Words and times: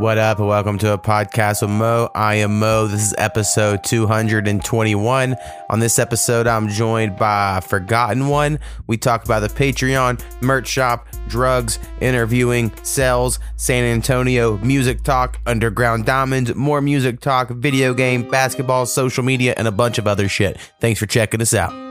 What 0.00 0.16
up, 0.16 0.38
and 0.38 0.48
welcome 0.48 0.78
to 0.78 0.94
a 0.94 0.98
podcast 0.98 1.60
with 1.60 1.72
Mo. 1.72 2.08
I 2.14 2.36
am 2.36 2.58
Mo. 2.58 2.86
This 2.86 3.02
is 3.02 3.14
episode 3.18 3.84
221. 3.84 5.36
On 5.68 5.78
this 5.78 5.98
episode, 5.98 6.46
I'm 6.46 6.68
joined 6.68 7.18
by 7.18 7.60
Forgotten 7.60 8.28
One. 8.28 8.60
We 8.86 8.96
talk 8.96 9.26
about 9.26 9.40
the 9.40 9.48
Patreon, 9.48 10.24
merch 10.40 10.68
shop, 10.68 11.06
drugs, 11.28 11.78
interviewing, 12.00 12.72
sales, 12.82 13.40
San 13.56 13.84
Antonio, 13.84 14.56
music 14.56 15.02
talk, 15.02 15.38
underground 15.44 16.06
diamonds, 16.06 16.54
more 16.54 16.80
music 16.80 17.20
talk, 17.20 17.50
video 17.50 17.92
game, 17.92 18.26
basketball, 18.26 18.86
social 18.86 19.22
media, 19.22 19.52
and 19.58 19.68
a 19.68 19.72
bunch 19.72 19.98
of 19.98 20.06
other 20.06 20.30
shit. 20.30 20.58
Thanks 20.80 20.98
for 20.98 21.04
checking 21.04 21.42
us 21.42 21.52
out. 21.52 21.89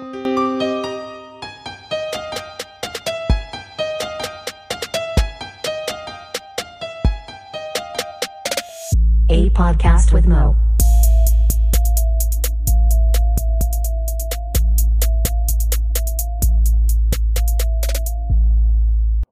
Podcast 9.60 10.14
with 10.14 10.26
Mo. 10.26 10.56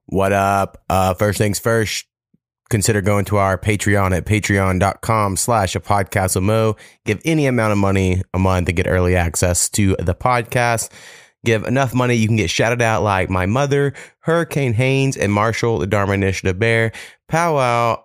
What 0.04 0.34
up? 0.34 0.84
Uh, 0.90 1.14
first 1.14 1.38
things 1.38 1.58
first, 1.58 2.04
consider 2.68 3.00
going 3.00 3.24
to 3.26 3.38
our 3.38 3.56
Patreon 3.56 4.14
at 4.14 4.26
patreon.com 4.26 5.38
slash 5.38 5.74
a 5.74 5.80
podcast 5.80 6.34
with 6.34 6.44
Mo. 6.44 6.76
Give 7.06 7.22
any 7.24 7.46
amount 7.46 7.72
of 7.72 7.78
money 7.78 8.20
a 8.34 8.38
month 8.38 8.66
to 8.66 8.74
get 8.74 8.86
early 8.86 9.16
access 9.16 9.70
to 9.70 9.96
the 9.98 10.14
podcast. 10.14 10.90
Give 11.46 11.64
enough 11.64 11.94
money, 11.94 12.16
you 12.16 12.26
can 12.26 12.36
get 12.36 12.50
shouted 12.50 12.82
out 12.82 13.02
like 13.02 13.30
my 13.30 13.46
mother, 13.46 13.94
Hurricane 14.20 14.74
Haynes, 14.74 15.16
and 15.16 15.32
Marshall, 15.32 15.78
the 15.78 15.86
Dharma 15.86 16.12
Initiative 16.12 16.58
Bear. 16.58 16.92
Powwow, 17.28 18.04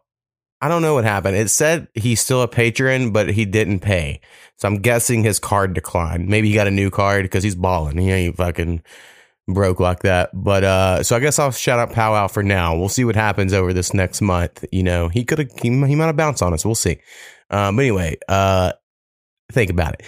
I 0.64 0.70
don't 0.70 0.82
know 0.82 0.94
what 0.94 1.04
happened. 1.04 1.36
It 1.36 1.50
said 1.50 1.90
he's 1.94 2.22
still 2.22 2.42
a 2.42 2.48
patron, 2.48 3.12
but 3.12 3.30
he 3.30 3.44
didn't 3.44 3.82
pay. 3.82 4.22
So 4.56 4.70
I'm 4.70 4.78
guessing 4.78 5.22
his 5.22 5.38
card 5.38 5.74
declined. 5.74 6.30
Maybe 6.30 6.48
he 6.48 6.54
got 6.54 6.68
a 6.68 6.72
new 6.72 6.90
card 6.90 7.24
because 7.24 7.44
he's 7.44 7.54
balling. 7.54 7.98
He 7.98 8.10
ain't 8.10 8.38
fucking 8.38 8.82
broke 9.50 9.82
like 9.82 10.04
that. 10.04 10.30
But 10.34 10.64
uh, 10.64 11.04
so 11.04 11.18
I 11.18 11.20
guess 11.20 11.38
I'll 11.38 11.52
shout 11.52 11.80
out 11.80 11.90
Pow 11.90 11.96
Powwow 11.96 12.28
for 12.30 12.44
now. 12.44 12.78
We'll 12.78 12.88
see 12.88 13.04
what 13.04 13.18
happens 13.18 13.52
over 13.52 13.74
this 13.74 13.94
next 13.94 14.22
month. 14.22 14.64
You 14.72 14.84
know, 14.84 15.10
he 15.10 15.26
could 15.26 15.40
have 15.40 15.52
he, 15.62 15.68
he 15.70 15.96
might 15.98 16.06
have 16.06 16.16
bounced 16.16 16.42
on 16.42 16.54
us. 16.54 16.66
We'll 16.66 16.76
see. 16.76 16.98
Um, 17.50 17.76
but 17.76 17.82
anyway, 17.82 18.16
uh, 18.30 18.72
think 19.52 19.70
about 19.70 19.96
it. 19.96 20.04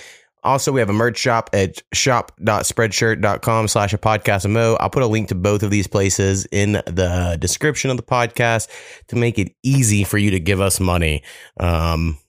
Also, 0.46 0.72
we 0.72 0.80
have 0.80 0.90
a 0.90 0.94
merch 0.94 1.18
shop 1.18 1.50
at 1.54 1.82
shop.spreadshirt.com 1.94 3.68
slash 3.68 3.94
a 3.94 3.98
podcast 3.98 4.50
Mo. 4.50 4.78
I'll 4.80 4.90
put 4.90 5.04
a 5.04 5.08
link 5.08 5.30
to 5.30 5.36
both 5.36 5.64
of 5.64 5.72
these 5.72 5.88
places 5.88 6.48
in 6.52 6.74
the 6.74 7.38
description 7.40 7.90
of 7.90 7.98
the 7.98 8.04
podcast 8.04 8.70
to 9.08 9.16
make 9.16 9.40
it 9.40 9.54
easy 9.64 10.04
for 10.04 10.18
you 10.18 10.32
to 10.32 10.40
give 10.40 10.62
us 10.62 10.80
money. 10.80 11.24
Um, 11.60 12.20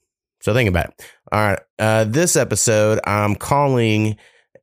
so 0.41 0.55
think 0.55 0.69
about 0.69 0.87
it. 0.87 1.03
All 1.31 1.41
right. 1.41 1.59
Uh, 1.79 2.05
this 2.05 2.37
episode, 2.37 3.01
I'm 3.05 3.35
calling 3.35 4.17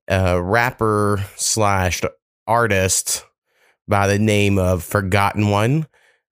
a 0.07 0.41
rapper 0.41 1.23
slash 1.35 2.01
artist 2.47 3.23
by 3.87 4.07
the 4.07 4.19
name 4.19 4.57
of 4.57 4.83
Forgotten 4.83 5.49
One. 5.49 5.87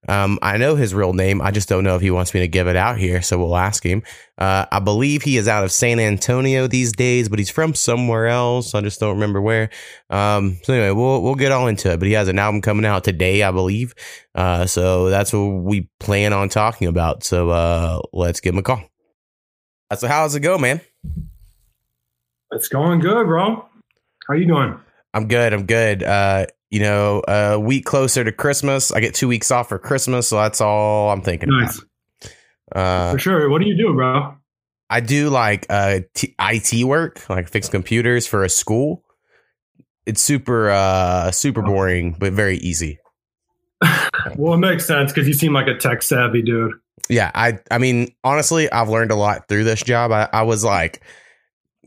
Um, 0.08 0.38
I 0.42 0.56
know 0.56 0.74
his 0.74 0.94
real 0.94 1.12
name. 1.12 1.40
I 1.40 1.52
just 1.52 1.68
don't 1.68 1.84
know 1.84 1.94
if 1.94 2.02
he 2.02 2.10
wants 2.10 2.34
me 2.34 2.40
to 2.40 2.48
give 2.48 2.66
it 2.66 2.74
out 2.74 2.98
here, 2.98 3.22
so 3.22 3.38
we'll 3.38 3.56
ask 3.56 3.84
him. 3.84 4.02
Uh, 4.36 4.66
I 4.72 4.80
believe 4.80 5.22
he 5.22 5.36
is 5.36 5.46
out 5.46 5.62
of 5.62 5.70
San 5.70 6.00
Antonio 6.00 6.66
these 6.66 6.92
days, 6.92 7.28
but 7.28 7.38
he's 7.38 7.50
from 7.50 7.74
somewhere 7.74 8.26
else. 8.26 8.74
I 8.74 8.80
just 8.80 8.98
don't 8.98 9.14
remember 9.14 9.40
where. 9.40 9.70
Um, 10.10 10.58
so 10.64 10.72
anyway, 10.72 10.90
we'll 10.90 11.22
we'll 11.22 11.36
get 11.36 11.52
all 11.52 11.68
into 11.68 11.92
it. 11.92 11.98
But 11.98 12.08
he 12.08 12.14
has 12.14 12.28
an 12.28 12.38
album 12.38 12.62
coming 12.62 12.84
out 12.84 13.04
today, 13.04 13.42
I 13.44 13.52
believe. 13.52 13.94
Uh, 14.34 14.66
so 14.66 15.08
that's 15.08 15.32
what 15.32 15.44
we 15.44 15.88
plan 16.00 16.32
on 16.32 16.48
talking 16.48 16.88
about. 16.88 17.22
So 17.22 17.50
uh, 17.50 18.00
let's 18.12 18.40
give 18.40 18.54
him 18.54 18.58
a 18.58 18.62
call. 18.62 18.82
So 19.96 20.08
how's 20.08 20.34
it 20.34 20.40
go, 20.40 20.58
man? 20.58 20.80
It's 22.50 22.68
going 22.68 23.00
good, 23.00 23.26
bro. 23.26 23.68
How 24.28 24.34
you 24.34 24.46
doing? 24.46 24.78
I'm 25.14 25.28
good. 25.28 25.52
I'm 25.52 25.66
good. 25.66 26.02
Uh, 26.02 26.46
you 26.72 26.80
know, 26.80 27.22
a 27.28 27.60
week 27.60 27.84
closer 27.84 28.24
to 28.24 28.32
Christmas. 28.32 28.90
I 28.90 29.00
get 29.00 29.14
two 29.14 29.28
weeks 29.28 29.50
off 29.50 29.68
for 29.68 29.78
Christmas, 29.78 30.26
so 30.26 30.36
that's 30.36 30.58
all 30.60 31.10
I'm 31.10 31.20
thinking 31.20 31.50
Nice. 31.50 31.78
about. 32.72 32.80
Uh, 32.80 33.12
For 33.12 33.18
sure. 33.18 33.50
What 33.50 33.60
do 33.60 33.68
you 33.68 33.76
do, 33.76 33.92
bro? 33.92 34.34
I 34.88 35.00
do 35.00 35.28
like 35.28 35.66
uh, 35.68 36.00
t- 36.14 36.34
IT 36.40 36.84
work, 36.84 37.28
like 37.28 37.48
fix 37.50 37.68
computers 37.68 38.26
for 38.26 38.42
a 38.42 38.48
school. 38.48 39.04
It's 40.06 40.22
super, 40.22 40.70
uh, 40.70 41.30
super 41.30 41.60
boring, 41.62 42.16
but 42.18 42.32
very 42.32 42.56
easy. 42.56 42.98
Well, 44.36 44.54
it 44.54 44.58
makes 44.58 44.86
sense 44.86 45.12
because 45.12 45.26
you 45.26 45.34
seem 45.34 45.52
like 45.52 45.66
a 45.66 45.74
tech 45.76 46.02
savvy 46.02 46.42
dude. 46.42 46.72
Yeah, 47.08 47.32
I, 47.34 47.58
I 47.70 47.78
mean, 47.78 48.14
honestly, 48.22 48.70
I've 48.70 48.88
learned 48.88 49.10
a 49.10 49.16
lot 49.16 49.48
through 49.48 49.64
this 49.64 49.82
job. 49.82 50.12
I, 50.12 50.28
I 50.32 50.42
was 50.42 50.62
like 50.62 51.02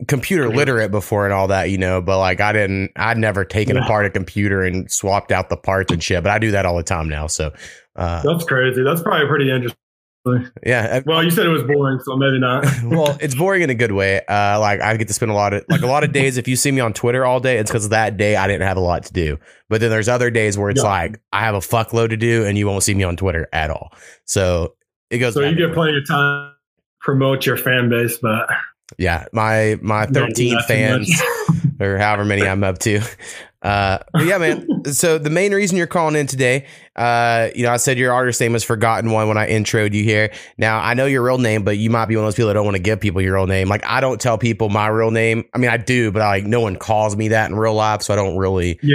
computer 0.08 0.48
literate 0.48 0.90
before 0.90 1.24
and 1.24 1.32
all 1.32 1.48
that, 1.48 1.70
you 1.70 1.78
know, 1.78 2.02
but 2.02 2.18
like 2.18 2.40
I 2.40 2.52
didn't, 2.52 2.92
I'd 2.96 3.18
never 3.18 3.44
taken 3.44 3.76
Yeah. 3.76 3.84
apart 3.84 4.06
a 4.06 4.10
computer 4.10 4.62
and 4.62 4.90
swapped 4.90 5.32
out 5.32 5.48
the 5.48 5.56
parts 5.56 5.92
and 5.92 6.02
shit. 6.02 6.22
But 6.22 6.32
I 6.32 6.38
do 6.38 6.50
that 6.50 6.66
all 6.66 6.76
the 6.76 6.82
time 6.82 7.08
now. 7.08 7.26
So, 7.28 7.52
uh, 7.96 8.22
That's 8.22 8.44
crazy. 8.44 8.82
That's 8.82 9.00
probably 9.02 9.26
pretty 9.26 9.50
interesting. 9.50 9.78
yeah, 10.66 11.00
Well, 11.06 11.22
you 11.22 11.30
said 11.30 11.46
it 11.46 11.50
was 11.50 11.62
boring, 11.62 12.00
so 12.04 12.16
maybe 12.16 12.40
not. 12.40 12.66
well, 12.84 13.16
it's 13.20 13.34
boring 13.36 13.62
in 13.62 13.70
a 13.70 13.74
good 13.74 13.92
way. 13.92 14.20
Uh, 14.28 14.58
like 14.58 14.80
I 14.80 14.96
get 14.96 15.06
to 15.08 15.14
spend 15.14 15.30
a 15.30 15.34
lot 15.34 15.52
of 15.54 15.64
like 15.68 15.82
a 15.82 15.86
lot 15.86 16.02
of 16.04 16.12
days. 16.12 16.36
If 16.36 16.48
you 16.48 16.56
see 16.56 16.72
me 16.72 16.80
on 16.80 16.92
Twitter 16.92 17.24
all 17.24 17.38
day, 17.38 17.58
it's 17.58 17.70
because 17.70 17.90
that 17.90 18.16
day 18.16 18.34
I 18.34 18.48
didn't 18.48 18.66
have 18.66 18.76
a 18.76 18.80
lot 18.80 19.04
to 19.04 19.12
do. 19.12 19.38
But 19.68 19.80
then 19.80 19.88
there's 19.90 20.08
other 20.08 20.30
days 20.30 20.58
where 20.58 20.68
it's 20.68 20.82
Yeah. 20.82 20.88
like 20.90 21.20
I 21.32 21.40
have 21.44 21.54
a 21.54 21.60
fuckload 21.60 22.10
to 22.10 22.16
do, 22.16 22.44
and 22.44 22.58
you 22.58 22.66
won't 22.66 22.82
see 22.82 22.92
me 22.92 23.04
on 23.04 23.16
Twitter 23.16 23.48
at 23.52 23.70
all. 23.70 23.92
So 24.24 24.74
it 25.10 25.18
goes. 25.18 25.34
so 25.34 25.40
you 25.42 25.54
get 25.54 25.72
plenty 25.72 25.96
of 25.96 26.08
time 26.08 26.50
to 26.50 26.54
promote 27.00 27.46
your 27.46 27.56
fan 27.56 27.88
base, 27.88 28.18
but 28.18 28.48
yeah, 28.98 29.26
my 29.32 29.78
my 29.82 30.06
you 30.06 30.12
don't 30.12 30.34
do 30.34 30.50
13 30.50 30.62
fans 30.68 31.22
or 31.80 31.98
however 31.98 32.24
many 32.24 32.46
I'm 32.46 32.64
up 32.64 32.78
to. 32.80 33.00
Uh, 33.62 33.98
yeah, 34.20 34.38
man. 34.38 34.66
So 34.86 35.18
the 35.18 35.30
main 35.30 35.52
reason 35.52 35.76
you're 35.76 35.88
calling 35.88 36.14
in 36.14 36.28
today, 36.28 36.64
uh, 36.94 37.48
you 37.56 37.64
know, 37.64 37.72
I 37.72 37.76
said 37.76 37.98
your 37.98 38.12
artist 38.12 38.40
name 38.40 38.54
is 38.54 38.62
Forgotten 38.62 39.10
One 39.10 39.26
when 39.26 39.36
I 39.36 39.48
introed 39.50 39.94
you 39.94 40.04
here. 40.04 40.32
Now 40.58 40.78
I 40.78 40.94
know 40.94 41.06
your 41.06 41.24
real 41.24 41.38
name, 41.38 41.64
but 41.64 41.76
you 41.76 41.90
might 41.90 42.06
be 42.06 42.14
one 42.14 42.24
of 42.24 42.28
those 42.28 42.36
people 42.36 42.46
that 42.46 42.54
don't 42.54 42.64
want 42.64 42.76
to 42.76 42.82
give 42.82 43.00
people 43.00 43.20
your 43.20 43.34
real 43.34 43.48
name. 43.48 43.68
Like 43.68 43.84
I 43.84 44.00
don't 44.00 44.20
tell 44.20 44.38
people 44.38 44.68
my 44.68 44.86
real 44.86 45.10
name. 45.10 45.44
I 45.52 45.58
mean, 45.58 45.70
I 45.70 45.76
do, 45.76 46.12
but 46.12 46.20
like 46.20 46.44
no 46.44 46.60
one 46.60 46.76
calls 46.76 47.16
me 47.16 47.28
that 47.28 47.50
in 47.50 47.56
real 47.56 47.74
life, 47.74 48.02
so 48.02 48.12
I 48.12 48.16
don't 48.16 48.36
really 48.36 48.78
yeah, 48.80 48.94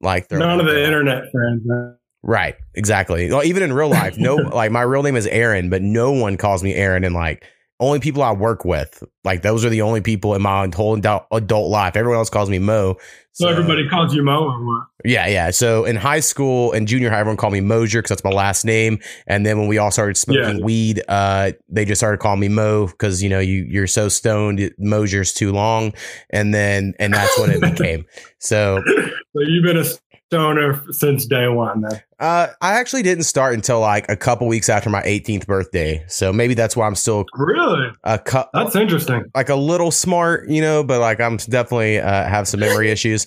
like. 0.00 0.30
none 0.30 0.60
of 0.60 0.66
the 0.66 0.74
there. 0.74 0.84
internet 0.84 1.24
friends. 1.32 1.62
man. 1.64 1.96
Right. 2.22 2.54
Exactly. 2.74 3.30
Well, 3.30 3.42
even 3.42 3.64
in 3.64 3.72
real 3.72 3.88
life, 3.88 4.16
no, 4.16 4.36
like 4.54 4.70
my 4.70 4.82
real 4.82 5.02
name 5.02 5.16
is 5.16 5.26
Aaron, 5.26 5.70
but 5.70 5.82
no 5.82 6.12
one 6.12 6.36
calls 6.36 6.62
me 6.62 6.72
Aaron. 6.74 7.02
And 7.02 7.16
like 7.16 7.44
only 7.82 8.00
people 8.00 8.22
I 8.22 8.32
work 8.32 8.64
with, 8.64 9.02
like 9.24 9.42
those 9.42 9.64
are 9.64 9.68
the 9.68 9.82
only 9.82 10.00
people 10.00 10.34
in 10.34 10.42
my 10.42 10.70
whole 10.74 10.94
adult, 10.94 11.68
life. 11.68 11.96
Everyone 11.96 12.18
else 12.18 12.30
calls 12.30 12.48
me 12.48 12.58
Mo. 12.58 12.96
So 13.32 13.48
everybody 13.48 13.88
calls 13.88 14.14
you 14.14 14.22
Mo 14.22 14.44
or 14.44 14.64
what? 14.64 14.86
Yeah, 15.04 15.26
yeah. 15.26 15.50
So 15.50 15.84
in 15.84 15.96
high 15.96 16.20
school 16.20 16.72
and 16.72 16.86
junior 16.86 17.10
high, 17.10 17.18
everyone 17.18 17.38
called 17.38 17.54
me 17.54 17.60
Mosier 17.60 18.00
because 18.00 18.10
that's 18.10 18.24
my 18.24 18.30
last 18.30 18.64
name. 18.64 19.00
And 19.26 19.44
then 19.44 19.58
when 19.58 19.66
we 19.68 19.78
all 19.78 19.90
started 19.90 20.16
smoking 20.16 20.58
Yeah. 20.58 20.64
weed, 20.64 21.02
uh, 21.08 21.52
they 21.68 21.84
just 21.84 21.98
started 21.98 22.20
calling 22.20 22.40
me 22.40 22.48
Mo 22.48 22.86
because 22.86 23.22
you 23.22 23.28
know 23.28 23.40
you 23.40 23.64
you're 23.68 23.86
so 23.86 24.08
stoned, 24.08 24.72
Mosier's 24.78 25.32
too 25.32 25.50
long. 25.52 25.92
And 26.30 26.54
then 26.54 26.94
and 27.00 27.12
that's 27.12 27.36
what 27.38 27.48
it 27.50 27.60
became. 27.76 28.04
So 28.38 28.82
So 28.86 29.40
you've 29.40 29.64
been 29.64 29.78
a 29.78 29.84
stoner 30.32 30.82
since 30.92 31.26
day 31.26 31.46
one, 31.46 31.82
then. 31.82 32.00
uh, 32.18 32.46
I 32.62 32.72
actually 32.80 33.02
didn't 33.02 33.24
start 33.24 33.52
until 33.52 33.80
like 33.80 34.08
a 34.08 34.16
couple 34.16 34.46
weeks 34.46 34.70
after 34.70 34.88
my 34.88 35.02
18th 35.02 35.46
birthday. 35.46 36.02
So 36.08 36.32
maybe 36.32 36.54
that's 36.54 36.74
why 36.74 36.86
I'm 36.86 36.94
still 36.94 37.26
Really? 37.34 37.90
a 38.04 38.18
cu- 38.18 38.44
That's 38.54 38.74
interesting. 38.74 39.24
like 39.34 39.50
a 39.50 39.54
little 39.56 39.90
smart, 39.90 40.48
you 40.48 40.62
know, 40.62 40.82
but 40.84 41.00
like 41.00 41.20
I'm 41.20 41.36
definitely 41.36 41.98
uh, 41.98 42.24
have 42.26 42.48
some 42.48 42.60
memory 42.60 42.90
issues. 42.90 43.26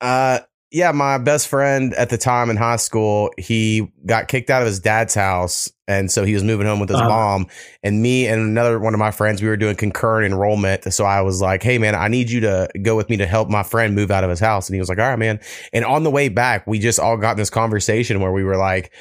Uh, 0.00 0.38
yeah, 0.72 0.92
my 0.92 1.18
best 1.18 1.48
friend 1.48 1.92
at 1.94 2.10
the 2.10 2.18
time 2.18 2.48
in 2.50 2.56
high 2.56 2.76
school, 2.76 3.30
he 3.36 3.90
got 4.06 4.28
kicked 4.28 4.50
out 4.50 4.62
of 4.62 4.66
his 4.66 4.78
dad's 4.78 5.14
house, 5.14 5.70
and 5.88 6.10
so 6.10 6.24
he 6.24 6.32
was 6.34 6.44
moving 6.44 6.66
home 6.66 6.78
with 6.78 6.88
his 6.88 6.98
Uh-huh. 6.98 7.08
mom. 7.08 7.46
And 7.82 8.00
me 8.00 8.26
and 8.28 8.40
another 8.40 8.78
one 8.78 8.94
of 8.94 9.00
my 9.00 9.10
friends, 9.10 9.42
we 9.42 9.48
were 9.48 9.56
doing 9.56 9.74
concurrent 9.74 10.32
enrollment. 10.32 10.92
So 10.94 11.04
I 11.04 11.22
was 11.22 11.40
like, 11.40 11.62
"Hey, 11.62 11.78
man, 11.78 11.94
I 11.96 12.06
need 12.08 12.30
you 12.30 12.40
to 12.42 12.68
go 12.82 12.94
with 12.94 13.10
me 13.10 13.16
to 13.16 13.26
help 13.26 13.48
my 13.48 13.64
friend 13.64 13.94
move 13.96 14.10
out 14.12 14.22
of 14.22 14.30
his 14.30 14.38
house." 14.40 14.68
And 14.68 14.74
he 14.74 14.80
was 14.80 14.88
like, 14.88 14.98
"All 14.98 15.08
right, 15.08 15.18
man." 15.18 15.40
And 15.72 15.84
on 15.84 16.04
the 16.04 16.10
way 16.10 16.28
back, 16.28 16.66
we 16.66 16.78
just 16.78 17.00
all 17.00 17.16
got 17.16 17.32
in 17.32 17.38
this 17.38 17.50
conversation 17.50 18.20
where 18.20 18.32
we 18.32 18.44
were 18.44 18.56
like. 18.56 18.92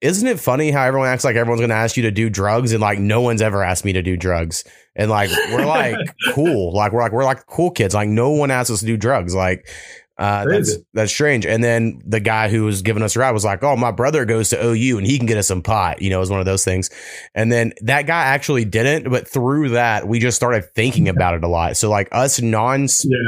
Isn't 0.00 0.28
it 0.28 0.38
funny 0.38 0.70
how 0.70 0.82
everyone 0.82 1.08
acts 1.08 1.24
like 1.24 1.34
everyone's 1.34 1.60
going 1.62 1.70
to 1.70 1.76
ask 1.76 1.96
you 1.96 2.02
to 2.02 2.10
do 2.10 2.28
drugs 2.28 2.72
and 2.72 2.80
like 2.82 2.98
no 2.98 3.22
one's 3.22 3.40
ever 3.40 3.62
asked 3.64 3.86
me 3.86 3.94
to 3.94 4.02
do 4.02 4.18
drugs? 4.18 4.62
And 4.94 5.10
like 5.10 5.30
we're 5.50 5.64
like 5.64 5.96
cool, 6.34 6.74
like 6.74 6.92
we're 6.92 7.00
like 7.00 7.12
we're 7.12 7.24
like 7.24 7.46
cool 7.46 7.70
kids. 7.70 7.94
Like 7.94 8.10
no 8.10 8.28
one 8.28 8.50
asked 8.50 8.70
us 8.70 8.80
to 8.80 8.86
do 8.86 8.98
drugs. 8.98 9.34
Like 9.34 9.66
uh, 10.16 10.44
that's 10.44 10.76
that's 10.92 11.10
strange. 11.10 11.44
And 11.44 11.62
then 11.62 12.00
the 12.06 12.20
guy 12.20 12.48
who 12.48 12.64
was 12.64 12.82
giving 12.82 13.02
us 13.02 13.16
a 13.16 13.18
ride 13.18 13.32
was 13.32 13.44
like, 13.44 13.64
"Oh, 13.64 13.76
my 13.76 13.90
brother 13.90 14.24
goes 14.24 14.50
to 14.50 14.64
OU 14.64 14.98
and 14.98 15.06
he 15.06 15.18
can 15.18 15.26
get 15.26 15.36
us 15.36 15.48
some 15.48 15.62
pot." 15.62 16.00
You 16.00 16.10
know, 16.10 16.18
it 16.18 16.20
was 16.20 16.30
one 16.30 16.40
of 16.40 16.46
those 16.46 16.64
things. 16.64 16.88
And 17.34 17.50
then 17.50 17.72
that 17.82 18.02
guy 18.06 18.22
actually 18.22 18.64
didn't, 18.64 19.10
but 19.10 19.26
through 19.26 19.70
that, 19.70 20.06
we 20.06 20.20
just 20.20 20.36
started 20.36 20.72
thinking 20.74 21.08
about 21.08 21.34
it 21.34 21.42
a 21.42 21.48
lot. 21.48 21.76
So 21.76 21.90
like 21.90 22.08
us 22.12 22.40
non 22.40 22.86
Yeah. 23.04 23.18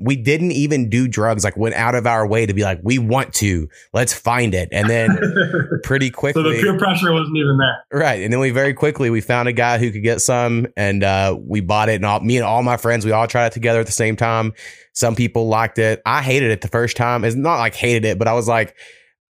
We 0.00 0.16
didn't 0.16 0.52
even 0.52 0.88
do 0.88 1.06
drugs. 1.06 1.44
Like 1.44 1.56
went 1.56 1.74
out 1.74 1.94
of 1.94 2.06
our 2.06 2.26
way 2.26 2.46
to 2.46 2.54
be 2.54 2.62
like, 2.62 2.80
we 2.82 2.98
want 2.98 3.34
to, 3.34 3.68
let's 3.92 4.12
find 4.12 4.54
it. 4.54 4.68
And 4.72 4.88
then 4.88 5.18
pretty 5.84 6.08
so 6.08 6.18
quickly, 6.18 6.42
the 6.42 6.62
peer 6.62 6.78
pressure 6.78 7.12
wasn't 7.12 7.36
even 7.36 7.58
there. 7.58 7.84
right. 8.00 8.22
And 8.22 8.32
then 8.32 8.40
we 8.40 8.50
very 8.50 8.74
quickly 8.74 9.10
we 9.10 9.20
found 9.20 9.48
a 9.48 9.52
guy 9.52 9.78
who 9.78 9.90
could 9.90 10.02
get 10.02 10.20
some, 10.20 10.66
and 10.76 11.04
uh, 11.04 11.36
we 11.40 11.60
bought 11.60 11.88
it. 11.88 11.96
And 11.96 12.06
all, 12.06 12.20
me 12.20 12.36
and 12.36 12.44
all 12.44 12.62
my 12.62 12.76
friends, 12.76 13.04
we 13.04 13.12
all 13.12 13.26
tried 13.26 13.46
it 13.46 13.52
together 13.52 13.80
at 13.80 13.86
the 13.86 13.92
same 13.92 14.16
time. 14.16 14.52
Some 14.92 15.14
people 15.14 15.48
liked 15.48 15.78
it. 15.78 16.02
I 16.06 16.22
hated 16.22 16.50
it 16.50 16.62
the 16.62 16.68
first 16.68 16.96
time. 16.96 17.24
It's 17.24 17.36
not 17.36 17.58
like 17.58 17.74
hated 17.74 18.04
it, 18.04 18.18
but 18.18 18.28
I 18.28 18.32
was 18.32 18.48
like. 18.48 18.76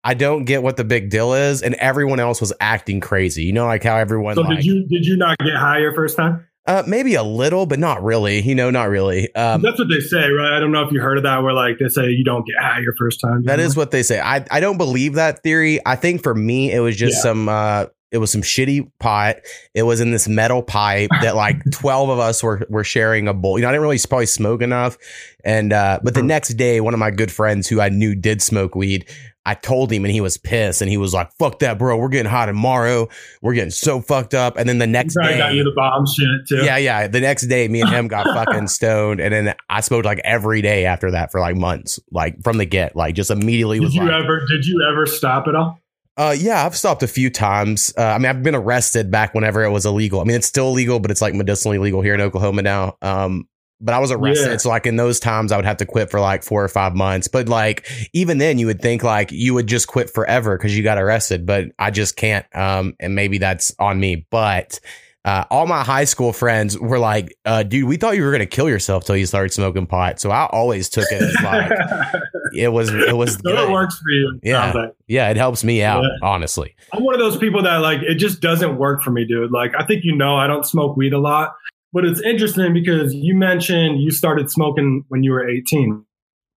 I 0.07 0.13
don't 0.13 0.45
get 0.45 0.61
what 0.61 0.77
the 0.77 0.83
big 0.83 1.09
deal 1.09 1.33
is, 1.33 1.63
and 1.63 1.73
everyone 1.73 2.19
else 2.19 2.39
was 2.39 2.53
acting 2.59 2.99
crazy. 2.99 3.41
You 3.41 3.53
know, 3.53 3.65
like 3.65 3.81
how 3.81 3.95
everyone. 3.95 4.35
So 4.35 4.41
like, 4.41 4.57
did 4.57 4.65
you 4.65 4.87
did 4.87 5.03
you 5.03 5.17
not 5.17 5.35
get 5.39 5.55
high 5.55 5.79
your 5.79 5.95
first 5.95 6.15
time? 6.15 6.45
Uh, 6.67 6.81
maybe 6.87 7.13
a 7.13 7.21
little, 7.23 7.65
but 7.67 7.77
not 7.77 8.03
really. 8.03 8.41
You 8.41 8.55
know, 8.55 8.71
not 8.71 8.89
really. 8.89 9.33
Um, 9.35 9.61
That's 9.61 9.77
what 9.77 9.87
they 9.87 9.99
say, 9.99 10.29
right? 10.31 10.51
I 10.57 10.59
don't 10.59 10.71
know 10.71 10.81
if 10.83 10.91
you 10.91 10.99
heard 10.99 11.17
of 11.17 11.23
that, 11.23 11.43
where 11.43 11.53
like 11.53 11.77
they 11.79 11.89
say 11.89 12.09
you 12.09 12.23
don't 12.23 12.45
get 12.45 12.55
high 12.59 12.79
your 12.79 12.95
first 12.97 13.19
time. 13.21 13.43
that 13.43 13.59
is 13.59 13.77
what 13.77 13.91
they 13.91 14.01
say. 14.03 14.19
I 14.19 14.43
I 14.49 14.59
don't 14.59 14.77
believe 14.77 15.13
that 15.13 15.43
theory. 15.43 15.79
I 15.85 15.95
think 15.95 16.23
for 16.23 16.33
me, 16.33 16.71
it 16.71 16.79
was 16.79 16.95
just 16.95 17.17
Yeah. 17.17 17.21
some. 17.21 17.49
Uh, 17.49 17.85
it 18.15 18.19
was 18.19 18.31
some 18.31 18.41
shitty 18.41 18.89
pot. 18.99 19.35
It 19.73 19.83
was 19.83 19.99
in 19.99 20.11
this 20.11 20.27
metal 20.27 20.63
pipe 20.63 21.09
that 21.21 21.35
like 21.35 21.57
twelve 21.71 22.09
of 22.09 22.17
us 22.17 22.41
were 22.41 22.65
were 22.69 22.83
sharing 22.85 23.27
a 23.27 23.33
bowl. 23.33 23.57
You 23.59 23.63
know, 23.63 23.69
I 23.69 23.71
didn't 23.73 23.83
really 23.83 23.99
probably 24.07 24.25
smoke 24.25 24.61
enough. 24.61 24.97
And 25.43 25.73
uh, 25.73 25.99
but 26.03 26.13
the 26.13 26.21
Mhm. 26.21 26.27
next 26.27 26.49
day, 26.55 26.79
one 26.81 26.93
of 26.93 26.99
my 26.99 27.11
good 27.11 27.31
friends 27.31 27.67
who 27.67 27.79
I 27.81 27.89
knew 27.89 28.15
did 28.15 28.41
smoke 28.41 28.73
weed. 28.75 29.05
I 29.47 29.53
told 29.53 29.91
him 29.91 30.03
and 30.05 30.11
he 30.11 30.21
was 30.21 30.37
pissed 30.37 30.81
and 30.81 30.89
he 30.89 30.97
was 30.97 31.13
like, 31.13 31.29
fuck 31.37 31.59
that, 31.59 31.77
bro. 31.77 31.97
We're 31.97 32.07
getting 32.09 32.31
hot 32.31 32.47
tomorrow. 32.47 33.07
We're 33.43 33.53
getting 33.53 33.69
so 33.69 34.01
fucked 34.01 34.33
up. 34.33 34.57
And 34.57 34.67
then 34.67 34.79
the 34.79 34.87
next 34.87 35.13
day, 35.21 35.37
got 35.37 35.53
you 35.53 35.63
the 35.63 35.71
bomb 35.75 36.03
shit 36.07 36.47
too. 36.49 36.65
yeah, 36.65 36.77
yeah. 36.77 37.07
The 37.07 37.21
next 37.21 37.43
day, 37.45 37.67
me 37.67 37.81
and 37.81 37.89
him 37.91 38.07
got 38.07 38.25
fucking 38.33 38.67
stoned, 38.69 39.19
and 39.19 39.31
then 39.31 39.53
I 39.69 39.81
smoked 39.81 40.03
like 40.03 40.19
every 40.23 40.63
day 40.63 40.85
after 40.85 41.11
that 41.11 41.31
for 41.31 41.39
like 41.41 41.55
months, 41.55 41.99
like 42.11 42.41
from 42.43 42.57
the 42.57 42.65
get, 42.65 42.95
like 42.95 43.13
just 43.13 43.29
immediately 43.29 43.77
Did 43.77 43.83
was 43.85 43.93
you 43.93 44.01
like, 44.03 44.23
ever 44.23 44.43
did 44.47 44.65
you 44.65 44.83
ever 44.91 45.05
stop 45.05 45.47
at 45.47 45.53
all? 45.53 45.79
Uh, 46.17 46.35
yeah, 46.37 46.65
I've 46.65 46.75
stopped 46.75 47.03
a 47.03 47.07
few 47.07 47.29
times. 47.29 47.93
Uh, 47.97 48.03
I 48.03 48.17
mean, 48.17 48.27
I've 48.27 48.43
been 48.43 48.55
arrested 48.55 49.11
back 49.11 49.33
whenever 49.33 49.63
it 49.63 49.69
was 49.71 49.85
illegal. 49.85 50.21
I 50.21 50.23
mean, 50.23 50.35
it's 50.35 50.47
still 50.47 50.69
illegal, 50.69 50.99
but 50.99 51.11
it's 51.11 51.21
like 51.21 51.33
medicinally 51.33 51.77
legal 51.77 52.01
here 52.01 52.13
in 52.13 52.21
Oklahoma 52.21 52.61
now. 52.61 52.97
Um, 53.01 53.47
but 53.81 53.93
I 53.93 53.99
was 53.99 54.09
arrested, 54.11 54.51
Yeah. 54.51 54.57
so 54.57 54.69
like 54.69 54.85
in 54.85 54.95
those 54.95 55.19
times, 55.19 55.51
I 55.51 55.57
would 55.57 55.65
have 55.65 55.77
to 55.77 55.85
quit 55.85 56.09
for 56.09 56.21
like 56.21 56.43
four 56.43 56.63
or 56.63 56.69
five 56.69 56.95
months. 56.95 57.27
But 57.27 57.49
like 57.49 57.85
even 58.13 58.37
then, 58.37 58.57
you 58.57 58.67
would 58.67 58.81
think 58.81 59.03
like 59.03 59.31
you 59.33 59.53
would 59.53 59.67
just 59.67 59.87
quit 59.87 60.09
forever 60.09 60.57
because 60.57 60.75
you 60.75 60.81
got 60.83 60.97
arrested, 60.97 61.45
but 61.45 61.65
I 61.77 61.91
just 61.91 62.15
can't. 62.15 62.45
Um, 62.55 62.95
and 62.99 63.15
maybe 63.15 63.37
that's 63.37 63.75
on 63.77 63.99
me, 63.99 64.25
but. 64.31 64.79
Uh, 65.25 65.43
all 65.49 65.65
my 65.65 65.83
high 65.83 66.03
school 66.05 66.31
friends 66.31 66.77
were 66.79 66.99
like, 66.99 67.35
uh, 67.45 67.63
dude, 67.63 67.85
we 67.89 67.97
thought 67.97 68.15
you 68.15 68.23
were 68.23 68.29
going 68.29 68.39
to 68.41 68.45
kill 68.45 68.69
yourself 68.69 69.03
till 69.05 69.17
you 69.17 69.25
started 69.25 69.51
smoking 69.51 69.87
pot. 69.87 70.19
So 70.19 70.29
I 70.29 70.45
always 70.45 70.87
took 70.87 71.05
it 71.11 71.19
as 71.21 71.35
like, 71.43 71.71
it 72.53 72.67
was, 72.71 72.93
it 72.93 73.17
was 73.17 73.33
so 73.33 73.39
good. 73.41 73.59
it 73.67 73.71
works 73.71 73.97
for 73.97 74.11
you. 74.11 74.39
Yeah. 74.43 74.71
like. 74.71 74.93
Yeah. 75.07 75.29
It 75.31 75.37
helps 75.37 75.63
me 75.63 75.81
out, 75.81 76.03
Yeah. 76.03 76.09
honestly. 76.21 76.75
I'm 76.93 77.03
one 77.03 77.15
of 77.15 77.19
those 77.19 77.37
people 77.37 77.63
that 77.63 77.77
like 77.77 78.03
it 78.03 78.15
just 78.15 78.39
doesn't 78.39 78.77
work 78.77 79.01
for 79.01 79.09
me, 79.09 79.25
dude. 79.25 79.51
Like 79.51 79.71
I 79.77 79.83
think 79.85 80.03
you 80.03 80.15
know 80.15 80.35
I 80.35 80.45
don't 80.45 80.63
smoke 80.65 80.95
weed 80.95 81.11
a 81.13 81.19
lot, 81.19 81.55
but 81.91 82.05
it's 82.05 82.21
interesting 82.21 82.71
because 82.73 83.13
you 83.15 83.35
mentioned 83.35 83.99
you 84.01 84.11
started 84.11 84.51
smoking 84.51 85.05
when 85.07 85.23
you 85.23 85.31
were 85.31 85.49
18. 85.49 86.05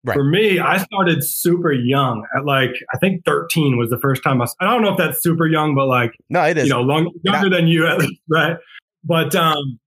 Right. 0.07 0.15
For 0.15 0.23
me, 0.23 0.61
I 0.61 0.79
started 0.79 1.25
super 1.25 1.73
young. 1.73 2.25
At 2.37 2.45
like 2.45 2.71
I 2.95 2.99
think 2.99 3.25
13 3.25 3.77
was 3.77 3.91
the 3.91 3.99
first 3.99 4.23
time 4.23 4.41
I. 4.41 4.47
I 4.61 4.67
don't 4.67 4.83
know 4.83 4.93
if 4.93 4.97
that's 4.97 5.21
super 5.21 5.49
young, 5.49 5.75
but 5.75 5.87
like 5.87 6.13
No, 6.31 6.45
it 6.45 6.57
is. 6.57 6.69
you 6.69 6.71
know, 6.71 6.81
long, 6.81 7.11
younger 7.25 7.51
than 7.51 7.67
you 7.67 7.89
at 7.89 7.99
least, 7.99 8.21
right? 8.29 8.57
But 9.03 9.35
um, 9.35 9.81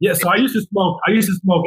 yeah. 0.00 0.14
So 0.14 0.30
I 0.30 0.36
used 0.36 0.54
to 0.54 0.62
smoke. 0.62 1.00
I 1.06 1.10
used 1.10 1.28
to 1.28 1.34
smoke. 1.34 1.66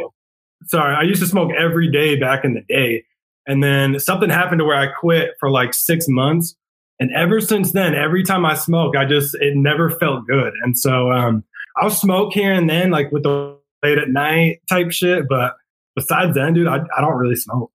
Sorry, 0.66 0.96
I 0.96 1.04
used 1.04 1.22
to 1.22 1.28
smoke 1.28 1.52
every 1.58 1.90
day 1.90 2.20
back 2.20 2.44
in 2.44 2.56
the 2.56 2.62
day, 2.68 3.06
and 3.46 3.64
then 3.64 4.00
something 4.00 4.30
happened 4.30 4.60
to 4.60 4.66
where 4.66 4.76
I 4.78 4.88
quit 4.88 5.32
for 5.40 5.52
like 5.52 5.76
six 5.76 6.08
months, 6.08 6.56
and 7.00 7.12
ever 7.14 7.40
since 7.40 7.74
then, 7.74 7.94
every 7.94 8.24
time 8.24 8.44
I 8.44 8.56
smoke, 8.56 8.96
I 8.98 9.06
just 9.06 9.36
it 9.36 9.56
never 9.56 9.92
felt 9.92 10.26
good, 10.26 10.54
and 10.64 10.76
so 10.76 11.12
um, 11.12 11.44
I'll 11.78 11.92
smoke 11.92 12.34
here 12.34 12.52
and 12.52 12.68
then, 12.68 12.90
like 12.90 13.12
with 13.12 13.22
the 13.22 13.56
late 13.84 14.00
at 14.00 14.10
night 14.10 14.62
type 14.68 14.92
shit, 14.92 15.28
but 15.30 15.54
besides 15.96 16.34
then, 16.34 16.54
dude, 16.54 16.68
I, 16.68 16.80
I 16.98 17.02
don't 17.02 17.18
really 17.18 17.36
smoke. 17.36 17.72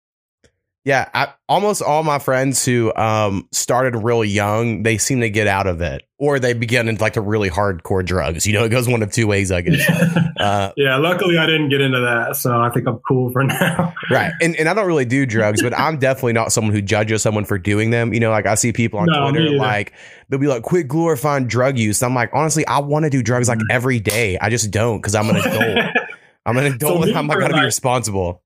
Yeah, 0.84 1.08
I, 1.14 1.32
almost 1.48 1.80
all 1.80 2.02
my 2.02 2.18
friends 2.18 2.62
who 2.62 2.92
um, 2.94 3.48
started 3.52 3.96
real 3.96 4.22
young, 4.22 4.82
they 4.82 4.98
seem 4.98 5.20
to 5.22 5.30
get 5.30 5.46
out 5.46 5.66
of 5.66 5.80
it, 5.80 6.02
or 6.18 6.38
they 6.38 6.52
begin 6.52 6.88
into 6.88 7.00
like 7.00 7.14
the 7.14 7.22
really 7.22 7.48
hardcore 7.48 8.04
drugs. 8.04 8.46
You 8.46 8.52
know, 8.52 8.64
it 8.64 8.68
goes 8.68 8.86
one 8.86 9.02
of 9.02 9.10
two 9.10 9.26
ways, 9.26 9.50
I 9.50 9.62
guess. 9.62 9.80
Uh, 10.36 10.72
yeah, 10.76 10.96
luckily 10.96 11.38
I 11.38 11.46
didn't 11.46 11.68
get 11.70 11.80
into 11.80 12.00
that, 12.00 12.36
so 12.36 12.60
I 12.60 12.68
think 12.68 12.86
I'm 12.88 12.98
cool 13.08 13.30
for 13.30 13.44
now. 13.44 13.94
right, 14.10 14.32
and 14.42 14.54
and 14.56 14.68
I 14.68 14.74
don't 14.74 14.86
really 14.86 15.04
do 15.06 15.24
drugs, 15.24 15.62
but 15.62 15.72
I'm 15.78 15.96
definitely 15.96 16.32
not 16.34 16.52
someone 16.52 16.74
who 16.74 16.82
judges 16.82 17.22
someone 17.22 17.44
for 17.46 17.56
doing 17.56 17.90
them. 17.90 18.12
You 18.12 18.20
know, 18.20 18.30
like 18.30 18.44
I 18.44 18.56
see 18.56 18.72
people 18.72 18.98
on 18.98 19.06
No, 19.06 19.30
Twitter 19.30 19.50
like 19.52 19.92
they'll 20.28 20.40
be 20.40 20.48
like, 20.48 20.64
"Quit 20.64 20.88
glorifying 20.88 21.46
drug 21.46 21.78
use." 21.78 22.02
I'm 22.02 22.14
like, 22.14 22.30
honestly, 22.34 22.66
I 22.66 22.80
want 22.80 23.04
to 23.04 23.10
do 23.10 23.22
drugs 23.22 23.48
like 23.48 23.60
every 23.70 24.00
day. 24.00 24.36
I 24.38 24.50
just 24.50 24.70
don't 24.70 24.98
because 24.98 25.14
I'm 25.14 25.30
an 25.30 25.36
adult. 25.36 25.86
I'm 26.46 26.56
an 26.58 26.66
adult. 26.66 27.02
me, 27.04 27.10
and 27.10 27.18
I'm 27.18 27.26
not 27.28 27.38
gonna 27.40 27.54
be 27.54 27.64
responsible. 27.64 28.42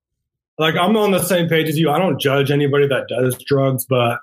Like 0.59 0.75
I'm 0.75 0.95
on 0.97 1.11
the 1.11 1.23
same 1.23 1.47
page 1.47 1.69
as 1.69 1.79
you. 1.79 1.89
I 1.89 1.97
don't 1.97 2.19
judge 2.19 2.51
anybody 2.51 2.87
that 2.87 3.07
does 3.07 3.41
drugs, 3.45 3.85
but 3.85 4.19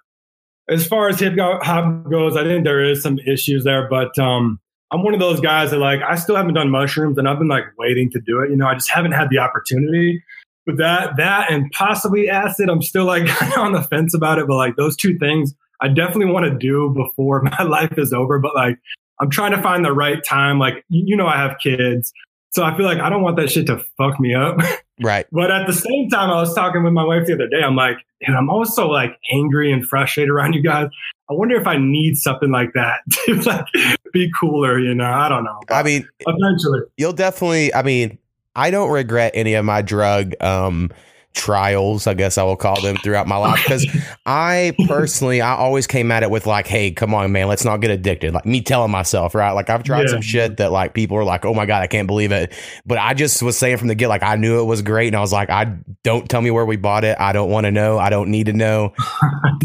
as 0.68 0.86
far 0.86 1.08
as 1.08 1.18
hip 1.18 1.34
hop 1.38 2.10
goes, 2.10 2.36
I 2.36 2.44
think 2.44 2.64
there 2.64 2.84
is 2.84 3.02
some 3.02 3.18
issues 3.20 3.64
there. 3.64 3.88
But 3.88 4.16
um, 4.18 4.60
I'm 4.92 5.02
one 5.02 5.14
of 5.14 5.20
those 5.20 5.40
guys 5.40 5.70
that 5.70 5.78
like 5.78 6.02
I 6.02 6.16
still 6.16 6.36
haven't 6.36 6.54
done 6.54 6.70
mushrooms, 6.70 7.16
and 7.18 7.26
I've 7.28 7.38
been 7.38 7.48
like 7.48 7.64
waiting 7.78 8.10
to 8.10 8.20
do 8.20 8.40
it. 8.40 8.50
You 8.50 8.56
know, 8.56 8.66
I 8.66 8.74
just 8.74 8.90
haven't 8.90 9.12
had 9.12 9.30
the 9.30 9.38
opportunity. 9.38 10.22
But 10.66 10.76
that 10.76 11.16
that 11.16 11.50
and 11.50 11.70
possibly 11.72 12.28
acid, 12.28 12.68
I'm 12.68 12.82
still 12.82 13.06
like 13.06 13.28
on 13.58 13.72
the 13.72 13.82
fence 13.82 14.14
about 14.14 14.38
it. 14.38 14.46
But 14.46 14.56
like 14.56 14.76
those 14.76 14.94
two 14.94 15.18
things, 15.18 15.54
I 15.80 15.88
definitely 15.88 16.32
want 16.32 16.44
to 16.44 16.58
do 16.58 16.92
before 16.94 17.42
my 17.58 17.62
life 17.62 17.96
is 17.96 18.12
over. 18.12 18.38
But 18.38 18.54
like 18.54 18.78
I'm 19.20 19.30
trying 19.30 19.52
to 19.52 19.62
find 19.62 19.84
the 19.84 19.92
right 19.92 20.22
time. 20.22 20.58
Like 20.58 20.84
you 20.90 21.02
you 21.06 21.16
know, 21.16 21.28
I 21.28 21.38
have 21.38 21.56
kids. 21.62 22.12
So 22.56 22.64
I 22.64 22.74
feel 22.74 22.86
like 22.86 23.00
I 23.00 23.10
don't 23.10 23.20
want 23.20 23.36
that 23.36 23.50
shit 23.50 23.66
to 23.66 23.84
fuck 23.98 24.18
me 24.18 24.34
up. 24.34 24.56
Right. 24.98 25.26
But 25.30 25.50
at 25.50 25.66
the 25.66 25.74
same 25.74 26.08
time, 26.08 26.30
I 26.30 26.40
was 26.40 26.54
talking 26.54 26.82
with 26.82 26.94
my 26.94 27.04
wife 27.04 27.26
the 27.26 27.34
other 27.34 27.48
day. 27.48 27.62
I'm 27.62 27.76
like, 27.76 27.98
dude, 28.26 28.34
I'm 28.34 28.48
always 28.48 28.72
so 28.72 28.88
like 28.88 29.10
angry 29.30 29.70
and 29.70 29.86
frustrated 29.86 30.30
around 30.30 30.54
you 30.54 30.62
guys. 30.62 30.88
I 31.28 31.34
wonder 31.34 31.54
if 31.54 31.66
I 31.66 31.76
need 31.76 32.16
something 32.16 32.50
like 32.50 32.72
that 32.72 33.00
to 33.10 33.34
like 33.42 33.66
be 34.14 34.30
cooler. 34.40 34.78
You 34.78 34.94
know, 34.94 35.04
I 35.04 35.28
don't 35.28 35.44
know. 35.44 35.60
I 35.68 35.82
mean, 35.82 36.08
eventually, 36.20 36.80
you'll 36.96 37.12
definitely 37.12 37.74
i 37.74 37.82
mean 37.82 38.16
i 38.54 38.70
don't 38.70 38.90
regret 38.90 39.32
any 39.34 39.52
of 39.52 39.66
my 39.66 39.82
drug 39.82 40.32
um 40.40 40.90
trials 41.36 42.06
i 42.06 42.14
guess 42.14 42.38
i 42.38 42.42
will 42.42 42.56
call 42.56 42.80
them 42.80 42.96
throughout 42.96 43.28
my 43.28 43.36
life. 43.36 43.62
Because 43.62 43.86
i 44.24 44.74
personally 44.88 45.40
i 45.42 45.54
always 45.54 45.86
came 45.86 46.10
at 46.10 46.22
it 46.22 46.30
with 46.30 46.46
like 46.46 46.66
hey 46.66 46.90
come 46.90 47.12
on 47.14 47.30
man 47.30 47.46
let's 47.46 47.64
not 47.64 47.76
get 47.82 47.90
addicted. 47.90 48.32
Like 48.32 48.46
me 48.46 48.62
telling 48.62 48.90
myself 48.90 49.34
right? 49.34 49.52
Like 49.52 49.68
i've 49.70 49.84
tried 49.84 50.02
Yeah. 50.02 50.06
some 50.12 50.22
shit 50.22 50.56
that 50.56 50.72
like 50.72 50.94
people 50.94 51.16
are 51.18 51.24
like 51.24 51.44
oh 51.44 51.52
my 51.54 51.66
god 51.66 51.82
i 51.82 51.86
can't 51.86 52.06
believe 52.06 52.32
it. 52.32 52.52
But 52.86 52.98
i 52.98 53.12
just 53.14 53.42
was 53.42 53.56
saying 53.58 53.76
from 53.76 53.88
the 53.88 53.94
get 53.94 54.08
like 54.08 54.22
i 54.22 54.36
knew 54.36 54.60
it 54.60 54.64
was 54.64 54.80
great 54.82 55.08
and 55.08 55.16
i 55.16 55.20
was 55.20 55.32
like 55.32 55.50
i 55.50 55.64
don't 56.02 56.28
tell 56.28 56.40
me 56.40 56.50
where 56.50 56.64
we 56.64 56.76
bought 56.76 57.04
it. 57.04 57.16
I 57.20 57.32
don't 57.32 57.50
want 57.50 57.64
to 57.66 57.70
know. 57.70 57.98
I 57.98 58.08
don't 58.10 58.30
need 58.30 58.46
to 58.46 58.52
know. 58.54 58.94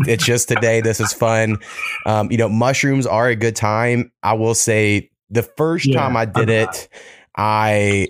It's 0.08 0.26
just 0.26 0.48
today. 0.50 0.82
This 0.82 1.00
is 1.00 1.14
fun. 1.14 1.58
Um 2.06 2.32
you 2.32 2.38
know 2.38 2.50
mushrooms 2.50 3.06
are 3.08 3.28
a 3.30 3.36
good 3.36 3.56
time. 3.56 4.12
I 4.24 4.34
will 4.34 4.56
say 4.56 5.10
the 5.30 5.44
first 5.44 5.86
Yeah, 5.86 6.02
time 6.02 6.18
i 6.18 6.26
did 6.26 6.50
I'm 6.50 6.68
it 6.68 6.90
I 7.38 8.10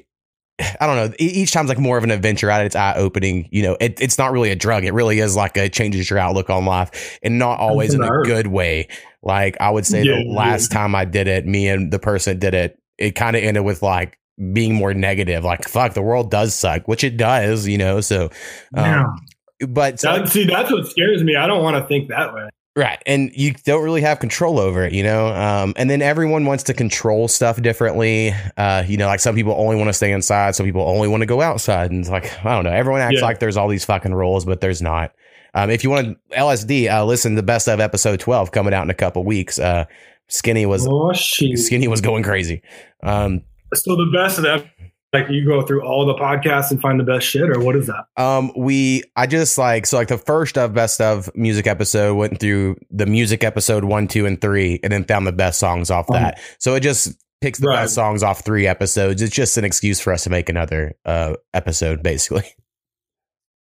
I 0.79 0.87
don't 0.87 0.95
know. 0.95 1.15
Each 1.19 1.51
time's 1.51 1.69
like 1.69 1.79
more 1.79 1.97
of 1.97 2.03
an 2.03 2.11
adventure 2.11 2.49
at 2.49 2.61
it. 2.61 2.65
It's 2.65 2.75
eye 2.75 2.93
opening. 2.95 3.47
You 3.51 3.63
know, 3.63 3.77
it, 3.79 3.99
it's 4.01 4.17
not 4.17 4.31
really 4.31 4.51
a 4.51 4.55
drug. 4.55 4.83
It 4.85 4.93
really 4.93 5.19
is 5.19 5.35
like 5.35 5.57
a 5.57 5.69
changes 5.69 6.09
your 6.09 6.19
outlook 6.19 6.49
on 6.49 6.65
life, 6.65 7.19
and 7.23 7.39
not 7.39 7.59
always 7.59 7.93
in 7.93 8.03
a 8.03 8.21
good 8.23 8.47
way. 8.47 8.87
Like 9.23 9.57
I 9.59 9.69
would 9.69 9.85
say, 9.85 10.03
Yeah, 10.03 10.23
the 10.23 10.29
last 10.29 10.71
time 10.71 10.95
I 10.95 11.05
did 11.05 11.27
it, 11.27 11.45
me 11.45 11.67
and 11.67 11.91
the 11.91 11.99
person 11.99 12.39
did 12.39 12.53
it, 12.53 12.79
it 12.97 13.11
kind 13.11 13.35
of 13.35 13.43
ended 13.43 13.63
with 13.63 13.81
like 13.81 14.17
being 14.53 14.73
more 14.73 14.93
negative. 14.93 15.43
Like 15.43 15.67
fuck, 15.67 15.93
the 15.93 16.01
world 16.01 16.31
does 16.31 16.55
suck, 16.55 16.87
which 16.87 17.03
it 17.03 17.17
does. 17.17 17.67
You 17.67 17.77
know, 17.77 18.01
so. 18.01 18.29
yeah. 18.75 19.03
Um, 19.03 19.25
but 19.69 19.99
so, 19.99 20.17
That, 20.17 20.29
see, 20.29 20.45
that's 20.45 20.71
what 20.71 20.87
scares 20.87 21.23
me. 21.23 21.35
I 21.35 21.45
don't 21.45 21.63
want 21.63 21.77
to 21.77 21.87
think 21.87 22.09
that 22.09 22.33
way. 22.33 22.49
Right. 22.75 23.01
And 23.05 23.31
you 23.33 23.53
don't 23.65 23.83
really 23.83 23.99
have 24.01 24.19
control 24.19 24.57
over 24.57 24.85
it, 24.85 24.93
you 24.93 25.03
know? 25.03 25.27
Um, 25.27 25.73
and 25.75 25.89
then 25.89 26.01
everyone 26.01 26.45
wants 26.45 26.63
to 26.63 26.73
control 26.73 27.27
stuff 27.27 27.61
differently. 27.61 28.33
Uh, 28.55 28.83
you 28.87 28.95
know, 28.95 29.07
like 29.07 29.19
some 29.19 29.35
people 29.35 29.53
only 29.57 29.75
want 29.75 29.89
to 29.89 29.93
stay 29.93 30.11
inside, 30.13 30.55
some 30.55 30.65
people 30.65 30.81
only 30.83 31.09
want 31.09 31.19
to 31.21 31.25
go 31.27 31.41
outside. 31.41 31.91
And 31.91 31.99
it's 31.99 32.09
like, 32.09 32.33
I 32.45 32.55
don't 32.55 32.63
know. 32.63 32.71
Everyone 32.71 33.01
acts 33.01 33.15
Yeah. 33.19 33.25
like 33.25 33.39
there's 33.39 33.57
all 33.57 33.67
these 33.67 33.83
fucking 33.83 34.13
rules, 34.13 34.45
but 34.45 34.61
there's 34.61 34.81
not. 34.81 35.11
Um, 35.53 35.69
if 35.69 35.83
you 35.83 35.89
want 35.89 36.17
LSD, 36.31 36.89
uh, 36.89 37.03
listen 37.03 37.33
to 37.33 37.35
the 37.35 37.45
best 37.45 37.67
of 37.67 37.81
episode 37.81 38.21
12 38.21 38.51
coming 38.53 38.73
out 38.73 38.83
in 38.83 38.89
a 38.89 38.93
couple 38.93 39.25
weeks. 39.25 39.59
Uh, 39.59 39.83
Skinny 40.29 40.65
was 40.65 40.87
Oh! 40.89 41.11
Skinny 41.11 41.89
was 41.89 41.99
going 41.99 42.23
crazy. 42.23 42.61
Um, 43.03 43.41
So 43.73 43.97
the 43.97 44.09
best 44.13 44.37
of 44.37 44.45
that, 44.45 44.65
like 45.13 45.29
you 45.29 45.45
go 45.45 45.61
through 45.61 45.83
all 45.83 46.05
the 46.05 46.13
podcasts 46.15 46.71
and 46.71 46.79
find 46.81 46.99
the 46.99 47.03
best 47.03 47.27
shit, 47.27 47.49
or 47.49 47.59
what 47.59 47.75
is 47.75 47.87
that? 47.87 48.05
Um, 48.21 48.51
we 48.55 49.03
I 49.15 49.27
just 49.27 49.57
like 49.57 49.85
so 49.85 49.97
like 49.97 50.07
the 50.07 50.17
first 50.17 50.57
of 50.57 50.73
best 50.73 51.01
of 51.01 51.29
music 51.35 51.67
episode 51.67 52.15
went 52.15 52.39
through 52.39 52.77
the 52.89 53.05
music 53.05 53.43
episode 53.43 53.83
one, 53.83 54.07
two, 54.07 54.25
and 54.25 54.39
three, 54.39 54.79
and 54.83 54.91
then 54.91 55.03
found 55.03 55.27
the 55.27 55.31
best 55.31 55.59
songs 55.59 55.91
off 55.91 56.05
Oh. 56.09 56.13
that. 56.13 56.39
So 56.59 56.75
it 56.75 56.79
just 56.81 57.21
picks 57.41 57.59
the 57.59 57.67
Right. 57.67 57.83
best 57.83 57.95
songs 57.95 58.23
off 58.23 58.45
three 58.45 58.67
episodes. 58.67 59.21
It's 59.21 59.35
just 59.35 59.57
an 59.57 59.65
excuse 59.65 59.99
for 59.99 60.13
us 60.13 60.23
to 60.25 60.29
make 60.29 60.47
another 60.47 60.93
uh 61.05 61.35
episode, 61.53 62.03
basically. 62.03 62.45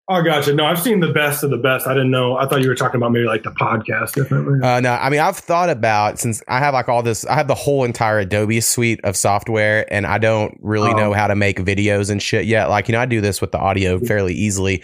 Oh, 0.09 0.21
gotcha. 0.23 0.53
No, 0.53 0.65
I've 0.65 0.79
seen 0.79 1.01
the 1.01 1.11
best 1.11 1.43
of 1.43 1.49
the 1.49 1.57
best. 1.57 1.85
I 1.85 1.93
didn't 1.93 2.11
know. 2.11 2.37
I 2.37 2.47
thought 2.47 2.61
you 2.61 2.69
were 2.69 2.75
talking 2.75 2.95
about 2.97 3.11
maybe 3.11 3.25
like 3.25 3.43
the 3.43 3.51
podcast 3.51 4.13
differently. 4.13 4.59
Uh, 4.65 4.79
no, 4.79 4.91
I 4.93 5.09
mean 5.09 5.19
I've 5.19 5.35
thought 5.35 5.69
about 5.69 6.17
since 6.17 6.41
I 6.47 6.59
have 6.59 6.73
like 6.73 6.87
all 6.87 7.03
this. 7.03 7.25
I 7.25 7.33
have 7.35 7.49
the 7.49 7.55
whole 7.55 7.83
entire 7.83 8.19
Adobe 8.19 8.61
suite 8.61 9.01
of 9.03 9.17
software, 9.17 9.85
and 9.93 10.07
I 10.07 10.17
don't 10.17 10.57
really 10.61 10.91
Oh. 10.91 10.95
know 10.97 11.13
how 11.13 11.27
to 11.27 11.35
make 11.35 11.59
videos 11.59 12.09
and 12.09 12.21
shit 12.21 12.45
yet. 12.45 12.69
Like 12.69 12.87
you 12.87 12.93
know, 12.93 13.01
I 13.01 13.05
do 13.05 13.19
this 13.19 13.41
with 13.41 13.51
the 13.51 13.57
audio 13.59 13.99
fairly 13.99 14.33
easily, 14.33 14.81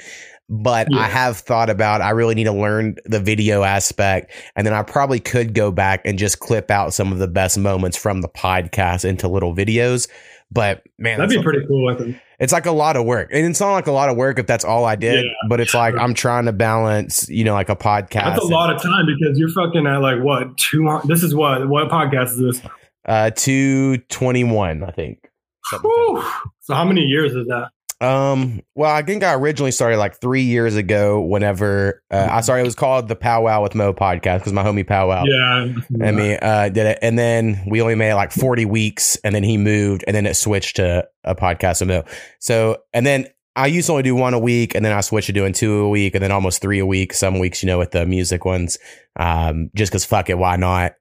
but 0.49 0.87
Yeah. 0.91 0.99
I 0.99 1.03
have 1.07 1.37
thought 1.37 1.69
about. 1.69 2.01
I 2.01 2.09
really 2.09 2.35
need 2.35 2.43
to 2.45 2.51
learn 2.51 2.97
the 3.05 3.21
video 3.21 3.63
aspect, 3.63 4.29
and 4.57 4.67
then 4.67 4.73
I 4.73 4.83
probably 4.83 5.21
could 5.21 5.53
go 5.53 5.71
back 5.71 6.01
and 6.03 6.19
just 6.19 6.39
clip 6.39 6.69
out 6.69 6.93
some 6.93 7.13
of 7.13 7.19
the 7.19 7.29
best 7.29 7.57
moments 7.57 7.95
from 7.95 8.19
the 8.19 8.29
podcast 8.29 9.05
into 9.05 9.29
little 9.29 9.55
videos. 9.55 10.09
But 10.51 10.83
man, 10.99 11.17
That'd 11.17 11.35
be 11.35 11.41
pretty 11.41 11.65
cool. 11.65 11.89
I 11.89 11.95
think. 11.97 12.17
It's 12.43 12.53
like 12.53 12.65
a 12.65 12.71
lot 12.71 12.95
of 12.95 13.05
work, 13.05 13.29
and 13.31 13.45
it's 13.45 13.59
not 13.59 13.71
like 13.71 13.87
a 13.87 13.91
lot 13.91 14.09
of 14.09 14.17
work 14.17 14.37
if 14.37 14.47
that's 14.47 14.65
all 14.65 14.85
I 14.85 14.95
did. 14.95 15.23
Yeah, 15.23 15.31
but 15.47 15.59
it's 15.59 15.73
like 15.73 15.95
I'm 15.95 16.13
trying 16.13 16.45
to 16.45 16.53
balance, 16.53 17.29
you 17.29 17.43
know, 17.43 17.53
like 17.53 17.69
a 17.69 17.75
podcast. 17.75 18.25
That's 18.25 18.43
a 18.43 18.47
lot 18.47 18.73
of 18.73 18.81
time 18.81 19.05
because 19.05 19.39
you're 19.39 19.49
fucking 19.49 19.87
at 19.87 20.01
like 20.01 20.21
what 20.21 20.57
two? 20.57 20.99
This 21.05 21.23
is 21.23 21.33
what 21.33 21.67
what 21.69 21.89
podcast 21.89 22.31
is 22.31 22.39
this? 22.39 22.61
Uh, 23.05 23.31
two 23.31 23.97
twenty 24.09 24.43
one, 24.43 24.83
I 24.83 24.91
think. 24.91 25.29
Something 25.65 25.89
like 25.89 26.23
Whew. 26.23 26.31
So 26.61 26.73
how 26.75 26.85
many 26.85 27.01
years 27.01 27.33
is 27.33 27.47
that? 27.47 27.69
Um, 28.03 28.61
well, 28.75 28.93
I 28.93 29.01
think 29.01 29.23
I 29.23 29.33
originally 29.33 29.71
started 29.71 29.97
like 29.97 30.19
three 30.19 30.41
years 30.41 30.75
ago. 30.75 31.21
Whenever 31.21 32.03
uh, 32.11 32.27
I 32.29 32.41
started, 32.41 32.63
it 32.63 32.65
was 32.65 32.75
called 32.75 33.07
the 33.07 33.15
Powwow 33.15 33.63
with 33.63 33.75
Mo 33.75 33.93
podcast 33.93 34.39
because 34.39 34.51
my 34.51 34.61
homie 34.61 34.85
Powwow. 34.85 35.23
Yeah, 35.25 35.73
I 36.05 36.11
mean, 36.11 36.37
uh, 36.41 36.67
did 36.67 36.85
it, 36.85 36.99
and 37.01 37.17
then 37.17 37.63
we 37.65 37.81
only 37.81 37.95
made 37.95 38.11
it 38.11 38.15
like 38.15 38.33
forty 38.33 38.65
weeks, 38.65 39.15
and 39.23 39.33
then 39.33 39.43
he 39.43 39.57
moved, 39.57 40.03
and 40.05 40.13
then 40.13 40.25
it 40.25 40.35
switched 40.35 40.75
to 40.75 41.07
a 41.23 41.33
podcast 41.33 41.79
with 41.79 41.87
Mo. 41.87 42.03
So, 42.39 42.79
and 42.93 43.05
then 43.05 43.27
I 43.55 43.67
used 43.67 43.87
to 43.87 43.93
only 43.93 44.03
do 44.03 44.15
one 44.15 44.33
a 44.33 44.39
week, 44.39 44.75
and 44.75 44.83
then 44.83 44.91
I 44.91 44.99
switched 44.99 45.27
to 45.27 45.33
doing 45.33 45.53
two 45.53 45.79
a 45.79 45.89
week, 45.89 46.13
and 46.13 46.21
then 46.21 46.31
almost 46.31 46.61
three 46.61 46.79
a 46.79 46.85
week. 46.85 47.13
Some 47.13 47.39
weeks, 47.39 47.63
you 47.63 47.67
know, 47.67 47.79
with 47.79 47.91
the 47.91 48.05
music 48.05 48.43
ones, 48.43 48.77
um, 49.15 49.69
just 49.75 49.93
because 49.93 50.03
fuck 50.03 50.29
it, 50.29 50.37
why 50.37 50.57
not? 50.57 50.95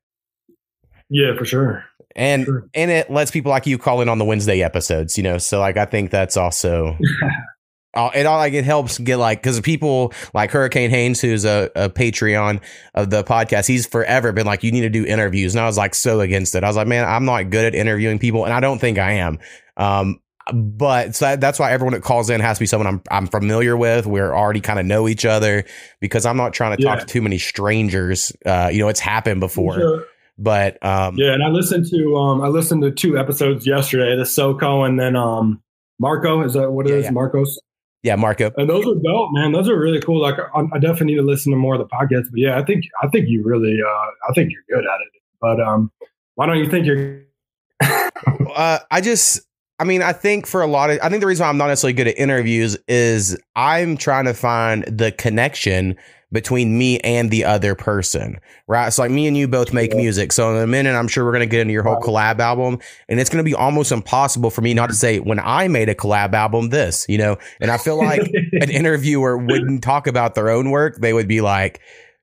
yeah, 1.13 1.37
for 1.37 1.45
sure. 1.45 1.85
And 2.17 2.45
Sure. 2.45 2.69
and 2.75 2.91
it 2.91 3.11
lets 3.11 3.31
people 3.31 3.51
like 3.51 3.67
you 3.67 3.79
call 3.79 4.01
in 4.01 4.09
on 4.09 4.19
the 4.19 4.25
Wednesday 4.25 4.63
episodes, 4.63 5.17
you 5.17 5.23
know. 5.25 5.39
So 5.39 5.59
like 5.61 5.77
I 5.77 5.85
think 5.85 6.11
that's 6.11 6.37
also 6.37 6.97
uh, 7.95 8.11
it 8.15 8.25
all 8.27 8.39
like 8.39 8.55
it 8.55 8.65
helps 8.65 8.99
get 8.99 9.17
like 9.17 9.43
because 9.43 9.61
people 9.61 10.13
like 10.33 10.51
Hurricane 10.51 10.91
Haynes, 10.91 11.21
who's 11.21 11.45
a, 11.45 11.71
a 11.77 11.91
Patreon 11.91 12.61
of 12.95 13.11
the 13.11 13.23
podcast, 13.23 13.67
he's 13.67 13.87
forever 13.87 14.33
been 14.33 14.47
like, 14.47 14.63
you 14.63 14.73
need 14.73 14.81
to 14.83 14.89
do 14.91 15.05
interviews, 15.05 15.55
and 15.55 15.63
I 15.63 15.67
was 15.67 15.77
like 15.77 15.95
so 15.95 16.21
against 16.21 16.55
it. 16.55 16.65
I 16.65 16.69
was 16.69 16.77
like, 16.77 16.87
man, 16.87 17.05
I'm 17.05 17.25
not 17.25 17.51
good 17.51 17.65
at 17.67 17.75
interviewing 17.75 18.19
people, 18.19 18.45
and 18.45 18.53
I 18.55 18.61
don't 18.61 18.79
think 18.79 18.99
I 18.99 19.13
am. 19.13 19.39
Um, 19.77 20.21
but 20.53 21.15
so 21.15 21.27
that, 21.27 21.41
that's 21.41 21.59
why 21.61 21.71
everyone 21.71 21.93
that 21.93 22.03
calls 22.03 22.29
in 22.29 22.41
has 22.41 22.57
to 22.59 22.63
be 22.63 22.67
someone 22.67 22.87
I'm 22.89 23.03
I'm 23.11 23.27
familiar 23.29 23.77
with. 23.77 24.07
We're 24.07 24.35
already 24.35 24.61
kind 24.61 24.81
of 24.81 24.87
know 24.87 25.07
each 25.07 25.25
other 25.25 25.65
because 26.01 26.27
I'm 26.27 26.37
not 26.37 26.53
trying 26.53 26.77
to 26.77 26.83
talk 26.83 26.99
to 27.01 27.07
too 27.07 27.23
many 27.23 27.39
strangers. 27.39 28.33
Uh, 28.45 28.69
you 28.73 28.81
know, 28.81 28.89
it's 28.89 28.99
happened 29.01 29.39
before, 29.41 29.75
Sure. 29.75 30.05
But 30.43 30.85
um, 30.85 31.17
Yeah, 31.17 31.33
and 31.33 31.43
I 31.43 31.49
listened 31.49 31.87
to 31.91 32.17
um 32.17 32.43
I 32.43 32.49
listened 32.49 32.83
to 32.83 32.91
two 32.91 33.19
episodes 33.19 33.67
yesterday. 33.67 34.17
The 34.17 34.25
SoCo 34.25 34.87
and 34.87 34.99
then 34.99 35.17
um 35.17 35.63
Marco 35.99 36.43
is 36.43 36.55
that 36.55 36.71
what 36.73 36.87
it 36.87 36.91
Yeah, 36.91 36.97
is? 36.97 37.05
yeah. 37.05 37.11
Marcos. 37.13 37.59
yeah, 38.03 38.17
Marco. 38.17 38.51
And 38.57 38.69
those 38.69 38.85
are 38.87 38.95
dope, 39.03 39.31
man. 39.33 39.53
Those 39.53 39.69
are 39.69 39.79
really 39.79 40.01
cool. 40.01 40.21
Like 40.21 40.35
I, 40.39 40.61
I 40.73 40.79
definitely 40.79 41.07
need 41.07 41.17
to 41.17 41.23
listen 41.23 41.53
to 41.53 41.57
more 41.59 41.75
of 41.75 41.81
the 41.81 41.87
podcasts. 41.87 42.27
But 42.31 42.39
yeah, 42.41 42.59
I 42.59 42.65
think 42.65 42.85
I 43.03 43.09
think 43.09 43.29
you 43.29 43.43
really 43.45 43.79
uh 43.81 44.07
I 44.29 44.33
think 44.35 44.51
you're 44.53 44.65
good 44.79 44.85
at 44.87 45.01
it. 45.01 45.23
But 45.41 45.61
um 45.61 45.91
why 46.35 46.47
don't 46.47 46.59
you 46.59 46.69
think 46.71 46.87
you're 46.87 47.23
uh, 48.55 48.79
I 48.91 49.01
just, 49.01 49.41
I 49.83 49.85
mean, 49.85 50.01
I 50.01 50.13
think 50.13 50.47
for 50.47 50.63
a 50.63 50.69
lot 50.69 50.91
of, 50.91 51.01
I 51.03 51.09
think 51.09 51.23
the 51.23 51.27
reason 51.27 51.43
why 51.43 51.49
I'm 51.49 51.57
not 51.57 51.67
necessarily 51.67 51.95
good 51.95 52.07
at 52.07 52.17
interviews 52.17 52.79
is 52.87 53.37
I'm 53.57 53.97
trying 53.97 54.27
to 54.27 54.33
find 54.33 54.85
the 54.85 55.11
connection 55.11 55.97
between 56.31 56.79
me 56.79 57.01
and 57.01 57.33
the 57.33 57.45
other 57.45 57.75
person, 57.75 58.39
right? 58.69 58.93
So 58.93 59.03
like 59.03 59.11
me 59.11 59.27
and 59.27 59.37
you 59.37 59.49
both 59.49 59.73
make 59.73 59.93
music. 59.93 60.31
So 60.31 60.55
in 60.55 60.63
a 60.63 60.69
minute, 60.69 60.95
I'm 60.95 61.09
sure 61.09 61.25
we're 61.25 61.33
going 61.33 61.41
to 61.41 61.51
get 61.51 61.63
into 61.63 61.73
your 61.73 61.83
whole 61.83 62.01
collab 62.01 62.39
album 62.39 62.79
and 63.09 63.19
it's 63.19 63.29
going 63.29 63.45
to 63.45 63.49
be 63.49 63.57
almost 63.57 63.91
impossible 63.91 64.51
for 64.51 64.61
me 64.61 64.73
not 64.73 64.87
to 64.87 64.95
say 64.95 65.19
when 65.19 65.41
I 65.41 65.67
made 65.67 65.89
a 65.89 65.97
collab 65.97 66.33
album, 66.33 66.69
this, 66.71 67.05
you 67.09 67.19
know, 67.19 67.37
and 67.61 67.73
I 67.73 67.77
feel 67.77 67.99
like 67.99 68.21
an 68.53 68.71
interviewer 68.71 69.37
wouldn't 69.37 69.83
talk 69.83 70.07
about 70.07 70.37
their 70.37 70.49
own 70.49 70.71
work. 70.71 70.99
They 70.99 71.13
would 71.13 71.27
be 71.27 71.41
like, 71.41 71.81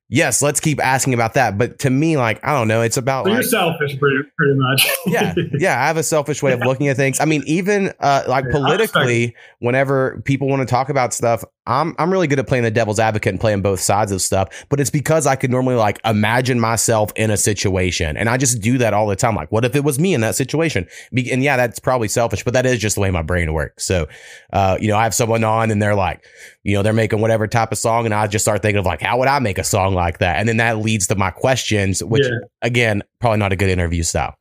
yes, 0.09 0.41
let's 0.41 0.59
keep 0.59 0.83
asking 0.83 1.13
about 1.13 1.35
that. 1.35 1.57
But 1.57 1.79
to 1.79 1.89
me, 1.89 2.17
like, 2.17 2.43
I 2.43 2.53
don't 2.53 2.67
know. 2.67 2.81
It's 2.81 2.97
about 2.97 3.25
so 3.25 3.31
like, 3.31 3.41
you're 3.41 3.49
selfish 3.49 3.97
pretty 3.99 4.17
pretty 4.37 4.59
much. 4.59 4.87
yeah 5.07 5.33
yeah 5.57 5.81
i 5.81 5.87
have 5.87 5.97
a 5.97 6.03
selfish 6.03 6.41
way 6.43 6.51
of 6.51 6.59
looking 6.61 6.87
at 6.87 6.95
things 6.95 7.19
i 7.19 7.25
mean 7.25 7.43
even 7.45 7.91
uh 7.99 8.23
like 8.27 8.45
Yeah, 8.45 8.51
politically 8.51 9.35
whenever 9.59 10.21
people 10.25 10.47
want 10.47 10.61
to 10.61 10.65
talk 10.65 10.89
about 10.89 11.13
stuff 11.13 11.43
i'm 11.67 11.95
i'm 11.97 12.11
really 12.11 12.27
good 12.27 12.39
at 12.39 12.47
playing 12.47 12.63
the 12.63 12.71
devil's 12.71 12.99
advocate 12.99 13.31
and 13.31 13.39
playing 13.39 13.61
both 13.61 13.79
sides 13.79 14.11
of 14.11 14.21
stuff 14.21 14.65
but 14.69 14.79
it's 14.79 14.89
because 14.89 15.25
i 15.25 15.35
could 15.35 15.49
normally 15.51 15.75
like 15.75 15.99
imagine 16.05 16.59
myself 16.59 17.11
in 17.15 17.31
a 17.31 17.37
situation 17.37 18.17
and 18.17 18.29
i 18.29 18.37
just 18.37 18.61
do 18.61 18.77
that 18.77 18.93
all 18.93 19.07
the 19.07 19.15
time 19.15 19.35
like 19.35 19.51
what 19.51 19.65
if 19.65 19.75
it 19.75 19.83
was 19.83 19.99
me 19.99 20.13
in 20.13 20.21
that 20.21 20.35
situation 20.35 20.87
Be- 21.13 21.31
and 21.31 21.43
yeah 21.43 21.57
that's 21.57 21.79
probably 21.79 22.07
selfish 22.07 22.43
but 22.43 22.53
that 22.53 22.65
is 22.65 22.79
just 22.79 22.95
the 22.95 23.01
way 23.01 23.11
my 23.11 23.21
brain 23.23 23.53
works 23.53 23.85
so 23.85 24.07
uh 24.53 24.77
you 24.79 24.87
know 24.87 24.97
i 24.97 25.03
have 25.03 25.13
someone 25.13 25.43
on 25.43 25.71
and 25.71 25.81
they're 25.81 25.95
like 25.95 26.23
you 26.63 26.75
know 26.75 26.83
they're 26.83 26.93
making 26.93 27.21
whatever 27.21 27.47
type 27.47 27.71
of 27.71 27.77
song 27.77 28.05
and 28.05 28.13
i 28.13 28.27
just 28.27 28.45
start 28.45 28.61
thinking 28.61 28.79
of 28.79 28.85
like 28.85 29.01
how 29.01 29.17
would 29.17 29.27
i 29.27 29.39
make 29.39 29.57
a 29.57 29.63
song 29.63 29.93
like 29.99 30.17
that 30.19 30.37
and 30.37 30.47
then 30.49 30.57
that 30.57 30.77
leads 30.79 31.05
to 31.07 31.15
my 31.15 31.29
questions 31.31 32.03
which 32.03 32.23
Yeah. 32.23 32.37
again 32.61 33.03
probably 33.19 33.39
not 33.39 33.51
a 33.53 33.55
good 33.55 33.69
interview 33.69 34.03
style 34.03 34.33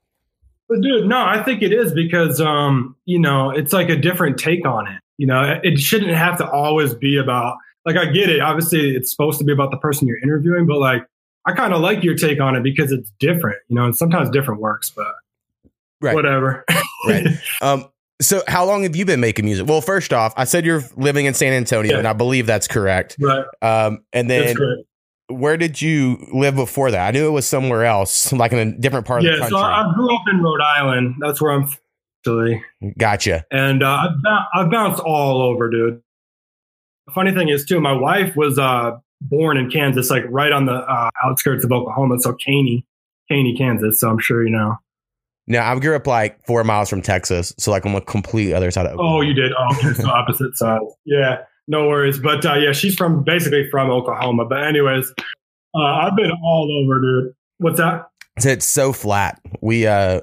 But 0.68 0.80
dude, 0.82 1.06
no, 1.08 1.18
I 1.18 1.42
think 1.42 1.62
it 1.62 1.72
is 1.72 1.92
because 1.94 2.40
um, 2.40 2.94
you 3.06 3.18
know, 3.18 3.50
it's 3.50 3.72
like 3.72 3.88
a 3.88 3.96
different 3.96 4.38
take 4.38 4.66
on 4.66 4.86
it. 4.86 5.00
You 5.16 5.26
know, 5.26 5.58
it- 5.64 5.78
shouldn't 5.78 6.14
have 6.14 6.36
to 6.38 6.46
always 6.50 6.94
be 6.94 7.16
about 7.18 7.56
like 7.86 7.96
I 7.96 8.04
get 8.12 8.28
it. 8.28 8.40
Obviously, 8.40 8.94
it's 8.94 9.10
supposed 9.10 9.38
to 9.38 9.44
be 9.46 9.52
about 9.52 9.70
the 9.70 9.78
person 9.78 10.06
you're 10.06 10.20
interviewing, 10.22 10.66
but 10.66 10.78
like 10.78 11.02
I 11.46 11.52
kind 11.52 11.72
of 11.72 11.80
like 11.80 12.04
your 12.04 12.14
take 12.16 12.38
on 12.40 12.54
it 12.54 12.62
because 12.62 12.92
it's 12.92 13.10
different. 13.18 13.56
You 13.68 13.76
know, 13.76 13.84
and 13.86 13.96
sometimes 13.96 14.28
different 14.30 14.60
works, 14.60 14.90
but 14.94 15.06
Right. 16.02 16.14
whatever. 16.14 16.64
Right. 17.06 17.26
Um, 17.62 17.86
so 18.20 18.42
how 18.48 18.64
long 18.66 18.82
have 18.82 18.94
you 18.94 19.04
been 19.06 19.20
making 19.20 19.44
music? 19.46 19.66
Well, 19.66 19.80
first 19.80 20.12
off, 20.12 20.34
I 20.36 20.44
said 20.44 20.66
you're 20.66 20.82
living 20.96 21.24
in 21.26 21.32
San 21.34 21.52
Antonio, 21.54 21.92
Yeah. 21.92 21.98
and 21.98 22.06
I 22.08 22.12
believe 22.12 22.44
that's 22.46 22.68
correct. 22.68 23.16
right. 23.20 23.44
Um, 23.62 24.00
and 24.12 24.28
then. 24.28 24.54
Where 25.28 25.56
did 25.56 25.80
you 25.80 26.26
live 26.32 26.54
before 26.54 26.90
that? 26.90 27.08
I 27.08 27.11
knew 27.11 27.26
it 27.26 27.32
was 27.32 27.47
somewhere 27.47 27.85
else, 27.85 28.32
like 28.32 28.52
in 28.52 28.58
a 28.58 28.73
different 28.78 29.06
part 29.06 29.20
of 29.20 29.25
the 29.25 29.38
country. 29.38 29.56
Yeah, 29.56 29.62
so 29.62 29.66
I 29.66 29.92
grew 29.94 30.14
up 30.14 30.23
in 30.32 30.42
Rhode 30.42 30.61
Island. 30.61 31.16
That's 31.20 31.40
where 31.40 31.52
I'm 31.52 31.68
actually, 32.28 32.62
gotcha. 32.99 33.44
and 33.50 33.82
uh, 33.82 34.04
I've, 34.04 34.23
bou- 34.23 34.61
I've 34.61 34.70
bounced 34.70 35.02
all 35.02 35.42
over, 35.42 35.70
dude. 35.70 36.02
The 37.06 37.12
funny 37.12 37.32
thing 37.32 37.49
is, 37.49 37.64
too, 37.64 37.80
my 37.80 37.92
wife 37.92 38.37
was 38.37 38.58
uh, 38.58 38.92
born 39.20 39.56
in 39.56 39.70
Kansas, 39.70 40.11
like 40.11 40.25
right 40.28 40.52
on 40.52 40.66
the 40.66 40.75
uh, 40.75 41.11
outskirts 41.25 41.64
of 41.64 41.73
Oklahoma, 41.73 42.18
so 42.18 42.35
Caney, 42.35 42.85
Caney, 43.30 43.56
Kansas. 43.56 44.00
So 44.00 44.11
I'm 44.11 44.18
sure 44.18 44.44
you 44.44 44.50
know. 44.50 44.76
Now 45.47 45.70
I 45.70 45.78
grew 45.78 45.97
up 45.97 46.06
like 46.06 46.44
four 46.47 46.62
miles 46.64 46.90
from 46.90 47.00
Texas, 47.00 47.54
so 47.58 47.70
like 47.70 47.87
on 47.87 47.94
the 47.94 48.02
complete 48.02 48.52
other 48.52 48.70
side 48.70 48.87
of 48.87 48.92
Oklahoma. 48.92 49.16
Oh, 49.16 49.20
you 49.23 49.32
did. 49.32 49.52
Oh, 49.58 49.76
okay, 49.76 49.94
so 49.94 50.08
opposite 50.11 50.56
sides. 50.56 50.85
Yeah, 51.06 51.38
no 51.68 51.87
worries. 51.88 52.18
But 52.18 52.44
uh, 52.44 52.54
yeah, 52.54 52.72
she's 52.72 52.96
from 52.96 53.22
basically 53.22 53.68
from 53.70 53.90
Oklahoma. 53.90 54.44
But 54.46 54.64
anyways, 54.64 55.12
uh, 55.75 55.82
I've 55.82 56.16
been 56.16 56.32
all 56.42 56.82
over, 56.84 57.00
dude. 57.00 57.34
What's 57.58 57.78
that? 57.78 58.08
It's 58.38 58.66
so 58.66 58.92
flat. 58.92 59.40
We 59.60 59.87
uh 59.87 60.20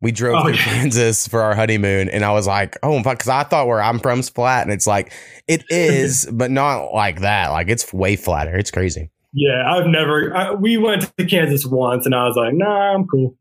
we 0.00 0.10
drove 0.10 0.36
Oh, 0.36 0.42
through 0.44 0.54
yeah. 0.54 0.64
Kansas 0.64 1.28
for 1.28 1.40
our 1.42 1.54
honeymoon, 1.54 2.08
and 2.08 2.24
I 2.24 2.32
was 2.32 2.46
like, 2.46 2.76
"Oh, 2.82 3.00
fuck!" 3.02 3.18
Because 3.18 3.28
I 3.28 3.44
thought 3.44 3.68
where 3.68 3.80
I'm 3.80 3.98
from's 4.00 4.28
flat, 4.28 4.62
and 4.64 4.72
it's 4.72 4.86
like 4.86 5.12
it 5.48 5.64
is, 5.70 6.28
but 6.32 6.50
not 6.50 6.92
like 6.92 7.20
that. 7.20 7.50
Like 7.50 7.68
it's 7.68 7.92
way 7.92 8.16
flatter. 8.16 8.56
It's 8.56 8.70
crazy. 8.70 9.10
Yeah, 9.32 9.62
I've 9.66 9.86
never. 9.86 10.36
I, 10.36 10.52
we 10.52 10.76
went 10.76 11.10
to 11.16 11.24
Kansas 11.24 11.64
once, 11.64 12.04
and 12.04 12.14
I 12.14 12.26
was 12.26 12.36
like, 12.36 12.52
"Nah, 12.54 12.94
I'm 12.94 13.06
cool." 13.06 13.36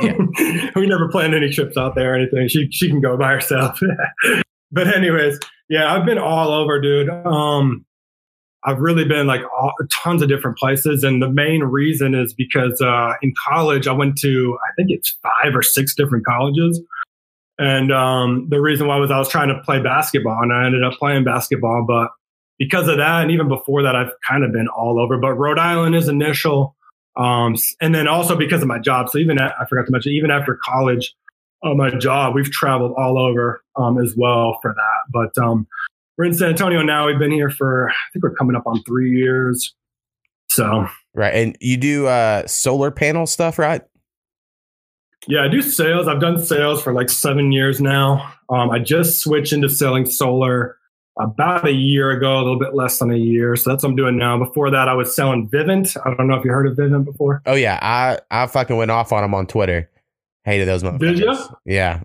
we 0.76 0.86
never 0.86 1.08
planned 1.08 1.34
any 1.34 1.50
trips 1.50 1.76
out 1.76 1.96
there 1.96 2.12
or 2.12 2.14
anything. 2.14 2.46
She 2.48 2.68
she 2.70 2.88
can 2.88 3.00
go 3.00 3.16
by 3.16 3.32
herself. 3.32 3.80
but 4.72 4.94
anyways, 4.94 5.38
yeah, 5.68 5.92
I've 5.92 6.06
been 6.06 6.18
all 6.18 6.50
over, 6.50 6.80
dude. 6.80 7.08
Um, 7.10 7.84
I've 8.64 8.80
really 8.80 9.04
been 9.04 9.26
like 9.26 9.42
all, 9.56 9.72
tons 9.90 10.22
of 10.22 10.28
different 10.28 10.58
places, 10.58 11.04
and 11.04 11.22
the 11.22 11.30
main 11.30 11.62
reason 11.62 12.14
is 12.14 12.34
because 12.34 12.80
uh, 12.80 13.12
in 13.22 13.32
college 13.46 13.86
I 13.86 13.92
went 13.92 14.18
to 14.18 14.58
I 14.68 14.72
think 14.76 14.90
it's 14.90 15.16
five 15.22 15.54
or 15.54 15.62
six 15.62 15.94
different 15.94 16.26
colleges. 16.26 16.80
And 17.58 17.92
um, 17.92 18.46
the 18.50 18.60
reason 18.60 18.86
why 18.86 18.96
was 18.98 19.10
I 19.10 19.18
was 19.18 19.28
trying 19.28 19.48
to 19.48 19.60
play 19.62 19.80
basketball, 19.80 20.42
and 20.42 20.52
I 20.52 20.66
ended 20.66 20.84
up 20.84 20.94
playing 20.94 21.24
basketball. 21.24 21.84
But 21.86 22.10
because 22.58 22.88
of 22.88 22.98
that, 22.98 23.22
and 23.22 23.30
even 23.30 23.48
before 23.48 23.82
that, 23.82 23.96
I've 23.96 24.12
kind 24.28 24.44
of 24.44 24.52
been 24.52 24.68
all 24.68 25.00
over. 25.00 25.18
But 25.18 25.34
Rhode 25.34 25.58
Island 25.58 25.94
is 25.94 26.08
initial, 26.08 26.76
um, 27.16 27.56
and 27.80 27.94
then 27.94 28.08
also 28.08 28.36
because 28.36 28.62
of 28.62 28.68
my 28.68 28.78
job. 28.78 29.08
So 29.08 29.18
even 29.18 29.40
at, 29.40 29.54
I 29.60 29.66
forgot 29.66 29.86
to 29.86 29.92
mention, 29.92 30.12
even 30.12 30.30
after 30.30 30.58
college, 30.64 31.14
uh, 31.62 31.74
my 31.74 31.90
job, 31.90 32.34
we've 32.34 32.50
traveled 32.50 32.94
all 32.96 33.18
over 33.18 33.62
um, 33.76 33.98
as 33.98 34.14
well 34.16 34.58
for 34.62 34.74
that. 34.74 35.00
But 35.12 35.42
um, 35.42 35.66
we're 36.16 36.24
in 36.26 36.34
San 36.34 36.50
Antonio 36.50 36.82
now. 36.82 37.06
We've 37.06 37.18
been 37.18 37.30
here 37.32 37.50
for 37.50 37.90
I 37.90 37.94
think 38.12 38.22
we're 38.22 38.34
coming 38.34 38.56
up 38.56 38.66
on 38.66 38.82
three 38.82 39.16
years. 39.16 39.74
So 40.50 40.86
Right. 41.14 41.34
And 41.34 41.56
you 41.60 41.76
do 41.76 42.06
uh 42.06 42.46
solar 42.46 42.90
panel 42.90 43.26
stuff, 43.26 43.58
right? 43.58 43.82
yeah, 45.26 45.42
I 45.44 45.48
do 45.48 45.60
sales. 45.60 46.06
I've 46.08 46.20
done 46.20 46.38
sales 46.38 46.82
for 46.82 46.92
like 46.92 47.10
seven 47.10 47.52
years 47.52 47.80
now. 47.80 48.32
Um, 48.50 48.70
I 48.70 48.78
just 48.78 49.20
switched 49.20 49.52
into 49.52 49.68
selling 49.68 50.06
solar 50.06 50.76
about 51.20 51.66
a 51.66 51.72
year 51.72 52.12
ago, 52.12 52.36
a 52.36 52.38
little 52.38 52.58
bit 52.58 52.74
less 52.74 53.00
than 53.00 53.10
a 53.10 53.16
year. 53.16 53.56
So 53.56 53.70
that's 53.70 53.82
what 53.82 53.90
I'm 53.90 53.96
doing 53.96 54.16
now. 54.16 54.38
Before 54.38 54.70
that, 54.70 54.88
I 54.88 54.94
was 54.94 55.14
selling 55.14 55.48
Vivint. 55.48 55.96
I 56.06 56.14
don't 56.14 56.28
know 56.28 56.36
if 56.36 56.44
you 56.44 56.50
heard 56.52 56.68
of 56.68 56.76
Vivint 56.76 57.04
before. 57.04 57.42
Oh 57.46 57.54
yeah, 57.54 57.78
I 57.82 58.20
I 58.30 58.46
fucking 58.46 58.76
went 58.76 58.90
off 58.90 59.12
on 59.12 59.22
them 59.22 59.34
on 59.34 59.46
Twitter. 59.46 59.90
Hated 60.48 60.66
those 60.68 60.82
motherfuckers. 60.82 60.98
Did 61.00 61.18
you? 61.18 61.38
Yeah. 61.66 62.00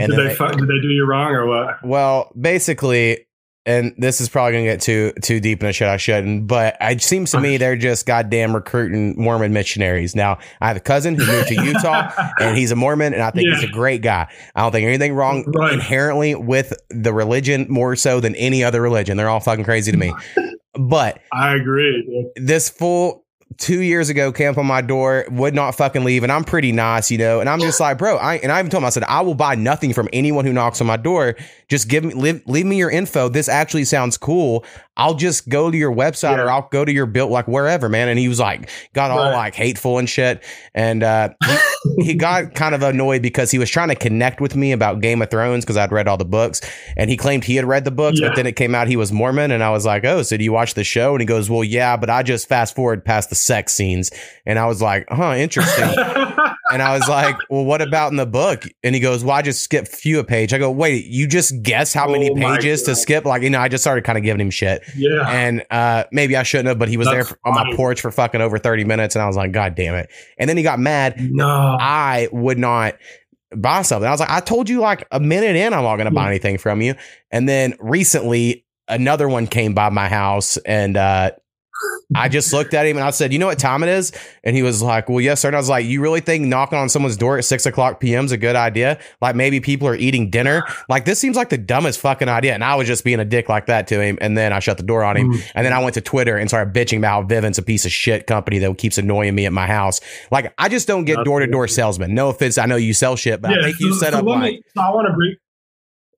And 0.00 0.10
Did 0.10 0.18
they, 0.18 0.34
they- 0.34 0.48
did 0.56 0.68
they 0.68 0.80
do 0.82 0.88
you 0.88 1.06
wrong 1.06 1.32
or 1.32 1.46
what? 1.46 1.76
Well, 1.86 2.32
basically, 2.40 3.26
and 3.66 3.94
this 3.96 4.20
is 4.20 4.28
probably 4.28 4.52
gonna 4.52 4.64
get 4.64 4.80
too 4.80 5.12
too 5.22 5.38
deep 5.40 5.62
in 5.62 5.68
a 5.68 5.72
shit 5.72 5.88
I 5.88 5.96
shouldn't, 5.96 6.46
but 6.48 6.76
it 6.80 7.00
seems 7.00 7.30
to 7.30 7.40
me 7.40 7.56
they're 7.56 7.76
just 7.76 8.04
goddamn 8.04 8.54
recruiting 8.54 9.14
Mormon 9.16 9.52
missionaries. 9.52 10.14
Now, 10.16 10.38
I 10.60 10.68
have 10.68 10.76
a 10.76 10.80
cousin 10.80 11.14
who 11.14 11.24
moved 11.26 11.48
to 11.48 11.54
Utah, 11.64 12.10
and 12.40 12.58
he's 12.58 12.72
a 12.72 12.76
Mormon, 12.76 13.14
and 13.14 13.22
I 13.22 13.30
think 13.30 13.48
he's 13.48 13.62
a 13.64 13.68
great 13.72 14.02
guy. 14.02 14.26
I 14.54 14.62
don't 14.62 14.72
think 14.72 14.86
anything 14.86 15.14
wrong 15.14 15.44
Right. 15.56 15.72
inherently 15.72 16.34
with 16.34 16.74
the 16.90 17.12
religion 17.12 17.66
more 17.70 17.94
so 17.96 18.20
than 18.20 18.34
any 18.34 18.64
other 18.64 18.82
religion. 18.82 19.16
They're 19.16 19.28
all 19.30 19.40
fucking 19.40 19.64
crazy 19.64 19.92
to 19.92 19.98
me. 19.98 20.12
But 20.76 21.20
I 21.32 21.54
agree. 21.54 22.28
this 22.34 22.68
full 22.68 23.23
two 23.58 23.80
years 23.80 24.08
ago 24.08 24.32
camp 24.32 24.58
on 24.58 24.66
my 24.66 24.80
door 24.80 25.24
would 25.30 25.54
not 25.54 25.74
fucking 25.74 26.04
leave 26.04 26.22
and 26.22 26.32
i'm 26.32 26.44
pretty 26.44 26.72
nice 26.72 27.10
you 27.10 27.18
know 27.18 27.40
and 27.40 27.48
i'm 27.48 27.60
just 27.60 27.80
like 27.80 27.98
bro 27.98 28.16
i 28.16 28.36
and 28.36 28.50
i 28.50 28.58
even 28.58 28.70
told 28.70 28.82
him 28.82 28.86
i 28.86 28.90
said 28.90 29.04
i 29.04 29.20
will 29.20 29.34
buy 29.34 29.54
nothing 29.54 29.92
from 29.92 30.08
anyone 30.12 30.44
who 30.44 30.52
knocks 30.52 30.80
on 30.80 30.86
my 30.86 30.96
door. 30.96 31.36
Just 31.68 31.88
give 31.88 32.04
me 32.04 32.14
leave, 32.14 32.42
leave 32.46 32.66
me 32.66 32.76
your 32.76 32.90
info. 32.90 33.28
This 33.28 33.48
actually 33.48 33.84
sounds 33.84 34.16
cool 34.18 34.64
i'll 34.96 35.14
just 35.14 35.48
go 35.48 35.70
to 35.70 35.76
your 35.76 35.92
website 35.92 36.38
or 36.38 36.48
i'll 36.50 36.68
go 36.70 36.84
to 36.84 36.92
your 36.92 37.06
built 37.06 37.30
like 37.30 37.48
wherever 37.48 37.88
man. 37.88 38.08
And 38.08 38.18
he 38.18 38.28
was 38.28 38.38
like 38.38 38.70
got 38.92 39.10
all 39.10 39.18
Right. 39.18 39.32
like 39.36 39.54
hateful 39.54 39.98
and 39.98 40.08
shit. 40.08 40.42
And 40.74 41.02
uh 41.02 41.30
he, 41.96 42.04
he 42.04 42.14
got 42.26 42.54
kind 42.54 42.74
of 42.74 42.82
annoyed 42.82 43.20
because 43.22 43.50
he 43.50 43.58
was 43.58 43.68
trying 43.70 43.88
to 43.88 43.94
connect 43.96 44.40
with 44.40 44.54
me 44.56 44.72
about 44.72 45.00
game 45.00 45.20
of 45.22 45.30
thrones 45.30 45.64
because 45.64 45.76
i'd 45.76 45.90
read 45.92 46.06
all 46.08 46.16
the 46.16 46.24
books. 46.24 46.60
And 46.96 47.10
he 47.10 47.16
claimed 47.16 47.44
he 47.44 47.56
had 47.56 47.64
read 47.64 47.84
the 47.84 47.90
books 47.90 48.20
but 48.20 48.36
then 48.36 48.46
it 48.46 48.56
came 48.56 48.74
out 48.74 48.86
he 48.88 48.96
was 48.96 49.10
mormon. 49.12 49.50
And 49.50 49.62
i 49.64 49.70
was 49.70 49.84
like 49.84 50.04
oh 50.04 50.22
so 50.22 50.36
do 50.36 50.44
you 50.44 50.52
watch 50.52 50.74
the 50.74 50.84
show? 50.84 51.12
And 51.14 51.20
he 51.20 51.26
goes 51.26 51.50
well 51.50 51.64
yeah 51.64 51.96
but 51.96 52.08
i 52.10 52.22
just 52.22 52.48
fast 52.48 52.74
forward 52.76 53.04
past 53.04 53.30
the 53.30 53.34
sex 53.36 53.74
scenes. 53.74 54.10
And 54.46 54.58
i 54.58 54.66
was 54.66 54.80
like 54.80 55.06
huh 55.10 55.34
interesting 55.34 55.88
and 56.74 56.82
i 56.82 56.96
was 56.96 57.08
like 57.08 57.36
well 57.50 57.64
what 57.64 57.80
about 57.80 58.10
in 58.10 58.16
the 58.16 58.26
book 58.26 58.64
and 58.82 58.94
he 58.94 59.00
goes 59.00 59.24
well 59.24 59.36
i 59.36 59.42
just 59.42 59.62
skipped 59.62 59.88
few 59.88 60.18
a 60.18 60.24
page 60.24 60.52
i 60.52 60.58
go 60.58 60.70
wait 60.70 61.06
you 61.06 61.26
just 61.26 61.62
guess 61.62 61.92
how 61.92 62.08
many 62.08 62.30
Oh 62.30 62.34
pages 62.34 62.82
to 62.84 62.94
skip 62.94 63.24
like 63.24 63.42
you 63.42 63.50
know 63.50 63.60
i 63.60 63.68
just 63.68 63.82
started 63.82 64.04
kind 64.04 64.18
of 64.18 64.24
giving 64.24 64.40
him 64.40 64.50
shit 64.50 64.82
yeah. 64.96 65.28
and 65.28 65.64
uh, 65.70 66.04
maybe 66.12 66.36
I 66.36 66.42
shouldn't 66.42 66.68
have, 66.68 66.78
but 66.78 66.88
he 66.88 66.96
was 66.96 67.08
there 67.08 67.24
for, 67.24 67.38
on 67.44 67.54
my 67.54 67.74
porch 67.74 68.00
for 68.00 68.10
fucking 68.10 68.40
over 68.40 68.58
30 68.58 68.84
minutes. 68.84 69.14
And 69.14 69.22
I 69.22 69.26
was 69.26 69.36
like, 69.36 69.52
God 69.52 69.74
damn 69.74 69.94
it. 69.94 70.10
And 70.38 70.48
then 70.48 70.56
he 70.56 70.62
got 70.62 70.78
mad. 70.78 71.16
No. 71.18 71.46
I 71.80 72.28
would 72.32 72.58
not 72.58 72.96
buy 73.54 73.82
something. 73.82 74.06
I 74.06 74.10
was 74.10 74.20
like, 74.20 74.30
I 74.30 74.40
told 74.40 74.68
you 74.68 74.80
like 74.80 75.06
a 75.10 75.20
minute 75.20 75.56
in, 75.56 75.72
I'm 75.72 75.82
not 75.82 75.96
going 75.96 76.06
to 76.06 76.14
buy 76.14 76.28
anything 76.28 76.58
from 76.58 76.80
you. 76.80 76.94
And 77.30 77.48
then 77.48 77.74
recently, 77.78 78.64
another 78.88 79.28
one 79.28 79.46
came 79.46 79.74
by 79.74 79.90
my 79.90 80.08
house 80.08 80.56
and, 80.58 80.96
uh, 80.96 81.32
I 82.14 82.28
just 82.28 82.52
looked 82.52 82.74
at 82.74 82.86
him 82.86 82.96
and 82.96 83.04
I 83.04 83.10
said, 83.10 83.32
"You 83.32 83.38
know 83.38 83.46
what 83.46 83.58
time 83.58 83.82
it 83.82 83.88
is?" 83.88 84.12
And 84.44 84.54
he 84.54 84.62
was 84.62 84.82
like, 84.82 85.08
"Well, 85.08 85.20
yes, 85.20 85.40
sir." 85.40 85.48
And 85.48 85.56
I 85.56 85.58
was 85.58 85.68
like, 85.68 85.86
"You 85.86 86.00
really 86.00 86.20
think 86.20 86.46
knocking 86.46 86.78
on 86.78 86.88
someone's 86.88 87.16
door 87.16 87.38
at 87.38 87.44
six 87.44 87.66
o'clock 87.66 87.98
p.m. 88.00 88.24
is 88.26 88.32
a 88.32 88.36
good 88.36 88.56
idea? 88.56 88.98
Like 89.20 89.34
maybe 89.36 89.60
people 89.60 89.88
are 89.88 89.94
eating 89.96 90.30
dinner. 90.30 90.62
Like 90.88 91.04
this 91.06 91.18
seems 91.18 91.36
like 91.36 91.48
the 91.48 91.58
dumbest 91.58 92.00
fucking 92.00 92.28
idea." 92.28 92.54
And 92.54 92.62
I 92.62 92.74
was 92.74 92.86
just 92.86 93.04
being 93.04 93.20
a 93.20 93.24
dick 93.24 93.48
like 93.48 93.66
that 93.66 93.86
to 93.88 94.00
him. 94.00 94.18
And 94.20 94.36
then 94.36 94.52
I 94.52 94.58
shut 94.60 94.76
the 94.76 94.82
door 94.82 95.02
on 95.02 95.16
him. 95.16 95.32
Mm. 95.32 95.50
And 95.54 95.66
then 95.66 95.72
I 95.72 95.82
went 95.82 95.94
to 95.94 96.00
Twitter 96.00 96.36
and 96.36 96.48
started 96.48 96.74
bitching 96.74 96.98
about 96.98 97.10
how 97.10 97.22
Vivint's 97.22 97.58
a 97.58 97.62
piece 97.62 97.84
of 97.84 97.92
shit 97.92 98.26
company 98.26 98.58
that 98.58 98.78
keeps 98.78 98.98
annoying 98.98 99.34
me 99.34 99.46
at 99.46 99.52
my 99.52 99.66
house. 99.66 100.00
Like 100.30 100.54
I 100.58 100.68
just 100.68 100.86
don't 100.86 101.04
get 101.04 101.24
door 101.24 101.40
to 101.40 101.46
door 101.46 101.68
salesmen. 101.68 102.14
No 102.14 102.28
offense, 102.28 102.58
I 102.58 102.66
know 102.66 102.76
you 102.76 102.94
sell 102.94 103.16
shit, 103.16 103.40
but 103.40 103.52
I 103.58 103.62
think 103.62 103.80
you 103.80 103.92
so- 103.94 103.98
set 103.98 104.12
so 104.12 104.18
up 104.20 104.24
let 104.26 104.34
like 104.38 104.52
me- 104.52 104.62
so 104.76 104.82
I 104.82 104.90
want 104.90 105.08
to 105.08 105.14
break. 105.14 105.38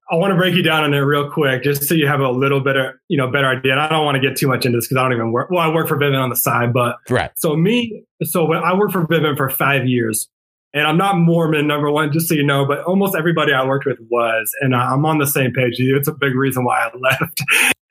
I 0.08 0.14
want 0.14 0.30
to 0.30 0.36
break 0.36 0.54
you 0.54 0.62
down 0.62 0.84
on 0.84 0.94
it 0.94 0.98
real 0.98 1.28
quick, 1.30 1.64
just 1.64 1.84
so 1.84 1.94
you 1.94 2.06
have 2.06 2.20
a 2.20 2.30
little 2.30 2.60
better, 2.60 3.00
you 3.08 3.16
know, 3.16 3.28
better 3.30 3.48
idea. 3.48 3.72
And 3.72 3.80
I 3.80 3.88
don't 3.88 4.04
want 4.04 4.14
to 4.14 4.20
get 4.20 4.36
too 4.36 4.46
much 4.46 4.64
into 4.64 4.78
this 4.78 4.86
because 4.86 4.98
I 4.98 5.02
don't 5.02 5.12
even 5.12 5.32
work. 5.32 5.50
Well, 5.50 5.60
I 5.60 5.72
work 5.72 5.88
for 5.88 5.96
Vivint 5.96 6.22
on 6.22 6.30
the 6.30 6.36
side, 6.36 6.72
but 6.72 6.96
right. 7.10 7.32
so 7.36 7.56
me, 7.56 8.04
so 8.22 8.44
when 8.44 8.58
I 8.58 8.72
worked 8.74 8.92
for 8.92 9.04
Vivint 9.06 9.36
for 9.36 9.50
five 9.50 9.86
years, 9.86 10.28
and 10.72 10.86
I'm 10.86 10.96
not 10.96 11.18
Mormon, 11.18 11.66
number 11.66 11.90
one, 11.90 12.12
just 12.12 12.28
so 12.28 12.34
you 12.34 12.44
know, 12.44 12.66
but 12.66 12.84
almost 12.84 13.16
everybody 13.16 13.52
I 13.52 13.64
worked 13.64 13.86
with 13.86 13.98
was, 14.10 14.50
and 14.60 14.76
I'm 14.76 15.04
on 15.06 15.18
the 15.18 15.26
same 15.26 15.52
page. 15.52 15.76
It's 15.78 16.06
a 16.06 16.12
big 16.12 16.34
reason 16.34 16.64
why 16.64 16.86
I 16.86 16.96
left. 17.00 17.42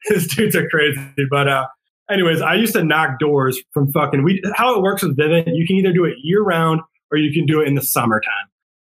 These 0.09 0.35
dudes 0.35 0.55
are 0.55 0.69
crazy, 0.69 1.01
but 1.29 1.49
uh, 1.49 1.65
anyways, 2.09 2.41
I 2.41 2.53
used 2.53 2.73
to 2.73 2.83
knock 2.83 3.19
doors 3.19 3.59
from 3.73 3.91
fucking. 3.91 4.23
We 4.23 4.41
how 4.55 4.75
it 4.75 4.81
works 4.81 5.01
with 5.01 5.17
Vivint, 5.17 5.55
you 5.55 5.65
can 5.65 5.77
either 5.77 5.91
do 5.91 6.05
it 6.05 6.15
year 6.21 6.43
round 6.43 6.81
or 7.11 7.17
you 7.17 7.33
can 7.33 7.45
do 7.45 7.61
it 7.61 7.67
in 7.67 7.75
the 7.75 7.81
summertime. 7.81 8.47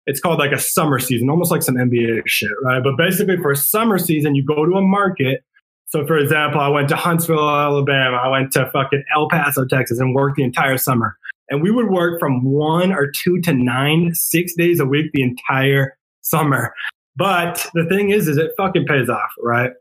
It's 0.06 0.20
called 0.20 0.38
like 0.38 0.52
a 0.52 0.58
summer 0.58 0.98
season, 0.98 1.30
almost 1.30 1.50
like 1.50 1.62
some 1.62 1.76
NBA 1.76 2.22
shit, 2.26 2.50
right? 2.64 2.82
But 2.82 2.96
basically, 2.96 3.36
for 3.36 3.54
summer 3.54 3.98
season, 3.98 4.34
you 4.34 4.44
go 4.44 4.64
to 4.64 4.72
a 4.72 4.82
market. 4.82 5.44
So, 5.86 6.06
for 6.06 6.16
example, 6.16 6.60
I 6.60 6.68
went 6.68 6.88
to 6.90 6.96
Huntsville, 6.96 7.48
Alabama. 7.48 8.16
I 8.16 8.28
went 8.28 8.52
to 8.52 8.70
fucking 8.72 9.04
El 9.14 9.28
Paso, 9.28 9.66
Texas, 9.66 9.98
and 9.98 10.14
worked 10.14 10.36
the 10.36 10.44
entire 10.44 10.78
summer. 10.78 11.16
And 11.48 11.62
we 11.62 11.70
would 11.70 11.90
work 11.90 12.20
from 12.20 12.44
one 12.44 12.92
or 12.92 13.10
two 13.10 13.40
to 13.42 13.52
nine, 13.52 14.14
six 14.14 14.54
days 14.54 14.78
a 14.78 14.86
week 14.86 15.10
the 15.12 15.22
entire 15.22 15.96
summer. 16.22 16.72
But 17.16 17.68
the 17.74 17.84
thing 17.86 18.10
is, 18.10 18.28
is 18.28 18.36
it 18.36 18.52
fucking 18.56 18.86
pays 18.86 19.08
off, 19.08 19.30
right? 19.42 19.72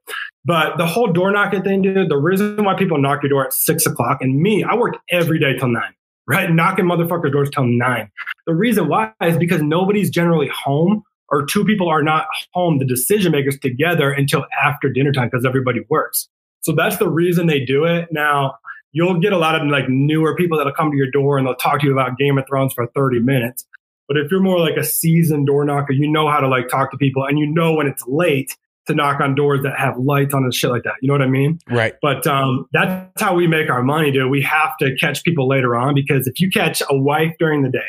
But 0.45 0.77
the 0.77 0.87
whole 0.87 1.11
door 1.13 1.31
knocking 1.31 1.61
thing, 1.61 1.81
dude, 1.81 2.09
the 2.09 2.17
reason 2.17 2.63
why 2.63 2.75
people 2.75 2.97
knock 2.97 3.21
your 3.21 3.29
door 3.29 3.45
at 3.45 3.53
six 3.53 3.85
o'clock, 3.85 4.17
and 4.21 4.41
me, 4.41 4.63
I 4.63 4.75
worked 4.75 4.97
every 5.11 5.39
day 5.39 5.55
till 5.57 5.67
nine, 5.67 5.93
right? 6.29 6.51
Knocking 6.51 6.85
motherfuckers' 6.85 7.31
doors 7.31 7.49
till 7.49 7.65
nine. 7.65 8.09
The 8.45 8.53
reason 8.53 8.87
why 8.87 9.11
is 9.21 9.37
because 9.37 9.63
nobody's 9.63 10.09
generally 10.11 10.47
home 10.47 11.03
or 11.29 11.45
two 11.45 11.65
people 11.65 11.89
are 11.89 12.03
not 12.03 12.27
home, 12.53 12.77
the 12.77 12.85
decision 12.85 13.31
makers 13.31 13.57
together 13.59 14.11
until 14.11 14.45
after 14.63 14.89
dinner 14.89 15.11
time 15.11 15.29
because 15.31 15.45
everybody 15.45 15.81
works. 15.89 16.29
So 16.61 16.73
that's 16.73 16.97
the 16.97 17.09
reason 17.09 17.47
they 17.47 17.65
do 17.65 17.83
it. 17.85 18.09
Now, 18.11 18.55
you'll 18.91 19.19
get 19.19 19.33
a 19.33 19.37
lot 19.37 19.59
of 19.59 19.67
like 19.67 19.89
newer 19.89 20.35
people 20.35 20.57
that'll 20.57 20.73
come 20.73 20.91
to 20.91 20.97
your 20.97 21.09
door 21.09 21.37
and 21.37 21.47
they'll 21.47 21.55
talk 21.55 21.81
to 21.81 21.87
you 21.87 21.93
about 21.93 22.17
Game 22.17 22.37
of 22.37 22.45
Thrones 22.47 22.73
for 22.73 22.87
30 22.87 23.19
minutes. 23.19 23.65
But 24.07 24.17
if 24.17 24.31
you're 24.31 24.39
more 24.39 24.59
like 24.59 24.77
a 24.77 24.83
seasoned 24.83 25.47
door 25.47 25.65
knocker, 25.65 25.93
you 25.93 26.07
know 26.07 26.29
how 26.29 26.39
to 26.39 26.47
like 26.47 26.67
talk 26.67 26.91
to 26.91 26.97
people 26.97 27.25
and 27.25 27.39
you 27.39 27.47
know 27.47 27.73
when 27.73 27.87
it's 27.87 28.03
late 28.07 28.55
to 28.89 28.93
knock 28.95 29.21
on 29.21 29.33
doors 29.33 29.61
that 29.63 29.79
have 29.79 29.97
lights 29.97 30.33
on 30.33 30.43
and 30.43 30.53
shit 30.53 30.69
like 30.69 30.83
that. 30.83 30.95
You 31.01 31.07
know 31.07 31.13
what 31.13 31.21
I 31.21 31.27
mean? 31.27 31.57
Right. 31.69 31.93
But 32.01 32.27
um, 32.27 32.65
that's 32.73 33.21
how 33.21 33.33
we 33.35 33.47
make 33.47 33.69
our 33.69 33.81
money, 33.81 34.11
dude. 34.11 34.29
We 34.29 34.41
have 34.41 34.77
to 34.81 34.95
catch 34.97 35.23
people 35.23 35.47
later 35.47 35.75
on 35.75 35.95
because 35.95 36.27
if 36.27 36.39
you 36.41 36.49
catch 36.51 36.83
a 36.89 36.97
wife 36.97 37.33
during 37.39 37.63
the 37.63 37.69
day 37.69 37.79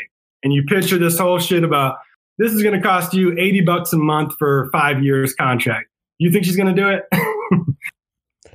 and 0.45 0.53
you 0.53 0.63
picture 0.63 0.97
this 0.99 1.19
whole 1.19 1.39
shit 1.39 1.65
about 1.65 1.97
this 2.39 2.53
is 2.53 2.63
going 2.63 2.75
to 2.75 2.81
cost 2.81 3.13
you 3.13 3.33
80 3.39 3.61
bucks 3.63 3.93
a 3.93 3.99
month 3.99 4.33
for 4.39 4.71
five 4.73 5.03
years 5.03 5.35
contract, 5.35 5.89
you 6.19 6.31
think 6.33 6.45
she's 6.45 6.57
going 6.57 6.75
to 6.75 6.81
do 6.81 6.89
it? 6.89 7.03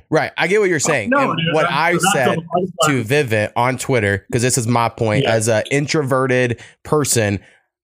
Right. 0.08 0.30
I 0.38 0.46
get 0.46 0.60
what 0.60 0.68
you're 0.68 0.78
saying. 0.78 1.10
No, 1.10 1.30
And 1.32 1.36
dude, 1.38 1.52
what 1.54 1.66
I 1.68 1.96
said 2.12 2.38
to 2.84 3.02
Vivint 3.02 3.52
on 3.56 3.76
Twitter, 3.76 4.24
because 4.28 4.42
this 4.42 4.56
is 4.56 4.66
my 4.68 4.88
point 4.88 5.24
Yeah. 5.24 5.32
as 5.32 5.48
an 5.48 5.64
introverted 5.70 6.60
person, 6.84 7.40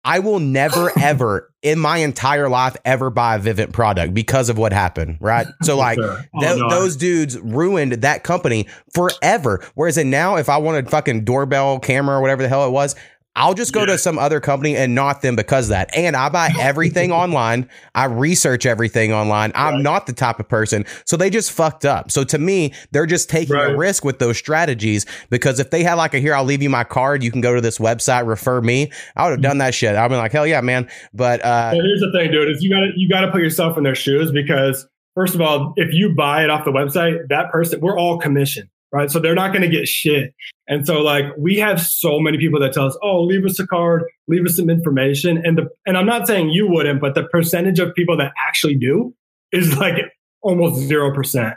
I 0.04 0.18
will 0.18 0.40
never, 0.40 0.90
ever 0.98 1.47
in 1.62 1.78
my 1.78 1.98
entire 1.98 2.48
life 2.48 2.76
ever 2.84 3.10
buy 3.10 3.34
a 3.36 3.40
Vivint 3.40 3.72
product 3.72 4.14
because 4.14 4.48
of 4.48 4.58
what 4.58 4.72
happened. 4.72 5.18
Right. 5.20 5.46
So, 5.62 5.76
like, 5.76 5.98
Sure. 5.98 6.24
Oh, 6.34 6.40
Th- 6.40 6.58
no, 6.58 6.70
those 6.70 6.96
dudes 6.96 7.38
ruined 7.38 7.92
that 7.92 8.22
company 8.22 8.68
forever. 8.94 9.64
Whereas 9.74 9.98
in 9.98 10.08
now, 10.10 10.36
if 10.36 10.48
I 10.48 10.56
wanted 10.58 10.88
fucking 10.88 11.24
doorbell 11.24 11.80
camera 11.80 12.16
or 12.18 12.20
whatever 12.20 12.42
the 12.42 12.48
hell 12.48 12.66
it 12.66 12.70
was, 12.70 12.94
I'll 13.38 13.54
just 13.54 13.72
go 13.72 13.80
Yeah. 13.80 13.86
to 13.86 13.98
some 13.98 14.18
other 14.18 14.40
company 14.40 14.76
and 14.76 14.94
not 14.94 15.22
them 15.22 15.36
because 15.36 15.66
of 15.66 15.70
that. 15.70 15.88
And 15.96 16.16
I 16.16 16.28
buy 16.28 16.50
everything 16.58 17.12
online. 17.12 17.68
I 17.94 18.04
research 18.06 18.66
everything 18.66 19.12
online. 19.12 19.52
I'm 19.54 19.82
not 19.82 20.06
the 20.06 20.12
type 20.12 20.40
of 20.40 20.48
person. 20.48 20.84
So 21.06 21.16
they 21.16 21.30
just 21.30 21.52
fucked 21.52 21.84
up. 21.84 22.10
So 22.10 22.24
to 22.24 22.38
me, 22.38 22.74
they're 22.90 23.06
just 23.06 23.30
taking 23.30 23.54
a 23.56 23.76
risk 23.76 24.04
with 24.04 24.18
those 24.18 24.36
strategies 24.36 25.06
because 25.30 25.60
if 25.60 25.70
they 25.70 25.82
had 25.84 25.94
like 25.94 26.14
a 26.14 26.18
here, 26.18 26.34
I'll 26.34 26.44
leave 26.44 26.62
you 26.62 26.70
my 26.70 26.84
card. 26.84 27.22
You 27.22 27.30
can 27.30 27.40
go 27.40 27.54
to 27.54 27.60
this 27.60 27.78
website, 27.78 28.26
refer 28.26 28.60
me. 28.60 28.90
I 29.16 29.24
would 29.24 29.30
have 29.32 29.40
done 29.42 29.58
that 29.58 29.72
shit. 29.74 29.94
I've 29.94 30.10
been 30.10 30.18
like, 30.18 30.32
hell 30.32 30.46
yeah, 30.46 30.60
man. 30.60 30.88
But 31.14 31.44
uh, 31.44 31.70
here's 31.72 32.00
the 32.00 32.10
thing, 32.12 32.32
dude, 32.32 32.50
is 32.50 32.62
you 32.62 32.70
gotta 32.70 32.88
you 32.96 33.08
gotta 33.08 33.30
put 33.30 33.40
yourself 33.40 33.78
in 33.78 33.84
their 33.84 33.94
shoes 33.94 34.32
because 34.32 34.86
first 35.14 35.34
of 35.36 35.40
all, 35.40 35.74
if 35.76 35.92
you 35.94 36.14
buy 36.14 36.42
it 36.44 36.50
off 36.50 36.64
the 36.64 36.72
website, 36.72 37.28
that 37.28 37.50
person 37.52 37.80
we're 37.80 37.96
all 37.98 38.18
commission, 38.18 38.68
right? 38.92 39.10
So 39.10 39.18
they're 39.18 39.34
not 39.34 39.52
gonna 39.52 39.68
get 39.68 39.88
shit. 39.88 40.34
And 40.68 40.86
so 40.86 41.00
like 41.00 41.24
we 41.38 41.56
have 41.56 41.80
so 41.80 42.20
many 42.20 42.38
people 42.38 42.60
that 42.60 42.72
tell 42.72 42.86
us, 42.86 42.96
oh, 43.02 43.22
leave 43.22 43.44
us 43.44 43.58
a 43.58 43.66
card, 43.66 44.04
leave 44.28 44.44
us 44.44 44.56
some 44.56 44.70
information. 44.70 45.40
And 45.44 45.58
the 45.58 45.68
and 45.86 45.96
I'm 45.96 46.06
not 46.06 46.26
saying 46.26 46.50
you 46.50 46.68
wouldn't, 46.68 47.00
but 47.00 47.14
the 47.14 47.24
percentage 47.24 47.78
of 47.78 47.94
people 47.94 48.16
that 48.18 48.32
actually 48.46 48.76
do 48.76 49.14
is 49.52 49.76
like 49.78 49.96
almost 50.42 50.80
zero 50.80 51.14
percent. 51.14 51.54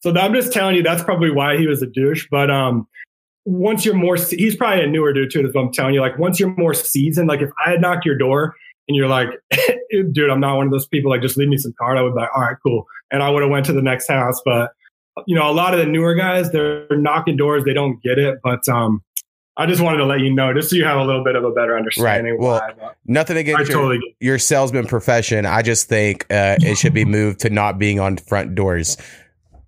So 0.00 0.14
I'm 0.16 0.34
just 0.34 0.52
telling 0.52 0.76
you 0.76 0.82
that's 0.82 1.02
probably 1.02 1.30
why 1.30 1.56
he 1.56 1.66
was 1.66 1.82
a 1.82 1.86
douche. 1.86 2.26
But 2.30 2.50
um 2.50 2.86
once 3.46 3.84
you're 3.84 3.94
more 3.94 4.16
he's 4.16 4.56
probably 4.56 4.84
a 4.84 4.86
newer 4.86 5.12
dude 5.12 5.30
too, 5.32 5.40
is 5.40 5.54
what 5.54 5.62
I'm 5.62 5.72
telling 5.72 5.94
you. 5.94 6.00
Like 6.00 6.18
once 6.18 6.38
you're 6.38 6.54
more 6.56 6.74
seasoned, 6.74 7.28
like 7.28 7.40
if 7.40 7.50
I 7.64 7.70
had 7.70 7.80
knocked 7.80 8.04
your 8.04 8.16
door 8.16 8.54
and 8.90 8.96
you're 8.96 9.08
like, 9.08 9.28
dude, 10.12 10.30
I'm 10.30 10.40
not 10.40 10.56
one 10.56 10.66
of 10.66 10.72
those 10.72 10.86
people. 10.88 11.10
Like, 11.12 11.22
just 11.22 11.36
leave 11.36 11.48
me 11.48 11.56
some 11.56 11.72
card. 11.78 11.96
I 11.96 12.02
would 12.02 12.12
be 12.12 12.20
like, 12.20 12.30
all 12.34 12.42
right, 12.42 12.56
cool. 12.60 12.86
And 13.12 13.22
I 13.22 13.30
would 13.30 13.42
have 13.42 13.50
went 13.50 13.66
to 13.66 13.72
the 13.72 13.82
next 13.82 14.08
house. 14.08 14.42
But 14.44 14.72
you 15.26 15.36
know, 15.36 15.50
a 15.50 15.52
lot 15.52 15.74
of 15.74 15.80
the 15.80 15.86
newer 15.86 16.14
guys, 16.14 16.50
they're 16.50 16.86
knocking 16.90 17.36
doors. 17.36 17.64
They 17.64 17.72
don't 17.72 18.02
get 18.02 18.18
it. 18.18 18.38
But 18.42 18.68
um, 18.68 19.02
I 19.56 19.66
just 19.66 19.80
wanted 19.82 19.98
to 19.98 20.06
let 20.06 20.20
you 20.20 20.32
know, 20.32 20.54
just 20.54 20.70
so 20.70 20.76
you 20.76 20.84
have 20.84 20.98
a 20.98 21.04
little 21.04 21.24
bit 21.24 21.36
of 21.36 21.44
a 21.44 21.50
better 21.50 21.76
understanding. 21.76 22.32
Right. 22.34 22.40
Well, 22.40 22.60
why, 22.78 22.90
Nothing 23.06 23.36
against 23.36 23.68
your, 23.70 23.78
totally 23.78 24.16
your 24.20 24.38
salesman 24.38 24.86
profession. 24.86 25.46
I 25.46 25.62
just 25.62 25.88
think 25.88 26.24
uh, 26.30 26.56
it 26.60 26.76
should 26.78 26.94
be 26.94 27.04
moved 27.04 27.40
to 27.40 27.50
not 27.50 27.78
being 27.78 28.00
on 28.00 28.16
front 28.16 28.54
doors. 28.54 28.96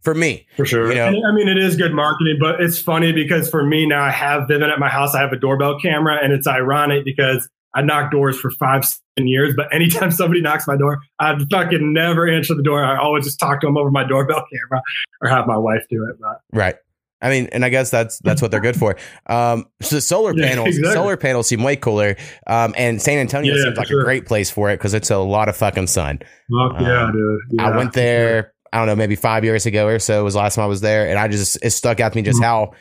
For 0.03 0.15
me, 0.15 0.47
for 0.57 0.65
sure. 0.67 0.89
You 0.89 0.97
know- 0.97 1.07
And, 1.09 1.17
I 1.29 1.33
mean, 1.33 1.47
it 1.49 1.59
is 1.59 1.77
good 1.77 1.93
marketing, 1.93 2.39
but 2.41 2.61
it's 2.61 2.81
funny 2.81 3.13
because 3.13 3.49
for 3.49 3.65
me 3.65 3.87
now, 3.87 4.03
I 4.03 4.11
have 4.11 4.49
Vivint 4.49 4.73
at 4.73 4.81
my 4.81 4.89
house. 4.89 5.15
I 5.15 5.21
have 5.21 5.33
a 5.33 5.37
doorbell 5.37 5.79
camera, 5.79 6.19
and 6.21 6.33
it's 6.33 6.49
ironic 6.49 7.05
because 7.05 7.49
I 7.75 7.83
knock 7.83 8.11
doors 8.11 8.39
for 8.39 8.51
five, 8.51 8.85
seven 8.85 9.27
years, 9.29 9.55
but 9.57 9.73
anytime 9.75 10.11
somebody 10.11 10.41
knocks 10.43 10.67
my 10.69 10.77
door, 10.77 11.01
I 11.19 11.35
fucking 11.51 11.93
never 11.93 12.29
answer 12.29 12.55
the 12.55 12.63
door. 12.63 12.85
I 12.85 12.99
always 12.99 13.25
just 13.25 13.39
talk 13.41 13.61
to 13.63 13.67
them 13.67 13.77
over 13.77 13.91
my 13.91 14.05
doorbell 14.05 14.45
camera 14.53 14.83
or 15.23 15.29
have 15.29 15.47
my 15.47 15.57
wife 15.57 15.83
do 15.91 16.05
it. 16.09 16.17
But 16.21 16.41
right? 16.53 16.77
I 17.25 17.31
mean, 17.31 17.49
and 17.53 17.65
I 17.65 17.69
guess 17.69 17.89
that's 17.91 18.19
that's 18.19 18.43
what 18.43 18.51
they're 18.51 18.61
good 18.61 18.77
for. 18.77 18.97
Um, 19.27 19.67
so 19.81 20.01
solar 20.01 20.33
Yeah, 20.37 20.49
panels, 20.49 20.69
exactly. 20.69 20.93
solar 20.93 21.17
panels 21.17 21.47
seem 21.47 21.63
way 21.63 21.77
cooler. 21.77 22.17
Um, 22.49 22.75
and 22.77 23.01
San 23.01 23.19
Antonio 23.19 23.55
Yeah, 23.55 23.63
seems 23.63 23.77
like 23.79 23.87
sure. 23.89 24.01
a 24.01 24.05
great 24.05 24.27
place 24.27 24.51
for 24.51 24.71
it 24.71 24.79
because 24.79 24.93
it's 24.93 25.11
a 25.11 25.19
lot 25.19 25.49
of 25.49 25.57
fucking 25.57 25.87
sun. 25.87 26.19
fuck 26.19 26.81
yeah, 26.81 27.05
Um, 27.05 27.13
dude. 27.13 27.61
I 27.61 27.77
went 27.77 27.93
there, 27.93 28.53
I 28.73 28.79
don't 28.79 28.89
know, 28.89 28.97
maybe 28.97 29.15
five 29.15 29.45
years 29.45 29.67
ago 29.67 29.87
or 29.87 30.01
so 30.01 30.25
was 30.25 30.35
the 30.35 30.41
last 30.41 30.57
time 30.57 30.65
I 30.65 30.67
was 30.67 30.81
there. 30.81 31.09
And 31.09 31.17
I 31.19 31.29
just, 31.29 31.65
it 31.65 31.71
stuck 31.71 32.01
out 32.01 32.13
to 32.13 32.17
me 32.17 32.23
just 32.23 32.41
Mhm. 32.41 32.45
how 32.45 32.73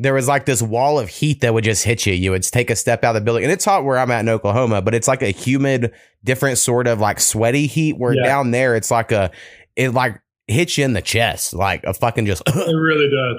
there 0.00 0.14
was 0.14 0.28
like 0.28 0.46
this 0.46 0.62
wall 0.62 0.98
of 0.98 1.08
heat 1.08 1.40
that 1.40 1.52
would 1.52 1.64
just 1.64 1.84
hit 1.84 2.06
you. 2.06 2.12
You 2.14 2.30
would 2.30 2.42
take 2.44 2.70
a 2.70 2.76
step 2.76 3.02
out 3.04 3.16
of 3.16 3.20
the 3.22 3.24
building. 3.24 3.42
And 3.44 3.52
it's 3.52 3.64
hot 3.64 3.84
where 3.84 3.98
I'm 3.98 4.10
at 4.10 4.20
in 4.20 4.28
Oklahoma, 4.28 4.80
but 4.80 4.94
it's 4.94 5.08
like 5.08 5.22
a 5.22 5.30
humid, 5.30 5.92
different 6.24 6.58
sort 6.58 6.86
of 6.86 7.00
like 7.00 7.18
sweaty 7.20 7.66
heat 7.66 7.98
where 7.98 8.14
Yeah. 8.14 8.24
down 8.24 8.52
there 8.52 8.76
it's 8.76 8.90
like 8.90 9.10
a, 9.12 9.30
it 9.76 9.90
like 9.94 10.20
hits 10.46 10.78
you 10.78 10.84
in 10.84 10.92
the 10.92 11.02
chest, 11.02 11.52
like 11.52 11.82
a 11.84 11.92
fucking 11.92 12.26
just, 12.26 12.42
It 12.46 12.54
really 12.76 13.10
does. 13.10 13.36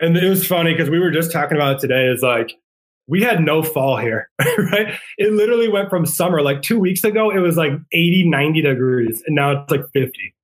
And 0.00 0.16
it 0.16 0.28
was 0.28 0.46
funny 0.46 0.72
because 0.72 0.88
we 0.88 0.98
were 1.00 1.10
just 1.10 1.32
talking 1.32 1.56
about 1.56 1.76
it 1.76 1.80
today. 1.80 2.06
Is 2.06 2.22
like 2.22 2.52
we 3.06 3.22
had 3.22 3.40
no 3.40 3.62
fall 3.62 3.96
here, 3.98 4.30
right? 4.72 4.94
It 5.18 5.32
literally 5.32 5.68
went 5.68 5.90
from 5.90 6.06
summer. 6.06 6.40
Like 6.42 6.62
two 6.62 6.78
weeks 6.78 7.02
ago, 7.04 7.30
it 7.30 7.40
was 7.40 7.56
like 7.56 7.72
80, 7.92 8.28
90 8.30 8.62
degrees, 8.62 9.22
and 9.26 9.34
now 9.34 9.50
it's 9.50 9.70
like 9.70 9.82
50. 9.92 10.34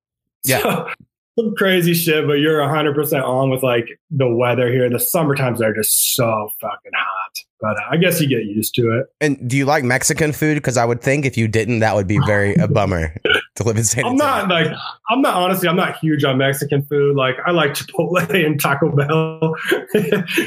Yeah. 0.44 0.59
So, 0.61 0.88
some 1.38 1.54
crazy 1.56 1.94
shit, 1.94 2.26
but 2.26 2.34
you're 2.34 2.60
100% 2.60 3.22
on 3.22 3.50
with 3.50 3.62
like 3.62 3.86
the 4.10 4.28
weather 4.28 4.70
here. 4.70 4.88
The 4.90 4.98
summer 4.98 5.34
times 5.34 5.62
are 5.62 5.72
just 5.72 6.14
so 6.14 6.48
fucking 6.60 6.92
hot. 6.94 7.32
But 7.60 7.76
I 7.90 7.98
guess 7.98 8.20
you 8.20 8.28
get 8.28 8.44
used 8.44 8.74
to 8.76 8.98
it. 8.98 9.06
and 9.20 9.48
do 9.48 9.56
you 9.56 9.66
like 9.66 9.84
Mexican 9.84 10.32
food? 10.32 10.54
Because 10.54 10.78
I 10.78 10.84
would 10.84 11.02
think 11.02 11.26
if 11.26 11.36
you 11.36 11.46
didn't, 11.46 11.80
that 11.80 11.94
would 11.94 12.06
be 12.06 12.18
very 12.24 12.54
a 12.54 12.66
bummer 12.68 13.14
to 13.56 13.64
live 13.64 13.76
in 13.76 13.84
San 13.84 14.04
Antonio. 14.04 14.24
I'm 14.24 14.48
not 14.48 14.48
like 14.48 14.78
I'm 15.10 15.20
not 15.20 15.34
honestly 15.34 15.68
I'm 15.68 15.76
not 15.76 15.98
huge 15.98 16.24
on 16.24 16.38
Mexican 16.38 16.82
food. 16.82 17.16
Like 17.16 17.36
I 17.44 17.50
like 17.50 17.72
Chipotle 17.72 18.28
and 18.46 18.58
Taco 18.58 18.90
Bell, 18.90 19.56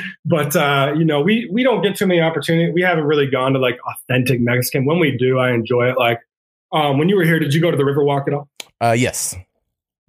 but 0.26 0.56
uh, 0.56 0.94
you 0.98 1.06
know 1.06 1.22
we 1.22 1.48
we 1.52 1.62
don't 1.64 1.84
get 1.84 1.96
too 1.96 2.08
many 2.08 2.20
opportunities. 2.20 2.74
We 2.74 2.82
haven't 2.82 3.06
really 3.06 3.28
gone 3.28 3.54
to 3.54 3.60
like 3.60 3.78
authentic 3.88 4.42
Mexican. 4.42 4.86
When 4.86 5.00
we 5.00 5.16
do, 5.16 5.38
I 5.38 5.52
enjoy 5.52 5.90
it. 5.92 5.98
Like 6.00 6.20
um, 6.72 6.98
when 6.98 7.10
you 7.10 7.16
were 7.16 7.24
here, 7.24 7.38
did 7.38 7.54
you 7.54 7.62
go 7.62 7.70
to 7.70 7.78
the 7.78 7.84
Riverwalk 7.84 8.28
at 8.28 8.34
all? 8.34 8.50
Uh, 8.82 8.96
yes. 8.98 9.36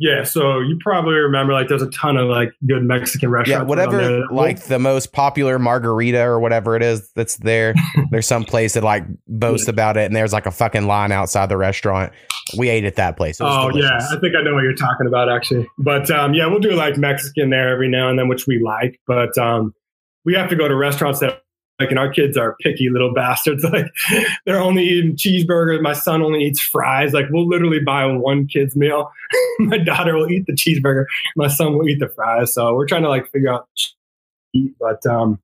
Yeah, 0.05 0.23
so 0.23 0.61
you 0.61 0.77
probably 0.81 1.15
remember 1.15 1.55
like 1.55 1.69
there's 1.69 1.81
a 1.81 1.89
ton 1.89 2.19
of 2.19 2.29
like 2.29 2.53
good 2.67 2.85
Mexican 2.85 3.31
restaurants. 3.31 3.63
Yeah, 3.63 3.67
whatever, 3.67 3.97
there. 3.97 4.27
like 4.31 4.65
the 4.65 4.79
most 4.79 5.13
popular 5.13 5.59
margarita 5.59 6.21
or 6.21 6.39
whatever 6.39 6.77
it 6.77 6.83
is 6.83 7.11
that's 7.13 7.39
there. 7.39 7.75
there's 8.11 8.27
some 8.27 8.45
place 8.45 8.75
that 8.75 8.85
like 8.85 9.07
boasts 9.27 9.67
about 9.67 9.97
it, 9.97 10.05
and 10.05 10.15
there's 10.15 10.35
like 10.35 10.45
a 10.45 10.51
fucking 10.51 10.87
line 10.87 11.11
outside 11.11 11.49
the 11.49 11.57
restaurant. 11.57 12.13
We 12.59 12.69
ate 12.69 12.85
at 12.85 12.97
that 12.97 13.17
place. 13.17 13.39
Oh 13.41 13.71
yeah. 13.75 13.97
I 14.13 14.21
think 14.21 14.37
I 14.37 14.43
know 14.43 14.53
what 14.53 14.65
you're 14.65 14.75
talking 14.75 15.07
about 15.07 15.31
actually. 15.31 15.67
But 15.79 16.11
um, 16.11 16.35
yeah, 16.35 16.49
we'll 16.49 16.61
do 16.61 16.73
like 16.73 16.99
Mexican 16.99 17.49
there 17.49 17.71
every 17.71 17.89
now 17.89 18.11
and 18.11 18.19
then, 18.19 18.29
which 18.29 18.47
we 18.47 18.63
like. 18.63 19.01
But 19.07 19.39
um, 19.39 19.73
we 20.27 20.35
have 20.35 20.51
to 20.51 20.57
go 20.57 20.69
to 20.69 20.77
restaurants 20.77 21.21
that 21.21 21.44
like, 21.79 21.91
and 21.91 21.99
our 21.99 22.11
kids 22.11 22.37
are 22.37 22.57
picky 22.61 22.89
little 22.89 23.13
bastards. 23.15 23.65
Like 23.65 23.87
they're 24.47 24.61
only 24.61 24.85
eating 24.85 25.17
cheeseburgers. 25.17 25.81
My 25.81 25.93
son 25.93 26.23
only 26.23 26.45
eats 26.45 26.61
fries. 26.61 27.13
Like 27.13 27.27
we'll 27.31 27.49
literally 27.49 27.81
buy 27.81 28.07
one 28.07 28.47
kid's 28.47 28.77
meal. 28.77 29.11
My 29.59 29.79
daughter 29.79 30.15
will 30.17 30.31
eat 30.31 30.47
the 30.47 30.53
cheeseburger. 30.53 31.05
My 31.37 31.49
son 31.49 31.77
will 31.77 31.89
eat 31.89 32.01
the 32.01 32.09
fries. 32.09 32.55
So 32.55 32.75
we're 32.75 32.87
trying 32.87 33.03
to 33.03 33.09
like 33.09 33.31
figure 33.31 33.53
out. 33.53 33.69
Eat, 34.57 34.73
but 34.79 35.05
um, 35.05 35.41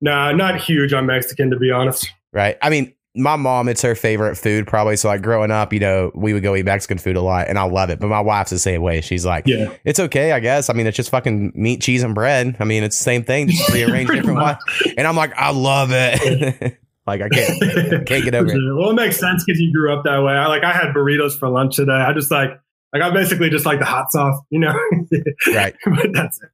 nah, 0.00 0.30
not 0.30 0.60
huge 0.60 0.92
on 0.92 1.06
Mexican 1.06 1.50
to 1.50 1.56
be 1.56 1.72
honest. 1.72 2.12
right. 2.32 2.56
I 2.62 2.70
mean, 2.70 2.94
my 3.14 3.36
mom, 3.36 3.68
it's 3.68 3.82
her 3.82 3.94
favorite 3.94 4.36
food 4.36 4.66
probably. 4.66 4.96
So 4.96 5.08
like 5.08 5.22
growing 5.22 5.50
up, 5.50 5.72
you 5.72 5.80
know, 5.80 6.10
we 6.14 6.32
would 6.32 6.42
go 6.42 6.56
eat 6.56 6.64
Mexican 6.64 6.98
food 6.98 7.16
a 7.16 7.20
lot, 7.20 7.48
and 7.48 7.58
I 7.58 7.64
love 7.64 7.90
it. 7.90 8.00
But 8.00 8.08
my 8.08 8.20
wife's 8.20 8.50
the 8.50 8.58
same 8.58 8.82
way. 8.82 9.00
She's 9.00 9.26
like, 9.26 9.46
Yeah, 9.46 9.74
it's 9.84 10.00
okay, 10.00 10.32
I 10.32 10.40
guess. 10.40 10.70
I 10.70 10.72
mean, 10.72 10.86
it's 10.86 10.96
just 10.96 11.10
fucking 11.10 11.52
meat, 11.54 11.82
cheese, 11.82 12.02
and 12.02 12.14
bread. 12.14 12.56
I 12.58 12.64
mean, 12.64 12.82
it's 12.82 12.96
the 12.98 13.04
same 13.04 13.24
thing, 13.24 13.48
just 13.48 13.68
rearranged 13.72 14.08
Pretty 14.08 14.22
different 14.22 14.38
much. 14.38 14.58
And 14.96 15.06
I'm 15.06 15.16
like, 15.16 15.32
I 15.36 15.50
love 15.50 15.90
it. 15.92 16.78
like 17.06 17.20
I 17.20 17.28
can't, 17.28 18.06
can't 18.06 18.24
get 18.24 18.34
over 18.34 18.50
it. 18.50 18.76
Well, 18.76 18.90
it 18.90 18.94
makes 18.94 19.18
sense 19.18 19.44
because 19.44 19.60
you 19.60 19.72
grew 19.72 19.92
up 19.92 20.04
that 20.04 20.22
way. 20.22 20.32
I 20.32 20.46
like 20.46 20.64
I 20.64 20.72
had 20.72 20.94
burritos 20.94 21.38
for 21.38 21.48
lunch 21.48 21.76
today. 21.76 21.92
I 21.92 22.12
just 22.12 22.30
like 22.30 22.50
like 22.92 23.02
I 23.02 23.10
basically 23.10 23.50
just 23.50 23.66
like 23.66 23.78
the 23.78 23.84
hot 23.84 24.12
sauce, 24.12 24.40
you 24.50 24.58
know. 24.58 24.74
Right. 25.54 25.74
but 25.84 26.12
that's 26.12 26.40
it. 26.42 26.50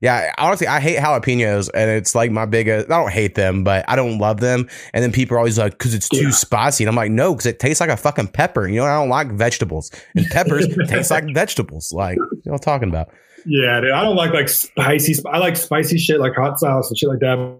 Yeah, 0.00 0.32
honestly, 0.38 0.66
I 0.66 0.80
hate 0.80 0.98
jalapenos, 0.98 1.70
and 1.74 1.90
it's 1.90 2.14
like 2.14 2.30
my 2.30 2.46
biggest. 2.46 2.90
I 2.90 3.00
don't 3.00 3.10
hate 3.12 3.34
them, 3.34 3.64
but 3.64 3.84
I 3.88 3.96
don't 3.96 4.18
love 4.18 4.40
them. 4.40 4.68
And 4.92 5.02
then 5.02 5.12
people 5.12 5.34
are 5.36 5.38
always 5.38 5.58
like, 5.58 5.72
"Because 5.72 5.94
it's 5.94 6.08
too 6.08 6.24
Yeah. 6.24 6.30
spicy," 6.30 6.84
and 6.84 6.88
I'm 6.88 6.96
like, 6.96 7.10
"No, 7.10 7.32
because 7.32 7.46
it 7.46 7.58
tastes 7.60 7.80
like 7.80 7.90
a 7.90 7.96
fucking 7.96 8.28
pepper." 8.28 8.66
You 8.68 8.76
know, 8.80 8.84
I 8.86 8.94
don't 8.94 9.08
like 9.08 9.30
vegetables, 9.32 9.90
and 10.16 10.26
peppers 10.26 10.66
taste 10.88 11.10
like 11.10 11.24
vegetables. 11.34 11.92
Like, 11.92 12.16
you 12.16 12.22
know 12.46 12.52
what 12.52 12.54
I'm 12.54 12.58
talking 12.60 12.88
about? 12.88 13.08
Yeah, 13.46 13.80
dude, 13.80 13.90
I 13.90 14.02
don't 14.02 14.16
like 14.16 14.32
like 14.32 14.48
spicy. 14.48 15.14
sp- 15.18 15.26
I 15.32 15.38
like 15.38 15.56
spicy 15.56 15.98
shit 15.98 16.20
like 16.20 16.34
hot 16.34 16.58
sauce 16.60 16.88
and 16.90 16.96
shit 16.98 17.08
like 17.08 17.20
that. 17.20 17.58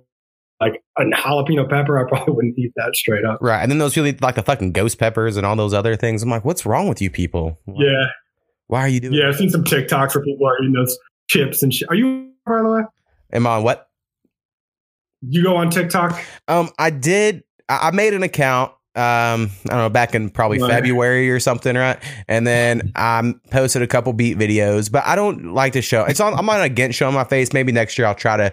Like 0.61 0.81
a 0.97 1.03
jalapeno 1.03 1.69
pepper, 1.69 1.99
I 1.99 2.09
probably 2.09 2.35
wouldn't 2.37 2.57
eat 2.57 2.71
that 2.77 2.95
straight 2.95 3.25
up. 3.25 3.39
Right. 3.41 3.61
And 3.61 3.69
then 3.69 3.79
those 3.79 3.95
people 3.95 4.07
eat 4.07 4.23
like 4.23 4.37
the 4.37 4.45
fucking 4.45 4.71
ghost 4.71 4.97
peppers 4.97 5.37
and 5.37 5.45
all 5.45 5.57
those 5.57 5.75
other 5.75 5.97
things. 5.97 6.23
I'm 6.23 6.31
like, 6.31 6.45
what's 6.45 6.65
wrong 6.65 6.87
with 6.87 7.03
you 7.03 7.11
people? 7.11 7.59
Why, 7.65 7.83
Yeah, 7.85 8.07
Why 8.69 8.81
are 8.83 8.89
you 8.89 9.01
doing? 9.01 9.15
yeah. 9.15 9.27
I've 9.29 9.35
seen 9.35 9.51
some 9.51 9.65
TikToks 9.65 10.15
where 10.15 10.23
people 10.23 10.47
are 10.47 10.57
eating 10.63 10.73
those 10.75 10.97
chips 11.33 11.63
and 11.63 11.73
shit. 11.73 11.89
Are 11.89 11.95
you 11.95 12.31
by 12.47 12.59
the 12.63 12.69
way? 12.69 12.83
Am 13.33 13.47
I 13.47 13.57
on 13.57 13.63
what? 13.63 13.89
You 15.23 15.43
go 15.43 15.57
on 15.57 15.71
TikTok? 15.71 16.21
Um, 16.49 16.71
I 16.79 16.91
did. 16.91 17.45
I 17.69 17.91
made 17.93 18.13
an 18.15 18.23
account. 18.23 18.73
Um, 18.95 19.49
I 19.65 19.71
don't 19.71 19.79
know, 19.79 19.89
back 19.89 20.15
in 20.15 20.29
probably 20.29 20.61
Right. 20.61 20.71
February 20.71 21.31
or 21.31 21.41
something, 21.41 21.75
right? 21.75 21.97
And 22.29 22.47
then 22.47 22.93
I 22.97 23.33
posted 23.51 23.81
a 23.81 23.87
couple 23.87 24.13
beat 24.13 24.37
videos, 24.37 24.93
but 24.93 25.07
I 25.07 25.17
don't 25.17 25.55
like 25.55 25.73
to 25.75 25.83
show. 25.83 26.05
It's 26.05 26.21
on. 26.21 26.35
I'm 26.35 26.45
not 26.45 26.61
against 26.61 26.99
showing 26.99 27.15
my 27.15 27.25
face. 27.25 27.55
Maybe 27.55 27.73
next 27.73 27.97
year 27.97 28.07
I'll 28.07 28.15
try 28.15 28.37
to 28.37 28.53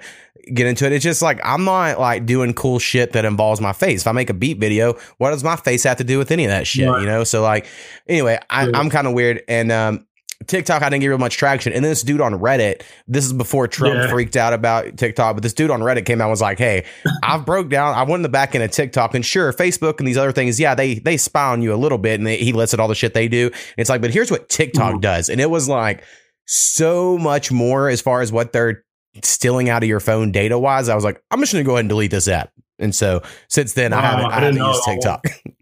get 0.53 0.65
into 0.65 0.85
it. 0.85 0.93
It's 0.93 1.03
just 1.03 1.21
like 1.21 1.41
I'm 1.43 1.65
not 1.65 1.99
like 1.99 2.25
doing 2.25 2.53
cool 2.53 2.79
shit 2.79 3.11
that 3.13 3.25
involves 3.25 3.59
my 3.59 3.73
face. 3.73 4.01
If 4.01 4.07
I 4.07 4.13
make 4.13 4.29
a 4.29 4.33
beat 4.33 4.59
video, 4.59 4.93
what 5.17 5.31
does 5.31 5.43
my 5.43 5.57
face 5.57 5.83
have 5.83 5.97
to 5.97 6.05
do 6.05 6.17
with 6.17 6.31
any 6.31 6.45
of 6.45 6.51
that 6.51 6.65
shit? 6.65 6.87
Right. 6.87 7.01
You 7.01 7.07
know. 7.07 7.25
So 7.25 7.41
like, 7.41 7.65
anyway, 8.07 8.39
I, 8.49 8.71
I'm 8.73 8.89
kind 8.89 9.07
of 9.07 9.13
weird, 9.13 9.43
and 9.49 9.71
um, 9.73 10.07
TikTok, 10.47 10.81
I 10.81 10.89
didn't 10.89 11.01
get 11.01 11.07
real 11.07 11.17
much 11.17 11.35
traction. 11.37 11.73
And 11.73 11.83
then 11.83 11.91
this 11.91 12.01
dude 12.01 12.21
on 12.21 12.33
Reddit, 12.33 12.81
this 13.07 13.25
is 13.25 13.33
before 13.33 13.67
Trump 13.67 13.95
Yeah. 13.95 14.09
freaked 14.09 14.37
out 14.37 14.53
about 14.53 14.95
TikTok, 14.97 15.35
but 15.35 15.43
this 15.43 15.53
dude 15.53 15.69
on 15.69 15.81
Reddit 15.81 16.05
came 16.05 16.21
out 16.21 16.25
and 16.25 16.31
was 16.31 16.41
like, 16.41 16.57
Hey, 16.57 16.85
I've 17.23 17.45
broke 17.45 17.69
down, 17.69 17.93
I 17.93 18.03
went 18.03 18.15
in 18.15 18.21
the 18.21 18.29
back 18.29 18.55
end 18.55 18.63
of 18.63 18.71
TikTok 18.71 19.13
and 19.15 19.25
sure, 19.25 19.51
Facebook 19.53 19.99
and 19.99 20.07
these 20.07 20.17
other 20.17 20.31
things, 20.31 20.59
yeah, 20.59 20.75
they 20.75 20.95
they 20.95 21.17
spy 21.17 21.49
on 21.51 21.61
you 21.61 21.73
a 21.73 21.75
little 21.75 21.97
bit 21.97 22.19
and 22.19 22.25
they, 22.27 22.37
he 22.37 22.53
listed 22.53 22.79
all 22.79 22.87
the 22.87 22.95
shit 22.95 23.13
they 23.13 23.27
do. 23.27 23.51
It's 23.77 23.89
like, 23.89 24.01
but 24.01 24.11
here's 24.11 24.31
what 24.31 24.47
TikTok 24.49 24.95
Mhm. 24.95 25.01
does. 25.01 25.29
And 25.29 25.41
it 25.41 25.49
was 25.49 25.67
like 25.67 26.03
so 26.45 27.17
much 27.17 27.51
more 27.51 27.89
as 27.89 28.01
far 28.01 28.21
as 28.21 28.31
what 28.31 28.53
they're 28.53 28.83
stealing 29.23 29.69
out 29.69 29.83
of 29.83 29.89
your 29.89 29.99
phone 29.99 30.31
data 30.31 30.57
wise. 30.57 30.87
I 30.89 30.95
was 30.95 31.03
like, 31.03 31.21
I'm 31.31 31.39
just 31.41 31.51
gonna 31.51 31.63
go 31.65 31.71
ahead 31.73 31.81
and 31.81 31.89
delete 31.89 32.11
this 32.11 32.27
app. 32.27 32.51
And 32.79 32.95
so 32.95 33.21
since 33.49 33.73
then 33.73 33.91
I 33.91 34.01
haven't 34.01 34.25
I 34.31 34.37
I, 34.37 34.39
haven't 34.41 34.55
used. 34.63 34.83
TikTok. 34.85 35.25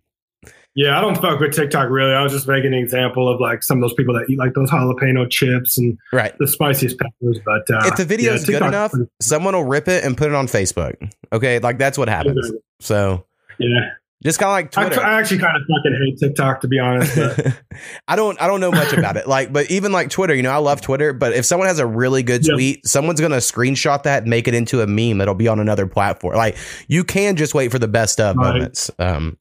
Yeah, 0.77 0.95
I 0.95 1.01
don't 1.01 1.15
fuck 1.15 1.39
with 1.39 1.55
TikTok 1.55 1.89
really. 1.89 2.13
I 2.13 2.21
was 2.21 2.31
just 2.31 2.47
making 2.47 2.67
an 2.67 2.75
example 2.79 3.27
of 3.27 3.41
like 3.41 3.63
some 3.63 3.79
of 3.79 3.81
those 3.81 3.95
people 3.95 4.13
that 4.13 4.29
eat 4.29 4.37
like 4.37 4.53
those 4.53 4.69
jalapeno 4.69 5.27
chips 5.27 5.75
and 5.79 5.97
right. 6.13 6.37
the 6.37 6.47
spiciest 6.47 6.99
peppers. 6.99 7.39
But 7.43 7.69
uh, 7.75 7.87
If 7.87 7.95
the 7.97 8.05
video 8.05 8.29
yeah, 8.29 8.37
is 8.37 8.45
good 8.45 8.61
enough, 8.61 8.93
someone 9.19 9.55
will 9.55 9.63
rip 9.63 9.87
it 9.87 10.03
and 10.03 10.15
put 10.15 10.27
it 10.27 10.35
on 10.35 10.45
Facebook. 10.45 10.93
Okay, 11.33 11.57
like 11.57 11.79
that's 11.79 11.97
what 11.97 12.09
happens. 12.09 12.51
So 12.79 13.25
Yeah, 13.57 13.89
just 14.23 14.37
kind 14.37 14.49
of 14.49 14.51
like 14.53 14.77
I, 14.77 14.87
Twitter. 14.89 15.03
I 15.03 15.19
actually 15.19 15.39
kind 15.39 15.57
of 15.57 15.63
fucking 15.63 15.99
hate 16.05 16.19
TikTok 16.19 16.61
to 16.61 16.67
be 16.67 16.77
honest. 16.77 17.17
I 18.07 18.15
don't 18.15 18.39
I 18.39 18.45
don't 18.45 18.59
know 18.61 18.71
much 18.71 18.93
about 18.93 19.17
it. 19.17 19.27
Like, 19.27 19.51
but 19.51 19.71
even 19.71 19.91
like 19.91 20.11
Twitter, 20.11 20.35
you 20.35 20.43
know, 20.43 20.51
I 20.51 20.57
love 20.57 20.81
Twitter, 20.81 21.11
but 21.11 21.33
if 21.33 21.43
someone 21.43 21.67
has 21.67 21.79
a 21.79 21.87
really 21.87 22.21
good 22.21 22.45
Yeah. 22.45 22.53
tweet, 22.53 22.85
someone's 22.85 23.19
gonna 23.19 23.37
screenshot 23.37 24.03
that 24.03 24.21
and 24.21 24.29
make 24.29 24.47
it 24.47 24.53
into 24.53 24.81
a 24.81 24.85
meme 24.85 25.17
that'll 25.17 25.33
be 25.33 25.47
on 25.47 25.59
another 25.59 25.87
platform. 25.87 26.35
Like 26.35 26.55
you 26.87 27.03
can 27.03 27.35
just 27.35 27.55
wait 27.55 27.71
for 27.71 27.79
the 27.79 27.87
best 27.87 28.19
of 28.21 28.35
Right. 28.35 28.53
moments. 28.53 28.91
Um 28.99 29.37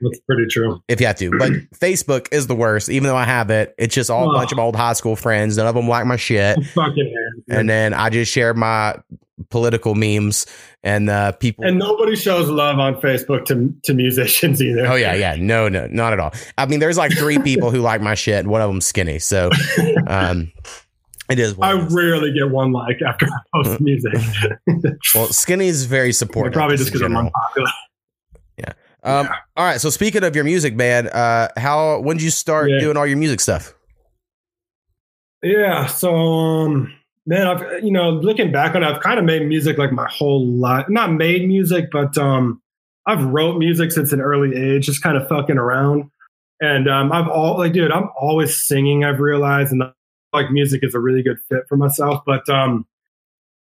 that's 0.00 0.20
pretty 0.20 0.46
true. 0.50 0.82
if 0.88 1.00
you 1.00 1.06
have 1.06 1.16
to. 1.16 1.30
But 1.38 1.52
Facebook 1.80 2.28
is 2.32 2.46
the 2.46 2.54
worst, 2.56 2.88
even 2.88 3.08
though 3.08 3.16
I 3.16 3.24
have 3.24 3.50
it. 3.50 3.74
It's 3.78 3.94
just 3.94 4.10
all 4.10 4.28
a 4.28 4.30
Oh. 4.30 4.34
bunch 4.34 4.52
of 4.52 4.58
old 4.58 4.76
high 4.76 4.92
school 4.94 5.16
friends. 5.16 5.56
None 5.56 5.66
of 5.66 5.74
them 5.74 5.88
like 5.88 6.06
my 6.06 6.16
shit. 6.16 6.58
I 6.60 6.62
fucking 6.62 7.12
it. 7.46 7.54
And 7.54 7.68
then 7.68 7.94
I 7.94 8.10
just 8.10 8.30
share 8.32 8.54
my 8.54 8.96
political 9.48 9.94
memes 9.94 10.44
and 10.82 11.08
uh 11.08 11.32
people 11.32 11.64
And 11.64 11.78
nobody 11.78 12.14
shows 12.14 12.50
love 12.50 12.78
on 12.78 12.96
Facebook 12.96 13.46
to 13.46 13.74
to 13.84 13.94
musicians 13.94 14.62
either. 14.62 14.86
Oh 14.86 14.94
yeah, 14.96 15.14
yeah. 15.14 15.36
No, 15.38 15.68
no, 15.68 15.86
not 15.86 16.12
at 16.12 16.20
all. 16.20 16.32
I 16.58 16.66
mean, 16.66 16.78
there's 16.80 16.98
like 16.98 17.12
three 17.12 17.38
people 17.38 17.70
who 17.70 17.80
like 17.80 18.00
my 18.02 18.14
shit, 18.14 18.38
and 18.40 18.48
one 18.48 18.60
of 18.60 18.68
them's 18.68 18.86
skinny. 18.86 19.18
So, 19.18 19.50
um, 20.06 20.52
It 21.30 21.38
is. 21.38 21.54
I 21.62 21.72
rarely 21.72 22.32
get 22.34 22.50
one 22.50 22.72
like 22.72 23.00
after 23.06 23.26
I 23.26 23.62
post 23.62 23.80
music. 23.80 24.12
well, 25.14 25.26
Skinny 25.28 25.68
is 25.68 25.84
very 25.86 26.12
supportive. 26.12 26.52
Probably 26.52 26.76
just 26.76 26.88
because 26.90 27.02
I'm 27.02 27.16
unpopular. 27.16 27.68
Um, 29.02 29.26
Yeah. 29.26 29.34
All 29.56 29.64
right. 29.64 29.80
So 29.80 29.90
speaking 29.90 30.24
of 30.24 30.34
your 30.34 30.44
music, 30.44 30.74
man, 30.74 31.08
uh, 31.08 31.48
how 31.56 32.00
when 32.00 32.16
did 32.16 32.24
you 32.24 32.30
start 32.30 32.70
Yeah. 32.70 32.78
doing 32.80 32.96
all 32.96 33.06
your 33.06 33.16
music 33.18 33.40
stuff? 33.40 33.74
Yeah. 35.42 35.86
So, 35.86 36.14
um, 36.14 36.92
man, 37.26 37.46
I've 37.46 37.84
you 37.84 37.90
know 37.90 38.10
looking 38.10 38.52
back 38.52 38.74
on 38.74 38.82
it, 38.82 38.86
I've 38.86 39.00
kind 39.00 39.18
of 39.18 39.24
made 39.24 39.46
music 39.46 39.78
like 39.78 39.92
my 39.92 40.08
whole 40.10 40.46
life. 40.46 40.86
Not 40.88 41.12
made 41.12 41.46
music, 41.48 41.86
but 41.90 42.16
um, 42.18 42.60
I've 43.06 43.24
wrote 43.24 43.58
music 43.58 43.92
since 43.92 44.12
an 44.12 44.20
early 44.20 44.54
age, 44.56 44.86
just 44.86 45.02
kind 45.02 45.16
of 45.16 45.26
fucking 45.28 45.56
around. 45.58 46.10
And 46.60 46.88
um, 46.90 47.10
I've 47.10 47.28
all 47.28 47.56
like, 47.58 47.72
dude, 47.72 47.90
I'm 47.90 48.10
always 48.20 48.54
singing. 48.66 49.02
I've 49.04 49.18
realized, 49.20 49.72
and 49.72 49.82
like 50.34 50.50
music 50.50 50.80
is 50.84 50.94
a 50.94 51.00
really 51.00 51.22
good 51.22 51.38
fit 51.48 51.62
for 51.68 51.76
myself. 51.78 52.22
But 52.26 52.46
um, 52.50 52.86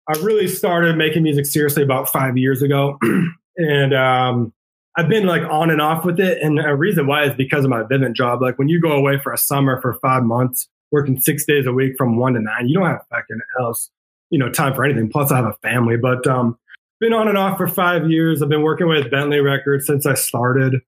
I 0.09 0.19
really 0.19 0.49
started 0.49 0.97
making 0.97 1.23
music 1.23 1.47
seriously 1.47 1.85
about 1.85 2.09
five 2.09 2.37
years 2.37 2.61
ago, 2.61 2.99
and 3.57 3.95
um, 3.95 4.53
I've 4.99 5.09
been 5.09 5.27
like 5.27 5.43
on 5.49 5.71
and 5.71 5.81
off 5.81 6.05
with 6.05 6.19
it. 6.19 6.43
And 6.43 6.59
a 6.59 6.75
reason 6.75 7.07
why 7.07 7.23
is 7.23 7.35
because 7.37 7.63
of 7.63 7.71
my 7.71 7.85
Vivint 7.85 8.15
job. 8.15 8.43
Like 8.43 8.59
when 8.59 8.69
you 8.69 8.81
go 8.81 8.91
away 8.91 9.17
for 9.17 9.33
a 9.33 9.39
summer 9.39 9.81
for 9.81 9.95
five 10.03 10.25
months, 10.25 10.69
working 10.91 11.21
six 11.21 11.45
days 11.45 11.67
a 11.67 11.73
week 11.73 11.95
from 11.97 12.17
one 12.17 12.35
to 12.35 12.41
nine, 12.41 12.67
you 12.67 12.75
don't 12.75 12.87
have 12.87 13.07
fucking 13.09 13.39
else, 13.61 13.91
you 14.31 14.41
know, 14.41 14.51
time 14.51 14.75
for 14.75 14.85
anything. 14.85 15.09
Plus, 15.09 15.31
I 15.31 15.37
have 15.37 15.45
a 15.45 15.57
family. 15.63 15.97
But 15.97 16.27
um, 16.27 16.59
been 16.99 17.13
on 17.13 17.29
and 17.29 17.39
off 17.39 17.57
for 17.59 17.69
five 17.69 18.11
years. 18.11 18.43
I've 18.43 18.49
been 18.49 18.63
working 18.63 18.89
with 18.89 19.09
Bentley 19.09 19.39
Records 19.39 19.87
since 19.87 20.05
I 20.05 20.15
started, 20.15 20.81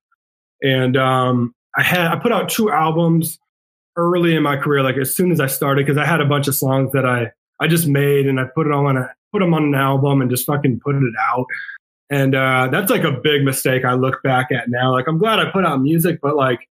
and 0.60 0.96
um, 0.96 1.54
I 1.76 1.84
had 1.84 2.08
I 2.08 2.16
put 2.16 2.32
out 2.32 2.48
two 2.48 2.68
albums 2.68 3.38
early 3.94 4.34
in 4.34 4.42
my 4.42 4.56
career, 4.56 4.82
like 4.82 4.96
as 4.96 5.14
soon 5.14 5.30
as 5.30 5.38
I 5.38 5.46
started, 5.46 5.86
because 5.86 5.98
I 5.98 6.04
had 6.04 6.20
a 6.20 6.26
bunch 6.26 6.48
of 6.48 6.56
songs 6.56 6.90
that 6.94 7.06
I 7.06 7.30
I 7.60 7.68
just 7.68 7.86
made 7.86 8.26
and 8.26 8.40
I 8.40 8.44
put 8.56 8.66
it 8.66 8.72
on 8.72 8.96
a 8.96 9.08
put 9.30 9.38
them 9.38 9.54
on 9.54 9.62
an 9.62 9.74
album 9.76 10.20
and 10.20 10.28
just 10.28 10.46
fucking 10.46 10.80
put 10.80 10.96
it 10.96 11.14
out. 11.32 11.46
And 12.10 12.34
uh, 12.34 12.68
that's 12.72 12.90
like 12.90 13.04
a 13.04 13.12
big 13.12 13.44
mistake 13.44 13.84
I 13.84 13.94
look 13.94 14.22
back 14.22 14.48
at 14.50 14.68
now. 14.68 14.92
Like 14.92 15.06
I'm 15.06 15.18
glad 15.18 15.38
I 15.38 15.50
put 15.50 15.64
out 15.64 15.80
music, 15.80 16.18
but 16.20 16.36
like 16.36 16.68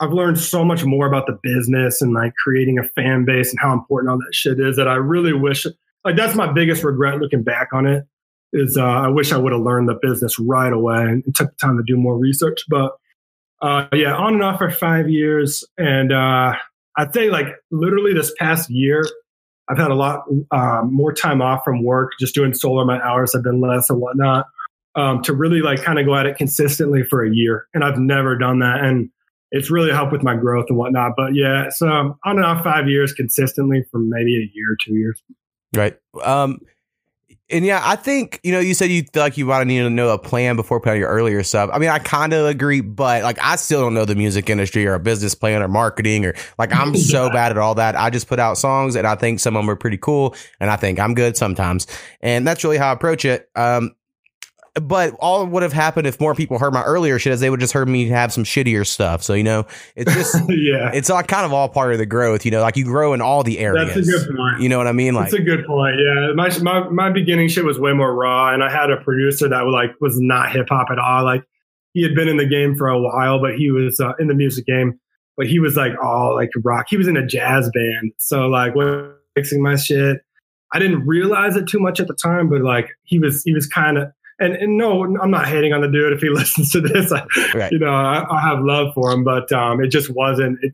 I've 0.00 0.12
learned 0.12 0.38
so 0.38 0.64
much 0.64 0.84
more 0.84 1.06
about 1.06 1.26
the 1.26 1.38
business 1.42 2.02
and 2.02 2.12
like 2.12 2.34
creating 2.34 2.78
a 2.78 2.82
fan 2.82 3.24
base 3.24 3.50
and 3.50 3.58
how 3.58 3.72
important 3.72 4.10
all 4.10 4.18
that 4.18 4.34
shit 4.34 4.60
is 4.60 4.76
that 4.76 4.88
I 4.88 4.94
really 4.94 5.32
wish 5.32 5.66
like 6.04 6.16
that's 6.16 6.34
my 6.34 6.50
biggest 6.52 6.84
regret 6.84 7.20
looking 7.20 7.42
back 7.42 7.68
on 7.72 7.86
it 7.86 8.04
is 8.52 8.76
uh, 8.76 8.82
I 8.82 9.08
wish 9.08 9.32
I 9.32 9.38
would 9.38 9.52
have 9.52 9.62
learned 9.62 9.88
the 9.88 9.98
business 10.00 10.38
right 10.38 10.72
away 10.72 11.02
and 11.02 11.24
took 11.34 11.50
the 11.50 11.56
time 11.56 11.78
to 11.78 11.82
do 11.86 11.96
more 11.96 12.18
research. 12.18 12.64
But 12.68 12.92
uh, 13.62 13.86
yeah, 13.92 14.14
on 14.14 14.34
and 14.34 14.42
off 14.42 14.58
for 14.58 14.70
five 14.70 15.08
years, 15.08 15.64
and 15.78 16.12
uh, 16.12 16.54
I'd 16.98 17.14
say 17.14 17.30
like 17.30 17.46
literally 17.70 18.12
this 18.12 18.32
past 18.38 18.68
year, 18.68 19.04
I've 19.70 19.78
had 19.78 19.90
a 19.90 19.94
lot 19.94 20.24
uh, 20.50 20.82
more 20.84 21.12
time 21.12 21.40
off 21.40 21.62
from 21.64 21.84
work, 21.84 22.12
just 22.18 22.34
doing 22.34 22.52
solo. 22.52 22.84
My 22.84 23.00
hours 23.00 23.32
have 23.32 23.42
been 23.42 23.60
less 23.60 23.88
and 23.88 24.00
whatnot. 24.00 24.46
Um, 24.94 25.22
to 25.22 25.32
really 25.32 25.62
like 25.62 25.82
kind 25.82 25.98
of 25.98 26.04
go 26.04 26.14
at 26.14 26.26
it 26.26 26.36
consistently 26.36 27.02
for 27.02 27.24
a 27.24 27.34
year, 27.34 27.66
and 27.72 27.82
I've 27.82 27.98
never 27.98 28.36
done 28.36 28.58
that, 28.58 28.84
and 28.84 29.08
it's 29.50 29.70
really 29.70 29.90
helped 29.90 30.12
with 30.12 30.22
my 30.22 30.34
growth 30.34 30.66
and 30.68 30.76
whatnot. 30.76 31.12
But 31.16 31.34
yeah, 31.34 31.70
so 31.70 31.86
on 31.88 32.18
and 32.24 32.44
off 32.44 32.62
five 32.62 32.88
years 32.88 33.12
consistently 33.12 33.84
for 33.90 33.98
maybe 33.98 34.36
a 34.36 34.50
year, 34.52 34.72
or 34.72 34.76
two 34.84 34.94
years. 34.94 35.22
Right. 35.74 35.96
Um, 36.22 36.60
and 37.52 37.66
yeah, 37.66 37.82
I 37.84 37.96
think 37.96 38.40
you 38.42 38.50
know 38.50 38.60
you 38.60 38.72
said 38.72 38.90
you 38.90 39.04
feel 39.12 39.22
like 39.22 39.36
you 39.36 39.46
want 39.46 39.60
to 39.62 39.64
need 39.66 39.80
to 39.80 39.90
know 39.90 40.08
a 40.08 40.18
plan 40.18 40.56
before 40.56 40.80
putting 40.80 41.00
your 41.00 41.10
earlier 41.10 41.42
stuff. 41.42 41.68
I 41.72 41.78
mean, 41.78 41.90
I 41.90 41.98
kind 41.98 42.32
of 42.32 42.46
agree, 42.46 42.80
but 42.80 43.22
like 43.22 43.38
I 43.42 43.56
still 43.56 43.80
don't 43.80 43.94
know 43.94 44.06
the 44.06 44.14
music 44.14 44.48
industry 44.48 44.86
or 44.86 44.94
a 44.94 45.00
business 45.00 45.34
plan 45.34 45.62
or 45.62 45.68
marketing 45.68 46.24
or 46.24 46.34
like 46.58 46.74
I'm 46.74 46.96
so 46.96 47.28
bad 47.32 47.52
at 47.52 47.58
all 47.58 47.74
that. 47.74 47.94
I 47.94 48.08
just 48.08 48.26
put 48.26 48.38
out 48.38 48.56
songs 48.56 48.96
and 48.96 49.06
I 49.06 49.16
think 49.16 49.38
some 49.38 49.54
of 49.54 49.62
them 49.62 49.70
are 49.70 49.76
pretty 49.76 49.98
cool 49.98 50.34
and 50.60 50.70
I 50.70 50.76
think 50.76 50.98
I'm 50.98 51.14
good 51.14 51.36
sometimes, 51.36 51.86
and 52.20 52.46
that's 52.46 52.64
really 52.64 52.78
how 52.78 52.88
I 52.88 52.92
approach 52.92 53.26
it. 53.26 53.48
Um, 53.54 53.94
but 54.74 55.14
all 55.18 55.44
would 55.46 55.62
have 55.62 55.72
happened 55.72 56.06
if 56.06 56.18
more 56.18 56.34
people 56.34 56.58
heard 56.58 56.72
my 56.72 56.82
earlier 56.84 57.18
shit, 57.18 57.32
as 57.32 57.40
they 57.40 57.50
would 57.50 57.60
just 57.60 57.74
heard 57.74 57.88
me 57.88 58.08
have 58.08 58.32
some 58.32 58.44
shittier 58.44 58.86
stuff. 58.86 59.22
So 59.22 59.34
you 59.34 59.42
know, 59.42 59.66
it's 59.96 60.12
just 60.14 60.34
yeah, 60.48 60.90
it's 60.94 61.10
all 61.10 61.22
kind 61.22 61.44
of 61.44 61.52
all 61.52 61.68
part 61.68 61.92
of 61.92 61.98
the 61.98 62.06
growth. 62.06 62.44
You 62.44 62.50
know, 62.52 62.62
like 62.62 62.76
you 62.76 62.84
grow 62.84 63.12
in 63.12 63.20
all 63.20 63.42
the 63.42 63.58
areas. 63.58 63.94
that's 63.94 64.08
a 64.08 64.10
good 64.10 64.36
point. 64.36 64.62
You 64.62 64.68
know 64.68 64.78
what 64.78 64.86
I 64.86 64.92
mean? 64.92 65.14
Like 65.14 65.30
That's 65.30 65.40
a 65.40 65.44
good 65.44 65.66
point. 65.66 65.96
Yeah, 65.98 66.32
my 66.34 66.50
my 66.60 66.88
my 66.88 67.10
beginning 67.10 67.48
shit 67.48 67.64
was 67.64 67.78
way 67.78 67.92
more 67.92 68.14
raw, 68.14 68.52
and 68.54 68.64
I 68.64 68.70
had 68.70 68.90
a 68.90 68.96
producer 68.96 69.48
that 69.48 69.62
was 69.62 69.72
like 69.72 69.90
was 70.00 70.18
not 70.18 70.52
hip 70.52 70.68
hop 70.70 70.88
at 70.90 70.98
all. 70.98 71.24
Like 71.24 71.44
he 71.92 72.02
had 72.02 72.14
been 72.14 72.28
in 72.28 72.38
the 72.38 72.46
game 72.46 72.74
for 72.74 72.88
a 72.88 72.98
while, 72.98 73.40
but 73.40 73.56
he 73.56 73.70
was 73.70 74.00
uh, 74.00 74.12
in 74.18 74.28
the 74.28 74.34
music 74.34 74.64
game, 74.64 74.98
but 75.36 75.46
he 75.46 75.58
was 75.58 75.76
like 75.76 75.92
all 76.02 76.34
like 76.34 76.50
rock. 76.64 76.86
He 76.88 76.96
was 76.96 77.08
in 77.08 77.18
a 77.18 77.26
jazz 77.26 77.70
band, 77.74 78.12
so 78.16 78.46
like 78.46 78.74
when 78.74 79.12
mixing 79.36 79.62
my 79.62 79.76
shit, 79.76 80.22
I 80.72 80.78
didn't 80.78 81.06
realize 81.06 81.56
it 81.56 81.68
too 81.68 81.78
much 81.78 82.00
at 82.00 82.08
the 82.08 82.14
time, 82.14 82.48
but 82.48 82.62
like 82.62 82.88
he 83.02 83.18
was 83.18 83.42
he 83.42 83.52
was 83.52 83.66
kind 83.66 83.98
of. 83.98 84.10
And, 84.42 84.54
and 84.56 84.76
no, 84.76 85.04
I'm 85.04 85.30
not 85.30 85.46
hating 85.46 85.72
on 85.72 85.80
the 85.80 85.88
dude 85.88 86.12
if 86.12 86.20
he 86.20 86.28
listens 86.30 86.72
to 86.72 86.80
this. 86.80 87.12
I, 87.12 87.24
Right. 87.54 87.72
You 87.72 87.78
know, 87.78 87.92
I, 87.92 88.24
I 88.30 88.40
have 88.40 88.60
love 88.60 88.92
for 88.94 89.12
him, 89.12 89.24
but 89.24 89.50
um, 89.52 89.82
it 89.82 89.88
just 89.88 90.10
wasn't. 90.10 90.58
It, 90.62 90.72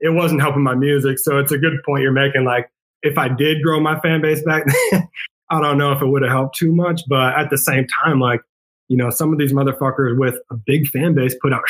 it 0.00 0.10
wasn't 0.10 0.40
helping 0.40 0.62
my 0.62 0.74
music. 0.74 1.18
So 1.18 1.38
it's 1.38 1.52
a 1.52 1.58
good 1.58 1.72
point 1.84 2.02
you're 2.02 2.12
making. 2.12 2.44
Like 2.44 2.70
if 3.02 3.18
I 3.18 3.28
did 3.28 3.62
grow 3.62 3.80
my 3.80 3.98
fan 4.00 4.20
base 4.20 4.42
back 4.42 4.64
then, 4.90 5.08
I 5.50 5.60
don't 5.60 5.78
know 5.78 5.92
if 5.92 6.02
it 6.02 6.06
would 6.06 6.22
have 6.22 6.30
helped 6.30 6.56
too 6.56 6.74
much. 6.74 7.02
But 7.08 7.38
at 7.38 7.50
the 7.50 7.58
same 7.58 7.86
time, 8.04 8.20
like, 8.20 8.40
you 8.88 8.96
know, 8.96 9.10
some 9.10 9.32
of 9.32 9.38
these 9.38 9.52
motherfuckers 9.52 10.18
with 10.18 10.36
a 10.50 10.56
big 10.56 10.86
fan 10.88 11.14
base 11.14 11.34
put 11.40 11.52
out 11.52 11.62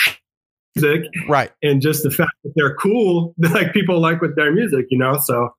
music 0.74 1.11
right. 1.28 1.50
and 1.62 1.80
just 1.80 2.02
the 2.02 2.11
fact 2.11 2.30
that 2.44 2.52
they're 2.54 2.74
cool, 2.74 3.34
like 3.38 3.72
people 3.72 4.00
like 4.00 4.20
with 4.20 4.37
their 4.37 4.52
music, 4.52 4.87
you 4.90 4.98
know? 4.98 5.18
So 5.18 5.50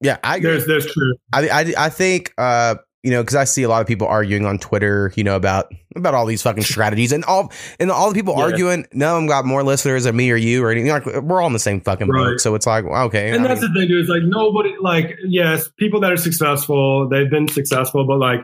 Yeah, 0.00 0.18
I 0.22 0.36
agree. 0.36 0.50
there's, 0.50 0.66
there's 0.66 0.86
truth. 0.86 1.16
I, 1.32 1.48
I, 1.48 1.74
I 1.76 1.88
think, 1.88 2.32
uh, 2.38 2.76
you 3.04 3.10
know, 3.10 3.22
because 3.22 3.36
I 3.36 3.44
see 3.44 3.62
a 3.62 3.68
lot 3.68 3.82
of 3.82 3.86
people 3.86 4.06
arguing 4.08 4.46
on 4.46 4.58
Twitter, 4.58 5.12
you 5.14 5.22
know, 5.22 5.36
about 5.36 5.70
about 5.94 6.14
all 6.14 6.24
these 6.26 6.42
fucking 6.42 6.64
strategies, 6.64 7.12
and 7.12 7.24
all 7.26 7.52
and 7.78 7.90
all 7.90 8.08
the 8.08 8.14
people 8.14 8.34
Yeah. 8.36 8.44
arguing, 8.44 8.86
none 8.92 9.10
of 9.10 9.16
them 9.16 9.26
got 9.26 9.44
more 9.44 9.62
listeners 9.62 10.04
than 10.04 10.16
me 10.16 10.30
or 10.30 10.36
you 10.36 10.64
or 10.64 10.70
anything. 10.70 10.90
Like 10.90 11.04
we're 11.22 11.40
all 11.40 11.46
in 11.46 11.52
the 11.52 11.58
same 11.58 11.80
fucking 11.82 12.08
boat, 12.08 12.40
so 12.40 12.54
it's 12.54 12.66
like 12.66 12.84
okay. 12.84 13.30
And 13.30 13.44
I 13.44 13.48
that's 13.48 13.60
mean, 13.60 13.72
the 13.74 13.80
thing, 13.80 13.88
dude, 13.88 14.02
is 14.04 14.08
like 14.08 14.22
nobody, 14.24 14.74
like, 14.80 15.16
yes, 15.28 15.68
people 15.78 16.00
that 16.00 16.10
are 16.12 16.16
successful, 16.16 17.08
they've 17.08 17.30
been 17.30 17.46
successful, 17.46 18.06
but 18.06 18.16
like 18.18 18.40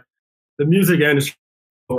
the 0.58 0.66
music 0.66 1.00
industry 1.00 1.34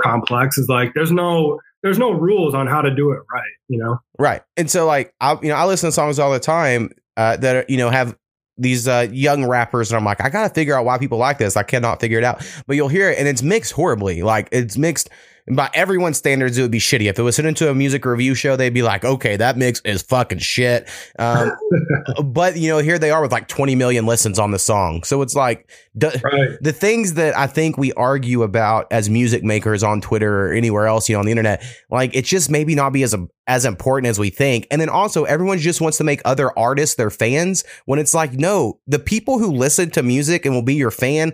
complex 0.02 0.56
is 0.56 0.68
like, 0.68 0.94
there's 0.94 1.12
no, 1.12 1.60
there's 1.82 1.98
no 1.98 2.12
rules 2.12 2.54
on 2.54 2.66
how 2.66 2.80
to 2.80 2.94
do 2.94 3.10
it 3.10 3.20
right, 3.32 3.42
you 3.68 3.76
know? 3.78 3.98
right. 4.18 4.40
And 4.56 4.70
so, 4.70 4.86
like, 4.86 5.12
I, 5.20 5.36
you 5.42 5.48
know, 5.48 5.56
I 5.56 5.66
listen 5.66 5.88
to 5.88 5.92
songs 5.92 6.18
all 6.18 6.32
the 6.32 6.38
time 6.40 6.90
uh, 7.16 7.36
that 7.38 7.56
are, 7.56 7.64
you 7.68 7.76
know 7.76 7.90
have 7.90 8.16
these 8.58 8.86
uh, 8.86 9.08
young 9.10 9.46
rappers, 9.46 9.90
and 9.90 9.98
I'm 9.98 10.04
like, 10.04 10.20
I 10.20 10.28
gotta 10.28 10.52
figure 10.52 10.76
out 10.76 10.84
why 10.84 10.98
people 10.98 11.18
like 11.18 11.38
this. 11.38 11.56
I 11.56 11.62
cannot 11.62 12.00
figure 12.00 12.18
it 12.18 12.24
out. 12.24 12.46
But 12.66 12.76
you'll 12.76 12.88
hear 12.88 13.10
it, 13.10 13.18
and 13.18 13.26
it's 13.28 13.42
mixed 13.42 13.72
horribly. 13.72 14.22
Like 14.22 14.48
it's 14.52 14.76
mixed. 14.76 15.10
By 15.50 15.70
everyone's 15.74 16.18
standards, 16.18 16.56
it 16.56 16.62
would 16.62 16.70
be 16.70 16.78
shitty. 16.78 17.10
If 17.10 17.18
it 17.18 17.22
was 17.22 17.34
sent 17.34 17.48
into 17.48 17.68
a 17.68 17.74
music 17.74 18.04
review 18.04 18.34
show, 18.36 18.54
they'd 18.54 18.72
be 18.72 18.82
like, 18.82 19.04
"Okay, 19.04 19.36
that 19.36 19.56
mix 19.56 19.80
is 19.84 20.00
fucking 20.02 20.38
shit." 20.38 20.88
Um, 21.18 21.50
but 22.24 22.56
you 22.56 22.68
know, 22.68 22.78
here 22.78 22.96
they 22.98 23.10
are 23.10 23.20
with 23.20 23.32
like 23.32 23.48
20 23.48 23.74
million 23.74 24.06
listens 24.06 24.38
on 24.38 24.52
the 24.52 24.58
song. 24.60 25.02
So 25.02 25.20
it's 25.20 25.34
like 25.34 25.68
d- 25.98 26.08
Right. 26.22 26.50
the 26.60 26.72
things 26.72 27.14
that 27.14 27.36
I 27.36 27.48
think 27.48 27.76
we 27.76 27.92
argue 27.94 28.44
about 28.44 28.86
as 28.92 29.10
music 29.10 29.42
makers 29.42 29.82
on 29.82 30.00
Twitter 30.00 30.46
or 30.46 30.52
anywhere 30.52 30.86
else, 30.86 31.08
you 31.08 31.16
know, 31.16 31.20
on 31.20 31.26
the 31.26 31.32
internet, 31.32 31.64
like 31.90 32.14
it's 32.14 32.28
just 32.28 32.48
maybe 32.48 32.76
not 32.76 32.92
be 32.92 33.02
as 33.02 33.14
as 33.48 33.64
important 33.64 34.08
as 34.08 34.20
we 34.20 34.30
think. 34.30 34.68
And 34.70 34.80
then 34.80 34.88
also, 34.88 35.24
everyone 35.24 35.58
just 35.58 35.80
wants 35.80 35.98
to 35.98 36.04
make 36.04 36.22
other 36.24 36.56
artists 36.56 36.94
their 36.94 37.10
fans 37.10 37.64
when 37.86 37.98
it's 37.98 38.14
like, 38.14 38.34
no, 38.34 38.78
the 38.86 39.00
people 39.00 39.40
who 39.40 39.50
listen 39.50 39.90
to 39.90 40.04
music 40.04 40.46
and 40.46 40.54
will 40.54 40.62
be 40.62 40.74
your 40.74 40.92
fan 40.92 41.32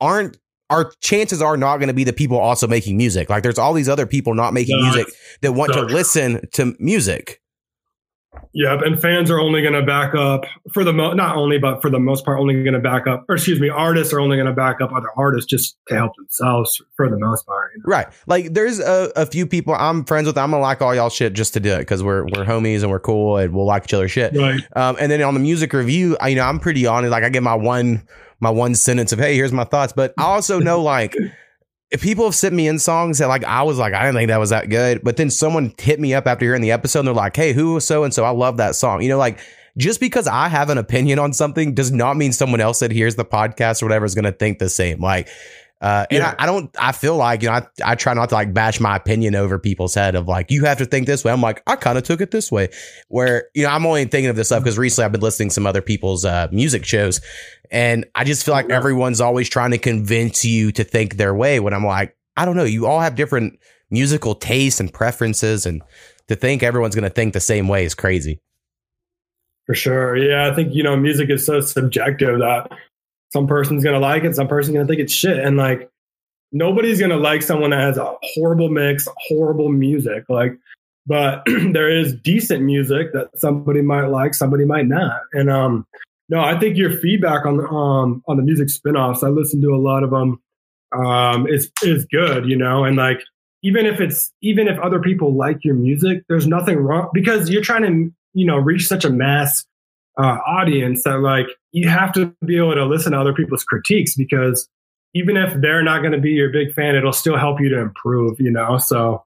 aren't. 0.00 0.38
Our 0.70 0.92
chances 1.00 1.42
are 1.42 1.56
not 1.56 1.76
going 1.76 1.88
to 1.88 1.94
be 1.94 2.04
the 2.04 2.12
people 2.12 2.38
also 2.38 2.66
making 2.66 2.96
music. 2.96 3.28
Like 3.28 3.42
there's 3.42 3.58
all 3.58 3.74
these 3.74 3.88
other 3.88 4.06
people 4.06 4.34
not 4.34 4.54
making 4.54 4.78
No, 4.78 4.84
music 4.84 5.08
that 5.42 5.52
want 5.52 5.72
so 5.74 5.82
to 5.82 5.86
true. 5.86 5.94
listen 5.96 6.40
to 6.54 6.74
music. 6.78 7.40
Yep. 8.52 8.80
And 8.84 9.00
fans 9.00 9.30
are 9.30 9.38
only 9.38 9.62
going 9.62 9.74
to 9.74 9.82
back 9.82 10.14
up 10.14 10.44
for 10.72 10.82
the, 10.84 10.92
mo- 10.92 11.12
not 11.12 11.36
only, 11.36 11.58
but 11.58 11.80
for 11.82 11.88
the 11.90 12.00
most 12.00 12.24
part, 12.24 12.40
only 12.40 12.54
going 12.64 12.74
to 12.74 12.80
back 12.80 13.06
up, 13.06 13.24
or 13.28 13.36
excuse 13.36 13.60
me, 13.60 13.68
artists 13.68 14.12
are 14.12 14.18
only 14.20 14.36
going 14.36 14.46
to 14.48 14.52
back 14.52 14.80
up 14.80 14.92
other 14.92 15.08
artists 15.16 15.48
just 15.48 15.76
to 15.88 15.94
help 15.94 16.12
themselves 16.16 16.80
for 16.96 17.08
the 17.08 17.18
most 17.18 17.46
part. 17.46 17.70
You 17.74 17.80
know? 17.80 17.84
Right. 17.92 18.06
Like 18.26 18.52
there's 18.54 18.80
a, 18.80 19.12
a 19.14 19.26
few 19.26 19.46
people 19.46 19.74
I'm 19.74 20.04
friends 20.04 20.26
with. 20.26 20.36
I'm 20.38 20.50
gonna 20.50 20.62
like 20.62 20.82
all 20.82 20.94
y'all 20.94 21.10
shit 21.10 21.32
just 21.32 21.54
to 21.54 21.60
do 21.60 21.72
it 21.74 21.80
because 21.80 22.02
we're 22.02 22.24
we're 22.24 22.44
homies 22.44 22.82
and 22.82 22.90
we're 22.90 23.00
cool 23.00 23.36
and 23.36 23.54
we'll 23.54 23.66
like 23.66 23.84
each 23.84 23.94
other 23.94 24.08
shit. 24.08 24.36
Right. 24.36 24.60
Um, 24.76 24.96
and 25.00 25.10
then 25.12 25.22
on 25.22 25.34
the 25.34 25.40
music 25.40 25.72
review, 25.72 26.16
I, 26.20 26.28
you 26.28 26.36
know, 26.36 26.44
I'm 26.44 26.58
pretty 26.58 26.86
honest. 26.86 27.10
Like 27.12 27.22
I 27.24 27.28
get 27.28 27.42
my 27.42 27.54
one 27.54 28.06
my 28.44 28.50
one 28.50 28.76
sentence 28.76 29.12
of 29.12 29.18
hey, 29.18 29.34
here's 29.34 29.52
my 29.52 29.64
thoughts. 29.64 29.92
But 29.92 30.14
I 30.16 30.24
also 30.24 30.60
know 30.60 30.80
like 30.94 31.16
if 31.90 32.02
people 32.02 32.24
have 32.26 32.34
sent 32.34 32.54
me 32.54 32.68
in 32.68 32.78
songs 32.78 33.18
that 33.18 33.26
like 33.26 33.42
I 33.42 33.62
was 33.64 33.78
like 33.78 33.92
I 33.92 34.02
didn't 34.02 34.16
think 34.16 34.28
that 34.28 34.38
was 34.38 34.50
that 34.50 34.68
good, 34.68 35.02
but 35.02 35.16
then 35.16 35.30
someone 35.30 35.74
hit 35.78 35.98
me 35.98 36.14
up 36.14 36.28
after 36.28 36.44
hearing 36.44 36.62
the 36.62 36.70
episode 36.70 37.00
and 37.00 37.08
they're 37.08 37.14
like, 37.14 37.34
hey, 37.34 37.52
who 37.52 37.74
was 37.74 37.86
so 37.86 38.04
and 38.04 38.14
so? 38.14 38.24
I 38.24 38.30
love 38.30 38.58
that 38.58 38.76
song. 38.76 39.02
You 39.02 39.08
know, 39.08 39.18
like. 39.18 39.40
Just 39.76 39.98
because 39.98 40.28
I 40.28 40.46
have 40.46 40.70
an 40.70 40.78
opinion 40.78 41.18
on 41.18 41.32
something 41.32 41.74
does 41.74 41.90
not 41.90 42.16
mean 42.16 42.30
someone 42.30 42.60
else 42.60 42.78
that 42.78 42.92
hears 42.92 43.16
the 43.16 43.24
podcast 43.24 43.82
or 43.82 43.86
whatever 43.86 44.04
is 44.04 44.14
going 44.14 44.24
to 44.24 44.30
think 44.30 44.60
the 44.60 44.68
same. 44.68 45.00
Like, 45.00 45.26
Uh, 45.84 46.06
and 46.10 46.20
Yeah. 46.20 46.34
I, 46.38 46.44
I 46.44 46.46
don't, 46.46 46.74
I 46.80 46.92
feel 46.92 47.16
like, 47.16 47.42
you 47.42 47.48
know, 47.48 47.56
I, 47.56 47.66
I 47.84 47.94
try 47.94 48.14
not 48.14 48.30
to 48.30 48.34
like 48.34 48.54
bash 48.54 48.80
my 48.80 48.96
opinion 48.96 49.34
over 49.34 49.58
people's 49.58 49.94
head 49.94 50.14
of 50.14 50.26
like, 50.26 50.50
you 50.50 50.64
have 50.64 50.78
to 50.78 50.86
think 50.86 51.06
this 51.06 51.22
way. 51.24 51.30
I'm 51.30 51.42
like, 51.42 51.62
I 51.66 51.76
kind 51.76 51.98
of 51.98 52.04
took 52.04 52.22
it 52.22 52.30
this 52.30 52.50
way 52.50 52.70
where, 53.08 53.48
you 53.54 53.64
know, 53.64 53.68
I'm 53.68 53.84
only 53.84 54.06
thinking 54.06 54.30
of 54.30 54.36
this 54.36 54.46
stuff 54.48 54.62
because 54.64 54.78
recently 54.78 55.04
I've 55.04 55.12
been 55.12 55.20
listening 55.20 55.50
to 55.50 55.54
some 55.54 55.66
other 55.66 55.82
people's, 55.82 56.24
uh, 56.24 56.48
music 56.50 56.86
shows 56.86 57.20
and 57.70 58.06
I 58.14 58.24
just 58.24 58.46
feel 58.46 58.54
like 58.54 58.68
Yeah. 58.70 58.76
everyone's 58.76 59.20
always 59.20 59.50
trying 59.50 59.72
to 59.72 59.78
convince 59.78 60.42
you 60.42 60.72
to 60.72 60.84
think 60.84 61.16
their 61.18 61.34
way 61.34 61.60
when 61.60 61.74
I'm 61.74 61.84
like, 61.84 62.16
I 62.34 62.46
don't 62.46 62.56
know. 62.56 62.64
You 62.64 62.86
all 62.86 63.00
have 63.00 63.14
different 63.14 63.58
musical 63.90 64.34
tastes 64.34 64.80
and 64.80 64.90
preferences 64.90 65.66
and 65.66 65.82
to 66.28 66.34
think 66.34 66.62
everyone's 66.62 66.94
going 66.94 67.04
to 67.04 67.10
think 67.10 67.34
the 67.34 67.40
same 67.40 67.68
way 67.68 67.84
is 67.84 67.94
crazy. 67.94 68.40
For 69.66 69.74
sure. 69.74 70.16
Yeah, 70.16 70.50
I 70.50 70.54
think, 70.54 70.74
you 70.74 70.82
know, 70.82 70.96
music 70.96 71.28
is 71.28 71.44
so 71.44 71.60
subjective 71.60 72.38
that 72.38 72.70
some 73.34 73.48
person's 73.48 73.82
to 73.82 73.98
like 73.98 74.22
it, 74.22 74.36
some 74.36 74.46
person's 74.46 74.76
to 74.76 74.86
think 74.86 75.00
it's 75.00 75.12
shit. 75.12 75.40
And 75.40 75.56
like, 75.56 75.90
nobody's 76.52 77.00
to 77.00 77.16
like 77.16 77.42
someone 77.42 77.70
that 77.70 77.80
has 77.80 77.98
a 77.98 78.14
horrible 78.22 78.68
mix, 78.68 79.08
horrible 79.28 79.70
music. 79.70 80.24
Like, 80.28 80.56
but 81.04 81.42
there 81.46 81.90
is 81.90 82.14
decent 82.14 82.62
music 82.62 83.12
that 83.12 83.30
somebody 83.34 83.82
might 83.82 84.06
like, 84.06 84.34
somebody 84.34 84.64
might 84.64 84.86
not. 84.86 85.20
And, 85.32 85.50
um, 85.50 85.84
no, 86.28 86.40
I 86.42 86.56
think 86.58 86.76
your 86.76 86.92
feedback 87.00 87.44
on, 87.44 87.58
um, 87.58 88.22
on 88.28 88.36
the 88.36 88.42
music 88.44 88.68
spinoffs, 88.68 89.24
I 89.24 89.30
listen 89.30 89.60
to 89.62 89.74
a 89.74 89.82
lot 89.82 90.04
of 90.04 90.10
them, 90.10 90.40
um, 90.96 91.48
is, 91.48 91.72
is 91.82 92.06
good, 92.06 92.48
you 92.48 92.56
know, 92.56 92.84
and 92.84 92.96
like, 92.96 93.20
even 93.64 93.84
if 93.84 94.00
it's, 94.00 94.30
even 94.42 94.68
if 94.68 94.78
other 94.78 95.00
people 95.00 95.34
like 95.34 95.64
your 95.64 95.74
music, 95.74 96.22
there's 96.28 96.46
nothing 96.46 96.76
wrong 96.76 97.10
because 97.12 97.50
you're 97.50 97.62
trying 97.62 97.82
to, 97.82 98.14
you 98.32 98.46
know, 98.46 98.58
reach 98.58 98.86
such 98.86 99.04
a 99.04 99.10
mass 99.10 99.66
uh, 100.18 100.38
audience 100.46 101.04
that 101.04 101.20
like 101.20 101.46
you 101.72 101.88
have 101.88 102.12
to 102.12 102.34
be 102.44 102.56
able 102.56 102.74
to 102.74 102.84
listen 102.86 103.12
to 103.12 103.20
other 103.20 103.34
people's 103.34 103.64
critiques 103.64 104.14
because 104.14 104.68
even 105.14 105.36
if 105.36 105.54
they're 105.60 105.82
not 105.82 106.00
going 106.00 106.12
to 106.12 106.20
be 106.20 106.30
your 106.30 106.50
big 106.50 106.72
fan, 106.74 106.96
it'll 106.96 107.12
still 107.12 107.36
help 107.36 107.60
you 107.60 107.68
to 107.68 107.78
improve, 107.78 108.40
you 108.40 108.50
know? 108.50 108.78
So 108.78 109.24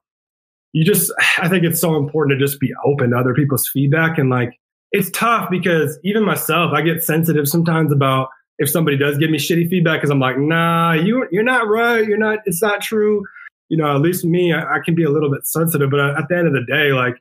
you 0.71 0.85
just, 0.85 1.11
I 1.39 1.49
think 1.49 1.63
it's 1.63 1.81
so 1.81 1.95
important 1.95 2.39
to 2.39 2.45
just 2.45 2.59
be 2.59 2.71
open 2.85 3.11
to 3.11 3.17
other 3.17 3.33
people's 3.33 3.67
feedback. 3.67 4.17
And 4.17 4.29
like, 4.29 4.59
it's 4.91 5.09
tough 5.11 5.49
because 5.49 5.99
even 6.03 6.23
myself, 6.23 6.73
I 6.73 6.81
get 6.81 7.03
sensitive 7.03 7.47
sometimes 7.47 7.91
about 7.91 8.29
if 8.59 8.69
somebody 8.69 8.97
does 8.97 9.17
give 9.17 9.31
me 9.31 9.37
shitty 9.37 9.69
feedback 9.69 9.99
because 9.99 10.09
I'm 10.09 10.19
like, 10.19 10.37
nah, 10.37 10.93
you, 10.93 11.27
you're 11.31 11.43
not 11.43 11.67
right. 11.67 12.05
You're 12.05 12.17
not, 12.17 12.39
it's 12.45 12.61
not 12.61 12.81
true. 12.81 13.23
You 13.69 13.77
know, 13.77 13.95
at 13.95 14.01
least 14.01 14.25
me, 14.25 14.53
I, 14.53 14.75
I 14.75 14.79
can 14.83 14.95
be 14.95 15.03
a 15.03 15.09
little 15.09 15.31
bit 15.31 15.47
sensitive, 15.47 15.89
but 15.89 15.99
at 15.99 16.27
the 16.29 16.37
end 16.37 16.47
of 16.47 16.53
the 16.53 16.65
day, 16.67 16.91
like, 16.91 17.15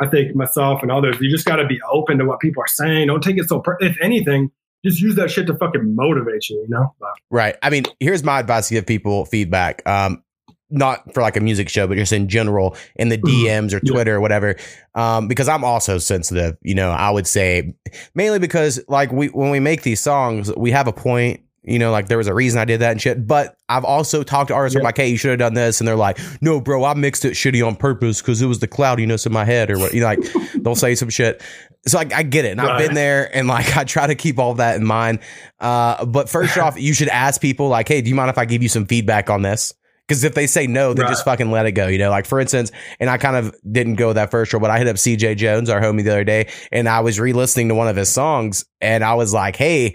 I 0.00 0.06
think 0.08 0.34
myself 0.34 0.82
and 0.82 0.90
others, 0.90 1.16
you 1.20 1.30
just 1.30 1.46
got 1.46 1.56
to 1.56 1.66
be 1.66 1.78
open 1.92 2.18
to 2.18 2.24
what 2.24 2.40
people 2.40 2.62
are 2.62 2.66
saying. 2.68 3.06
Don't 3.08 3.22
take 3.22 3.38
it 3.38 3.48
so, 3.48 3.60
per- 3.60 3.76
if 3.80 3.96
anything, 4.00 4.50
just 4.84 5.00
use 5.00 5.14
that 5.16 5.30
shit 5.30 5.46
to 5.46 5.54
fucking 5.56 5.94
motivate 5.94 6.48
you, 6.50 6.56
you 6.56 6.66
know? 6.68 6.94
Right. 7.30 7.56
I 7.62 7.70
mean, 7.70 7.84
here's 8.00 8.22
my 8.24 8.40
advice 8.40 8.68
to 8.68 8.74
give 8.74 8.86
people 8.86 9.24
feedback. 9.24 9.86
Um, 9.88 10.22
not 10.70 11.14
for 11.14 11.20
like 11.22 11.36
a 11.36 11.40
music 11.40 11.68
show, 11.68 11.86
but 11.86 11.96
just 11.96 12.12
in 12.12 12.28
general 12.28 12.76
in 12.96 13.08
the 13.08 13.18
Mhm. 13.18 13.44
DMs 13.44 13.72
or 13.72 13.80
Yeah. 13.84 13.92
Twitter 13.92 14.16
or 14.16 14.20
whatever. 14.20 14.56
Um, 14.96 15.28
because 15.28 15.48
I'm 15.48 15.62
also 15.62 15.98
sensitive, 15.98 16.56
you 16.62 16.74
know, 16.74 16.90
I 16.90 17.10
would 17.10 17.26
say 17.28 17.74
mainly 18.14 18.40
because 18.40 18.82
like 18.88 19.12
we, 19.12 19.28
when 19.28 19.50
we 19.50 19.60
make 19.60 19.82
these 19.82 20.00
songs, 20.00 20.52
we 20.56 20.72
have 20.72 20.88
a 20.88 20.92
point, 20.92 21.40
you 21.64 21.78
know, 21.78 21.90
like 21.90 22.08
there 22.08 22.18
was 22.18 22.26
a 22.26 22.34
reason 22.34 22.60
I 22.60 22.64
did 22.64 22.80
that 22.80 22.92
and 22.92 23.00
shit. 23.00 23.26
But 23.26 23.56
I've 23.68 23.84
also 23.84 24.22
talked 24.22 24.48
to 24.48 24.54
artists 24.54 24.74
who 24.74 24.78
are 24.80 24.82
Yeah. 24.82 24.88
like, 24.88 24.96
Hey, 24.96 25.08
you 25.08 25.16
should 25.16 25.30
have 25.30 25.38
done 25.38 25.54
this. 25.54 25.80
And 25.80 25.88
they're 25.88 25.96
like, 25.96 26.18
no, 26.40 26.60
bro, 26.60 26.84
I 26.84 26.94
mixed 26.94 27.24
it 27.24 27.32
shitty 27.32 27.66
on 27.66 27.74
purpose 27.76 28.20
because 28.20 28.42
it 28.42 28.46
was 28.46 28.58
the 28.60 28.68
cloudiness 28.68 29.24
in 29.26 29.32
my 29.32 29.44
head 29.44 29.70
or 29.70 29.78
what, 29.78 29.94
you 29.94 30.00
know, 30.00 30.06
like 30.06 30.20
they'll 30.54 30.74
say 30.74 30.94
some 30.94 31.08
shit. 31.10 31.42
So 31.86 31.98
like, 31.98 32.12
I 32.12 32.22
get 32.22 32.44
it. 32.44 32.52
And 32.52 32.60
I've 32.60 32.78
been 32.78 32.94
there 32.94 33.34
and 33.36 33.48
like, 33.48 33.76
I 33.76 33.84
try 33.84 34.06
to 34.06 34.14
keep 34.14 34.38
all 34.38 34.54
that 34.54 34.76
in 34.76 34.84
mind. 34.84 35.20
Uh, 35.60 36.04
but 36.04 36.28
first 36.28 36.56
off, 36.58 36.78
you 36.78 36.92
should 36.94 37.08
ask 37.08 37.40
people 37.40 37.68
like, 37.68 37.88
Hey, 37.88 38.00
do 38.02 38.08
you 38.08 38.14
mind 38.14 38.30
if 38.30 38.38
I 38.38 38.44
give 38.44 38.62
you 38.62 38.68
some 38.68 38.86
feedback 38.86 39.30
on 39.30 39.42
this? 39.42 39.72
Because 40.06 40.22
if 40.22 40.34
they 40.34 40.46
say 40.46 40.66
no, 40.66 40.92
then 40.92 41.04
Right. 41.06 41.10
just 41.12 41.24
fucking 41.24 41.50
let 41.50 41.64
it 41.64 41.72
go. 41.72 41.86
You 41.86 41.96
know, 41.96 42.10
like 42.10 42.26
for 42.26 42.38
instance, 42.38 42.70
and 43.00 43.08
I 43.08 43.16
kind 43.16 43.36
of 43.36 43.54
didn't 43.70 43.94
go 43.94 44.12
that 44.12 44.30
first 44.30 44.52
row, 44.52 44.60
but 44.60 44.70
I 44.70 44.76
hit 44.76 44.86
up 44.86 44.96
CJ 44.96 45.34
Jones, 45.38 45.70
our 45.70 45.80
homie, 45.80 46.04
the 46.04 46.10
other 46.10 46.24
day, 46.24 46.48
and 46.70 46.90
I 46.90 47.00
was 47.00 47.18
re-listening 47.18 47.68
to 47.70 47.74
one 47.74 47.88
of 47.88 47.96
his 47.96 48.10
songs, 48.10 48.66
and 48.82 49.02
I 49.02 49.14
was 49.14 49.32
like, 49.32 49.56
"Hey, 49.56 49.94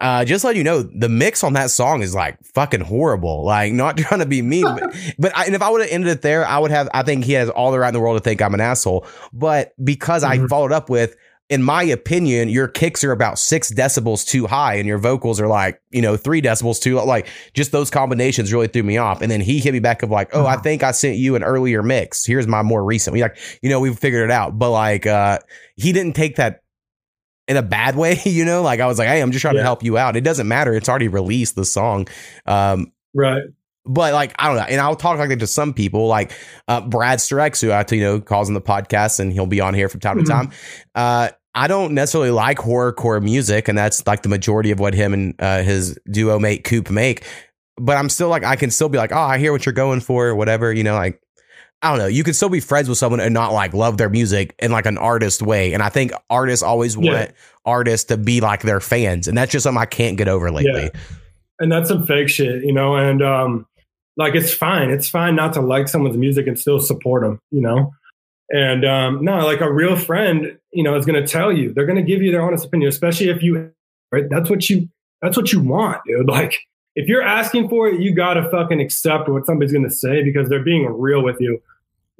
uh, 0.00 0.24
just 0.24 0.44
let 0.44 0.56
you 0.56 0.64
know, 0.64 0.82
the 0.82 1.08
mix 1.08 1.44
on 1.44 1.52
that 1.54 1.70
song 1.70 2.02
is 2.02 2.14
like 2.14 2.38
fucking 2.54 2.80
horrible. 2.80 3.44
Like, 3.44 3.72
not 3.72 3.96
trying 3.98 4.20
to 4.20 4.26
be 4.26 4.42
mean, 4.42 4.64
but, 4.64 4.94
but 5.18 5.36
I, 5.36 5.44
and 5.46 5.54
if 5.54 5.62
I 5.62 5.70
would 5.70 5.82
have 5.82 5.90
ended 5.90 6.10
it 6.10 6.22
there, 6.22 6.46
I 6.46 6.58
would 6.58 6.70
have. 6.70 6.88
I 6.94 7.02
think 7.02 7.24
he 7.24 7.34
has 7.34 7.50
all 7.50 7.70
the 7.72 7.78
right 7.78 7.88
in 7.88 7.94
the 7.94 8.00
world 8.00 8.16
to 8.16 8.22
think 8.22 8.40
I'm 8.42 8.54
an 8.54 8.60
asshole. 8.60 9.06
But 9.32 9.72
because 9.82 10.24
I 10.24 10.38
Mhm. 10.38 10.48
followed 10.48 10.72
up 10.72 10.88
with, 10.88 11.16
in 11.50 11.62
my 11.64 11.82
opinion, 11.82 12.48
your 12.48 12.68
kicks 12.68 13.02
are 13.02 13.10
about 13.10 13.36
six 13.38 13.72
decibels 13.72 14.24
too 14.26 14.46
high, 14.46 14.74
and 14.76 14.86
your 14.86 14.98
vocals 14.98 15.40
are 15.40 15.48
like, 15.48 15.80
you 15.90 16.00
know, 16.00 16.16
three 16.16 16.40
decibels 16.40 16.80
too. 16.80 16.94
Like, 17.00 17.26
just 17.54 17.72
those 17.72 17.90
combinations 17.90 18.52
really 18.52 18.68
threw 18.68 18.84
me 18.84 18.98
off. 18.98 19.20
And 19.20 19.30
then 19.30 19.40
he 19.40 19.58
hit 19.58 19.72
me 19.72 19.80
back 19.80 20.02
of 20.04 20.10
like, 20.10 20.30
oh, 20.32 20.46
I 20.46 20.56
Mhm. 20.56 20.62
think 20.62 20.82
I 20.84 20.92
sent 20.92 21.16
you 21.16 21.34
an 21.34 21.42
earlier 21.42 21.82
mix. 21.82 22.24
Here's 22.24 22.46
my 22.46 22.62
more 22.62 22.84
recent. 22.84 23.14
We 23.14 23.22
like, 23.22 23.36
you 23.62 23.68
know, 23.68 23.80
we've 23.80 23.98
figured 23.98 24.24
it 24.24 24.30
out. 24.30 24.58
But 24.60 24.70
like, 24.70 25.06
uh, 25.06 25.40
he 25.76 25.92
didn't 25.92 26.14
take 26.14 26.36
that 26.36 26.60
in 27.50 27.56
a 27.58 27.62
bad 27.62 27.96
way, 27.96 28.18
you 28.24 28.44
know, 28.46 28.62
like 28.62 28.80
I 28.80 28.86
was 28.86 28.98
like, 28.98 29.08
Hey, 29.08 29.20
I'm 29.20 29.32
just 29.32 29.42
trying 29.42 29.56
to 29.56 29.62
help 29.62 29.82
you 29.82 29.98
out. 29.98 30.16
It 30.16 30.22
doesn't 30.22 30.48
matter. 30.48 30.72
It's 30.74 30.88
already 30.88 31.08
released 31.08 31.56
the 31.56 31.64
song. 31.66 32.08
Um, 32.46 32.92
right. 33.14 33.42
but 33.84 34.12
like, 34.14 34.34
I 34.38 34.46
don't 34.46 34.56
know. 34.56 34.62
And 34.62 34.80
I'll 34.80 34.96
talk 34.96 35.18
like 35.18 35.28
that 35.30 35.40
to 35.40 35.46
some 35.46 35.74
people, 35.74 36.06
like, 36.06 36.32
uh, 36.68 36.80
Brad 36.80 37.18
Strex, 37.18 37.60
who 37.60 37.70
I, 37.72 37.84
you 37.90 38.02
know, 38.02 38.20
calls 38.20 38.48
on 38.48 38.54
the 38.54 38.60
podcast 38.60 39.20
and 39.20 39.32
he'll 39.32 39.46
be 39.46 39.60
on 39.60 39.74
here 39.74 39.88
from 39.88 40.00
time 40.00 40.16
Mhm. 40.18 40.24
to 40.24 40.30
time. 40.30 40.50
Uh, 40.94 41.28
I 41.52 41.66
don't 41.66 41.94
necessarily 41.94 42.30
like 42.30 42.58
horrorcore 42.58 43.20
music, 43.20 43.66
and 43.66 43.76
that's 43.76 44.06
like 44.06 44.22
the 44.22 44.28
majority 44.28 44.70
of 44.70 44.78
what 44.78 44.94
him 44.94 45.12
and 45.12 45.34
uh, 45.40 45.62
his 45.62 45.98
duo 46.08 46.38
mate 46.38 46.62
Coop 46.62 46.90
make. 46.90 47.24
But 47.76 47.96
I'm 47.96 48.08
still 48.08 48.28
like, 48.28 48.44
I 48.44 48.54
can 48.54 48.70
still 48.70 48.88
be 48.88 48.98
like, 48.98 49.10
oh, 49.10 49.18
I 49.18 49.38
hear 49.38 49.50
what 49.50 49.66
you're 49.66 49.72
going 49.72 50.00
for, 50.00 50.28
or 50.28 50.36
whatever, 50.36 50.72
you 50.72 50.84
know, 50.84 50.94
like 50.94 51.20
I 51.82 51.90
don't 51.90 51.98
know. 51.98 52.06
You 52.06 52.24
can 52.24 52.34
still 52.34 52.50
be 52.50 52.60
friends 52.60 52.88
with 52.88 52.98
someone 52.98 53.20
and 53.20 53.32
not 53.32 53.52
like 53.52 53.72
love 53.72 53.96
their 53.96 54.10
music 54.10 54.54
in 54.58 54.70
like 54.70 54.84
an 54.86 54.98
artist 54.98 55.40
way. 55.40 55.72
And 55.72 55.82
I 55.82 55.88
think 55.88 56.12
artists 56.28 56.62
always 56.62 56.94
Yeah. 56.96 57.12
want 57.12 57.30
artists 57.64 58.08
to 58.08 58.16
be 58.18 58.40
like 58.40 58.62
their 58.62 58.80
fans, 58.80 59.28
and 59.28 59.36
that's 59.38 59.50
just 59.52 59.62
something 59.64 59.80
I 59.80 59.86
can't 59.86 60.16
get 60.18 60.28
over 60.28 60.50
lately. 60.50 60.90
and 61.58 61.70
that's 61.72 61.88
some 61.88 62.06
fake 62.06 62.28
shit, 62.28 62.62
you 62.64 62.72
know. 62.72 62.96
And 62.96 63.22
um, 63.22 63.66
like 64.16 64.34
it's 64.34 64.52
fine. 64.52 64.90
It's 64.90 65.08
fine 65.08 65.36
not 65.36 65.54
to 65.54 65.60
like 65.62 65.88
someone's 65.88 66.16
music 66.18 66.46
and 66.46 66.58
still 66.58 66.80
support 66.80 67.22
them, 67.22 67.38
you 67.50 67.60
know. 67.62 67.92
And 68.50 68.84
um, 68.84 69.24
no, 69.24 69.38
like 69.46 69.60
a 69.60 69.72
real 69.72 69.96
friend, 69.96 70.58
you 70.72 70.82
know, 70.82 70.96
is 70.96 71.06
going 71.06 71.22
to 71.22 71.26
tell 71.26 71.52
you. 71.52 71.72
They're 71.72 71.86
going 71.86 71.96
to 71.96 72.02
give 72.02 72.20
you 72.20 72.32
their 72.32 72.42
honest 72.42 72.64
opinion, 72.66 72.88
especially 72.88 73.28
if 73.28 73.42
you. 73.42 73.70
Right, 74.12 74.24
that's 74.28 74.50
what 74.50 74.68
you. 74.68 74.88
That's 75.22 75.36
what 75.36 75.52
you 75.52 75.60
want, 75.60 75.98
dude. 76.06 76.28
Like 76.28 76.58
if 76.96 77.08
you're 77.08 77.22
asking 77.22 77.68
for 77.68 77.86
it, 77.88 78.00
you 78.00 78.12
got 78.14 78.34
to 78.34 78.50
fucking 78.50 78.80
accept 78.80 79.28
what 79.28 79.46
somebody's 79.46 79.72
going 79.72 79.88
to 79.88 79.94
say 79.94 80.24
because 80.24 80.48
they're 80.48 80.64
being 80.64 80.86
real 80.86 81.22
with 81.22 81.36
you. 81.40 81.62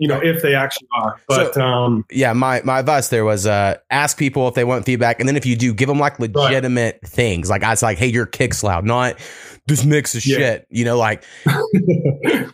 You 0.01 0.09
know, 0.09 0.19
if 0.19 0.41
they 0.41 0.55
actually 0.55 0.89
are. 0.95 1.21
But 1.29 1.59
um, 1.59 2.07
yeah, 2.11 2.33
my 2.33 2.63
my 2.65 2.79
advice 2.79 3.09
there 3.09 3.27
was 3.27 3.47
uh 3.47 3.77
ask 3.91 4.17
people 4.17 4.49
if 4.49 4.55
they 4.55 4.65
want 4.65 4.87
feedback, 4.87 5.21
and 5.21 5.29
then 5.29 5.37
if 5.37 5.45
you 5.45 5.57
do, 5.57 5.75
give 5.75 5.89
them 5.89 5.99
like 5.99 6.19
legitimate 6.19 7.01
things. 7.07 7.51
Like 7.51 7.63
I 7.63 7.69
was 7.69 7.83
like, 7.83 7.99
hey, 7.99 8.07
your 8.07 8.25
kick's 8.25 8.65
loud, 8.65 8.87
not 8.87 9.19
this 9.71 9.85
mix 9.85 10.15
is 10.15 10.27
Yeah. 10.27 10.37
shit. 10.37 10.67
You 10.69 10.85
know, 10.85 10.99
like 10.99 11.25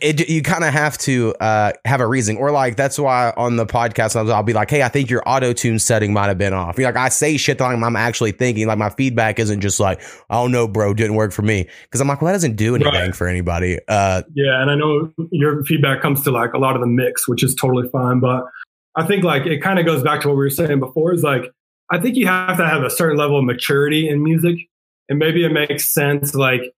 it. 0.00 0.28
You 0.28 0.42
kind 0.42 0.64
of 0.64 0.72
have 0.72 0.96
to 0.98 1.34
uh 1.40 1.72
have 1.84 2.00
a 2.00 2.06
reason, 2.06 2.36
or 2.36 2.50
like 2.50 2.76
that's 2.76 2.98
why 2.98 3.32
on 3.36 3.56
the 3.56 3.66
podcast 3.66 4.16
I'll, 4.16 4.30
I'll 4.32 4.42
be 4.42 4.52
like, 4.52 4.70
hey, 4.70 4.82
I 4.82 4.88
think 4.88 5.10
your 5.10 5.22
auto 5.26 5.52
tune 5.52 5.78
setting 5.78 6.12
might 6.12 6.26
have 6.28 6.38
been 6.38 6.52
off. 6.52 6.78
You're 6.78 6.88
like, 6.88 6.96
I 6.96 7.08
say 7.08 7.36
shit 7.36 7.58
that 7.58 7.64
I'm, 7.64 7.82
I'm 7.82 7.96
actually 7.96 8.32
thinking. 8.32 8.66
Like 8.66 8.78
my 8.78 8.90
feedback 8.90 9.38
isn't 9.38 9.60
just 9.60 9.80
like, 9.80 10.00
oh 10.30 10.46
no, 10.46 10.68
bro, 10.68 10.94
didn't 10.94 11.16
work 11.16 11.32
for 11.32 11.42
me. 11.42 11.68
Because 11.84 12.00
I'm 12.00 12.08
like, 12.08 12.20
well, 12.22 12.28
that 12.28 12.34
doesn't 12.34 12.56
do 12.56 12.74
anything 12.74 12.92
Right. 12.92 13.14
for 13.16 13.26
anybody. 13.26 13.78
Uh, 13.88 14.22
Yeah, 14.34 14.60
and 14.62 14.70
I 14.70 14.74
know 14.74 15.12
your 15.32 15.64
feedback 15.64 16.00
comes 16.02 16.22
to 16.24 16.30
like 16.30 16.52
a 16.54 16.58
lot 16.58 16.74
of 16.76 16.80
the 16.80 16.86
mix, 16.86 17.26
which 17.28 17.42
is 17.42 17.54
totally 17.54 17.88
fine. 17.90 18.20
But 18.20 18.44
I 18.96 19.04
think 19.06 19.24
like 19.24 19.46
it 19.46 19.62
kind 19.62 19.78
of 19.78 19.86
goes 19.86 20.02
back 20.02 20.20
to 20.22 20.28
what 20.28 20.34
we 20.34 20.44
were 20.44 20.50
saying 20.50 20.80
before. 20.80 21.12
Is 21.12 21.22
like 21.22 21.44
I 21.90 21.98
think 22.00 22.16
you 22.16 22.26
have 22.26 22.56
to 22.58 22.66
have 22.66 22.82
a 22.82 22.90
certain 22.90 23.16
level 23.16 23.38
of 23.38 23.44
maturity 23.44 24.08
in 24.08 24.22
music, 24.22 24.56
and 25.08 25.18
maybe 25.18 25.44
it 25.44 25.52
makes 25.52 25.92
sense 25.92 26.34
like 26.34 26.72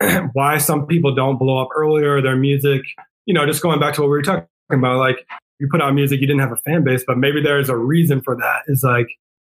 why 0.32 0.58
some 0.58 0.86
people 0.86 1.14
don't 1.14 1.38
blow 1.38 1.62
up 1.62 1.68
earlier. 1.74 2.20
Their 2.22 2.36
music, 2.36 2.82
you 3.26 3.34
know, 3.34 3.46
just 3.46 3.62
going 3.62 3.80
back 3.80 3.94
to 3.94 4.02
what 4.02 4.08
we 4.08 4.12
were 4.12 4.22
talking 4.22 4.46
about, 4.70 4.98
like 4.98 5.26
you 5.58 5.68
put 5.70 5.82
out 5.82 5.94
music, 5.94 6.20
you 6.20 6.26
didn't 6.26 6.40
have 6.40 6.52
a 6.52 6.56
fan 6.56 6.84
base, 6.84 7.04
but 7.06 7.18
maybe 7.18 7.42
there's 7.42 7.68
a 7.68 7.76
reason 7.76 8.20
for 8.20 8.36
that. 8.36 8.62
Is 8.66 8.82
like 8.82 9.08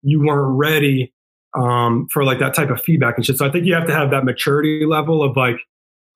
you 0.03 0.23
weren't 0.23 0.57
ready 0.57 1.13
um, 1.55 2.09
for 2.13 2.25
like 2.25 2.39
that 2.39 2.55
type 2.55 2.71
of 2.71 2.81
feedback 2.83 3.17
and 3.17 3.27
shit. 3.27 3.37
So 3.37 3.47
I 3.47 3.51
think 3.51 3.67
you 3.67 3.75
have 3.75 3.87
to 3.87 3.95
have 3.95 4.11
that 4.11 4.25
maturity 4.25 4.85
level 4.87 5.23
of 5.23 5.37
like 5.37 5.57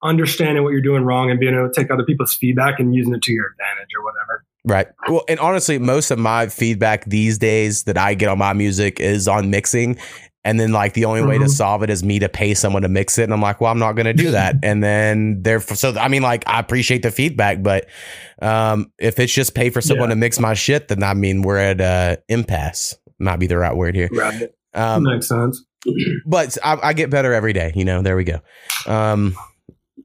understanding 0.02 0.62
what 0.62 0.70
you're 0.70 0.80
doing 0.80 1.04
wrong 1.04 1.30
and 1.30 1.38
being 1.38 1.54
able 1.54 1.68
to 1.68 1.74
take 1.74 1.90
other 1.90 2.04
people's 2.04 2.35
feedback 2.35 2.80
and 2.80 2.94
using 2.94 3.14
it 3.14 3.22
to 3.22 3.32
your 3.32 3.46
advantage 3.52 3.88
or 3.96 4.04
whatever. 4.04 4.44
Right. 4.64 4.87
Well, 5.08 5.24
and 5.28 5.40
honestly, 5.40 5.78
most 5.78 6.11
of 6.11 6.18
my 6.18 6.48
feedback 6.48 7.04
these 7.06 7.38
days 7.38 7.85
that 7.85 7.98
I 7.98 8.14
get 8.14 8.28
on 8.28 8.38
my 8.38 8.52
music 8.52 9.00
is 9.00 9.26
on 9.26 9.50
mixing. 9.50 9.98
And 10.44 10.59
then 10.59 10.72
like 10.72 10.94
the 10.94 11.05
only 11.05 11.22
way 11.22 11.38
to 11.38 11.44
Mhm. 11.44 11.50
solve 11.50 11.83
it 11.85 11.90
is 11.90 12.02
me 12.02 12.18
to 12.18 12.28
pay 12.28 12.55
someone 12.55 12.83
to 12.83 12.88
mix 12.88 13.16
it. 13.18 13.22
And 13.24 13.33
I'm 13.33 13.40
like, 13.40 13.61
well, 13.61 13.70
I'm 13.70 13.78
not 13.78 13.92
going 13.92 14.07
to 14.07 14.12
do 14.12 14.31
that. 14.33 14.57
and 14.64 14.83
then 14.83 15.40
therefore, 15.43 15.76
so 15.76 15.95
I 15.97 16.09
mean, 16.09 16.22
like 16.22 16.43
I 16.49 16.59
appreciate 16.59 17.03
the 17.03 17.11
feedback, 17.12 17.62
but 17.62 17.86
um, 18.40 18.90
if 18.99 19.18
it's 19.20 19.32
just 19.32 19.55
pay 19.55 19.70
for 19.70 19.80
someone 19.80 20.09
Yeah. 20.09 20.14
to 20.14 20.20
mix 20.20 20.40
my 20.40 20.55
shit, 20.55 20.88
then 20.88 21.03
I 21.05 21.14
mean, 21.14 21.43
we're 21.43 21.59
at 21.59 21.80
uh 21.80 22.16
impasse. 22.28 22.97
Might 23.20 23.36
be 23.38 23.47
the 23.47 23.57
right 23.59 23.76
word 23.76 23.95
here. 23.95 24.09
Right. 24.12 24.49
Um, 24.74 25.05
Makes 25.05 25.28
sense. 25.28 25.64
but 26.26 26.59
I, 26.64 26.78
I 26.82 26.93
get 26.93 27.11
better 27.11 27.32
every 27.32 27.53
day. 27.53 27.72
You 27.76 27.84
know, 27.84 28.03
there 28.03 28.16
we 28.16 28.24
go. 28.24 28.40
Um, 28.86 29.36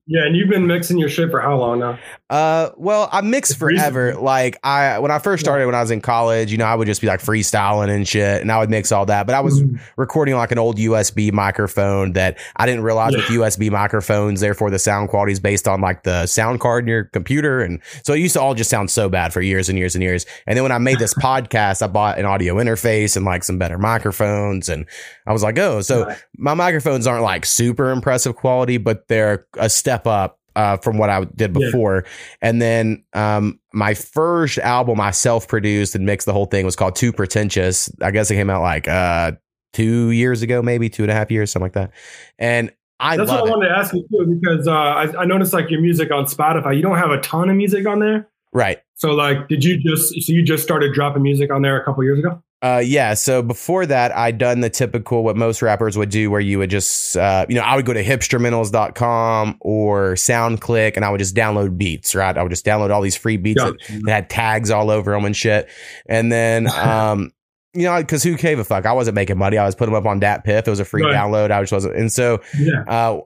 Yeah, 0.05 0.25
and 0.25 0.35
you've 0.35 0.49
been 0.49 0.67
mixing 0.67 0.97
your 0.99 1.09
shit 1.09 1.31
for 1.31 1.41
how 1.41 1.57
long 1.57 1.79
now? 1.79 1.97
Uh, 2.29 2.71
well, 2.75 3.07
I 3.09 3.21
recent. 3.21 3.57
forever. 3.79 4.13
Like 4.15 4.59
I, 4.61 4.99
when 4.99 5.11
I 5.11 5.19
first 5.19 5.41
started, 5.45 5.65
when 5.65 5.75
I 5.75 5.79
was 5.81 5.91
in 5.91 6.01
college, 6.01 6.51
you 6.51 6.57
know, 6.57 6.65
I 6.65 6.75
would 6.75 6.85
just 6.85 6.99
be 6.99 7.07
like 7.07 7.21
freestyling 7.21 7.89
and 7.89 8.05
shit, 8.05 8.41
and 8.41 8.51
I 8.51 8.59
would 8.59 8.69
mix 8.69 8.91
all 8.91 9.05
that. 9.05 9.25
But 9.25 9.35
I 9.35 9.39
was 9.39 9.61
Mhm. 9.63 9.79
recording 9.95 10.35
like 10.35 10.51
an 10.51 10.59
old 10.59 10.77
USB 10.77 11.31
microphone 11.31 12.11
that 12.13 12.37
I 12.57 12.65
didn't 12.65 12.83
realize 12.83 13.15
with 13.15 13.25
USB 13.29 13.69
microphones, 13.69 14.41
therefore 14.41 14.69
the 14.69 14.79
sound 14.79 15.07
quality 15.07 15.31
is 15.31 15.39
based 15.39 15.69
on 15.69 15.79
like 15.79 16.03
the 16.03 16.25
sound 16.25 16.59
card 16.59 16.83
in 16.83 16.89
your 16.89 17.05
computer, 17.05 17.61
and 17.61 17.79
so 18.03 18.11
it 18.13 18.19
used 18.19 18.33
to 18.33 18.41
all 18.41 18.53
just 18.53 18.69
sound 18.69 18.91
so 18.91 19.07
bad 19.07 19.31
for 19.31 19.39
years 19.41 19.69
and 19.69 19.77
years 19.77 19.95
and 19.95 20.03
years. 20.03 20.25
And 20.45 20.57
then 20.57 20.63
when 20.63 20.73
I 20.73 20.79
made 20.79 20.99
this 20.99 21.13
podcast, 21.23 21.81
I 21.81 21.87
bought 21.87 22.19
an 22.19 22.25
audio 22.25 22.55
interface 22.55 23.15
and 23.15 23.25
like 23.25 23.45
some 23.45 23.57
better 23.57 23.77
microphones, 23.77 24.67
and 24.67 24.85
I 25.25 25.31
was 25.31 25.43
like, 25.43 25.57
oh, 25.59 25.79
so 25.81 26.13
my 26.37 26.55
microphones 26.55 27.07
aren't 27.07 27.23
like 27.23 27.45
super 27.45 27.89
impressive 27.91 28.35
quality, 28.35 28.77
but 28.77 29.07
they're 29.07 29.45
a 29.57 29.69
step 29.69 30.05
up 30.05 30.39
uh, 30.57 30.77
from 30.77 30.97
what 30.97 31.09
I 31.09 31.23
did 31.23 31.55
Yeah. 31.55 31.67
before. 31.67 32.03
And 32.41 32.61
then 32.61 33.03
um, 33.13 33.59
my 33.73 33.93
first 33.93 34.57
album 34.57 34.99
I 34.99 35.11
self 35.11 35.47
produced 35.47 35.95
and 35.95 36.05
mixed 36.05 36.25
the 36.25 36.33
whole 36.33 36.47
thing 36.47 36.65
was 36.65 36.75
called 36.75 36.95
Too 36.95 37.13
Pretentious. 37.13 37.89
I 38.01 38.11
guess 38.11 38.29
it 38.31 38.35
came 38.35 38.49
out 38.49 38.61
like 38.61 38.87
uh, 38.87 39.33
two 39.73 40.11
years 40.11 40.41
ago, 40.41 40.61
maybe 40.61 40.89
two 40.89 41.03
and 41.03 41.11
a 41.11 41.15
half 41.15 41.31
years, 41.31 41.51
something 41.51 41.65
like 41.65 41.73
that. 41.73 41.91
And 42.39 42.73
I 42.99 43.15
That's 43.15 43.29
love 43.29 43.41
what 43.41 43.45
I 43.45 43.47
it. 43.47 43.55
wanted 43.57 43.69
to 43.69 43.75
ask 43.77 43.93
you 43.93 44.07
too, 44.11 44.39
because 44.41 44.67
uh, 44.67 44.71
I, 44.71 45.21
I 45.21 45.25
noticed 45.25 45.53
like 45.53 45.69
your 45.69 45.81
music 45.81 46.11
on 46.11 46.25
Spotify, 46.25 46.75
you 46.75 46.81
don't 46.81 46.97
have 46.97 47.11
a 47.11 47.21
ton 47.21 47.49
of 47.49 47.55
music 47.55 47.85
on 47.87 47.99
there. 47.99 48.27
Right. 48.51 48.79
So 48.95 49.11
like, 49.11 49.47
did 49.49 49.63
you 49.63 49.77
just 49.77 50.13
so 50.21 50.33
you 50.33 50.41
just 50.41 50.63
started 50.63 50.93
dropping 50.93 51.21
music 51.21 51.51
on 51.51 51.61
there 51.61 51.79
a 51.79 51.85
couple 51.85 52.03
years 52.03 52.17
ago? 52.17 52.41
Uh, 52.63 52.81
yeah. 52.83 53.13
So 53.13 53.43
before 53.43 53.85
that, 53.85 54.15
I'd 54.17 54.39
done 54.39 54.61
the 54.61 54.69
typical 54.69 55.23
what 55.23 55.35
most 55.37 55.61
rappers 55.61 55.95
would 55.97 56.09
do, 56.09 56.31
where 56.31 56.41
you 56.41 56.57
would 56.57 56.71
just, 56.71 57.15
uh, 57.15 57.45
you 57.47 57.53
know, 57.55 57.61
I 57.61 57.75
would 57.75 57.85
go 57.85 57.93
to 57.93 58.03
hipstrumentals.com 58.03 59.57
or 59.61 60.13
SoundClick 60.13 60.95
and 60.95 61.05
I 61.05 61.09
would 61.09 61.19
just 61.19 61.35
download 61.35 61.77
beats, 61.77 62.15
right? 62.15 62.35
I 62.37 62.41
would 62.43 62.49
just 62.49 62.65
download 62.65 62.91
all 62.91 63.01
these 63.01 63.15
free 63.15 63.37
beats 63.37 63.61
that, 63.63 63.75
that 64.05 64.11
had 64.11 64.29
tags 64.29 64.71
all 64.71 64.89
over 64.89 65.11
them 65.11 65.25
and 65.25 65.35
shit. 65.35 65.69
And 66.07 66.31
then, 66.31 66.67
um, 66.75 67.31
you 67.73 67.83
know, 67.83 67.97
because 68.01 68.23
who 68.23 68.35
gave 68.35 68.57
a 68.59 68.63
fuck? 68.63 68.85
I 68.85 68.93
wasn't 68.93 69.15
making 69.15 69.37
money. 69.37 69.57
I 69.57 69.65
was 69.65 69.75
putting 69.75 69.93
them 69.93 70.03
up 70.03 70.09
on 70.09 70.19
DatPiff. 70.19 70.65
It 70.65 70.67
was 70.67 70.79
a 70.79 70.85
free 70.85 71.03
Right. 71.03 71.13
download. 71.13 71.51
I 71.51 71.61
just 71.61 71.71
wasn't. 71.73 71.95
And 71.95 72.11
so, 72.11 72.41
Yeah. 72.57 72.81
uh, 72.87 73.19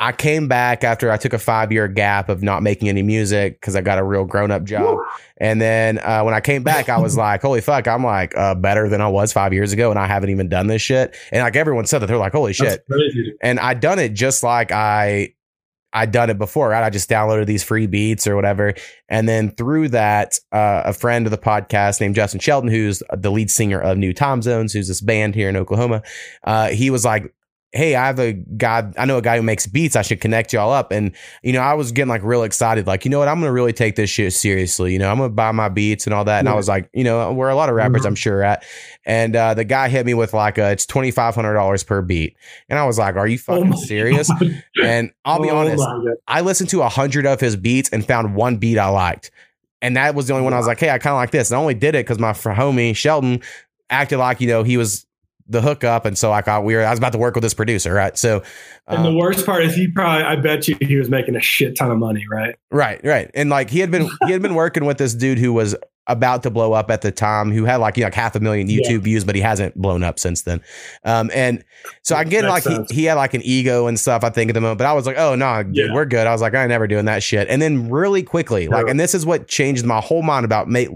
I 0.00 0.12
came 0.12 0.46
back 0.46 0.84
after 0.84 1.10
I 1.10 1.16
took 1.16 1.32
a 1.32 1.38
five 1.38 1.72
year 1.72 1.88
gap 1.88 2.28
of 2.28 2.42
not 2.42 2.62
making 2.62 2.88
any 2.88 3.02
music 3.02 3.60
because 3.60 3.74
I 3.74 3.80
got 3.80 3.98
a 3.98 4.04
real 4.04 4.24
grown 4.24 4.50
up 4.50 4.64
job. 4.64 4.96
Woo. 4.96 5.04
And 5.38 5.60
then 5.60 5.98
uh, 5.98 6.22
when 6.22 6.34
I 6.34 6.40
came 6.40 6.62
back, 6.62 6.88
I 6.88 6.98
was 6.98 7.16
like, 7.18 7.42
holy 7.42 7.60
fuck, 7.60 7.88
I'm 7.88 8.04
like 8.04 8.36
uh, 8.36 8.54
better 8.54 8.88
than 8.88 9.00
I 9.00 9.08
was 9.08 9.32
five 9.32 9.52
years 9.52 9.72
ago. 9.72 9.90
And 9.90 9.98
I 9.98 10.06
haven't 10.06 10.30
even 10.30 10.48
done 10.48 10.68
this 10.68 10.82
shit. 10.82 11.16
And 11.32 11.42
like 11.42 11.56
everyone 11.56 11.86
said 11.86 11.98
that 12.00 12.06
they're 12.06 12.16
like, 12.16 12.32
holy 12.32 12.52
shit. 12.52 12.68
That's 12.68 12.86
crazy. 12.86 13.24
dude. 13.24 13.34
And 13.42 13.58
I 13.58 13.74
done 13.74 13.98
it 13.98 14.14
just 14.14 14.42
like 14.42 14.70
I 14.70 15.34
I'd 15.92 16.12
done 16.12 16.28
it 16.28 16.38
before, 16.38 16.68
right? 16.68 16.84
I 16.84 16.90
just 16.90 17.08
downloaded 17.08 17.46
these 17.46 17.64
free 17.64 17.86
beats 17.86 18.26
or 18.26 18.36
whatever. 18.36 18.74
And 19.08 19.28
then 19.28 19.50
through 19.52 19.88
that, 19.88 20.38
uh, 20.52 20.82
a 20.84 20.92
friend 20.92 21.26
of 21.26 21.30
the 21.30 21.38
podcast 21.38 22.00
named 22.00 22.14
Justin 22.14 22.40
Shelton, 22.40 22.70
who's 22.70 23.02
the 23.16 23.30
lead 23.30 23.50
singer 23.50 23.80
of 23.80 23.96
New 23.96 24.12
Time 24.12 24.42
Zones, 24.42 24.74
who's 24.74 24.88
this 24.88 25.00
band 25.00 25.34
here 25.34 25.48
in 25.48 25.56
Oklahoma, 25.56 26.02
uh, 26.44 26.68
he 26.68 26.90
was 26.90 27.06
like, 27.06 27.34
Hey, 27.72 27.94
I 27.94 28.06
have 28.06 28.18
a 28.18 28.32
guy, 28.32 28.90
I 28.96 29.04
know 29.04 29.18
a 29.18 29.22
guy 29.22 29.36
who 29.36 29.42
makes 29.42 29.66
beats. 29.66 29.94
I 29.94 30.00
should 30.00 30.22
connect 30.22 30.54
y'all 30.54 30.72
up. 30.72 30.90
And, 30.90 31.12
you 31.42 31.52
know, 31.52 31.60
I 31.60 31.74
was 31.74 31.92
getting 31.92 32.08
like 32.08 32.22
real 32.22 32.42
excited, 32.42 32.86
like, 32.86 33.04
you 33.04 33.10
know 33.10 33.18
what? 33.18 33.28
I'm 33.28 33.40
going 33.40 33.48
to 33.48 33.52
really 33.52 33.74
take 33.74 33.94
this 33.94 34.08
shit 34.08 34.32
seriously. 34.32 34.94
You 34.94 34.98
know, 34.98 35.10
I'm 35.10 35.18
going 35.18 35.28
to 35.28 35.34
buy 35.34 35.52
my 35.52 35.68
beats 35.68 36.06
and 36.06 36.14
all 36.14 36.24
that. 36.24 36.38
And 36.38 36.48
I 36.48 36.54
was 36.54 36.66
like, 36.66 36.88
you 36.94 37.04
know, 37.04 37.30
where 37.32 37.50
a 37.50 37.54
lot 37.54 37.68
of 37.68 37.74
rappers 37.74 38.02
Mhm. 38.02 38.06
I'm 38.06 38.14
sure 38.14 38.42
at. 38.42 38.64
And, 39.04 39.36
uh, 39.36 39.52
the 39.52 39.64
guy 39.64 39.88
hit 39.90 40.06
me 40.06 40.14
with 40.14 40.32
like, 40.32 40.56
a, 40.56 40.70
it's 40.70 40.86
$2,500 40.86 41.86
per 41.86 42.00
beat. 42.00 42.36
And 42.70 42.78
I 42.78 42.86
was 42.86 42.98
like, 42.98 43.16
are 43.16 43.26
you 43.26 43.36
Oh 43.48 43.56
fucking 43.56 43.68
my 43.68 43.76
serious? 43.76 44.28
God. 44.32 44.62
And 44.82 45.10
I'll 45.26 45.42
be 45.42 45.50
Oh 45.50 45.56
honest. 45.58 45.84
I 46.26 46.40
listened 46.40 46.70
to 46.70 46.80
a 46.80 46.88
hundred 46.88 47.26
of 47.26 47.38
his 47.38 47.54
beats 47.56 47.90
and 47.90 48.02
found 48.06 48.34
one 48.34 48.56
beat 48.56 48.78
I 48.78 48.88
liked. 48.88 49.30
And 49.82 49.96
that 49.96 50.14
was 50.14 50.26
the 50.26 50.32
only 50.32 50.44
one 50.44 50.54
I 50.54 50.56
was 50.58 50.66
like, 50.66 50.80
hey, 50.80 50.88
I 50.90 50.98
kind 50.98 51.12
of 51.12 51.18
like 51.18 51.32
this. 51.32 51.50
And 51.50 51.58
I 51.58 51.60
only 51.60 51.74
did 51.74 51.94
it 51.94 52.06
because 52.06 52.18
my 52.18 52.32
homie 52.32 52.96
Shelton 52.96 53.42
acted 53.90 54.18
like, 54.18 54.40
you 54.40 54.48
know, 54.48 54.62
he 54.62 54.76
was 54.76 55.06
the 55.48 55.60
hookup. 55.62 56.04
And 56.04 56.16
so 56.18 56.30
I 56.32 56.42
got 56.42 56.64
weird. 56.64 56.84
I 56.84 56.90
was 56.90 56.98
about 56.98 57.12
to 57.12 57.18
work 57.18 57.34
with 57.34 57.42
this 57.42 57.54
producer, 57.54 57.92
right? 57.94 58.16
So, 58.18 58.42
And 58.86 59.04
the 59.04 59.08
um, 59.08 59.16
worst 59.16 59.46
part 59.46 59.62
is 59.64 59.74
he 59.74 59.88
probably, 59.88 60.24
I 60.24 60.36
bet 60.36 60.68
you 60.68 60.76
he 60.80 60.96
was 60.96 61.08
making 61.08 61.36
a 61.36 61.40
shit 61.40 61.76
ton 61.76 61.90
of 61.90 61.98
money, 61.98 62.24
right? 62.30 62.54
right, 62.70 63.00
right. 63.02 63.30
And 63.34 63.48
like 63.50 63.70
he 63.70 63.80
had 63.80 63.90
been, 63.90 64.08
he 64.26 64.32
had 64.32 64.42
been 64.42 64.54
working 64.54 64.84
with 64.84 64.98
this 64.98 65.14
dude 65.14 65.38
who 65.38 65.52
was 65.52 65.74
about 66.06 66.42
to 66.42 66.50
blow 66.50 66.72
up 66.72 66.90
at 66.90 67.02
the 67.02 67.10
time, 67.10 67.50
who 67.52 67.64
had 67.64 67.76
like, 67.76 67.96
you 67.96 68.02
know, 68.02 68.06
like 68.06 68.14
half 68.14 68.34
a 68.34 68.40
million 68.40 68.68
Yeah. 68.68 68.80
YouTube 68.80 69.00
views, 69.00 69.24
but 69.24 69.34
he 69.34 69.40
hasn't 69.42 69.74
blown 69.74 70.02
up 70.02 70.18
since 70.18 70.42
then. 70.42 70.62
Um, 71.04 71.30
and 71.34 71.62
so 72.02 72.16
I 72.16 72.24
get 72.24 72.44
like 72.44 72.64
he, 72.64 72.78
he 72.90 73.04
had 73.04 73.14
like 73.14 73.34
an 73.34 73.42
ego 73.44 73.86
and 73.86 73.98
stuff, 74.00 74.24
I 74.24 74.30
think 74.30 74.50
at 74.50 74.54
the 74.54 74.60
moment, 74.60 74.78
but 74.78 74.86
I 74.86 74.92
was 74.94 75.06
like, 75.06 75.18
oh 75.18 75.34
no, 75.34 75.62
dude, 75.62 75.76
Yeah. 75.76 75.94
we're 75.94 76.06
good. 76.06 76.26
I 76.26 76.32
was 76.32 76.40
like, 76.40 76.54
I 76.54 76.60
ain't 76.62 76.70
never 76.70 76.86
doing 76.86 77.04
that 77.06 77.22
shit. 77.22 77.46
And 77.48 77.60
then 77.60 77.90
really 77.90 78.22
quickly, 78.22 78.68
like, 78.68 78.86
and 78.88 78.98
this 78.98 79.14
is 79.14 79.26
what 79.26 79.48
changed 79.48 79.84
my 79.84 80.00
whole 80.00 80.22
mind 80.22 80.44
about 80.46 80.68
make, 80.68 80.88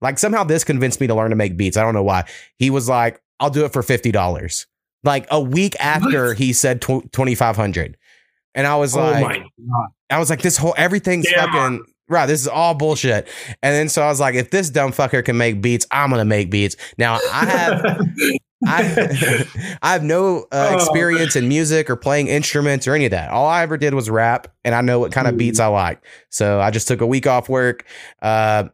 like 0.00 0.18
somehow 0.18 0.44
this 0.44 0.64
convinced 0.64 1.00
me 1.00 1.06
to 1.08 1.14
learn 1.14 1.30
to 1.30 1.36
make 1.36 1.56
beats. 1.56 1.76
I 1.76 1.82
don't 1.82 1.94
know 1.94 2.02
why. 2.02 2.24
He 2.58 2.70
was 2.70 2.88
like, 2.88 3.20
I'll 3.44 3.50
do 3.50 3.64
it 3.64 3.72
for 3.72 3.82
$50. 3.82 4.66
Like 5.04 5.26
a 5.30 5.40
week 5.40 5.76
after 5.80 6.28
What? 6.28 6.38
he 6.38 6.52
said 6.52 6.80
tw- 6.80 7.12
2,500. 7.12 7.96
And 8.54 8.66
I 8.66 8.76
was 8.76 8.96
oh 8.96 9.00
like. 9.02 9.42
I 10.10 10.18
was 10.18 10.30
like, 10.30 10.40
this 10.42 10.56
whole 10.56 10.74
everything's 10.76 11.28
Damn. 11.28 11.48
fucking 11.50 11.84
right. 12.08 12.26
This 12.26 12.40
is 12.40 12.48
all 12.48 12.74
bullshit. 12.74 13.28
And 13.62 13.74
then 13.74 13.88
so 13.88 14.02
I 14.02 14.06
was 14.06 14.20
like, 14.20 14.34
if 14.34 14.50
this 14.50 14.70
dumb 14.70 14.92
fucker 14.92 15.24
can 15.24 15.36
make 15.36 15.60
beats, 15.60 15.86
I'm 15.90 16.10
gonna 16.10 16.24
make 16.24 16.50
beats. 16.50 16.76
Now 16.96 17.18
I 17.32 17.44
have 17.46 17.84
I 18.66 19.44
I 19.82 19.92
have 19.92 20.02
no 20.04 20.46
uh, 20.52 20.70
Oh, 20.72 20.76
experience 20.76 21.36
in 21.36 21.48
music 21.48 21.90
or 21.90 21.96
playing 21.96 22.28
instruments 22.28 22.86
or 22.88 22.94
any 22.94 23.04
of 23.06 23.10
that. 23.10 23.30
All 23.30 23.46
I 23.46 23.62
ever 23.62 23.76
did 23.76 23.92
was 23.92 24.08
rap, 24.08 24.46
and 24.64 24.74
I 24.74 24.80
know 24.80 25.00
what 25.00 25.12
kind 25.12 25.26
of 25.26 25.34
Mm. 25.34 25.38
beats 25.38 25.60
I 25.60 25.66
like. 25.66 26.00
So 26.30 26.60
I 26.60 26.70
just 26.70 26.86
took 26.88 27.00
a 27.00 27.06
week 27.06 27.26
off 27.26 27.48
work. 27.48 27.84
Uh, 28.22 28.64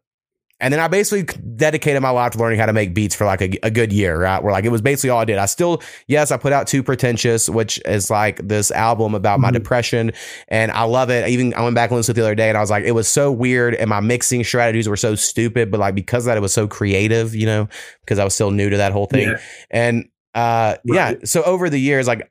and 0.61 0.73
then 0.73 0.81
I 0.81 0.89
basically 0.89 1.25
dedicated 1.57 2.03
my 2.03 2.11
life 2.11 2.33
to 2.33 2.39
learning 2.39 2.59
how 2.59 2.67
to 2.67 2.73
make 2.73 2.95
beats 2.95 3.15
for 3.15 3.25
like 3.25 3.41
a, 3.41 3.51
a 3.63 3.71
good 3.71 3.93
year, 3.93 4.21
right? 4.21 4.43
Where 4.43 4.53
like 4.53 4.65
it 4.65 4.71
was 4.71 4.83
basically 4.83 5.11
all 5.11 5.21
I 5.21 5.25
did. 5.25 5.39
I 5.39 5.47
still, 5.47 5.83
yes, 6.07 6.31
I 6.31 6.37
put 6.37 6.53
out 6.53 6.67
Too 6.67 6.83
Pretentious, 6.83 7.49
which 7.49 7.81
is 7.87 8.11
like 8.11 8.37
this 8.47 8.71
album 8.71 9.15
about 9.15 9.41
my 9.41 9.51
Mhm. 9.51 9.55
depression. 9.55 10.13
And 10.49 10.71
I 10.73 10.83
love 10.83 11.11
it. 11.11 11.25
I 11.25 11.29
even 11.29 11.55
I 11.55 11.63
went 11.63 11.75
back 11.75 11.91
and 11.91 11.97
listened 11.97 12.17
to 12.17 12.21
it 12.21 12.25
the 12.25 12.29
other 12.29 12.35
day 12.35 12.49
and 12.49 12.59
I 12.59 12.61
was 12.61 12.71
like, 12.71 12.85
it 12.85 12.93
was 12.93 13.09
so 13.09 13.33
weird. 13.33 13.75
And 13.75 13.89
my 13.91 14.01
mixing 14.01 14.45
strategies 14.45 14.89
were 14.89 14.97
so 14.97 15.15
stupid. 15.15 15.71
But 15.71 15.81
like 15.81 15.95
because 15.95 16.25
of 16.25 16.27
that, 16.27 16.37
it 16.37 16.41
was 16.41 16.53
so 16.53 16.67
creative, 16.69 17.35
you 17.35 17.47
know, 17.47 17.69
because 18.05 18.19
I 18.19 18.25
was 18.25 18.35
still 18.35 18.51
new 18.51 18.71
to 18.71 18.77
that 18.77 18.93
whole 18.93 19.07
thing. 19.07 19.29
Yeah. 19.29 19.41
And 19.71 20.09
uh, 20.35 20.77
yeah, 20.85 21.15
so 21.25 21.43
over 21.43 21.69
the 21.71 21.81
years, 21.81 22.07
like 22.07 22.31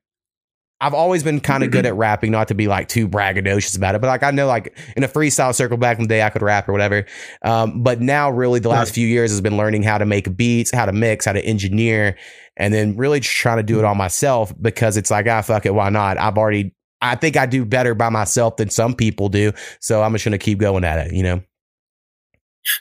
I've 0.82 0.94
always 0.94 1.24
been 1.24 1.42
kind 1.42 1.64
of 1.64 1.72
good 1.72 1.86
at 1.86 1.94
rapping, 1.96 2.32
not 2.32 2.48
to 2.48 2.56
be 2.56 2.68
like 2.68 2.88
too 2.88 3.08
braggadocious 3.08 3.76
about 3.76 3.96
it, 3.96 4.02
but 4.02 4.08
like 4.08 4.24
I 4.24 4.32
know 4.32 4.48
like 4.48 4.78
in 4.96 5.04
a 5.04 5.10
freestyle 5.10 5.54
circle 5.54 5.76
back 5.76 5.98
in 5.98 6.04
the 6.04 6.08
day 6.08 6.24
I 6.24 6.30
could 6.30 6.42
rap 6.42 6.70
or 6.70 6.72
whatever. 6.72 7.06
Um, 7.42 7.84
but 7.84 8.00
now 8.00 8.30
really 8.30 8.62
the 8.62 8.70
last 8.70 8.94
few 8.94 9.06
years 9.06 9.30
has 9.32 9.42
been 9.42 9.58
learning 9.58 9.84
how 9.84 9.98
to 9.98 10.06
make 10.06 10.38
beats, 10.38 10.72
how 10.72 10.86
to 10.86 10.94
mix, 10.94 11.26
how 11.26 11.34
to 11.34 11.44
engineer, 11.44 12.18
and 12.56 12.74
then 12.74 12.96
really 12.96 13.20
just 13.20 13.36
trying 13.36 13.58
to 13.58 13.64
do 13.64 13.78
it 13.78 13.84
all 13.84 13.96
myself 13.96 14.54
because 14.62 14.96
it's 14.96 15.12
like, 15.12 15.28
ah, 15.28 15.42
fuck 15.42 15.66
it, 15.66 15.74
why 15.74 15.90
not? 15.90 16.18
I've 16.18 16.38
already 16.38 16.74
I 17.02 17.16
think 17.16 17.36
I 17.36 17.46
do 17.46 17.66
better 17.66 17.94
by 17.94 18.10
myself 18.10 18.56
than 18.58 18.70
some 18.70 18.94
people 18.94 19.28
do. 19.28 19.52
So 19.82 20.02
I'm 20.02 20.14
just 20.14 20.24
gonna 20.24 20.38
keep 20.38 20.60
going 20.60 20.86
at 20.86 21.08
it, 21.08 21.14
you 21.14 21.24
know? 21.24 21.42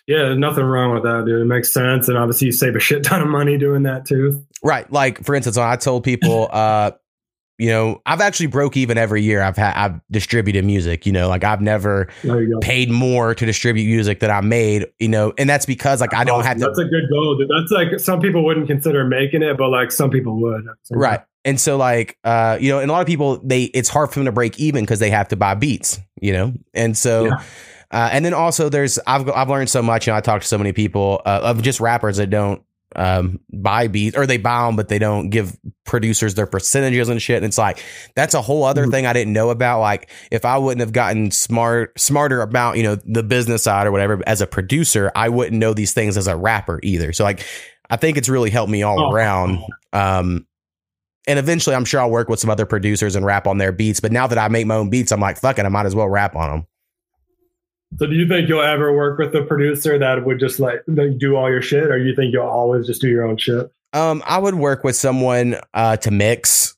Yeah, 0.06 0.34
nothing 0.34 0.64
wrong 0.64 0.94
with 0.94 1.02
that, 1.02 1.24
dude. 1.26 1.40
It 1.40 1.46
makes 1.46 1.72
sense. 1.72 2.08
And 2.08 2.16
obviously 2.16 2.46
you 2.46 2.52
save 2.52 2.76
a 2.76 2.80
shit 2.80 3.02
ton 3.02 3.22
of 3.22 3.28
money 3.28 3.58
doing 3.58 3.82
that 3.84 4.06
too. 4.06 4.44
Right. 4.62 4.90
Like 4.92 5.24
for 5.24 5.34
instance, 5.34 5.56
when 5.56 5.66
I 5.66 5.76
told 5.76 6.04
people, 6.04 6.48
uh, 6.52 6.92
you 7.58 7.68
know, 7.68 8.00
I've 8.06 8.20
actually 8.20 8.46
broke 8.46 8.76
even 8.76 8.96
every 8.96 9.22
year. 9.22 9.42
I've 9.42 9.56
had 9.56 9.74
I've 9.74 10.00
distributed 10.10 10.64
music. 10.64 11.04
You 11.06 11.12
know, 11.12 11.28
like 11.28 11.42
I've 11.42 11.60
never 11.60 12.08
There 12.22 12.40
you 12.40 12.54
go. 12.54 12.60
paid 12.60 12.88
more 12.88 13.34
to 13.34 13.44
distribute 13.44 13.86
music 13.86 14.20
that 14.20 14.30
I 14.30 14.40
made. 14.40 14.86
You 15.00 15.08
know, 15.08 15.32
and 15.36 15.50
that's 15.50 15.66
because 15.66 16.00
like 16.00 16.14
I 16.14 16.22
don't 16.22 16.44
have 16.44 16.56
to. 16.58 16.64
That's 16.64 16.78
a 16.78 16.84
good 16.84 17.10
goal, 17.10 17.36
dude. 17.36 17.50
That's 17.50 17.72
like 17.72 17.98
some 17.98 18.20
people 18.20 18.44
wouldn't 18.44 18.68
consider 18.68 19.04
making 19.04 19.42
it, 19.42 19.58
but 19.58 19.70
like 19.70 19.90
some 19.90 20.10
people 20.10 20.40
would. 20.40 20.66
Right. 20.90 21.20
And 21.44 21.60
so 21.60 21.76
like 21.76 22.16
uh, 22.22 22.58
you 22.60 22.70
know, 22.70 22.78
and 22.78 22.90
a 22.90 22.92
lot 22.92 23.00
of 23.00 23.08
people 23.08 23.40
they 23.42 23.64
it's 23.64 23.88
hard 23.88 24.10
for 24.10 24.20
them 24.20 24.26
to 24.26 24.32
break 24.32 24.58
even 24.60 24.84
because 24.84 25.00
they 25.00 25.10
have 25.10 25.28
to 25.28 25.36
buy 25.36 25.54
beats. 25.54 25.98
You 26.20 26.32
know, 26.32 26.54
and 26.74 26.96
so. 26.96 27.26
Yeah. 27.26 27.42
Uh, 27.90 28.10
and 28.12 28.22
then 28.22 28.34
also 28.34 28.68
there's 28.68 28.98
I've 29.06 29.30
I've 29.30 29.48
learned 29.48 29.70
so 29.70 29.80
much. 29.80 30.06
You 30.06 30.12
know, 30.12 30.18
I 30.18 30.20
talked 30.20 30.42
to 30.42 30.48
so 30.48 30.58
many 30.58 30.72
people 30.74 31.22
uh, 31.24 31.40
of 31.42 31.62
just 31.62 31.80
rappers 31.80 32.18
that 32.18 32.28
don't 32.28 32.62
um 32.96 33.38
buy 33.52 33.86
beats 33.86 34.16
or 34.16 34.26
they 34.26 34.38
buy 34.38 34.64
them 34.64 34.74
but 34.74 34.88
they 34.88 34.98
don't 34.98 35.28
give 35.28 35.54
producers 35.84 36.34
their 36.34 36.46
percentages 36.46 37.08
and 37.10 37.20
shit. 37.20 37.36
And 37.36 37.44
it's 37.44 37.58
like 37.58 37.82
that's 38.16 38.32
a 38.34 38.40
whole 38.40 38.64
other 38.64 38.86
Mhm. 38.86 38.90
thing 38.92 39.06
i 39.06 39.12
didn't 39.12 39.32
know 39.34 39.50
about. 39.50 39.80
Like 39.80 40.10
if 40.30 40.44
i 40.46 40.56
wouldn't 40.56 40.80
have 40.80 40.92
gotten 40.92 41.30
smart 41.30 41.98
smarter 42.00 42.40
about 42.40 42.76
you 42.78 42.82
know 42.82 42.94
the 43.04 43.22
business 43.22 43.62
side 43.62 43.86
or 43.86 43.92
whatever 43.92 44.20
as 44.26 44.40
a 44.40 44.46
producer 44.46 45.12
i 45.14 45.28
wouldn't 45.28 45.58
know 45.58 45.74
these 45.74 45.92
things 45.92 46.16
as 46.16 46.26
a 46.26 46.36
rapper 46.36 46.80
either. 46.82 47.12
So 47.12 47.24
like 47.24 47.44
i 47.90 47.96
think 47.96 48.16
it's 48.16 48.28
really 48.28 48.50
helped 48.50 48.70
me 48.70 48.82
all 48.82 49.00
Oh. 49.00 49.12
around. 49.12 49.58
Um 49.92 50.46
and 51.26 51.38
eventually 51.38 51.76
i'm 51.76 51.84
sure 51.84 52.00
i'll 52.00 52.10
work 52.10 52.30
with 52.30 52.40
some 52.40 52.48
other 52.48 52.64
producers 52.64 53.14
and 53.16 53.26
rap 53.26 53.46
on 53.46 53.58
their 53.58 53.72
beats. 53.72 54.00
But 54.00 54.12
now 54.12 54.26
that 54.28 54.38
i 54.38 54.48
make 54.48 54.66
my 54.66 54.76
own 54.76 54.88
beats 54.88 55.12
i'm 55.12 55.20
like 55.20 55.36
fuck 55.38 55.58
it 55.58 55.66
i 55.66 55.68
might 55.68 55.84
as 55.86 55.94
well 55.94 56.08
rap 56.08 56.34
on 56.36 56.50
them 56.50 56.66
So 57.96 58.06
do 58.06 58.14
you 58.14 58.28
think 58.28 58.48
you'll 58.48 58.62
ever 58.62 58.92
work 58.92 59.18
with 59.18 59.34
a 59.34 59.42
producer 59.42 59.98
that 59.98 60.24
would 60.24 60.38
just 60.38 60.60
like, 60.60 60.82
do 61.18 61.36
all 61.36 61.48
your 61.48 61.62
shit, 61.62 61.84
or 61.84 61.98
you 61.98 62.14
think 62.14 62.32
you'll 62.32 62.46
always 62.46 62.86
just 62.86 63.00
do 63.00 63.08
your 63.08 63.26
own 63.26 63.38
shit? 63.38 63.70
um 63.94 64.22
i 64.26 64.38
would 64.38 64.54
work 64.54 64.84
with 64.84 64.96
someone 64.96 65.56
uh 65.74 65.96
to 65.96 66.10
mix 66.10 66.76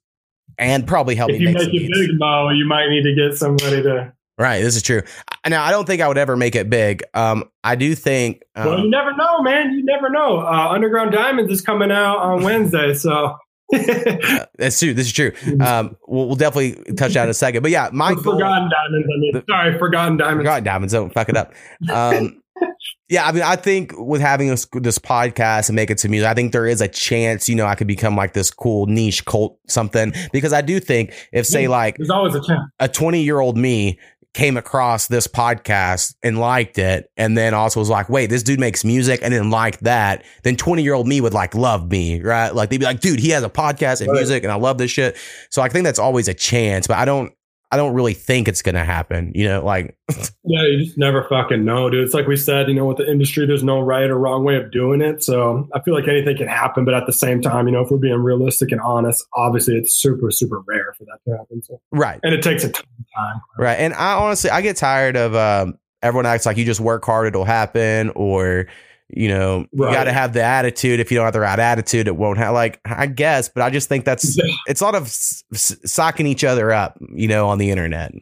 and 0.58 0.86
probably 0.86 1.14
help 1.14 1.30
if 1.30 1.40
you 1.40 1.50
make 1.50 1.56
it 1.56 1.92
big, 1.92 2.18
Mo, 2.18 2.50
you 2.50 2.66
might 2.66 2.88
need 2.88 3.02
to 3.02 3.14
get 3.14 3.36
somebody 3.36 3.82
to 3.82 4.12
Right. 4.38 4.62
This 4.62 4.74
is 4.74 4.82
true. 4.82 5.02
Now, 5.46 5.62
I 5.62 5.70
don't 5.70 5.84
think 5.84 6.00
I 6.00 6.08
would 6.08 6.16
ever 6.16 6.34
make 6.34 6.54
it 6.54 6.70
big. 6.70 7.02
Um, 7.12 7.50
I 7.62 7.76
do 7.76 7.94
think. 7.94 8.42
Um, 8.56 8.66
well, 8.66 8.78
you 8.78 8.90
never 8.90 9.14
know, 9.14 9.42
man. 9.42 9.74
You 9.74 9.84
never 9.84 10.08
know. 10.08 10.38
Uh, 10.38 10.68
Underground 10.70 11.12
Diamonds 11.12 11.52
is 11.52 11.60
coming 11.60 11.90
out 11.90 12.16
on 12.16 12.42
Wednesday, 12.42 12.94
so. 12.94 13.36
Uh, 13.72 14.46
that's 14.56 14.78
true. 14.78 14.94
This 14.94 15.06
is 15.06 15.12
true. 15.12 15.32
Um, 15.60 15.96
we'll, 16.06 16.28
we'll, 16.28 16.36
definitely 16.36 16.94
touch 16.94 17.14
that 17.14 17.24
in 17.24 17.30
a 17.30 17.34
second. 17.34 17.62
But 17.62 17.70
yeah, 17.70 17.90
my 17.92 18.14
goal, 18.14 18.34
forgotten 18.34 18.70
diamonds. 18.70 19.08
I 19.08 19.18
mean, 19.18 19.32
the, 19.34 19.44
sorry, 19.48 19.78
forgotten 19.78 20.16
diamonds. 20.16 20.40
Forgotten 20.40 20.64
diamonds. 20.64 20.92
Don't 20.92 21.12
fuck 21.12 21.28
it 21.28 21.36
up. 21.36 21.52
Um, 21.90 22.42
yeah, 23.08 23.26
I 23.26 23.32
mean, 23.32 23.42
I 23.42 23.56
think 23.56 23.92
with 23.96 24.20
having 24.20 24.48
this, 24.48 24.66
this 24.72 24.98
podcast 24.98 25.68
and 25.68 25.76
making 25.76 25.96
some 25.96 26.12
music, 26.12 26.28
I 26.28 26.34
think 26.34 26.52
there 26.52 26.66
is 26.66 26.80
a 26.80 26.88
chance, 26.88 27.48
you 27.48 27.56
know, 27.56 27.66
I 27.66 27.74
could 27.74 27.86
become 27.86 28.16
like 28.16 28.32
this 28.32 28.50
cool 28.50 28.86
niche 28.86 29.24
cult 29.24 29.58
something 29.66 30.12
because 30.32 30.52
I 30.52 30.60
do 30.60 30.80
think 30.80 31.12
if 31.32 31.46
say 31.46 31.68
like 31.68 31.96
there's 31.96 32.10
always 32.10 32.34
a 32.34 32.40
chance 32.40 32.70
a 32.78 32.88
20 32.88 33.22
year 33.22 33.40
old 33.40 33.56
me 33.56 33.98
came 34.32 34.56
across 34.56 35.08
this 35.08 35.26
podcast 35.26 36.14
and 36.22 36.38
liked 36.38 36.78
it 36.78 37.10
and 37.16 37.36
then 37.36 37.52
also 37.52 37.80
was 37.80 37.90
like 37.90 38.08
wait 38.08 38.30
this 38.30 38.42
dude 38.42 38.60
makes 38.60 38.84
music 38.84 39.20
and 39.22 39.34
then 39.34 39.50
liked 39.50 39.82
that. 39.82 40.24
Then 40.44 40.56
20 40.56 40.82
year 40.82 40.94
old 40.94 41.08
me 41.08 41.20
would 41.20 41.34
like 41.34 41.54
love 41.54 41.90
me 41.90 42.20
right? 42.22 42.54
Like 42.54 42.70
they'd 42.70 42.78
be 42.78 42.84
like 42.84 43.00
dude 43.00 43.18
he 43.18 43.30
has 43.30 43.42
a 43.42 43.50
podcast 43.50 44.00
and 44.00 44.12
music 44.12 44.44
and 44.44 44.52
i 44.52 44.56
love 44.56 44.78
this 44.78 44.90
shit. 44.90 45.16
So 45.50 45.62
i 45.62 45.68
think 45.68 45.84
that's 45.84 45.98
always 45.98 46.28
a 46.28 46.34
chance 46.34 46.86
but 46.86 46.96
i 46.96 47.04
don't 47.04 47.32
I 47.72 47.76
don't 47.76 47.94
really 47.94 48.14
think 48.14 48.48
it's 48.48 48.62
going 48.62 48.74
to 48.74 48.84
happen. 48.84 49.30
You 49.34 49.46
know, 49.46 49.64
like 49.64 49.96
yeah, 50.44 50.62
you 50.62 50.84
just 50.84 50.98
never 50.98 51.24
fucking 51.28 51.64
know, 51.64 51.88
dude. 51.88 52.04
It's 52.04 52.14
like 52.14 52.26
we 52.26 52.36
said, 52.36 52.68
you 52.68 52.74
know, 52.74 52.86
with 52.86 52.96
the 52.96 53.08
industry, 53.08 53.46
there's 53.46 53.62
no 53.62 53.80
right 53.80 54.10
or 54.10 54.18
wrong 54.18 54.44
way 54.44 54.56
of 54.56 54.72
doing 54.72 55.00
it. 55.00 55.22
So 55.22 55.68
I 55.74 55.80
feel 55.80 55.94
like 55.94 56.08
anything 56.08 56.36
can 56.36 56.48
happen, 56.48 56.84
but 56.84 56.94
at 56.94 57.06
the 57.06 57.12
same 57.12 57.40
time, 57.40 57.66
you 57.66 57.72
know, 57.72 57.82
if 57.82 57.90
we're 57.90 57.98
being 57.98 58.18
realistic 58.22 58.72
and 58.72 58.80
honest, 58.80 59.24
obviously 59.34 59.76
it's 59.76 59.94
super, 59.94 60.30
super 60.30 60.60
rare 60.66 60.94
for 60.98 61.04
that 61.04 61.18
to 61.26 61.36
happen. 61.36 61.62
So 61.62 61.80
right, 61.92 62.18
and 62.22 62.34
it 62.34 62.42
takes 62.42 62.64
a 62.64 62.70
ton 62.70 62.84
of 62.98 63.06
time. 63.16 63.40
Right, 63.56 63.78
and 63.78 63.94
I 63.94 64.14
honestly, 64.14 64.50
I 64.50 64.62
get 64.62 64.76
tired 64.76 65.16
of 65.16 65.34
um, 65.36 65.78
everyone 66.02 66.26
acts 66.26 66.46
like 66.46 66.56
you 66.56 66.64
just 66.64 66.80
work 66.80 67.04
hard, 67.04 67.28
it'll 67.28 67.44
happen, 67.44 68.10
or 68.10 68.66
you 69.12 69.28
know, 69.28 69.66
right. 69.72 69.90
you 69.90 69.94
got 69.94 70.04
to 70.04 70.12
have 70.12 70.32
the 70.32 70.42
attitude. 70.42 71.00
If 71.00 71.10
you 71.10 71.16
don't 71.16 71.24
have 71.24 71.32
the 71.32 71.40
right 71.40 71.58
attitude, 71.58 72.06
it 72.06 72.16
won't 72.16 72.38
have. 72.38 72.54
Like, 72.54 72.80
I 72.84 73.06
guess, 73.06 73.48
but 73.48 73.62
I 73.62 73.70
just 73.70 73.88
think 73.88 74.04
that's 74.04 74.38
it's 74.66 74.80
a 74.80 74.84
lot 74.84 74.94
of 74.94 75.04
s- 75.04 75.44
socking 75.84 76.26
each 76.26 76.44
other 76.44 76.72
up, 76.72 76.98
you 77.12 77.28
know, 77.28 77.48
on 77.48 77.58
the 77.58 77.70
internet. 77.70 78.12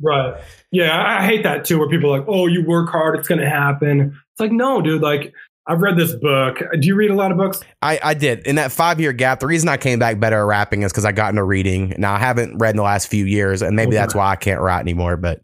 right. 0.00 0.40
Yeah, 0.70 1.02
I 1.02 1.24
hate 1.24 1.42
that 1.44 1.64
too. 1.64 1.78
Where 1.78 1.88
people 1.88 2.12
are 2.12 2.18
like, 2.18 2.28
"Oh, 2.28 2.46
you 2.46 2.64
work 2.64 2.90
hard, 2.90 3.18
it's 3.18 3.28
going 3.28 3.40
to 3.40 3.48
happen." 3.48 4.18
It's 4.32 4.40
like, 4.40 4.52
no, 4.52 4.82
dude. 4.82 5.02
Like, 5.02 5.32
I've 5.66 5.80
read 5.80 5.96
this 5.96 6.14
book. 6.14 6.58
Do 6.78 6.86
you 6.86 6.94
read 6.94 7.10
a 7.10 7.14
lot 7.14 7.30
of 7.30 7.36
books? 7.36 7.60
I, 7.82 7.98
I 8.02 8.14
did. 8.14 8.46
In 8.46 8.56
that 8.56 8.72
five 8.72 9.00
year 9.00 9.12
gap, 9.12 9.40
the 9.40 9.46
reason 9.46 9.68
I 9.68 9.76
came 9.76 9.98
back 9.98 10.18
better 10.18 10.38
at 10.38 10.46
rapping 10.46 10.82
is 10.82 10.92
because 10.92 11.04
I 11.04 11.12
got 11.12 11.30
into 11.30 11.44
reading. 11.44 11.94
Now 11.98 12.14
I 12.14 12.18
haven't 12.18 12.58
read 12.58 12.70
in 12.70 12.76
the 12.76 12.82
last 12.82 13.06
few 13.08 13.24
years, 13.24 13.62
and 13.62 13.76
maybe 13.76 13.90
okay. 13.90 13.96
that's 13.96 14.14
why 14.14 14.30
I 14.30 14.36
can't 14.36 14.60
write 14.60 14.80
anymore. 14.80 15.16
But 15.16 15.42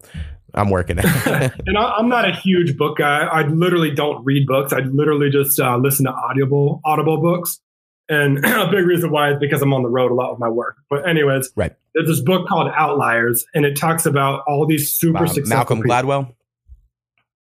I'm 0.59 0.71
working 0.71 0.99
it. 0.99 1.05
and 1.67 1.79
I'm 1.79 2.09
not 2.09 2.29
a 2.29 2.33
huge 2.33 2.77
book 2.77 2.99
guy. 2.99 3.21
I 3.21 3.47
literally 3.47 3.91
don't 3.91 4.25
read 4.25 4.47
books. 4.47 4.73
I 4.73 4.81
literally 4.81 5.31
just 5.31 5.59
uh, 5.61 5.77
listen 5.77 6.07
to 6.07 6.13
audible 6.13 6.81
audible 6.85 7.21
books. 7.21 7.61
And 8.09 8.39
a 8.45 8.71
big 8.71 8.87
reason 8.87 9.11
why 9.11 9.33
is 9.33 9.39
because 9.39 9.63
I'm 9.63 9.73
on 9.73 9.83
the 9.83 9.89
road 9.89 10.11
a 10.11 10.15
lot 10.15 10.31
with 10.33 10.41
my 10.41 10.49
work. 10.49 10.77
But 10.91 11.09
anyways, 11.09 11.51
right. 11.57 11.75
There's 11.95 12.09
this 12.09 12.21
book 12.21 12.47
called 12.49 12.71
Outliers, 12.77 13.45
and 13.55 13.65
it 13.65 13.77
talks 13.77 14.07
about 14.07 14.45
all 14.47 14.67
these 14.67 14.93
super 14.93 15.27
successful 15.27 15.57
Malcolm 15.57 15.83
people. 15.83 15.91
Gladwell. 15.91 16.35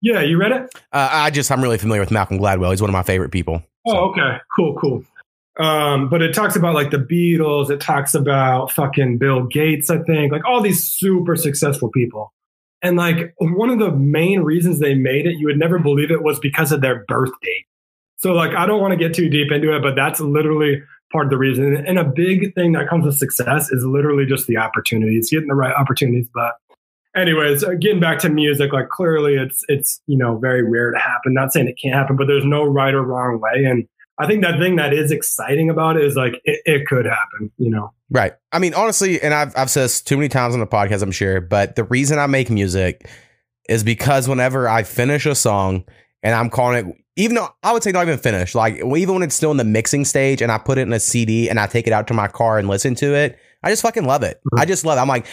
Yeah, 0.00 0.20
you 0.20 0.38
read 0.38 0.52
it? 0.52 0.70
Uh, 0.92 1.08
I 1.10 1.30
just 1.30 1.50
I'm 1.50 1.62
really 1.62 1.78
familiar 1.78 2.00
with 2.00 2.10
Malcolm 2.10 2.38
Gladwell. 2.38 2.70
He's 2.70 2.80
one 2.80 2.90
of 2.90 2.94
my 2.94 3.02
favorite 3.02 3.30
people. 3.30 3.62
So. 3.86 3.96
Oh, 3.96 4.10
okay, 4.10 4.38
cool, 4.56 4.76
cool. 4.80 5.04
Um, 5.58 6.08
but 6.08 6.20
it 6.22 6.34
talks 6.34 6.54
about 6.54 6.74
like 6.74 6.90
the 6.90 6.98
Beatles. 6.98 7.70
It 7.70 7.80
talks 7.80 8.14
about 8.14 8.70
fucking 8.70 9.18
Bill 9.18 9.46
Gates. 9.46 9.88
I 9.90 9.98
think 9.98 10.32
like 10.32 10.44
all 10.44 10.60
these 10.60 10.84
super 10.84 11.36
successful 11.36 11.90
people. 11.90 12.32
And 12.82 12.96
like 12.96 13.34
one 13.38 13.70
of 13.70 13.78
the 13.78 13.90
main 13.90 14.40
reasons 14.40 14.78
they 14.78 14.94
made 14.94 15.26
it, 15.26 15.38
you 15.38 15.46
would 15.46 15.58
never 15.58 15.78
believe 15.78 16.10
it, 16.10 16.22
was 16.22 16.38
because 16.38 16.72
of 16.72 16.80
their 16.80 17.04
birth 17.08 17.32
date. 17.42 17.66
So 18.18 18.32
like 18.32 18.54
I 18.54 18.66
don't 18.66 18.80
want 18.80 18.92
to 18.92 18.98
get 18.98 19.14
too 19.14 19.28
deep 19.28 19.50
into 19.52 19.74
it, 19.74 19.82
but 19.82 19.94
that's 19.94 20.20
literally 20.20 20.82
part 21.12 21.26
of 21.26 21.30
the 21.30 21.38
reason. 21.38 21.76
And 21.86 21.98
a 21.98 22.04
big 22.04 22.54
thing 22.54 22.72
that 22.72 22.88
comes 22.88 23.04
with 23.04 23.16
success 23.16 23.70
is 23.70 23.84
literally 23.84 24.26
just 24.26 24.46
the 24.46 24.56
opportunities, 24.56 25.30
getting 25.30 25.48
the 25.48 25.54
right 25.54 25.74
opportunities. 25.74 26.28
But 26.32 26.54
anyways, 27.16 27.64
uh, 27.64 27.74
getting 27.80 28.00
back 28.00 28.18
to 28.20 28.28
music, 28.28 28.72
like 28.72 28.88
clearly 28.88 29.34
it's 29.34 29.64
it's 29.68 30.00
you 30.06 30.16
know 30.16 30.38
very 30.38 30.62
rare 30.62 30.90
to 30.90 30.98
happen. 30.98 31.34
Not 31.34 31.52
saying 31.52 31.68
it 31.68 31.78
can't 31.82 31.94
happen, 31.94 32.16
but 32.16 32.26
there's 32.26 32.44
no 32.44 32.64
right 32.64 32.94
or 32.94 33.02
wrong 33.02 33.40
way. 33.40 33.64
And 33.64 33.86
I 34.18 34.26
think 34.26 34.42
that 34.42 34.58
thing 34.58 34.76
that 34.76 34.94
is 34.94 35.12
exciting 35.12 35.68
about 35.68 35.96
it 35.96 36.04
is 36.04 36.16
like 36.16 36.40
it, 36.44 36.60
it, 36.64 36.86
could 36.86 37.04
happen, 37.04 37.50
you 37.58 37.70
know. 37.70 37.92
Right. 38.10 38.32
I 38.50 38.58
mean, 38.58 38.72
honestly, 38.72 39.20
and 39.20 39.34
I've 39.34 39.56
I've 39.56 39.70
said 39.70 39.84
this 39.84 40.00
too 40.00 40.16
many 40.16 40.28
times 40.28 40.54
on 40.54 40.60
the 40.60 40.66
podcast, 40.66 41.02
I'm 41.02 41.12
sure, 41.12 41.40
but 41.40 41.76
the 41.76 41.84
reason 41.84 42.18
I 42.18 42.26
make 42.26 42.48
music 42.48 43.08
is 43.68 43.84
because 43.84 44.28
whenever 44.28 44.68
I 44.68 44.84
finish 44.84 45.26
a 45.26 45.34
song 45.34 45.84
and 46.22 46.34
I'm 46.34 46.48
calling 46.48 46.88
it, 46.88 46.96
even 47.16 47.36
though 47.36 47.48
I 47.62 47.72
would 47.72 47.82
say 47.82 47.92
not 47.92 48.06
even 48.06 48.18
finished, 48.18 48.54
like 48.54 48.76
even 48.76 49.14
when 49.14 49.22
it's 49.22 49.34
still 49.34 49.50
in 49.50 49.56
the 49.56 49.64
mixing 49.64 50.04
stage 50.04 50.40
and 50.40 50.50
I 50.50 50.58
put 50.58 50.78
it 50.78 50.82
in 50.82 50.92
a 50.92 51.00
CD 51.00 51.50
and 51.50 51.60
I 51.60 51.66
take 51.66 51.86
it 51.86 51.92
out 51.92 52.06
to 52.08 52.14
my 52.14 52.28
car 52.28 52.58
and 52.58 52.68
listen 52.68 52.94
to 52.96 53.14
it, 53.14 53.38
I 53.62 53.70
just 53.70 53.82
fucking 53.82 54.04
love 54.04 54.22
it. 54.22 54.38
Mm-hmm. 54.38 54.60
I 54.60 54.64
just 54.64 54.84
love 54.84 54.98
it. 54.98 55.00
I'm 55.00 55.08
like, 55.08 55.26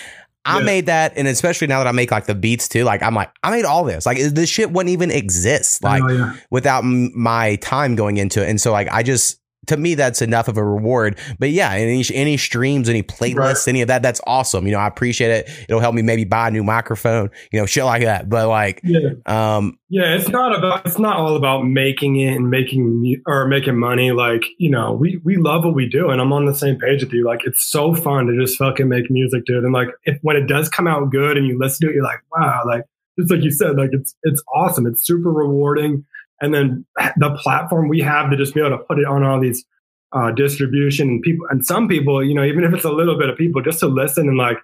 I 0.46 0.60
yeah. 0.60 0.66
made 0.66 0.86
that, 0.88 1.14
and 1.16 1.28
especially 1.28 1.68
now 1.68 1.80
that 1.80 1.88
I 1.88 1.94
make 1.94 2.12
like 2.12 2.26
the 2.26 2.36
beats 2.36 2.68
too, 2.68 2.84
like 2.84 3.02
I'm 3.02 3.16
like, 3.16 3.32
I 3.44 3.52
made 3.52 3.66
all 3.66 3.84
this. 3.86 4.06
Like 4.06 4.18
this 4.18 4.50
shit 4.50 4.72
wouldn't 4.72 4.92
even 4.92 5.10
exist, 5.10 5.84
like 5.84 6.04
oh, 6.04 6.10
yeah. 6.10 6.36
without 6.50 6.84
m- 6.84 7.12
my 7.18 7.56
time 7.58 7.96
going 7.96 8.18
into 8.18 8.44
it. 8.44 8.50
And 8.50 8.60
so 8.60 8.72
like 8.72 8.90
I 8.92 9.04
just 9.04 9.40
to 9.68 9.78
me 9.78 9.96
that's 9.96 10.22
enough 10.22 10.48
of 10.48 10.58
a 10.58 10.64
reward. 10.64 11.20
But 11.40 11.50
yeah 11.50 11.72
any 11.72 12.04
any 12.14 12.38
streams 12.38 12.90
any 12.90 13.04
playlists 13.04 13.36
right. 13.38 13.68
any 13.68 13.82
of 13.82 13.88
that 13.88 14.02
that's 14.02 14.22
awesome. 14.28 14.66
You 14.66 14.74
know 14.74 14.80
i 14.80 14.88
appreciate 14.88 15.32
it. 15.32 15.50
It'll 15.70 15.80
help 15.82 15.96
me 15.96 16.02
maybe 16.02 16.24
buy 16.24 16.48
a 16.48 16.52
new 16.52 16.64
microphone 16.64 17.30
you 17.52 17.60
know 17.60 17.66
shit 17.66 17.86
like 17.86 18.04
that. 18.04 18.30
But 18.30 18.48
like 18.48 18.82
yeah. 18.84 19.10
um 19.26 19.78
yeah 19.90 20.16
it's 20.16 20.30
not 20.30 20.58
about 20.58 20.86
it's 20.86 21.00
not 21.00 21.18
all 21.18 21.36
about 21.36 21.64
making 21.64 22.18
it 22.18 22.36
and 22.36 22.50
making 22.50 23.22
or 23.26 23.48
making 23.48 23.78
money. 23.78 24.12
Like 24.12 24.44
you 24.58 24.70
know 24.70 24.94
we 24.94 25.20
we 25.24 25.38
love 25.38 25.66
what 25.66 25.76
we 25.76 25.88
do 25.88 26.10
and 26.10 26.22
i'm 26.22 26.34
on 26.34 26.46
the 26.46 26.56
same 26.56 26.78
page 26.78 27.04
with 27.04 27.14
you. 27.14 27.26
Like 27.26 27.46
it's 27.46 27.70
so 27.70 27.94
fun 27.94 28.28
to 28.28 28.40
just 28.40 28.58
fucking 28.58 28.90
make 28.90 29.10
music 29.10 29.46
dude. 29.46 29.64
And 29.64 29.74
like 29.74 29.90
if 30.04 30.18
when 30.22 30.36
it 30.36 30.48
does 30.48 30.70
come 30.70 30.88
out 30.88 31.12
good 31.12 31.38
and 31.38 31.48
you 31.48 31.58
listen 31.58 31.88
to 31.88 31.92
it 31.92 31.96
you're 31.96 32.04
like 32.04 32.22
wow 32.36 32.64
like 32.66 32.84
just 33.20 33.32
like 33.32 33.44
you 33.44 33.52
said 33.52 33.76
like 33.78 33.92
it's 33.94 34.16
it's 34.24 34.44
awesome. 34.54 34.88
It's 34.88 35.06
super 35.06 35.32
rewarding 35.32 36.06
and 36.44 36.54
then 36.54 36.86
the 37.18 37.36
platform 37.42 37.88
we 37.88 38.00
have 38.02 38.30
to 38.30 38.38
just 38.38 38.54
be 38.54 38.60
able 38.60 38.78
to 38.78 38.84
put 38.84 39.00
it 39.00 39.06
on 39.06 39.24
all 39.24 39.40
these 39.40 39.66
uh, 40.12 40.32
distribution 40.32 41.10
and 41.10 41.22
people 41.24 41.48
and 41.50 41.66
some 41.66 41.88
people 41.88 42.24
you 42.24 42.36
know 42.36 42.44
even 42.44 42.64
if 42.64 42.74
it's 42.74 42.86
a 42.86 42.92
little 42.92 43.18
bit 43.18 43.30
of 43.30 43.38
people 43.38 43.62
just 43.62 43.80
to 43.80 43.88
listen 43.88 44.28
and 44.28 44.38
like 44.38 44.58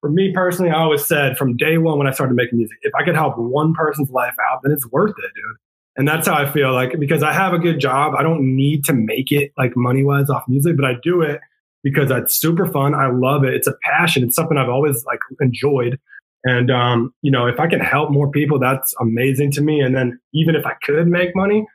for 0.00 0.10
me 0.10 0.32
personally 0.32 0.70
i 0.70 0.74
always 0.74 1.04
said 1.06 1.38
from 1.38 1.56
day 1.56 1.78
one 1.78 1.98
when 1.98 2.08
i 2.08 2.10
started 2.10 2.34
making 2.34 2.58
music 2.58 2.76
if 2.82 2.92
i 2.96 3.04
could 3.04 3.14
help 3.14 3.38
one 3.38 3.72
person's 3.74 4.10
life 4.10 4.34
out 4.50 4.60
then 4.64 4.72
it's 4.72 4.90
worth 4.90 5.10
it 5.10 5.30
dude. 5.34 5.56
And 5.98 6.06
that's 6.06 6.26
how 6.26 6.34
i 6.34 6.50
feel 6.50 6.72
like 6.72 6.98
because 6.98 7.22
i 7.22 7.32
have 7.32 7.52
a 7.52 7.58
good 7.58 7.78
job. 7.78 8.14
I 8.18 8.22
don't 8.22 8.56
need 8.56 8.84
to 8.86 8.92
make 8.92 9.30
it 9.30 9.52
like 9.56 9.76
money 9.76 10.02
wise 10.02 10.28
off 10.28 10.42
music 10.48 10.76
but 10.76 10.84
i 10.84 10.94
do 11.02 11.22
it 11.22 11.40
because 11.84 12.10
it's 12.10 12.36
super 12.36 12.66
fun. 12.66 12.96
I 12.96 13.08
love 13.12 13.44
it. 13.44 13.54
It's 13.54 13.68
a 13.68 13.74
passion. 13.82 14.24
It's 14.24 14.34
something 14.34 14.58
i've 14.58 14.68
always 14.68 15.04
like 15.04 15.20
enjoyed 15.40 16.00
and, 16.44 16.70
um, 16.70 17.14
you 17.22 17.30
know, 17.30 17.46
if 17.46 17.58
I 17.58 17.66
can 17.66 17.80
help 17.80 18.10
more 18.10 18.30
people, 18.30 18.58
that's 18.58 18.94
amazing 19.00 19.50
to 19.52 19.62
me. 19.62 19.80
And 19.80 19.94
then 19.94 20.20
even 20.32 20.54
if 20.54 20.64
I 20.66 20.74
could 20.84 21.06
make 21.08 21.34
money, 21.34 21.66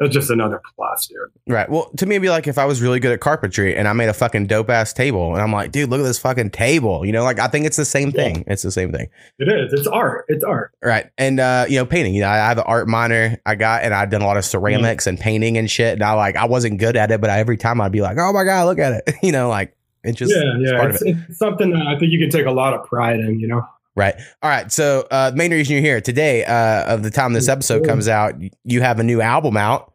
that's 0.00 0.14
just 0.14 0.30
another 0.30 0.62
plus, 0.74 1.08
dude. 1.08 1.18
Right. 1.46 1.68
Well, 1.68 1.90
to 1.98 2.06
me, 2.06 2.14
it'd 2.14 2.22
be 2.22 2.30
like 2.30 2.46
if 2.46 2.56
I 2.56 2.64
was 2.64 2.80
really 2.80 3.00
good 3.00 3.12
at 3.12 3.20
carpentry 3.20 3.76
and 3.76 3.86
I 3.86 3.92
made 3.92 4.08
a 4.08 4.14
fucking 4.14 4.46
dope 4.46 4.70
ass 4.70 4.94
table, 4.94 5.34
and 5.34 5.42
I'm 5.42 5.52
like, 5.52 5.72
dude, 5.72 5.90
look 5.90 6.00
at 6.00 6.04
this 6.04 6.18
fucking 6.18 6.50
table. 6.50 7.04
You 7.04 7.12
know, 7.12 7.22
like 7.22 7.38
I 7.38 7.48
think 7.48 7.66
it's 7.66 7.76
the 7.76 7.84
same 7.84 8.10
thing. 8.10 8.36
Yeah. 8.36 8.54
It's 8.54 8.62
the 8.62 8.70
same 8.70 8.92
thing. 8.92 9.10
It 9.38 9.48
is. 9.48 9.74
It's 9.74 9.86
art. 9.86 10.24
It's 10.28 10.42
art. 10.42 10.72
Right. 10.82 11.10
And 11.18 11.38
uh, 11.38 11.66
you 11.68 11.76
know, 11.76 11.84
painting. 11.84 12.14
You 12.14 12.22
know, 12.22 12.30
I 12.30 12.36
have 12.36 12.56
an 12.56 12.64
art 12.66 12.88
minor. 12.88 13.38
I 13.44 13.56
got, 13.56 13.82
and 13.82 13.92
I've 13.92 14.08
done 14.08 14.22
a 14.22 14.26
lot 14.26 14.38
of 14.38 14.44
ceramics 14.46 15.04
mm-hmm. 15.04 15.10
and 15.10 15.20
painting 15.20 15.58
and 15.58 15.70
shit. 15.70 15.92
And 15.92 16.02
I 16.02 16.12
like, 16.12 16.34
I 16.34 16.46
wasn't 16.46 16.80
good 16.80 16.96
at 16.96 17.10
it, 17.10 17.20
but 17.20 17.28
I, 17.28 17.38
every 17.38 17.58
time 17.58 17.82
I'd 17.82 17.92
be 17.92 18.00
like, 18.00 18.16
oh 18.18 18.32
my 18.32 18.44
god, 18.44 18.64
look 18.64 18.78
at 18.78 19.02
it. 19.06 19.14
you 19.22 19.32
know, 19.32 19.50
like 19.50 19.76
it's 20.02 20.16
just 20.16 20.32
yeah, 20.34 20.56
yeah. 20.60 20.88
It's, 20.88 21.02
it. 21.02 21.16
it's 21.28 21.38
something 21.38 21.72
that 21.72 21.86
I 21.86 21.98
think 21.98 22.10
you 22.10 22.18
can 22.18 22.30
take 22.30 22.46
a 22.46 22.52
lot 22.52 22.72
of 22.72 22.86
pride 22.86 23.20
in. 23.20 23.38
You 23.38 23.48
know. 23.48 23.62
Right. 23.96 24.14
All 24.42 24.50
right. 24.50 24.70
So, 24.70 25.06
uh, 25.10 25.30
the 25.30 25.36
main 25.36 25.50
reason 25.50 25.74
you're 25.74 25.82
here 25.82 26.00
today, 26.00 26.44
uh, 26.44 26.94
of 26.94 27.02
the 27.02 27.10
time 27.10 27.32
this 27.32 27.48
episode 27.48 27.84
comes 27.84 28.08
out, 28.08 28.34
you 28.64 28.80
have 28.80 29.00
a 29.00 29.04
new 29.04 29.20
album 29.20 29.56
out. 29.56 29.92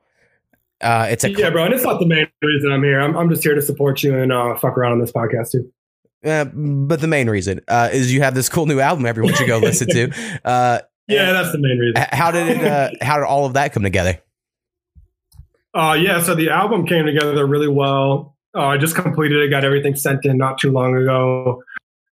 Uh, 0.82 1.08
it's 1.10 1.24
a 1.24 1.32
yeah, 1.32 1.50
bro. 1.50 1.66
And 1.66 1.74
it's 1.74 1.84
not 1.84 2.00
the 2.00 2.06
main 2.06 2.28
reason 2.42 2.72
I'm 2.72 2.84
here. 2.84 3.00
I'm, 3.00 3.16
I'm 3.18 3.30
just 3.30 3.44
here 3.44 3.56
to 3.56 3.62
support 3.62 4.04
you 4.04 4.18
and 4.18 4.32
uh, 4.32 4.56
fuck 4.58 4.78
around 4.78 4.92
on 4.92 5.00
this 5.00 5.12
podcast 5.12 5.52
too. 5.52 5.72
Uh, 6.24 6.46
but 6.46 7.02
the 7.02 7.08
main 7.08 7.30
reason 7.30 7.62
uh, 7.68 7.90
is 7.92 8.14
you 8.14 8.22
have 8.22 8.34
this 8.36 8.50
cool 8.50 8.66
new 8.66 8.80
album 8.80 9.06
everyone 9.06 9.34
should 9.34 9.48
go 9.48 9.58
listen 9.58 9.88
to. 9.88 10.12
Uh, 10.46 10.80
yeah, 11.08 11.34
that's 11.34 11.52
the 11.52 11.60
main 11.60 11.78
reason. 11.78 12.04
How 12.12 12.32
did 12.32 12.48
it? 12.48 12.64
Uh, 12.64 12.90
how 13.02 13.18
did 13.18 13.26
all 13.26 13.46
of 13.46 13.54
that 13.54 13.74
come 13.74 13.84
together? 13.84 14.20
Uh, 15.74 15.96
yeah, 16.00 16.22
so 16.22 16.34
the 16.34 16.50
album 16.50 16.88
came 16.88 17.06
together 17.06 17.46
really 17.46 17.68
well. 17.68 18.36
Uh, 18.56 18.68
I 18.68 18.78
just 18.78 18.96
completed 18.96 19.40
it, 19.42 19.50
got 19.50 19.64
everything 19.64 19.96
sent 19.96 20.26
in 20.26 20.38
not 20.38 20.58
too 20.58 20.72
long 20.72 20.96
ago. 20.96 21.62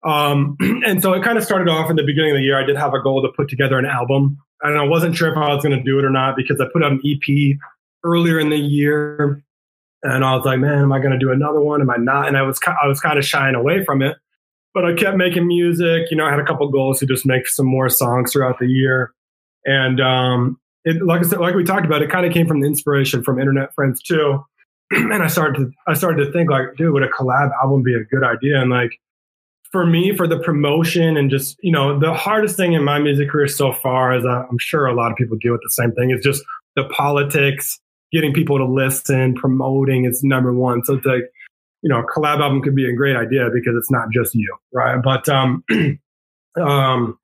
Um, 0.03 0.57
and 0.85 1.01
so 1.01 1.13
it 1.13 1.23
kind 1.23 1.37
of 1.37 1.43
started 1.43 1.69
off 1.69 1.89
in 1.89 1.95
the 1.95 2.03
beginning 2.03 2.31
of 2.31 2.37
the 2.37 2.43
year. 2.43 2.59
I 2.59 2.63
did 2.65 2.77
have 2.77 2.93
a 2.93 3.01
goal 3.01 3.21
to 3.21 3.29
put 3.35 3.49
together 3.49 3.77
an 3.77 3.85
album, 3.85 4.37
and 4.61 4.77
I 4.77 4.83
wasn't 4.83 5.15
sure 5.15 5.31
if 5.31 5.37
I 5.37 5.53
was 5.53 5.63
going 5.63 5.77
to 5.77 5.83
do 5.83 5.99
it 5.99 6.05
or 6.05 6.09
not 6.09 6.35
because 6.35 6.59
I 6.59 6.65
put 6.71 6.83
out 6.83 6.91
an 6.91 7.01
EP 7.05 7.57
earlier 8.03 8.39
in 8.39 8.49
the 8.49 8.57
year, 8.57 9.43
and 10.03 10.25
I 10.25 10.35
was 10.35 10.45
like, 10.45 10.59
man, 10.59 10.79
am 10.79 10.91
I 10.91 10.99
going 10.99 11.11
to 11.11 11.19
do 11.19 11.31
another 11.31 11.61
one? 11.61 11.81
Am 11.81 11.89
I 11.89 11.97
not? 11.97 12.27
And 12.27 12.37
I 12.37 12.41
was 12.41 12.59
I 12.65 12.87
was 12.87 12.99
kind 12.99 13.19
of 13.19 13.25
shying 13.25 13.55
away 13.55 13.83
from 13.85 14.01
it. 14.01 14.17
but 14.73 14.85
I 14.85 14.93
kept 14.93 15.17
making 15.17 15.47
music. 15.47 16.09
You 16.11 16.17
know, 16.17 16.25
I 16.25 16.31
had 16.31 16.39
a 16.39 16.45
couple 16.45 16.69
goals 16.71 16.99
to 16.99 17.05
just 17.05 17.25
make 17.25 17.47
some 17.47 17.65
more 17.65 17.89
songs 17.89 18.31
throughout 18.31 18.59
the 18.59 18.67
year. 18.67 19.13
And 19.65 19.99
um, 19.99 20.59
it, 20.85 21.03
like 21.03 21.19
I 21.19 21.23
said, 21.23 21.39
like 21.39 21.55
we 21.55 21.63
talked 21.63 21.85
about, 21.85 22.01
it 22.01 22.09
kind 22.09 22.25
of 22.25 22.33
came 22.33 22.47
from 22.47 22.61
the 22.61 22.67
inspiration 22.67 23.23
from 23.23 23.39
internet 23.39 23.73
friends 23.75 24.01
too. 24.01 24.43
and 24.91 25.21
I 25.23 25.27
started 25.27 25.59
to, 25.59 25.71
I 25.87 25.93
started 25.93 26.25
to 26.25 26.31
think 26.31 26.49
like, 26.49 26.75
dude, 26.77 26.93
would 26.93 27.03
a 27.03 27.09
collab 27.09 27.51
album 27.61 27.83
be 27.83 27.93
a 27.93 28.03
good 28.03 28.23
idea? 28.23 28.59
And 28.61 28.71
like, 28.71 28.91
for 29.71 29.85
me, 29.85 30.15
for 30.15 30.27
the 30.27 30.37
promotion 30.39 31.15
and 31.17 31.29
just, 31.29 31.57
you 31.61 31.71
know, 31.71 31.97
the 31.97 32.13
hardest 32.13 32.57
thing 32.57 32.73
in 32.73 32.83
my 32.83 32.99
music 32.99 33.29
career 33.29 33.47
so 33.47 33.71
far, 33.71 34.11
as 34.11 34.25
I'm 34.25 34.57
sure 34.59 34.85
a 34.85 34.93
lot 34.93 35.11
of 35.11 35.17
people 35.17 35.37
deal 35.39 35.53
with 35.53 35.61
the 35.63 35.69
same 35.69 35.93
thing, 35.93 36.11
is 36.11 36.23
just 36.23 36.43
the 36.75 36.83
politics, 36.85 37.79
getting 38.11 38.33
people 38.33 38.57
to 38.57 38.65
listen, 38.65 39.33
promoting 39.35 40.05
is 40.05 40.23
number 40.23 40.53
one. 40.53 40.83
So 40.83 40.95
it's 40.95 41.05
like, 41.05 41.23
you 41.81 41.89
know, 41.89 41.99
a 41.99 42.05
collab 42.05 42.41
album 42.41 42.61
could 42.61 42.75
be 42.75 42.87
a 42.87 42.93
great 42.93 43.15
idea 43.15 43.49
because 43.53 43.73
it's 43.77 43.89
not 43.89 44.09
just 44.11 44.35
you, 44.35 44.55
right? 44.73 45.01
But 45.01 45.27
um, 45.29 45.63
um, 46.61 47.17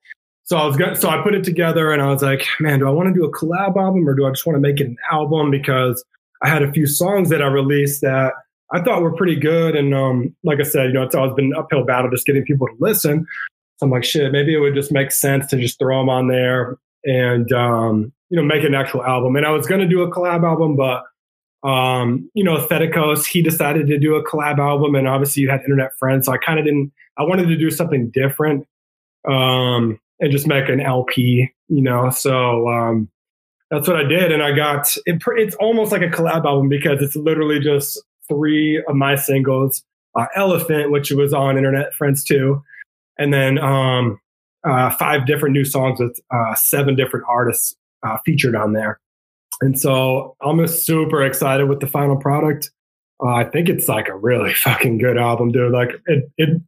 so 0.44 0.56
I 0.56 0.66
was 0.66 0.78
going 0.78 0.96
so 0.96 1.10
I 1.10 1.22
put 1.22 1.36
it 1.36 1.44
together 1.44 1.92
and 1.92 2.02
I 2.02 2.08
was 2.08 2.24
like, 2.24 2.48
man, 2.62 2.80
do 2.80 2.88
I 2.88 2.92
want 2.92 3.14
to 3.14 3.14
do 3.14 3.26
a 3.26 3.32
collab 3.32 3.76
album 3.76 4.08
or 4.08 4.16
do 4.16 4.26
I 4.26 4.30
just 4.30 4.46
want 4.46 4.56
to 4.56 4.62
make 4.62 4.80
it 4.80 4.88
an 4.88 4.98
album? 5.12 5.52
Because 5.52 6.04
I 6.42 6.48
had 6.48 6.64
a 6.64 6.72
few 6.72 6.88
songs 6.88 7.30
that 7.30 7.42
I 7.42 7.48
released 7.48 8.02
that 8.02 8.34
I 8.72 8.82
thought 8.82 8.98
we 8.98 9.04
were 9.04 9.16
pretty 9.16 9.36
good. 9.36 9.76
And 9.76 9.94
um, 9.94 10.36
like 10.44 10.60
I 10.60 10.64
said, 10.64 10.88
you 10.88 10.94
know, 10.94 11.04
it's 11.04 11.16
always 11.16 11.34
been 11.34 11.46
an 11.46 11.56
uphill 11.56 11.86
battle 11.86 12.12
just 12.12 12.26
getting 12.26 12.44
people 12.44 12.68
to 12.68 12.74
listen. 12.80 13.26
So 13.78 13.86
I'm 13.86 13.92
like, 13.92 14.04
shit, 14.04 14.32
maybe 14.32 14.54
it 14.54 14.60
would 14.60 14.76
just 14.76 14.92
make 14.92 15.12
sense 15.12 15.48
to 15.48 15.58
just 15.58 15.80
throw 15.80 16.00
them 16.00 16.10
on 16.10 16.28
there 16.28 16.78
and 17.06 17.52
um, 17.54 18.12
you 18.30 18.38
know, 18.38 18.44
make 18.44 18.64
an 18.64 18.76
actual 18.76 19.04
album. 19.04 19.36
And 19.36 19.46
I 19.46 19.52
was 19.52 19.68
gonna 19.68 19.88
do 19.88 20.02
a 20.02 20.12
collab 20.12 20.44
album, 20.44 20.76
but 20.76 21.04
um, 21.68 22.30
you 22.34 22.44
know, 22.44 22.58
Thetikos, 22.58 23.26
he 23.26 23.42
decided 23.42 23.88
to 23.88 23.98
do 23.98 24.16
a 24.16 24.24
collab 24.24 24.60
album, 24.60 24.96
and 24.96 25.08
obviously 25.08 25.44
you 25.44 25.50
had 25.50 25.62
internet 25.62 25.96
friends. 25.98 26.26
So 26.26 26.32
I 26.32 26.38
kind 26.38 26.60
of 26.60 26.66
didn't 26.66 26.92
I 27.18 27.24
wanted 27.24 27.48
to 27.48 27.58
do 27.58 27.72
something 27.72 28.10
different. 28.10 28.68
Um, 29.28 30.00
and 30.20 30.32
just 30.32 30.48
make 30.48 30.70
an 30.70 30.80
LP, 30.80 31.52
you 31.68 31.82
know. 31.82 32.10
So 32.10 32.68
um, 32.68 33.10
that's 33.70 33.88
what 33.88 33.98
I 33.98 34.04
did, 34.04 34.32
and 34.32 34.42
I 34.42 34.52
got 34.52 34.96
it, 35.06 35.22
it's 35.26 35.56
almost 35.56 35.92
like 35.92 36.02
a 36.02 36.10
collab 36.10 36.46
album 36.46 36.70
because 36.70 37.02
it's 37.02 37.16
literally 37.16 37.60
just 37.60 38.02
three 38.28 38.84
of 38.88 38.96
my 38.96 39.16
singles, 39.16 39.84
uh, 40.16 40.26
Elephant, 40.36 40.92
which 40.92 41.12
was 41.12 41.34
on 41.34 41.58
Internet 41.58 41.94
Friends 41.94 42.24
Two, 42.24 42.64
and 43.18 43.34
then 43.34 43.58
um, 43.60 44.20
uh, 44.64 44.90
five 44.92 45.26
different 45.26 45.54
new 45.54 45.66
songs 45.66 46.00
with 46.00 46.20
uh, 46.32 46.56
seven 46.56 46.96
different 46.96 47.26
artists 47.30 47.76
uh, 48.04 48.18
featured 48.26 48.56
on 48.56 48.74
there. 48.74 49.00
And 49.62 49.80
so 49.80 50.36
I'm 50.42 50.66
super 50.68 51.24
excited 51.24 51.68
with 51.68 51.80
the 51.80 51.88
final 51.88 52.16
product. 52.16 52.72
Uh, 53.24 53.34
I 53.34 53.44
think 53.46 53.70
it's 53.70 53.88
like 53.88 54.08
a 54.08 54.16
really 54.16 54.54
fucking 54.64 55.00
good 55.00 55.18
album, 55.18 55.52
dude. 55.52 55.72
Like 55.72 56.02
it, 56.06 56.32
it 56.38 56.62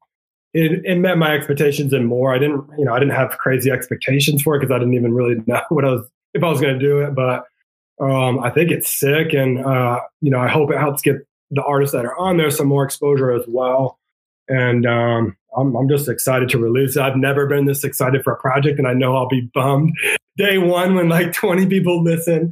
it, 0.54 0.84
it 0.84 0.96
met 0.96 1.20
my 1.20 1.36
expectations 1.36 1.94
and 1.94 2.08
more. 2.08 2.34
I 2.34 2.40
didn't, 2.40 2.66
you 2.78 2.84
know, 2.84 2.94
I 2.94 2.98
didn't 2.98 3.14
have 3.14 3.38
crazy 3.38 3.70
expectations 3.70 4.42
for 4.42 4.56
it 4.56 4.60
because 4.60 4.74
I 4.74 4.80
didn't 4.80 4.96
even 4.96 5.14
really 5.14 5.36
know 5.48 5.62
what 5.70 5.86
I 5.86 5.92
was 5.92 6.10
if 6.34 6.44
I 6.44 6.50
was 6.50 6.60
going 6.60 6.78
to 6.78 6.80
do 6.80 7.02
it. 7.02 7.14
But 7.14 7.46
um, 8.02 8.40
I 8.40 8.50
think 8.50 8.72
it's 8.72 8.90
sick, 8.90 9.34
and 9.34 9.64
uh, 9.64 10.00
you 10.22 10.32
know, 10.32 10.40
I 10.40 10.48
hope 10.48 10.72
it 10.72 10.78
helps 10.78 11.02
get 11.02 11.18
the 11.52 11.64
artists 11.64 11.94
that 11.94 12.06
are 12.06 12.18
on 12.18 12.38
there 12.38 12.52
some 12.52 12.68
more 12.68 12.84
exposure 12.84 13.32
as 13.32 13.44
well. 13.48 14.00
And 14.48 14.86
um, 14.86 15.38
I'm, 15.56 15.76
I'm 15.76 15.90
just 15.90 16.10
excited 16.10 16.50
to 16.50 16.58
release 16.58 16.96
it. 16.96 17.02
I've 17.02 17.16
never 17.16 17.48
been 17.48 17.66
this 17.66 17.84
excited 17.84 18.24
for 18.24 18.34
a 18.34 18.38
project, 18.38 18.80
and 18.80 18.88
I 18.88 18.94
know 18.94 19.16
I'll 19.16 19.28
be 19.28 19.50
bummed 19.54 19.94
day 20.38 20.58
one 20.58 20.96
when 20.96 21.10
like 21.10 21.34
20 21.34 21.68
people 21.68 22.04
listen. 22.04 22.52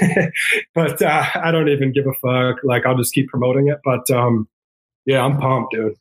but 0.74 1.02
uh, 1.02 1.24
I 1.34 1.50
don't 1.50 1.68
even 1.68 1.92
give 1.92 2.06
a 2.06 2.14
fuck. 2.14 2.62
Like 2.62 2.86
I'll 2.86 2.96
just 2.96 3.14
keep 3.14 3.28
promoting 3.28 3.68
it. 3.68 3.78
But 3.84 4.10
um, 4.10 4.48
yeah, 5.04 5.24
I'm 5.24 5.38
pumped, 5.38 5.72
dude. 5.72 5.96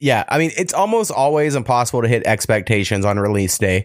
Yeah, 0.00 0.24
I 0.28 0.38
mean, 0.38 0.50
it's 0.56 0.72
almost 0.72 1.10
always 1.10 1.54
impossible 1.54 2.00
to 2.00 2.08
hit 2.08 2.26
expectations 2.26 3.04
on 3.04 3.18
release 3.18 3.58
day 3.58 3.84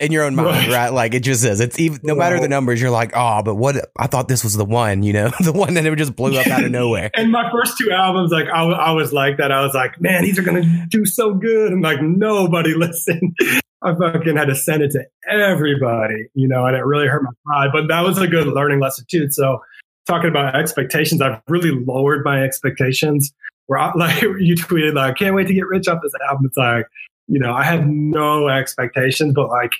in 0.00 0.12
your 0.12 0.24
own 0.24 0.34
mind, 0.34 0.68
right? 0.68 0.68
right? 0.68 0.88
Like 0.92 1.14
it 1.14 1.20
just 1.20 1.44
is. 1.44 1.60
It's 1.60 1.78
even 1.78 2.00
no 2.02 2.14
matter 2.14 2.40
the 2.40 2.48
numbers, 2.48 2.80
you're 2.80 2.90
like, 2.90 3.12
oh, 3.14 3.42
but 3.42 3.54
what? 3.54 3.76
I 3.98 4.06
thought 4.06 4.28
this 4.28 4.42
was 4.42 4.56
the 4.56 4.64
one, 4.64 5.02
you 5.02 5.12
know, 5.12 5.30
the 5.40 5.52
one 5.52 5.74
that 5.74 5.84
it 5.84 5.96
just 5.96 6.16
blew 6.16 6.36
up 6.38 6.46
out 6.46 6.64
of 6.64 6.70
nowhere. 6.70 7.10
and 7.16 7.30
my 7.30 7.50
first 7.52 7.76
two 7.78 7.90
albums, 7.90 8.32
like 8.32 8.46
I, 8.46 8.62
I 8.62 8.90
was 8.92 9.12
like 9.12 9.36
that. 9.36 9.52
I 9.52 9.60
was 9.60 9.74
like, 9.74 10.00
man, 10.00 10.22
these 10.22 10.38
are 10.38 10.42
gonna 10.42 10.86
do 10.88 11.04
so 11.04 11.34
good, 11.34 11.72
and 11.72 11.82
like 11.82 12.00
nobody 12.00 12.74
listened. 12.76 13.36
I 13.82 13.94
fucking 13.94 14.36
had 14.36 14.46
to 14.46 14.54
send 14.54 14.82
it 14.82 14.90
to 14.92 15.04
everybody, 15.28 16.26
you 16.34 16.48
know, 16.48 16.66
and 16.66 16.76
it 16.76 16.84
really 16.84 17.06
hurt 17.06 17.22
my 17.22 17.30
pride. 17.46 17.70
But 17.72 17.88
that 17.88 18.02
was 18.02 18.18
a 18.18 18.26
good 18.26 18.46
learning 18.46 18.80
lesson 18.80 19.06
too. 19.10 19.30
So 19.30 19.62
talking 20.06 20.28
about 20.28 20.54
expectations, 20.54 21.22
I've 21.22 21.40
really 21.48 21.70
lowered 21.70 22.24
my 22.24 22.42
expectations 22.42 23.32
where 23.66 23.78
I, 23.78 23.92
like 23.94 24.22
you 24.22 24.54
tweeted 24.54 24.94
like 24.94 25.16
can't 25.16 25.34
wait 25.34 25.46
to 25.48 25.54
get 25.54 25.66
rich 25.66 25.88
off 25.88 26.00
this 26.02 26.12
album. 26.26 26.46
It's 26.46 26.56
like 26.56 26.86
you 27.28 27.38
know 27.38 27.52
I 27.52 27.64
had 27.64 27.86
no 27.86 28.48
expectations, 28.48 29.34
but 29.34 29.48
like 29.48 29.72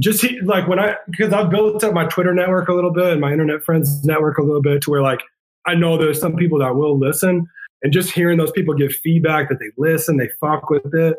just 0.00 0.24
like 0.44 0.66
when 0.68 0.78
I 0.78 0.96
because 1.10 1.32
I've 1.32 1.50
built 1.50 1.82
up 1.84 1.94
my 1.94 2.06
Twitter 2.06 2.34
network 2.34 2.68
a 2.68 2.74
little 2.74 2.92
bit 2.92 3.12
and 3.12 3.20
my 3.20 3.32
internet 3.32 3.62
friends 3.62 4.04
network 4.04 4.38
a 4.38 4.42
little 4.42 4.62
bit 4.62 4.82
to 4.82 4.90
where 4.90 5.02
like 5.02 5.20
I 5.66 5.74
know 5.74 5.96
there's 5.96 6.20
some 6.20 6.36
people 6.36 6.58
that 6.58 6.74
will 6.74 6.98
listen 6.98 7.46
and 7.82 7.92
just 7.92 8.10
hearing 8.10 8.38
those 8.38 8.52
people 8.52 8.74
give 8.74 8.92
feedback 8.92 9.48
that 9.48 9.58
they 9.58 9.70
listen, 9.78 10.16
they 10.16 10.28
fuck 10.40 10.70
with 10.70 10.94
it, 10.94 11.16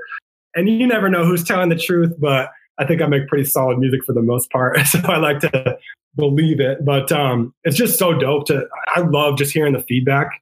and 0.55 0.69
you 0.69 0.85
never 0.87 1.09
know 1.09 1.25
who's 1.25 1.43
telling 1.43 1.69
the 1.69 1.75
truth, 1.75 2.13
but 2.19 2.49
I 2.77 2.85
think 2.85 3.01
I 3.01 3.07
make 3.07 3.27
pretty 3.27 3.45
solid 3.45 3.77
music 3.77 4.03
for 4.05 4.13
the 4.13 4.21
most 4.21 4.49
part, 4.51 4.79
so 4.87 4.99
I 5.05 5.17
like 5.17 5.39
to 5.39 5.77
believe 6.15 6.59
it. 6.59 6.83
But 6.83 7.11
um, 7.11 7.53
it's 7.63 7.77
just 7.77 7.97
so 7.97 8.17
dope 8.17 8.47
to. 8.47 8.67
I 8.87 9.01
love 9.01 9.37
just 9.37 9.53
hearing 9.53 9.73
the 9.73 9.81
feedback 9.81 10.41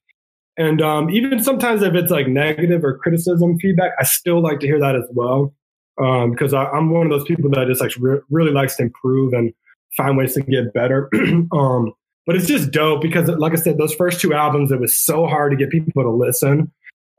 and 0.60 0.82
um, 0.82 1.10
even 1.10 1.42
sometimes 1.42 1.82
if 1.82 1.96
it's 1.96 2.12
like 2.12 2.28
negative 2.28 2.84
or 2.84 2.98
criticism 2.98 3.58
feedback, 3.60 3.94
I 3.98 4.04
still 4.04 4.42
like 4.42 4.60
to 4.60 4.68
hear 4.68 4.80
that 4.82 4.94
as 4.94 5.06
well. 5.14 5.54
Um, 6.00 6.32
because 6.32 6.54
I, 6.54 6.66
am 6.76 6.92
one 6.92 7.08
of 7.08 7.12
those 7.12 7.28
people 7.28 7.50
that 7.52 7.68
just 7.68 7.82
like 7.82 7.92
re- 8.00 8.22
really 8.30 8.52
likes 8.52 8.78
to 8.78 8.84
improve 8.84 9.34
and 9.34 9.54
find 9.98 10.18
ways 10.18 10.34
to 10.36 10.42
get 10.42 10.74
better. 10.74 11.10
um, 11.52 11.94
but 12.26 12.36
it's 12.36 12.48
just 12.48 12.72
dope 12.72 13.02
because, 13.02 13.28
like 13.28 13.54
I 13.54 13.56
said, 13.56 13.78
those 13.78 13.94
first 13.94 14.22
two 14.22 14.34
albums, 14.34 14.72
it 14.72 14.80
was 14.80 14.96
so 14.96 15.26
hard 15.26 15.52
to 15.52 15.58
get 15.58 15.72
people 15.72 16.04
to 16.04 16.10
listen. 16.10 16.72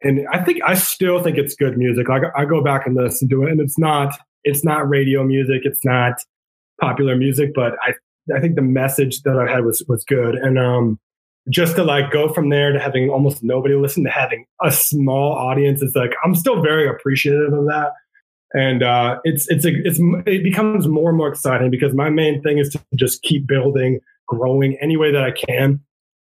And 0.03 0.27
I 0.33 0.43
think 0.43 0.61
I 0.65 0.75
still 0.75 1.23
think 1.23 1.37
it's 1.37 1.55
good 1.55 1.77
music. 1.77 2.09
Like 2.09 2.23
I 2.37 2.45
go 2.45 2.63
back 2.63 2.87
and 2.87 2.97
listen 2.97 3.29
to 3.29 3.43
it, 3.45 3.51
and 3.51 3.61
it's 3.61 3.79
not 3.79 4.17
it's 4.45 4.65
not 4.65 4.89
radio 4.89 5.25
music, 5.25 5.63
it's 5.65 5.85
not 5.85 6.15
popular 6.81 7.17
music, 7.17 7.53
but 7.55 7.75
I 7.83 7.93
I 8.35 8.41
think 8.41 8.55
the 8.55 8.63
message 8.63 9.23
that 9.23 9.37
I 9.37 9.51
had 9.51 9.65
was 9.65 9.83
was 9.89 10.05
good. 10.05 10.37
And 10.37 10.59
um, 10.59 10.99
just 11.49 11.77
to 11.77 11.85
like 11.85 12.11
go 12.11 12.33
from 12.33 12.49
there 12.49 12.73
to 12.73 12.79
having 12.79 13.11
almost 13.11 13.43
nobody 13.43 13.75
listen 13.75 14.05
to 14.05 14.11
having 14.11 14.47
a 14.63 14.71
small 14.71 15.33
audience 15.33 15.83
is 15.83 15.95
like 15.95 16.13
I'm 16.25 16.35
still 16.35 16.63
very 16.63 16.89
appreciative 16.89 17.53
of 17.53 17.67
that. 17.67 17.93
And 18.53 18.83
uh, 18.83 19.21
it's 19.25 19.49
it's 19.49 19.65
a, 19.65 19.71
it's 19.85 20.01
it 20.27 20.43
becomes 20.43 20.89
more 20.89 21.09
and 21.09 21.19
more 21.19 21.29
exciting 21.29 21.71
because 21.71 21.95
my 21.95 22.11
main 22.11 22.43
thing 22.43 22.59
is 22.59 22.71
to 22.71 22.81
just 22.97 23.23
keep 23.23 23.47
building, 23.47 24.01
growing 24.27 24.77
any 24.81 24.97
way 24.97 25.13
that 25.13 25.23
I 25.23 25.31
can. 25.31 25.81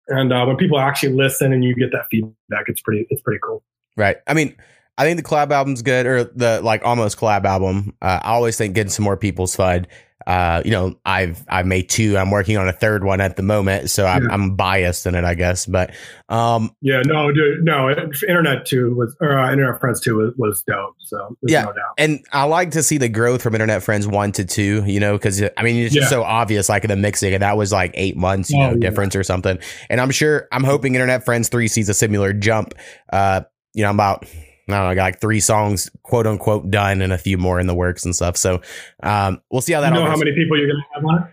And 0.07 0.31
uh, 0.31 0.45
when 0.45 0.57
people 0.57 0.79
actually 0.79 1.13
listen 1.13 1.51
and 1.53 1.63
you 1.63 1.73
get 1.75 1.91
that 1.93 2.05
feedback, 2.11 2.65
it's 2.67 2.81
pretty 2.81 3.07
it's 3.09 3.21
pretty 3.21 3.39
cool. 3.43 3.63
Right. 3.97 4.17
I 4.27 4.33
mean, 4.33 4.55
I 4.97 5.05
think 5.05 5.17
the 5.17 5.23
collab 5.23 5.51
album's 5.51 5.81
good, 5.81 6.05
or 6.05 6.25
the 6.25 6.61
like 6.61 6.83
almost 6.85 7.17
collab 7.17 7.45
album. 7.45 7.95
Uh, 8.01 8.19
I 8.21 8.31
always 8.31 8.55
think 8.55 8.75
getting 8.75 8.91
some 8.91 9.03
more 9.03 9.17
people's 9.17 9.55
fun 9.55 9.87
uh, 10.27 10.61
you 10.63 10.71
know, 10.71 10.95
I've 11.05 11.43
I've 11.47 11.65
made 11.65 11.89
two. 11.89 12.17
I'm 12.17 12.31
working 12.31 12.57
on 12.57 12.67
a 12.67 12.73
third 12.73 13.03
one 13.03 13.21
at 13.21 13.35
the 13.35 13.43
moment, 13.43 13.89
so 13.89 14.05
I'm, 14.05 14.23
yeah. 14.23 14.29
I'm 14.31 14.55
biased 14.55 15.05
in 15.05 15.15
it, 15.15 15.23
I 15.23 15.33
guess. 15.33 15.65
But 15.65 15.93
um, 16.29 16.75
yeah, 16.81 17.01
no, 17.05 17.31
dude, 17.31 17.63
no, 17.63 17.89
Internet 17.89 18.65
Two 18.65 18.95
was 18.95 19.15
or 19.19 19.37
uh, 19.37 19.51
Internet 19.51 19.79
Friends 19.79 20.01
Two 20.01 20.17
was, 20.17 20.33
was 20.37 20.63
dope. 20.63 20.95
So 20.99 21.35
yeah, 21.41 21.63
no 21.63 21.73
and 21.97 22.23
I 22.31 22.43
like 22.43 22.71
to 22.71 22.83
see 22.83 22.97
the 22.97 23.09
growth 23.09 23.41
from 23.41 23.55
Internet 23.55 23.83
Friends 23.83 24.07
One 24.07 24.31
to 24.33 24.45
Two. 24.45 24.83
You 24.85 24.99
know, 24.99 25.13
because 25.13 25.41
I 25.41 25.63
mean, 25.63 25.77
it's 25.77 25.93
just 25.93 26.05
yeah. 26.05 26.09
so 26.09 26.23
obvious. 26.23 26.69
Like 26.69 26.83
in 26.83 26.89
the 26.89 26.95
mixing, 26.95 27.33
and 27.33 27.41
that 27.41 27.57
was 27.57 27.71
like 27.71 27.91
eight 27.95 28.17
months, 28.17 28.51
you 28.51 28.61
oh, 28.61 28.67
know, 28.67 28.73
yeah. 28.73 28.89
difference 28.89 29.15
or 29.15 29.23
something. 29.23 29.59
And 29.89 29.99
I'm 29.99 30.11
sure, 30.11 30.47
I'm 30.51 30.63
hoping 30.63 30.95
Internet 30.95 31.25
Friends 31.25 31.49
Three 31.49 31.67
sees 31.67 31.89
a 31.89 31.93
similar 31.93 32.33
jump. 32.33 32.73
Uh, 33.11 33.41
you 33.73 33.83
know, 33.83 33.89
I'm 33.89 33.95
about 33.95 34.25
I 34.73 34.77
don't 34.77 34.85
know, 34.85 34.91
I 34.91 34.95
got 34.95 35.03
like 35.03 35.21
three 35.21 35.39
songs, 35.39 35.89
quote 36.03 36.27
unquote, 36.27 36.69
done 36.71 37.01
and 37.01 37.13
a 37.13 37.17
few 37.17 37.37
more 37.37 37.59
in 37.59 37.67
the 37.67 37.75
works 37.75 38.05
and 38.05 38.15
stuff. 38.15 38.37
So 38.37 38.61
um, 39.03 39.41
we'll 39.51 39.61
see 39.61 39.73
how 39.73 39.81
that. 39.81 39.93
You 39.93 39.99
know 39.99 40.09
how 40.09 40.17
many 40.17 40.33
people 40.33 40.57
you're 40.57 40.67
gonna 40.67 40.85
have 40.93 41.05
on? 41.05 41.29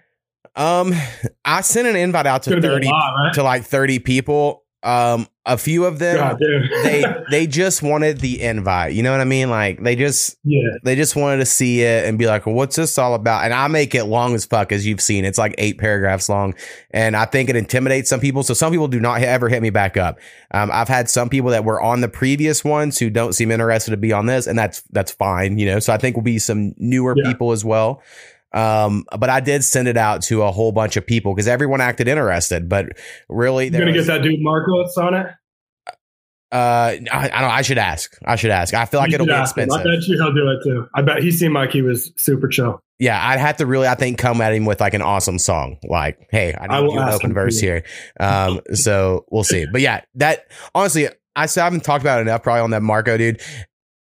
Um, 0.57 0.95
I 1.45 1.61
sent 1.61 1.87
an 1.87 1.97
invite 1.97 2.27
out 2.27 2.43
to 2.45 2.61
thirty 2.61 2.89
lot, 2.89 3.15
right? 3.17 3.35
to 3.35 3.43
like 3.43 3.65
thirty 3.65 3.99
people. 3.99 4.65
Um, 4.85 5.27
a 5.45 5.59
few 5.59 5.87
of 5.87 5.99
them 5.99 6.17
God, 6.17 6.39
they 6.85 7.05
they 7.31 7.47
just 7.49 7.83
wanted 7.83 8.21
the 8.21 8.41
invite. 8.41 8.93
You 8.93 9.03
know 9.03 9.11
what 9.11 9.21
I 9.21 9.25
mean? 9.25 9.51
Like 9.51 9.83
they 9.83 9.97
just 9.97 10.37
yeah 10.45 10.61
they 10.85 10.95
just 10.95 11.17
wanted 11.17 11.39
to 11.39 11.47
see 11.47 11.83
it 11.83 12.05
and 12.05 12.17
be 12.17 12.27
like, 12.27 12.47
well, 12.47 12.55
"What's 12.55 12.77
this 12.77 12.97
all 12.97 13.15
about?" 13.15 13.45
And 13.45 13.53
I 13.53 13.67
make 13.67 13.95
it 13.95 14.05
long 14.05 14.35
as 14.35 14.45
fuck, 14.45 14.71
as 14.71 14.87
you've 14.87 15.01
seen. 15.01 15.25
It's 15.25 15.39
like 15.39 15.55
eight 15.59 15.79
paragraphs 15.79 16.29
long, 16.29 16.55
and 16.91 17.17
I 17.17 17.25
think 17.25 17.51
it 17.51 17.57
intimidates 17.57 18.09
some 18.09 18.21
people. 18.21 18.43
So 18.45 18.55
some 18.55 18.71
people 18.71 18.89
do 18.89 19.01
not 19.01 19.21
ever 19.21 19.49
hit 19.49 19.63
me 19.63 19.71
back 19.71 19.97
up. 19.97 20.21
Um, 20.53 20.71
I've 20.73 20.89
had 20.89 21.11
some 21.11 21.29
people 21.29 21.51
that 21.51 21.65
were 21.65 21.81
on 21.81 22.01
the 22.03 22.09
previous 22.09 22.63
ones 22.63 22.99
who 22.99 23.11
don't 23.11 23.33
seem 23.33 23.51
interested 23.51 23.91
to 23.91 23.97
be 23.97 24.13
on 24.13 24.27
this, 24.27 24.47
and 24.47 24.57
that's 24.57 24.83
that's 24.91 25.11
fine. 25.11 25.59
You 25.59 25.67
know, 25.67 25.79
so 25.81 25.93
I 25.93 25.97
think 25.97 26.15
will 26.15 26.23
be 26.23 26.39
some 26.39 26.75
newer 26.77 27.15
yeah. 27.17 27.33
people 27.33 27.51
as 27.51 27.65
well. 27.65 28.03
Um, 28.53 29.05
but 29.19 29.29
I 29.29 29.41
did 29.41 29.63
send 29.65 29.89
it 29.89 29.97
out 29.97 30.23
to 30.25 30.43
a 30.43 30.51
whole 30.51 30.73
bunch 30.73 30.97
of 30.97 31.07
people 31.07 31.35
because 31.35 31.49
everyone 31.49 31.81
acted 31.81 32.09
interested. 32.09 32.69
But 32.69 32.87
really, 33.29 33.69
you're 33.69 33.81
gonna 33.81 33.93
was, 33.93 34.07
get 34.07 34.13
that 34.15 34.23
dude 34.23 34.41
Marcos 34.41 34.97
on 34.97 35.15
it. 35.15 35.27
Uh, 36.51 36.97
I, 37.13 37.31
I 37.31 37.41
don't. 37.43 37.51
I 37.51 37.63
should 37.63 37.77
ask. 37.77 38.17
I 38.25 38.37
should 38.37 38.51
ask. 38.51 38.73
I 38.73 38.87
feel 38.87 39.01
like 39.01 39.11
You 39.11 39.17
it'll 39.17 39.27
be 39.27 39.33
ask 39.33 39.55
him. 39.57 39.65
expensive. 39.65 39.87
I 39.87 39.97
bet 39.97 40.07
you 40.09 40.17
he'll 40.17 40.33
do 40.33 40.49
it 40.49 40.65
too. 40.65 40.89
I 40.95 41.03
bet 41.03 41.23
he 41.23 41.31
seemed 41.31 41.55
like 41.55 41.73
he 41.73 41.83
was 41.83 42.11
super 42.17 42.49
chill. 42.49 42.81
Yeah, 42.99 43.21
I'd 43.23 43.39
have 43.39 43.59
to 43.59 43.67
really, 43.67 43.87
I 43.87 43.95
think, 43.95 44.19
come 44.19 44.41
at 44.41 44.55
him 44.55 44.65
with 44.65 44.81
like 44.81 44.95
an 44.95 45.03
awesome 45.03 45.39
song. 45.39 45.77
Like, 45.85 46.27
hey, 46.31 46.55
I 46.55 46.65
I 46.65 46.81
need 46.81 46.87
will 46.87 46.95
you 46.95 47.01
an 47.01 47.09
open 47.11 47.35
verse 47.35 47.61
here. 47.61 47.85
Um, 48.19 48.61
so 48.73 49.27
we'll 49.31 49.45
see. 49.45 49.67
But 49.71 49.83
yeah, 49.83 50.01
that 50.15 50.47
honestly, 50.75 51.09
I 51.37 51.47
still 51.47 51.65
haven't 51.65 51.85
talked 51.85 52.03
about 52.03 52.19
it 52.19 52.23
enough 52.23 52.43
probably 52.43 52.63
on 52.63 52.71
that 52.71 52.83
Marco 52.83 53.17
dude. 53.19 53.43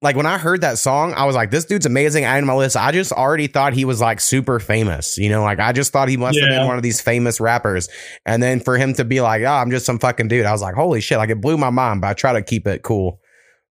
Like 0.05 0.17
when 0.17 0.27
I 0.27 0.37
heard 0.37 0.61
that 0.61 0.77
song, 0.77 1.15
I 1.15 1.25
was 1.25 1.35
like, 1.35 1.51
this 1.51 1.65
dude's 1.65 1.87
amazing. 1.87 2.27
I 2.27 2.39
to 2.39 2.45
my 2.45 2.55
list. 2.55 2.77
I 2.77 2.93
just 2.93 3.11
already 3.11 3.47
thought 3.47 3.73
he 3.73 3.87
was 3.87 4.03
like 4.03 4.21
super 4.21 4.61
famous. 4.61 5.17
You 5.17 5.31
know, 5.31 5.43
like 5.43 5.61
I 5.61 5.73
just 5.73 5.93
thought 5.93 6.11
he 6.11 6.19
must 6.19 6.39
have 6.39 6.51
been 6.51 6.67
one 6.67 6.77
of 6.77 6.83
these 6.83 7.01
famous 7.01 7.41
rappers. 7.41 7.89
And 8.27 8.43
then 8.43 8.61
for 8.61 8.77
him 8.77 8.93
to 8.95 9.05
be 9.07 9.23
like, 9.23 9.41
oh, 9.45 9.47
I'm 9.47 9.71
just 9.71 9.87
some 9.87 9.99
fucking 9.99 10.29
dude. 10.29 10.45
I 10.45 10.53
was 10.53 10.61
like, 10.61 10.75
holy 10.75 11.01
shit. 11.01 11.17
Like 11.17 11.31
it 11.31 11.41
blew 11.41 11.57
my 11.57 11.71
mind, 11.71 12.03
but 12.03 12.09
I 12.09 12.13
try 12.13 12.35
to 12.35 12.43
keep 12.43 12.67
it 12.67 12.83
cool. 12.83 13.19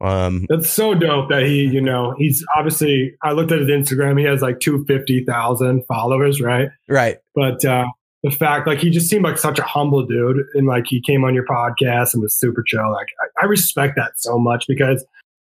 Um, 0.02 0.46
That's 0.50 0.70
so 0.70 0.94
dope 0.94 1.30
that 1.30 1.44
he, 1.44 1.64
you 1.64 1.80
know, 1.80 2.14
he's 2.18 2.44
obviously. 2.58 3.16
I 3.24 3.32
looked 3.32 3.54
at 3.54 3.60
his 3.60 3.70
Instagram. 3.70 4.20
He 4.20 4.26
has 4.26 4.42
like 4.42 4.60
two 4.60 4.84
fifty 4.86 5.24
thousand 5.24 5.86
followers, 5.88 6.42
right? 6.42 6.68
right. 6.90 7.20
But 7.36 7.64
uh, 7.64 7.86
the 8.22 8.32
fact, 8.32 8.68
like, 8.68 8.80
he 8.80 8.90
just 8.90 9.10
seemed 9.10 9.24
like 9.24 9.38
such 9.38 9.60
a 9.60 9.64
humble 9.64 10.06
dude, 10.06 10.44
and 10.56 10.68
like 10.68 10.88
he 10.88 11.02
came 11.02 11.24
on 11.24 11.34
your 11.34 11.46
podcast 11.46 12.14
and 12.14 12.22
was 12.22 12.36
super 12.36 12.64
chill. 12.68 12.92
Like, 12.92 13.08
I, 13.22 13.44
I 13.44 13.46
respect 13.46 13.96
that 13.96 14.12
so 14.18 14.38
much 14.38 14.66
because 14.68 15.06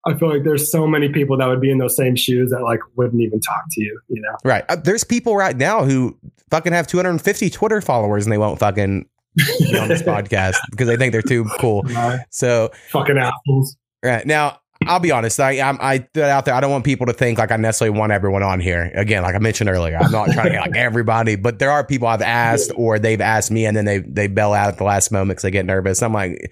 I 0.08 0.18
feel 0.18 0.30
like 0.30 0.44
there's 0.44 0.72
so 0.72 0.88
many 0.88 1.10
people 1.10 1.38
that 1.38 1.48
would 1.48 1.60
be 1.62 1.70
in 1.70 1.78
those 1.78 1.96
same 1.96 2.16
shoes 2.16 2.52
that 2.52 2.62
like 2.64 2.80
wouldn't 2.96 3.22
even 3.22 3.40
talk 3.42 3.64
to 3.72 3.82
you. 3.82 4.00
You 4.08 4.22
know, 4.22 4.36
Right. 4.46 4.64
Uh, 4.70 4.78
there's 4.78 5.04
people 5.04 5.36
right 5.36 5.56
now 5.58 5.84
who 5.84 6.18
fucking 6.50 6.72
have 6.74 6.88
250 6.88 7.50
Twitter 7.50 7.82
followers 7.82 8.26
and 8.26 8.32
they 8.32 8.38
won't 8.38 8.60
fucking 8.60 9.06
be 9.36 9.78
on 9.78 9.88
this 9.90 10.02
podcast 10.14 10.56
because 10.72 10.88
they 10.88 10.96
think 10.98 11.12
they're 11.12 11.22
too 11.22 11.46
cool. 11.60 11.84
Uh, 11.96 12.20
So, 12.30 12.72
fucking 12.92 13.18
assholes. 13.18 13.76
right 14.04 14.26
now, 14.26 14.60
I'll 14.88 15.00
be 15.00 15.12
honest. 15.12 15.40
I 15.40 15.60
I'm, 15.60 15.78
I 15.82 16.00
threw 16.14 16.24
out 16.24 16.46
there. 16.46 16.54
I 16.54 16.62
don't 16.62 16.72
want 16.72 16.86
people 16.86 17.06
to 17.08 17.14
think 17.14 17.38
like 17.38 17.52
I 17.52 17.58
necessarily 17.58 17.98
want 17.98 18.12
everyone 18.12 18.44
on 18.44 18.60
here. 18.60 18.92
Again, 18.96 19.24
like 19.24 19.36
I 19.36 19.40
mentioned 19.40 19.70
earlier, 19.70 19.98
I'm 19.98 20.12
not 20.12 20.32
trying 20.32 20.46
to 20.48 20.52
get 20.52 20.62
like 20.62 20.76
everybody, 20.76 21.36
but 21.36 21.60
there 21.60 21.70
are 21.72 21.86
people 21.86 22.08
I've 22.08 22.22
asked 22.22 22.72
or 22.76 22.98
they've 22.98 23.20
asked 23.22 23.52
me 23.52 23.66
and 23.66 23.76
then 23.76 23.86
they 23.86 24.00
they 24.00 24.28
bail 24.28 24.54
out 24.54 24.70
at 24.70 24.78
the 24.78 24.86
last 24.86 25.12
moment 25.12 25.32
because 25.38 25.44
they 25.44 25.52
get 25.52 25.66
nervous. 25.66 26.02
I'm 26.02 26.14
like, 26.14 26.52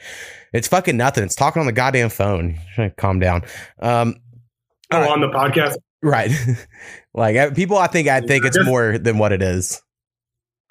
it's 0.54 0.68
fucking 0.68 0.98
nothing. 0.98 1.24
It's 1.24 1.36
talking 1.36 1.62
on 1.62 1.66
the 1.68 1.72
goddamn 1.72 2.10
phone. 2.10 2.60
Calm 2.98 3.20
down. 3.20 3.44
Um, 3.82 4.16
Oh, 4.92 5.02
right. 5.02 5.10
on 5.12 5.20
the 5.22 5.28
podcast. 5.28 5.76
right. 6.02 6.32
like 7.14 7.36
uh, 7.36 7.52
people, 7.52 7.78
I 7.78 7.88
think 7.88 8.08
I 8.08 8.22
think 8.22 8.46
it's 8.46 8.58
more 8.66 8.98
than 8.98 9.18
what 9.18 9.34
it 9.34 9.42
is. 9.42 9.82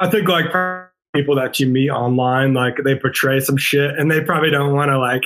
I 0.00 0.09
think 0.11 0.26
like 0.28 0.46
people 1.14 1.36
that 1.36 1.59
you 1.61 1.66
meet 1.66 1.90
online, 1.90 2.54
like 2.54 2.76
they 2.84 2.94
portray 2.94 3.40
some 3.40 3.57
shit, 3.59 3.98
and 3.98 4.11
they 4.11 4.22
probably 4.22 4.50
don't 4.50 4.72
want 4.74 4.88
to 4.90 4.98
like 4.98 5.24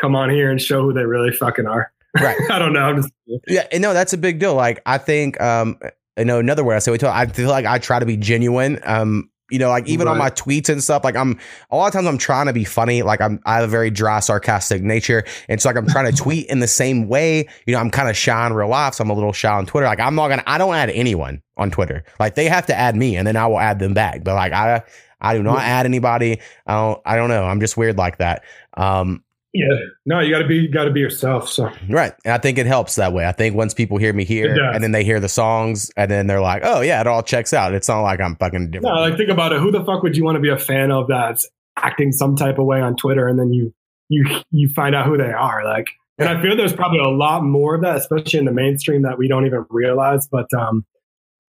come 0.00 0.16
on 0.16 0.30
here 0.30 0.50
and 0.50 0.60
show 0.60 0.82
who 0.82 0.92
they 0.92 1.04
really 1.04 1.32
fucking 1.32 1.66
are. 1.66 1.92
Right. 2.20 2.36
I 2.50 2.58
don't 2.58 2.72
know. 2.72 2.80
I'm 2.82 3.02
just, 3.02 3.12
Yeah, 3.46 3.66
and 3.72 3.82
no, 3.82 3.92
that's 3.92 4.12
a 4.12 4.18
big 4.18 4.38
deal. 4.38 4.54
Like 4.54 4.80
I 4.86 4.98
think, 4.98 5.40
um, 5.40 5.78
I 6.16 6.24
know 6.24 6.38
another 6.38 6.64
word 6.64 6.74
I 6.74 6.78
say 6.80 6.90
we 6.90 6.98
talk. 6.98 7.14
I 7.14 7.26
feel 7.26 7.48
like 7.48 7.66
I 7.66 7.78
try 7.78 7.98
to 7.98 8.06
be 8.06 8.16
genuine. 8.16 8.80
Um, 8.82 9.30
you 9.50 9.58
know, 9.58 9.68
like 9.68 9.86
even 9.88 10.08
on 10.08 10.16
my 10.16 10.30
tweets 10.30 10.68
and 10.68 10.82
stuff. 10.82 11.04
Like 11.04 11.16
I'm 11.16 11.38
a 11.70 11.76
lot 11.76 11.88
of 11.88 11.92
times 11.92 12.06
I'm 12.06 12.18
trying 12.18 12.46
to 12.46 12.52
be 12.52 12.64
funny. 12.64 13.02
Like 13.02 13.20
I'm 13.20 13.40
I 13.44 13.56
have 13.56 13.64
a 13.64 13.68
very 13.68 13.90
dry, 13.90 14.20
sarcastic 14.20 14.82
nature, 14.82 15.24
and 15.48 15.60
so 15.60 15.68
like 15.68 15.76
I'm 15.76 15.88
trying 15.88 16.10
to 16.10 16.16
tweet 16.22 16.46
in 16.46 16.60
the 16.60 16.68
same 16.68 17.08
way. 17.08 17.48
You 17.66 17.74
know, 17.74 17.80
I'm 17.80 17.90
kind 17.90 18.08
of 18.08 18.16
shy 18.16 18.46
in 18.46 18.52
real 18.52 18.68
life, 18.68 18.94
so 18.94 19.02
I'm 19.02 19.10
a 19.10 19.14
little 19.14 19.32
shy 19.32 19.52
on 19.52 19.66
Twitter. 19.66 19.86
Like 19.86 20.00
I'm 20.00 20.14
not 20.14 20.28
gonna. 20.28 20.44
I 20.46 20.56
don't 20.56 20.74
add 20.74 20.90
anyone 20.90 21.42
on 21.56 21.70
Twitter. 21.70 22.04
Like 22.18 22.36
they 22.36 22.46
have 22.46 22.66
to 22.66 22.74
add 22.74 22.96
me, 22.96 23.16
and 23.16 23.26
then 23.26 23.36
I 23.36 23.46
will 23.48 23.58
add 23.58 23.78
them 23.78 23.94
back. 23.94 24.24
But 24.24 24.34
like 24.34 24.52
I. 24.52 24.82
I 25.22 25.36
do 25.36 25.42
not 25.42 25.58
add 25.58 25.84
anybody. 25.84 26.40
I 26.66 26.72
don't. 26.72 27.02
I 27.04 27.16
don't 27.16 27.28
know. 27.28 27.44
I'm 27.44 27.60
just 27.60 27.76
weird 27.76 27.98
like 27.98 28.16
that. 28.18 28.42
Um, 28.78 29.22
yeah. 29.52 29.66
No, 30.06 30.20
you 30.20 30.30
got 30.32 30.40
to 30.40 30.46
be, 30.46 30.56
you 30.56 30.68
got 30.68 30.84
to 30.84 30.90
be 30.90 31.00
yourself. 31.00 31.48
So 31.48 31.70
Right. 31.88 32.12
And 32.24 32.34
I 32.34 32.38
think 32.38 32.58
it 32.58 32.66
helps 32.66 32.96
that 32.96 33.12
way. 33.12 33.26
I 33.26 33.32
think 33.32 33.56
once 33.56 33.74
people 33.74 33.98
hear 33.98 34.12
me 34.12 34.24
here 34.24 34.54
and 34.72 34.82
then 34.82 34.92
they 34.92 35.04
hear 35.04 35.18
the 35.20 35.28
songs 35.28 35.90
and 35.96 36.10
then 36.10 36.26
they're 36.26 36.40
like, 36.40 36.62
oh, 36.64 36.80
yeah, 36.80 37.00
it 37.00 37.06
all 37.06 37.22
checks 37.22 37.52
out. 37.52 37.74
It's 37.74 37.88
not 37.88 38.02
like 38.02 38.20
I'm 38.20 38.36
fucking 38.36 38.70
different. 38.70 38.94
no, 38.94 39.00
like 39.00 39.16
think 39.16 39.30
about 39.30 39.52
it. 39.52 39.60
Who 39.60 39.70
the 39.70 39.84
fuck 39.84 40.02
would 40.02 40.16
you 40.16 40.24
want 40.24 40.36
to 40.36 40.40
be 40.40 40.50
a 40.50 40.58
fan 40.58 40.92
of 40.92 41.08
that's 41.08 41.48
acting 41.76 42.12
some 42.12 42.36
type 42.36 42.58
of 42.58 42.66
way 42.66 42.80
on 42.80 42.96
Twitter, 42.96 43.26
and 43.26 43.38
then 43.38 43.52
you 43.52 43.72
you 44.08 44.24
you 44.50 44.68
find 44.68 44.94
out 44.94 45.06
who 45.06 45.16
they 45.16 45.32
are? 45.32 45.64
Like, 45.64 45.86
and 46.18 46.28
I 46.28 46.40
feel 46.40 46.56
there's 46.56 46.72
probably 46.72 46.98
a 47.00 47.08
lot 47.08 47.42
more 47.42 47.74
of 47.74 47.82
that, 47.82 47.96
especially 47.96 48.38
in 48.38 48.44
the 48.44 48.52
mainstream 48.52 49.02
that 49.02 49.18
we 49.18 49.28
don't 49.28 49.46
even 49.46 49.64
realize. 49.70 50.28
But 50.28 50.52
um, 50.54 50.84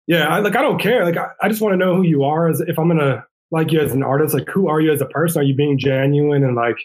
yeah, 0.07 0.29
I, 0.29 0.39
like 0.39 0.57
I 0.57 0.63
don't 0.63 0.81
care. 0.81 1.05
Like 1.05 1.17
I, 1.17 1.29
I 1.43 1.49
just 1.49 1.61
want 1.61 1.73
to 1.73 1.77
know 1.77 1.97
who 1.97 2.03
you 2.03 2.25
are. 2.25 2.49
As 2.49 2.61
if 2.61 2.79
I'm 2.79 2.89
gonna 2.89 3.25
like 3.51 3.73
you 3.73 3.81
as 3.81 3.93
an 3.93 4.03
artist, 4.03 4.35
like 4.35 4.49
who 4.49 4.69
are 4.69 4.81
you 4.81 4.93
as 4.93 5.01
a 5.01 5.07
person? 5.07 5.41
Are 5.41 5.45
you 5.45 5.55
being 5.55 5.79
genuine 5.79 6.45
and 6.45 6.55
like 6.55 6.77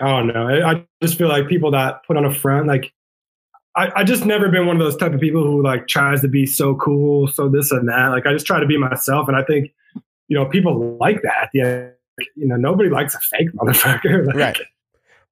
I 0.00 0.08
don't 0.08 0.26
know. 0.28 0.48
I, 0.48 0.72
I 0.72 0.86
just 1.02 1.16
feel 1.16 1.28
like 1.28 1.48
people 1.48 1.70
that 1.72 2.04
put 2.06 2.16
on 2.16 2.24
a 2.24 2.32
front, 2.32 2.66
like 2.66 2.92
I, 3.76 3.92
I 3.96 4.04
just 4.04 4.24
never 4.24 4.48
been 4.48 4.66
one 4.66 4.76
of 4.76 4.80
those 4.80 4.96
type 4.96 5.12
of 5.12 5.20
people 5.20 5.42
who 5.42 5.62
like 5.62 5.86
tries 5.86 6.22
to 6.22 6.28
be 6.28 6.46
so 6.46 6.74
cool, 6.76 7.28
so 7.28 7.48
this 7.48 7.70
and 7.70 7.88
that. 7.88 8.08
Like 8.08 8.26
I 8.26 8.32
just 8.32 8.46
try 8.46 8.58
to 8.58 8.66
be 8.66 8.78
myself, 8.78 9.28
and 9.28 9.36
I 9.36 9.42
think 9.44 9.72
you 10.28 10.36
know 10.36 10.46
people 10.46 10.96
like 10.98 11.22
that. 11.22 11.50
Yeah, 11.52 11.88
you 12.34 12.46
know 12.46 12.56
nobody 12.56 12.88
likes 12.88 13.14
a 13.14 13.20
fake 13.20 13.52
motherfucker. 13.52 14.26
Like, 14.26 14.36
Right. 14.36 14.58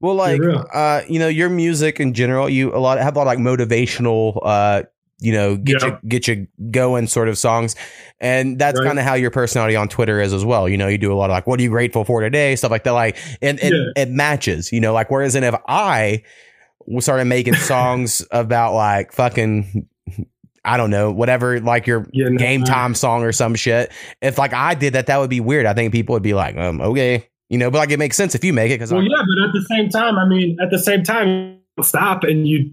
Well, 0.01 0.17
like, 0.17 0.41
uh, 0.75 1.01
you 1.09 1.19
know, 1.19 1.29
your 1.29 1.49
music 1.49 1.99
in 1.99 2.12
general, 2.12 2.51
you 2.51 2.75
a 2.75 2.77
lot 2.77 2.99
have 2.99 3.17
a 3.17 3.19
lot 3.19 3.23
of 3.23 3.27
like 3.27 3.39
motivational, 3.39 4.39
uh, 4.43 4.83
you 5.21 5.33
know, 5.33 5.57
get 5.57 5.83
Yeah. 5.83 5.99
you 6.03 6.09
get 6.09 6.29
you 6.29 6.47
going 6.71 7.07
sort 7.07 7.29
of 7.29 7.39
songs, 7.39 7.77
and 8.21 8.59
that's 8.59 8.79
Right. 8.81 8.87
kind 8.87 8.99
of 8.99 9.05
how 9.05 9.15
your 9.15 9.31
personality 9.31 9.77
on 9.77 9.89
Twitter 9.89 10.21
is 10.21 10.33
as 10.33 10.45
well. 10.45 10.69
You 10.69 10.77
know, 10.77 10.89
you 10.89 10.99
do 10.99 11.12
a 11.12 11.15
lot 11.15 11.31
of 11.31 11.35
like, 11.35 11.47
what 11.47 11.61
are 11.61 11.62
you 11.62 11.71
grateful 11.71 12.05
for 12.05 12.21
today, 12.21 12.57
stuff 12.57 12.71
like 12.71 12.85
that. 12.85 12.91
Like, 12.93 13.17
and 13.43 13.59
it, 13.61 13.73
Yeah. 13.73 14.03
it 14.03 14.11
matches. 14.11 14.73
You 14.73 14.81
know, 14.81 14.93
like 14.93 15.11
whereas, 15.11 15.35
and 15.35 15.45
if 15.45 15.55
I 15.69 16.23
started 16.99 17.25
making 17.27 17.55
songs 17.55 18.27
about 18.31 18.75
like 18.75 19.12
fucking. 19.12 19.87
I 20.67 20.79
don't 20.79 20.89
know, 20.89 21.12
whatever, 21.12 21.61
like 21.61 21.87
your 21.87 22.07
Yeah, 22.15 22.29
no, 22.31 22.39
game 22.39 22.61
no. 22.61 22.67
time 22.67 22.95
song 22.95 23.23
or 23.23 23.33
some 23.33 23.55
shit. 23.55 23.93
If 24.23 24.39
like 24.39 24.55
I 24.55 24.73
did 24.73 24.95
that, 24.95 25.09
that 25.09 25.19
would 25.19 25.29
be 25.29 25.39
weird. 25.41 25.67
I 25.67 25.75
think 25.75 25.93
people 25.93 26.15
would 26.15 26.23
be 26.23 26.33
like, 26.33 26.57
um, 26.57 26.81
okay, 26.81 27.27
you 27.51 27.59
know, 27.59 27.71
but 27.71 27.77
like 27.81 27.91
it 27.91 27.99
makes 27.99 28.17
sense 28.17 28.35
if 28.35 28.43
you 28.43 28.55
make 28.55 28.71
it 28.71 28.77
because 28.77 28.91
Well, 28.91 29.03
yeah, 29.03 29.19
but 29.29 29.47
at 29.47 29.53
the 29.53 29.62
same 29.69 29.91
time, 29.91 30.17
I 30.17 30.27
mean, 30.27 30.57
at 30.62 30.71
the 30.71 30.79
same 30.79 31.03
time, 31.03 31.59
stop 31.83 32.25
and 32.25 32.49
you 32.49 32.71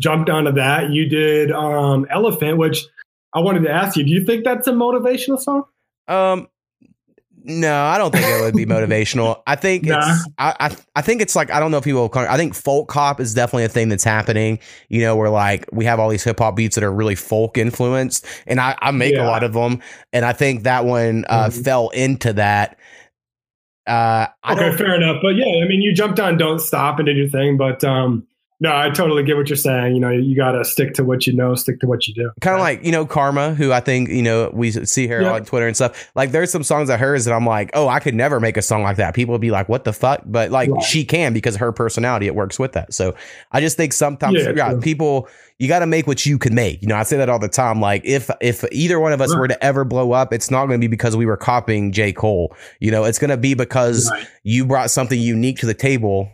jumped 0.00 0.28
onto 0.30 0.52
that. 0.52 0.90
You 0.90 1.08
did 1.08 1.50
um, 1.52 2.06
Elephant, 2.10 2.58
which 2.58 2.84
I 3.32 3.40
wanted 3.40 3.62
to 3.64 3.70
ask 3.70 3.96
you. 3.96 4.04
Do 4.04 4.10
you 4.10 4.24
think 4.24 4.44
that's 4.44 4.66
a 4.66 4.72
motivational 4.72 5.38
song? 5.38 5.64
Um, 6.08 6.48
no, 7.46 7.84
I 7.84 7.98
don't 7.98 8.10
think 8.10 8.24
it 8.26 8.40
would 8.40 8.54
be 8.54 8.64
motivational. 8.74 9.42
I 9.46 9.54
think 9.56 9.84
Nah. 9.84 9.98
it's, 9.98 10.26
I, 10.38 10.54
I, 10.60 10.76
I 10.96 11.02
think 11.02 11.20
it's 11.20 11.36
like 11.36 11.50
I 11.50 11.60
don't 11.60 11.70
know 11.70 11.76
if 11.76 11.84
people. 11.84 12.00
Will, 12.00 12.08
call- 12.08 12.26
I 12.26 12.36
think 12.38 12.54
folk 12.54 12.90
hop 12.90 13.20
is 13.20 13.34
definitely 13.34 13.64
a 13.64 13.68
thing 13.68 13.90
that's 13.90 14.04
happening. 14.04 14.58
You 14.88 15.02
know, 15.02 15.14
where 15.14 15.28
like 15.30 15.66
we 15.70 15.84
have 15.84 16.00
all 16.00 16.08
these 16.08 16.24
hip 16.24 16.38
hop 16.38 16.56
beats 16.56 16.74
that 16.76 16.84
are 16.84 16.92
really 16.92 17.14
folk 17.16 17.58
influenced, 17.58 18.24
and 18.46 18.60
I, 18.60 18.76
I 18.80 18.92
make 18.92 19.14
a 19.16 19.24
lot 19.24 19.44
of 19.44 19.52
them, 19.52 19.80
and 20.12 20.24
I 20.24 20.32
think 20.32 20.62
that 20.62 20.84
one 20.86 21.26
uh, 21.28 21.48
Mhm. 21.48 21.64
fell 21.64 21.88
into 21.90 22.32
that. 22.34 22.78
Uh, 23.86 24.26
okay, 24.50 24.74
fair 24.78 24.94
enough. 24.94 25.16
But 25.20 25.36
yeah, 25.36 25.62
I 25.62 25.68
mean, 25.68 25.82
you 25.82 25.92
jumped 25.92 26.18
on 26.18 26.38
Don't 26.38 26.60
Stop 26.60 26.98
and 26.98 27.04
did 27.06 27.18
your 27.18 27.28
thing. 27.28 27.58
But 27.58 27.84
um, 27.84 28.26
no, 28.60 28.74
I 28.74 28.88
totally 28.90 29.22
get 29.24 29.36
what 29.36 29.48
you're 29.48 29.56
saying. 29.56 29.94
You 29.94 30.00
know, 30.00 30.10
you 30.10 30.36
got 30.36 30.52
to 30.52 30.64
stick 30.64 30.94
to 30.94 31.04
what 31.04 31.26
you 31.26 31.34
know, 31.34 31.54
stick 31.54 31.80
to 31.80 31.86
what 31.86 32.06
you 32.06 32.14
do. 32.14 32.30
Kind 32.40 32.54
of 32.54 32.60
like 32.60 32.84
you 32.84 32.92
know 32.92 33.04
Karma, 33.04 33.54
who 33.54 33.72
I 33.72 33.80
think 33.80 34.08
you 34.08 34.22
know 34.22 34.50
we 34.54 34.70
see 34.70 35.06
her 35.08 35.22
Yeah. 35.22 35.32
on 35.32 35.44
Twitter 35.44 35.66
and 35.66 35.74
stuff. 35.76 36.10
Like 36.14 36.30
there's 36.30 36.50
some 36.50 36.62
songs 36.62 36.88
of 36.88 36.98
hers 37.00 37.24
that 37.24 37.34
I'm 37.34 37.44
like, 37.46 37.70
oh, 37.74 37.88
I 37.88 38.00
could 38.00 38.14
never 38.14 38.40
make 38.40 38.56
a 38.56 38.62
song 38.62 38.82
like 38.82 38.96
that. 38.98 39.14
People 39.14 39.32
would 39.32 39.40
be 39.40 39.50
like, 39.50 39.68
what 39.68 39.84
the 39.84 39.92
fuck? 39.92 40.22
But 40.24 40.50
like 40.50 40.70
Right. 40.70 40.82
she 40.82 41.04
can 41.04 41.32
because 41.32 41.56
her 41.56 41.72
personality 41.72 42.26
it 42.26 42.34
works 42.34 42.58
with 42.58 42.72
that. 42.72 42.94
So 42.94 43.14
I 43.52 43.60
just 43.60 43.76
think 43.76 43.92
sometimes 43.92 44.34
Yeah, 44.40 44.52
yeah, 44.56 44.74
people 44.80 45.28
you 45.58 45.68
got 45.68 45.80
to 45.80 45.86
make 45.86 46.06
what 46.08 46.26
you 46.26 46.36
can 46.36 46.52
make. 46.54 46.82
You 46.82 46.88
know, 46.88 46.96
I 46.96 47.04
say 47.04 47.16
that 47.16 47.28
all 47.28 47.38
the 47.38 47.48
time. 47.48 47.80
Like 47.80 48.02
if 48.04 48.30
if 48.40 48.64
either 48.72 48.98
one 48.98 49.12
of 49.12 49.20
us 49.20 49.30
Right. 49.32 49.40
were 49.40 49.48
to 49.48 49.64
ever 49.64 49.84
blow 49.84 50.12
up, 50.12 50.32
it's 50.32 50.50
not 50.50 50.66
going 50.66 50.80
to 50.80 50.84
be 50.84 50.88
because 50.90 51.16
we 51.16 51.26
were 51.26 51.36
copying 51.36 51.92
J 51.92 52.12
Cole. 52.12 52.54
You 52.80 52.90
know, 52.90 53.04
it's 53.04 53.18
going 53.18 53.30
to 53.30 53.36
be 53.36 53.54
because 53.54 54.10
Right. 54.10 54.26
you 54.42 54.64
brought 54.64 54.90
something 54.90 55.18
unique 55.18 55.58
to 55.58 55.66
the 55.66 55.74
table 55.74 56.28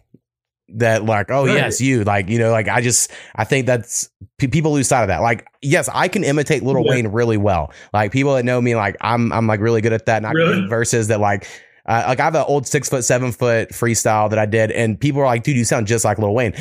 that 0.75 1.05
like 1.05 1.31
oh 1.31 1.47
Right. 1.47 1.55
yes 1.57 1.81
you 1.81 2.05
like 2.05 2.29
you 2.29 2.39
know 2.39 2.51
like 2.51 2.69
i 2.69 2.81
just 2.81 3.11
i 3.37 3.45
think 3.45 3.67
that's 3.67 4.09
pe- 4.39 4.47
people 4.47 4.73
lose 4.73 4.89
sight 4.89 5.03
of 5.03 5.09
that 5.09 5.21
like 5.23 5.47
yes 5.63 5.89
i 5.93 6.09
can 6.09 6.25
imitate 6.25 6.63
little 6.63 6.85
Yeah. 6.85 6.91
wayne 6.93 7.09
really 7.09 7.37
well 7.37 7.73
like 7.93 8.13
people 8.13 8.35
that 8.35 8.45
know 8.45 8.61
me 8.61 8.75
like 8.77 8.97
i'm 9.01 9.33
i'm 9.33 9.47
like 9.47 9.61
really 9.61 9.81
good 9.81 9.93
at 9.93 10.07
that 10.07 10.19
and 10.19 10.27
i 10.27 10.33
Really? 10.33 10.53
can 10.55 10.63
do 10.63 10.69
verses 10.69 11.09
that 11.09 11.21
like 11.21 11.47
uh, 11.87 12.05
like 12.09 12.21
i 12.21 12.25
have 12.25 12.35
an 12.35 12.45
old 12.47 12.67
six 12.67 12.89
foot 12.89 13.05
seven 13.05 13.33
foot 13.33 13.71
freestyle 13.71 14.31
that 14.31 14.39
i 14.39 14.47
did 14.47 14.71
and 14.71 14.99
people 15.01 15.21
are 15.21 15.27
like 15.27 15.43
dude 15.43 15.57
you 15.57 15.65
sound 15.65 15.87
just 15.87 16.05
like 16.05 16.19
little 16.19 16.35
wayne 16.35 16.55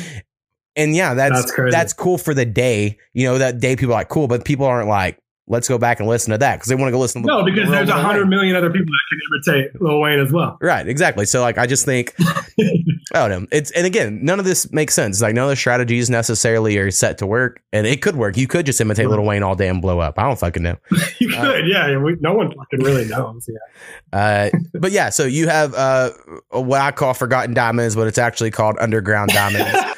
and 0.76 0.94
yeah 0.94 1.14
that's 1.14 1.34
That's 1.40 1.52
crazy. 1.52 1.70
that's 1.70 1.92
cool 1.92 2.18
for 2.18 2.34
the 2.34 2.44
day 2.46 2.98
you 3.12 3.24
know 3.26 3.38
that 3.38 3.60
day 3.60 3.76
people 3.76 3.94
are 3.94 3.98
like 3.98 4.08
cool 4.08 4.28
but 4.28 4.44
people 4.44 4.66
aren't 4.66 4.88
like 4.88 5.18
let's 5.50 5.68
go 5.68 5.78
back 5.78 5.98
and 5.98 6.08
listen 6.08 6.30
to 6.30 6.38
that 6.38 6.56
because 6.56 6.68
they 6.68 6.76
want 6.76 6.88
to 6.88 6.92
go 6.92 6.98
listen. 6.98 7.22
to 7.22 7.26
No, 7.26 7.44
because 7.44 7.64
Lil 7.64 7.72
there's 7.72 7.88
a 7.88 7.94
hundred 7.94 8.26
million 8.26 8.54
other 8.54 8.70
people 8.70 8.86
that 8.86 9.00
can 9.10 9.58
imitate 9.58 9.82
Lil 9.82 10.00
Wayne 10.00 10.20
as 10.20 10.32
well. 10.32 10.56
Right, 10.60 10.86
exactly. 10.86 11.26
So 11.26 11.40
like 11.40 11.58
I 11.58 11.66
just 11.66 11.84
think 11.84 12.14
I 12.20 13.28
don't 13.28 13.30
know. 13.30 13.46
It's 13.50 13.72
and 13.72 13.84
again, 13.84 14.20
none 14.24 14.38
of 14.38 14.44
this 14.44 14.72
makes 14.72 14.94
sense. 14.94 15.20
Like 15.20 15.34
none 15.34 15.44
of 15.44 15.50
the 15.50 15.56
strategies 15.56 16.08
necessarily 16.08 16.78
are 16.78 16.90
set 16.92 17.18
to 17.18 17.26
work. 17.26 17.62
And 17.72 17.86
it 17.86 18.00
could 18.00 18.16
work. 18.16 18.36
You 18.36 18.46
could 18.46 18.64
just 18.64 18.80
imitate 18.80 19.08
Little 19.08 19.26
Wayne 19.26 19.42
all 19.42 19.56
day 19.56 19.68
and 19.68 19.82
blow 19.82 19.98
up. 19.98 20.18
I 20.18 20.22
don't 20.22 20.38
fucking 20.38 20.62
know. 20.62 20.76
you 21.18 21.28
could, 21.28 21.66
yeah. 21.66 21.98
We, 21.98 22.16
no 22.20 22.34
one 22.34 22.54
fucking 22.54 22.80
really 22.80 23.06
knows. 23.06 23.48
Yeah. 23.48 24.18
Uh 24.18 24.50
but 24.74 24.92
yeah, 24.92 25.10
so 25.10 25.24
you 25.24 25.48
have 25.48 25.74
uh 25.74 26.10
what 26.50 26.80
I 26.80 26.92
call 26.92 27.12
forgotten 27.12 27.54
diamonds, 27.54 27.96
but 27.96 28.06
it's 28.06 28.18
actually 28.18 28.52
called 28.52 28.76
underground 28.80 29.30
diamonds. 29.30 29.96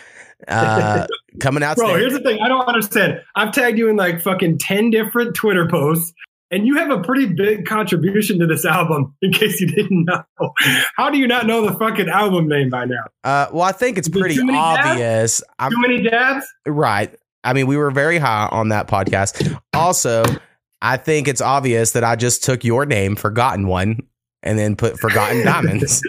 coming 1.40 1.62
out 1.62 1.76
Bro, 1.76 1.96
here's 1.96 2.12
the 2.12 2.20
thing. 2.20 2.40
I 2.40 2.48
don't 2.48 2.66
understand. 2.66 3.20
I've 3.34 3.52
tagged 3.52 3.78
you 3.78 3.88
in 3.88 3.96
like 3.96 4.20
fucking 4.20 4.58
10 4.58 4.90
different 4.90 5.34
Twitter 5.34 5.66
posts, 5.68 6.12
and 6.50 6.66
you 6.66 6.76
have 6.76 6.90
a 6.90 7.00
pretty 7.00 7.26
big 7.26 7.64
contribution 7.66 8.38
to 8.40 8.46
this 8.46 8.64
album, 8.64 9.14
in 9.22 9.32
case 9.32 9.60
you 9.60 9.66
didn't 9.68 10.04
know. 10.04 10.22
How 10.96 11.10
do 11.10 11.18
you 11.18 11.26
not 11.26 11.46
know 11.46 11.66
the 11.66 11.74
fucking 11.78 12.08
album 12.08 12.48
name 12.48 12.68
by 12.70 12.84
now? 12.84 13.04
Uh 13.24 13.46
well 13.52 13.62
I 13.64 13.72
think 13.72 13.98
it's 13.98 14.08
pretty 14.08 14.36
dabs? 14.36 14.50
obvious. 14.52 15.42
I'm 15.58 15.70
Too 15.72 15.80
many 15.80 16.02
dabs? 16.02 16.46
Right. 16.66 17.14
I 17.44 17.54
mean, 17.54 17.66
we 17.66 17.76
were 17.76 17.90
very 17.90 18.18
high 18.18 18.48
on 18.52 18.68
that 18.68 18.86
podcast. 18.86 19.58
Also, 19.74 20.24
I 20.80 20.96
think 20.96 21.26
it's 21.26 21.40
obvious 21.40 21.92
that 21.92 22.04
I 22.04 22.14
just 22.16 22.44
took 22.44 22.62
your 22.64 22.86
name, 22.86 23.16
Forgotten 23.16 23.66
One, 23.66 24.00
and 24.44 24.58
then 24.58 24.76
put 24.76 24.98
Forgotten 25.00 25.42
Diamonds. 25.44 26.02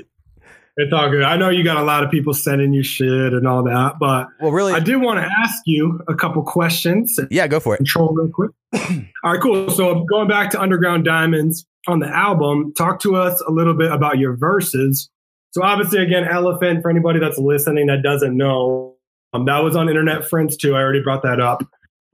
It's 0.76 0.92
all 0.92 1.10
good. 1.10 1.22
I 1.22 1.38
know 1.38 1.50
you 1.50 1.64
got 1.64 1.78
a 1.78 1.84
lot 1.84 2.04
of 2.04 2.10
people 2.10 2.34
sending 2.34 2.74
you 2.74 2.82
shit 2.82 3.08
and 3.34 3.48
all 3.48 3.64
that, 3.64 4.00
but 4.00 4.28
Well, 4.42 4.52
really, 4.52 4.74
I 4.74 4.80
did 4.80 4.96
want 4.98 5.20
to 5.20 5.30
ask 5.40 5.62
you 5.66 6.00
a 6.08 6.16
couple 6.16 6.42
questions. 6.42 7.20
yeah, 7.30 7.46
go 7.48 7.60
for 7.60 7.76
it. 7.76 7.78
Control 7.78 8.12
real 8.14 8.30
quick. 8.30 8.52
all 9.24 9.34
right, 9.34 9.42
cool. 9.42 9.70
So 9.70 10.04
going 10.06 10.28
back 10.28 10.50
to 10.52 10.62
Underground 10.62 11.06
Diamonds 11.06 11.66
on 11.88 12.00
the 12.00 12.08
album, 12.08 12.74
talk 12.74 13.00
to 13.02 13.16
us 13.16 13.40
a 13.48 13.52
little 13.52 13.76
bit 13.76 13.92
about 13.92 14.18
your 14.18 14.36
verses. 14.36 15.10
So 15.52 15.62
obviously, 15.64 16.02
again, 16.02 16.24
Elephant, 16.28 16.82
for 16.82 16.90
anybody 16.90 17.20
that's 17.20 17.38
listening 17.38 17.86
that 17.88 18.02
doesn't 18.02 18.36
know, 18.36 18.96
um, 19.34 19.46
that 19.46 19.60
was 19.64 19.76
on 19.76 19.90
Internet 19.90 20.26
Friends 20.26 20.58
Two. 20.58 20.76
I 20.76 20.80
already 20.80 21.02
brought 21.04 21.22
that 21.22 21.40
up. 21.40 21.64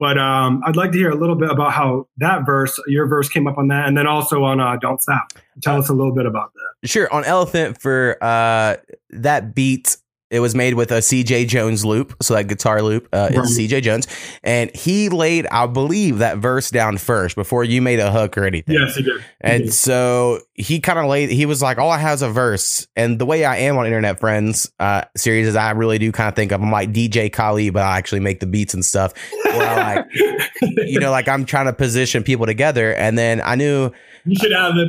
But 0.00 0.16
um, 0.18 0.62
I'd 0.66 0.76
like 0.76 0.92
to 0.92 0.98
hear 0.98 1.10
a 1.10 1.14
little 1.14 1.36
bit 1.36 1.50
about 1.50 1.72
how 1.74 2.08
that 2.16 2.46
verse, 2.46 2.80
your 2.86 3.06
verse 3.06 3.28
came 3.28 3.46
up 3.46 3.58
on 3.58 3.68
that, 3.68 3.86
and 3.86 3.96
then 3.96 4.06
also 4.06 4.42
on 4.42 4.58
uh, 4.58 4.76
Don't 4.76 5.00
Stop. 5.00 5.34
Tell 5.62 5.76
us 5.76 5.90
a 5.90 5.92
little 5.92 6.14
bit 6.14 6.24
about 6.24 6.52
that. 6.54 6.88
Sure. 6.88 7.12
On 7.12 7.22
Elephant 7.24 7.78
for 7.78 8.16
uh, 8.22 8.76
that 9.10 9.54
beat, 9.54 9.98
it 10.30 10.40
was 10.40 10.54
made 10.54 10.74
with 10.74 10.92
a 10.92 10.98
CJ 10.98 11.48
Jones 11.48 11.84
loop. 11.84 12.14
So 12.22 12.34
that 12.34 12.46
guitar 12.46 12.82
loop 12.82 13.08
uh, 13.12 13.30
Right. 13.34 13.44
is 13.44 13.58
CJ 13.58 13.82
Jones. 13.82 14.06
And 14.44 14.74
he 14.74 15.08
laid, 15.08 15.46
I 15.48 15.66
believe, 15.66 16.18
that 16.18 16.38
verse 16.38 16.70
down 16.70 16.98
first 16.98 17.34
before 17.36 17.64
you 17.64 17.82
made 17.82 17.98
a 17.98 18.12
hook 18.12 18.38
or 18.38 18.44
anything. 18.44 18.76
Yes, 18.76 18.94
he 18.96 19.02
did. 19.02 19.18
He 19.20 19.24
And 19.40 19.64
did. 19.64 19.72
so 19.74 20.38
he 20.54 20.78
kind 20.80 20.98
of 21.00 21.06
laid, 21.06 21.30
he 21.30 21.46
was 21.46 21.60
like, 21.62 21.78
all 21.78 21.90
I 21.90 21.98
have 21.98 22.14
is 22.14 22.22
a 22.22 22.28
verse. 22.30 22.86
And 22.94 23.18
the 23.18 23.26
way 23.26 23.44
I 23.44 23.56
am 23.56 23.76
on 23.76 23.86
Internet 23.86 24.20
Friends 24.20 24.70
uh, 24.78 25.02
series 25.16 25.48
is 25.48 25.56
I 25.56 25.70
really 25.72 25.98
do 25.98 26.12
kind 26.12 26.28
of 26.28 26.36
think 26.36 26.52
of, 26.52 26.62
I'm 26.62 26.70
like 26.70 26.92
DJ 26.92 27.32
Khaled, 27.32 27.72
but 27.72 27.82
I 27.82 27.98
actually 27.98 28.20
make 28.20 28.38
the 28.40 28.46
beats 28.46 28.72
and 28.72 28.84
stuff. 28.84 29.12
Where 29.44 29.68
I 29.68 29.94
like, 29.96 30.06
you 30.86 31.00
know, 31.00 31.10
like 31.10 31.26
I'm 31.28 31.44
trying 31.44 31.66
to 31.66 31.72
position 31.72 32.22
people 32.22 32.46
together. 32.46 32.94
And 32.94 33.18
then 33.18 33.40
I 33.44 33.56
knew 33.56 33.90
you 34.26 34.36
should 34.36 34.52
have 34.52 34.74
the 34.74 34.86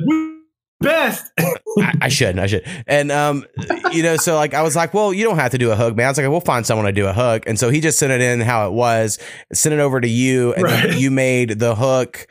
best. 0.81 1.31
I, 1.39 1.93
I 2.01 2.07
should, 2.09 2.37
I 2.39 2.47
should. 2.47 2.67
And, 2.87 3.11
um, 3.11 3.45
you 3.91 4.03
know, 4.03 4.17
so 4.17 4.35
like 4.35 4.53
I 4.53 4.61
was 4.63 4.75
like, 4.75 4.93
well, 4.93 5.13
you 5.13 5.23
don't 5.23 5.37
have 5.37 5.51
to 5.51 5.57
do 5.57 5.71
a 5.71 5.75
hook, 5.75 5.95
man. 5.95 6.07
I 6.07 6.09
was 6.09 6.17
like, 6.17 6.27
we'll 6.27 6.41
find 6.41 6.65
someone 6.65 6.85
to 6.85 6.91
do 6.91 7.07
a 7.07 7.13
hook. 7.13 7.43
And 7.47 7.57
so 7.59 7.69
he 7.69 7.79
just 7.79 7.97
sent 7.99 8.11
it 8.11 8.21
in 8.21 8.41
how 8.41 8.67
it 8.67 8.73
was, 8.73 9.19
sent 9.53 9.73
it 9.73 9.79
over 9.79 10.01
to 10.01 10.09
you. 10.09 10.53
And 10.53 10.65
then 10.65 10.89
Right. 10.89 10.97
you 10.97 11.11
made 11.11 11.59
the 11.59 11.75
hook 11.75 12.27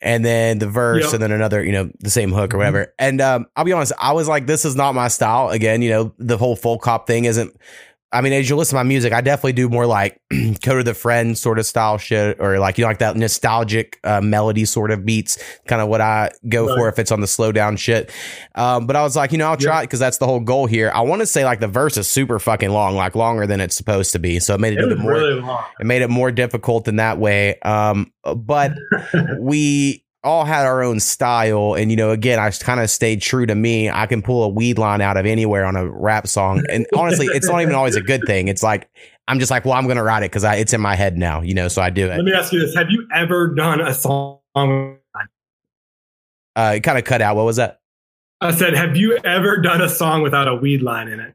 and 0.00 0.24
then 0.24 0.58
the 0.58 0.68
verse 0.68 1.04
Yep. 1.04 1.06
Mm-hmm. 1.06 1.14
and 1.14 1.22
then 1.22 1.32
another, 1.32 1.64
you 1.64 1.72
know, 1.72 1.90
the 2.00 2.10
same 2.10 2.30
hook 2.32 2.52
or 2.54 2.58
whatever. 2.58 2.92
And 2.98 3.20
um, 3.20 3.46
I'll 3.56 3.64
be 3.64 3.72
honest, 3.72 3.92
I 3.98 4.12
was 4.12 4.28
like, 4.28 4.46
this 4.46 4.64
is 4.64 4.76
not 4.76 4.94
my 4.94 5.08
style. 5.08 5.48
Again, 5.48 5.80
you 5.82 5.90
know, 5.90 6.14
the 6.18 6.36
whole 6.36 6.56
folk 6.56 6.84
hop 6.84 7.06
thing 7.06 7.24
isn't. 7.24 7.56
I 8.14 8.20
mean, 8.20 8.32
as 8.32 8.48
you 8.48 8.56
listen 8.56 8.76
to 8.76 8.76
my 8.76 8.88
music, 8.88 9.12
I 9.12 9.20
definitely 9.20 9.54
do 9.54 9.68
more 9.68 9.86
like 9.86 10.20
Code 10.62 10.78
of 10.78 10.84
the 10.84 10.94
Friend 10.94 11.36
sort 11.36 11.58
of 11.58 11.66
style 11.66 11.98
shit, 11.98 12.36
or 12.40 12.58
like 12.58 12.78
you 12.78 12.82
know, 12.82 12.88
like 12.88 12.98
that 13.00 13.16
nostalgic 13.16 13.98
uh, 14.04 14.20
melody 14.20 14.64
sort 14.64 14.90
of 14.92 15.04
beats, 15.04 15.36
kind 15.66 15.82
of 15.82 15.88
what 15.88 16.00
I 16.00 16.30
go 16.48 16.74
for 16.76 16.88
if 16.88 16.98
it's 16.98 17.10
on 17.10 17.20
the 17.20 17.26
slow 17.26 17.50
down 17.52 17.76
shit. 17.76 18.12
Um, 18.54 18.86
but 18.86 18.94
I 18.94 19.02
was 19.02 19.16
like, 19.16 19.32
you 19.32 19.38
know, 19.38 19.48
I'll 19.48 19.56
try 19.56 19.80
it 19.80 19.84
because 19.86 19.98
that's 19.98 20.18
the 20.18 20.26
whole 20.26 20.40
goal 20.40 20.66
here. 20.66 20.92
I 20.94 21.00
want 21.00 21.20
to 21.22 21.26
say 21.26 21.44
like 21.44 21.58
the 21.60 21.66
verse 21.68 21.96
is 21.96 22.08
super 22.08 22.38
fucking 22.38 22.70
long, 22.70 22.94
like 22.94 23.14
longer 23.16 23.46
than 23.46 23.60
it's 23.60 23.74
supposed 23.76 24.12
to 24.12 24.18
be, 24.20 24.38
so 24.38 24.54
it 24.54 24.60
made 24.60 24.74
it, 24.74 24.78
It 24.78 24.84
a 24.84 24.88
bit 24.88 24.98
more. 24.98 25.12
really. 25.12 25.42
It 25.80 25.86
made 25.86 26.02
it 26.02 26.08
more 26.10 26.30
difficult 26.30 26.86
in 26.86 26.96
that 26.96 27.18
way. 27.18 27.58
Um, 27.60 28.12
but 28.36 28.72
we 29.40 30.03
all 30.24 30.44
had 30.44 30.66
our 30.66 30.82
own 30.82 31.00
style. 31.00 31.74
And, 31.74 31.90
you 31.90 31.96
know, 31.96 32.10
again, 32.10 32.38
I 32.38 32.50
kind 32.50 32.80
of 32.80 32.90
stayed 32.90 33.22
true 33.22 33.46
to 33.46 33.54
me. 33.54 33.90
I 33.90 34.06
can 34.06 34.22
pull 34.22 34.44
a 34.44 34.48
weed 34.48 34.78
line 34.78 35.00
out 35.00 35.16
of 35.16 35.26
anywhere 35.26 35.64
on 35.64 35.76
a 35.76 35.88
rap 35.88 36.26
song. 36.26 36.64
And 36.70 36.86
honestly, 36.96 37.26
it's 37.26 37.48
not 37.48 37.62
even 37.62 37.74
always 37.74 37.96
a 37.96 38.00
good 38.00 38.22
thing. 38.26 38.48
It's 38.48 38.62
like, 38.62 38.88
I'm 39.28 39.38
just 39.38 39.50
like, 39.50 39.64
well, 39.64 39.74
I'm 39.74 39.84
going 39.84 39.96
to 39.96 40.02
write 40.02 40.22
it 40.22 40.30
because 40.30 40.44
it's 40.44 40.72
in 40.72 40.80
my 40.80 40.96
head 40.96 41.16
now, 41.16 41.40
you 41.40 41.54
know, 41.54 41.68
so 41.68 41.80
I 41.80 41.90
do 41.90 42.10
it. 42.10 42.16
Let 42.16 42.24
me 42.24 42.32
ask 42.32 42.52
you 42.52 42.60
this: 42.60 42.74
Have 42.74 42.90
you 42.90 43.06
ever 43.14 43.54
done 43.54 43.80
a 43.80 43.94
song? 43.94 44.40
Uh, 44.54 46.72
it 46.76 46.80
kind 46.80 46.98
of 46.98 47.04
cut 47.04 47.22
out. 47.22 47.36
What 47.36 47.46
was 47.46 47.56
that? 47.56 47.80
I 48.40 48.50
said, 48.50 48.74
have 48.74 48.96
you 48.96 49.16
ever 49.24 49.56
done 49.56 49.80
a 49.80 49.88
song 49.88 50.22
without 50.22 50.48
a 50.48 50.54
weed 50.54 50.82
line 50.82 51.08
in 51.08 51.18
it? 51.18 51.34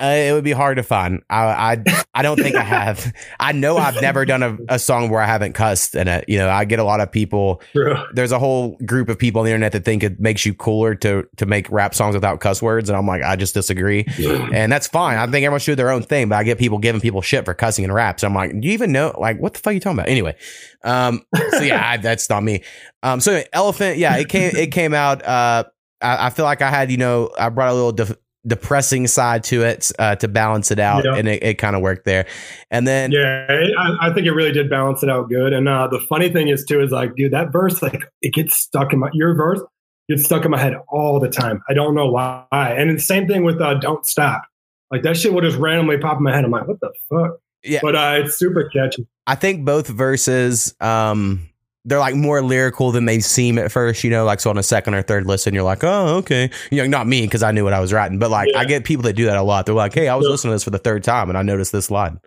Uh, 0.00 0.06
it 0.06 0.32
would 0.32 0.44
be 0.44 0.52
hard 0.52 0.76
to 0.76 0.82
find. 0.82 1.22
I, 1.30 1.44
I, 1.84 2.04
I 2.14 2.22
don't 2.22 2.38
think 2.38 2.56
I 2.56 2.62
have. 2.64 3.12
I 3.38 3.52
know 3.52 3.76
I've 3.76 4.00
never 4.00 4.24
done 4.24 4.42
a, 4.42 4.56
a 4.68 4.78
song 4.78 5.08
where 5.08 5.20
I 5.20 5.26
haven't 5.26 5.52
cussed 5.52 5.94
in 5.94 6.08
it. 6.08 6.24
You 6.28 6.38
know, 6.38 6.50
I 6.50 6.64
get 6.64 6.78
a 6.78 6.84
lot 6.84 7.00
of 7.00 7.10
people 7.12 7.62
True. 7.72 7.96
there's 8.12 8.32
a 8.32 8.38
whole 8.38 8.76
group 8.84 9.08
of 9.08 9.18
people 9.18 9.40
on 9.40 9.44
the 9.44 9.50
internet 9.50 9.72
that 9.72 9.84
think 9.84 10.02
it 10.02 10.18
makes 10.20 10.44
you 10.44 10.54
cooler 10.54 10.94
to 10.96 11.28
to 11.36 11.46
make 11.46 11.70
rap 11.70 11.94
songs 11.94 12.14
without 12.14 12.40
cuss 12.40 12.60
words, 12.60 12.88
and 12.88 12.96
I'm 12.96 13.06
like, 13.06 13.22
I 13.22 13.36
just 13.36 13.54
disagree, 13.54 14.04
and 14.52 14.70
that's 14.70 14.86
fine. 14.86 15.18
I 15.18 15.26
think 15.26 15.44
everyone 15.44 15.60
should 15.60 15.72
do 15.72 15.76
their 15.76 15.90
own 15.90 16.02
thing, 16.02 16.28
but 16.28 16.36
I 16.36 16.44
get 16.44 16.58
people 16.58 16.78
giving 16.78 17.00
people 17.00 17.22
shit 17.22 17.44
for 17.44 17.54
cussing 17.54 17.84
in 17.84 17.92
rap. 17.92 18.20
So 18.20 18.26
I'm 18.26 18.34
like, 18.34 18.50
do 18.60 18.66
you 18.66 18.72
even 18.74 18.92
know? 18.92 19.14
Like, 19.18 19.40
what 19.40 19.54
the 19.54 19.60
fuck 19.60 19.70
are 19.70 19.74
you 19.74 19.80
talking 19.80 19.98
about? 19.98 20.08
Anyway, 20.08 20.36
um, 20.82 21.22
so 21.50 21.60
yeah, 21.62 21.90
I, 21.90 21.96
that's 21.98 22.28
not 22.28 22.42
me. 22.42 22.62
Um, 23.02 23.20
so 23.20 23.32
anyway, 23.32 23.48
elephant, 23.52 23.98
yeah, 23.98 24.16
it 24.16 24.28
came 24.28 24.54
it 24.56 24.72
came 24.72 24.94
out. 24.94 25.24
Uh, 25.24 25.64
I, 26.00 26.26
I 26.26 26.30
feel 26.30 26.44
like 26.44 26.62
I 26.62 26.70
had 26.70 26.90
you 26.90 26.96
know 26.96 27.30
I 27.38 27.48
brought 27.48 27.70
a 27.70 27.74
little. 27.74 27.92
De- 27.92 28.16
depressing 28.46 29.06
side 29.06 29.42
to 29.44 29.62
it 29.62 29.90
uh, 29.98 30.16
to 30.16 30.28
balance 30.28 30.70
it 30.70 30.78
out 30.78 31.04
Yeah. 31.04 31.16
and 31.16 31.28
it, 31.28 31.42
it 31.42 31.54
kind 31.54 31.74
of 31.74 31.82
worked 31.82 32.04
there 32.04 32.26
and 32.70 32.86
then 32.86 33.10
Yeah, 33.12 33.46
it, 33.48 33.72
I, 33.78 34.08
I 34.08 34.12
think 34.12 34.26
it 34.26 34.32
really 34.32 34.52
did 34.52 34.68
balance 34.68 35.02
it 35.02 35.08
out 35.08 35.28
good. 35.30 35.52
And 35.52 35.68
uh, 35.68 35.88
the 35.88 36.00
funny 36.00 36.28
thing 36.28 36.48
is 36.48 36.64
too 36.64 36.80
is 36.82 36.90
like, 36.90 37.14
dude, 37.16 37.32
that 37.32 37.52
verse 37.52 37.80
like 37.82 38.02
it 38.22 38.34
gets 38.34 38.56
stuck 38.56 38.92
in 38.92 38.98
my 38.98 39.10
your 39.14 39.34
verse 39.34 39.60
gets 40.08 40.24
stuck 40.24 40.44
in 40.44 40.50
my 40.50 40.58
head 40.58 40.74
all 40.88 41.18
the 41.18 41.30
time. 41.30 41.62
I 41.68 41.72
don't 41.74 41.94
know 41.94 42.10
why. 42.10 42.44
And 42.52 42.94
the 42.94 43.00
same 43.00 43.26
thing 43.26 43.42
with 43.44 43.60
uh, 43.60 43.74
"Don't 43.74 44.04
Stop." 44.04 44.42
Like 44.90 45.02
that 45.02 45.16
shit 45.16 45.32
will 45.32 45.40
just 45.40 45.56
randomly 45.56 45.96
pop 45.96 46.18
in 46.18 46.22
my 46.24 46.34
head. 46.34 46.44
I'm 46.44 46.50
like, 46.50 46.68
what 46.68 46.78
the 46.80 46.92
fuck? 47.08 47.38
Yeah. 47.62 47.80
But 47.80 47.96
uh, 47.96 48.20
it's 48.22 48.38
super 48.38 48.68
catchy. 48.68 49.06
I 49.26 49.34
think 49.34 49.64
both 49.64 49.88
verses, 49.88 50.74
um, 50.80 51.48
they're 51.84 51.98
like 51.98 52.14
more 52.14 52.40
lyrical 52.42 52.92
than 52.92 53.04
they 53.04 53.20
seem 53.20 53.58
at 53.58 53.70
first, 53.70 54.02
you 54.04 54.10
know, 54.10 54.24
like 54.24 54.40
so 54.40 54.48
on 54.50 54.56
a 54.58 54.62
second 54.62 54.94
or 54.94 55.02
third 55.02 55.26
listen, 55.26 55.52
you're 55.52 55.62
like, 55.62 55.84
oh, 55.84 56.16
okay. 56.16 56.50
You 56.70 56.82
know, 56.82 56.88
not 56.88 57.06
me 57.06 57.22
because 57.22 57.42
I 57.42 57.50
knew 57.52 57.62
what 57.64 57.72
I 57.74 57.80
was 57.80 57.92
writing, 57.92 58.18
but 58.18 58.30
like 58.30 58.48
I 58.56 58.64
get 58.64 58.84
people 58.84 59.02
that 59.02 59.12
do 59.14 59.26
that 59.26 59.36
a 59.36 59.42
lot. 59.42 59.66
They're 59.66 59.74
like, 59.74 59.92
hey, 59.94 60.08
I 60.08 60.14
was 60.16 60.24
Yeah. 60.24 60.30
listening 60.30 60.52
to 60.52 60.54
this 60.54 60.64
for 60.64 60.70
the 60.70 60.78
third 60.78 61.04
time 61.04 61.28
and 61.28 61.36
I 61.36 61.42
noticed 61.42 61.72
this 61.72 61.90
line. 61.90 62.20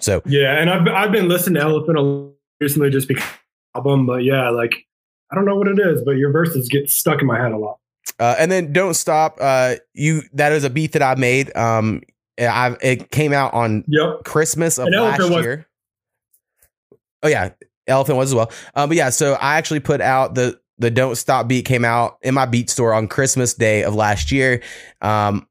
So 0.00 0.22
Yeah, 0.26 0.60
and 0.60 0.70
I've 0.70 0.86
I've 0.86 1.12
been 1.12 1.28
listening 1.28 1.56
to 1.56 1.62
Elephant 1.62 1.98
a- 1.98 2.30
recently 2.60 2.90
just 2.90 3.08
because 3.08 3.24
album, 3.74 4.06
but 4.06 4.22
yeah, 4.22 4.50
like 4.50 4.86
I 5.30 5.34
don't 5.34 5.44
know 5.44 5.56
what 5.56 5.68
it 5.68 5.78
is, 5.78 6.02
but 6.04 6.12
your 6.12 6.30
verses 6.30 6.68
get 6.68 6.88
stuck 6.90 7.20
in 7.20 7.26
my 7.26 7.38
head 7.40 7.52
a 7.52 7.58
lot. 7.58 7.78
Uh, 8.20 8.34
and 8.38 8.50
then 8.50 8.72
don't 8.72 8.94
stop. 8.94 9.36
Uh, 9.40 9.74
you 9.94 10.22
that 10.34 10.52
is 10.52 10.64
a 10.64 10.70
beat 10.70 10.92
that 10.92 11.02
I 11.02 11.14
made. 11.16 11.54
Um, 11.56 12.02
I 12.38 12.76
it 12.80 13.10
came 13.10 13.32
out 13.32 13.54
on 13.54 13.84
Yep. 13.88 14.24
Christmas 14.24 14.78
of 14.78 14.86
And 14.86 14.96
last 14.96 15.18
was- 15.20 15.30
year. 15.30 15.66
Oh 17.22 17.28
yeah, 17.28 17.50
Elephant 17.88 18.18
was 18.18 18.30
as 18.30 18.34
well. 18.34 18.52
Um, 18.74 18.88
but 18.88 18.96
yeah, 18.96 19.10
so 19.10 19.34
I 19.34 19.56
actually 19.56 19.80
put 19.80 20.00
out 20.00 20.34
the 20.34 20.58
the 20.78 20.90
Don't 20.90 21.16
Stop 21.16 21.48
beat 21.48 21.64
came 21.64 21.84
out 21.84 22.18
in 22.22 22.34
my 22.34 22.46
beat 22.46 22.70
store 22.70 22.94
on 22.94 23.08
Christmas 23.08 23.54
Day 23.54 23.82
of 23.82 23.94
last 23.94 24.30
year. 24.30 24.62
Um, 25.00 25.46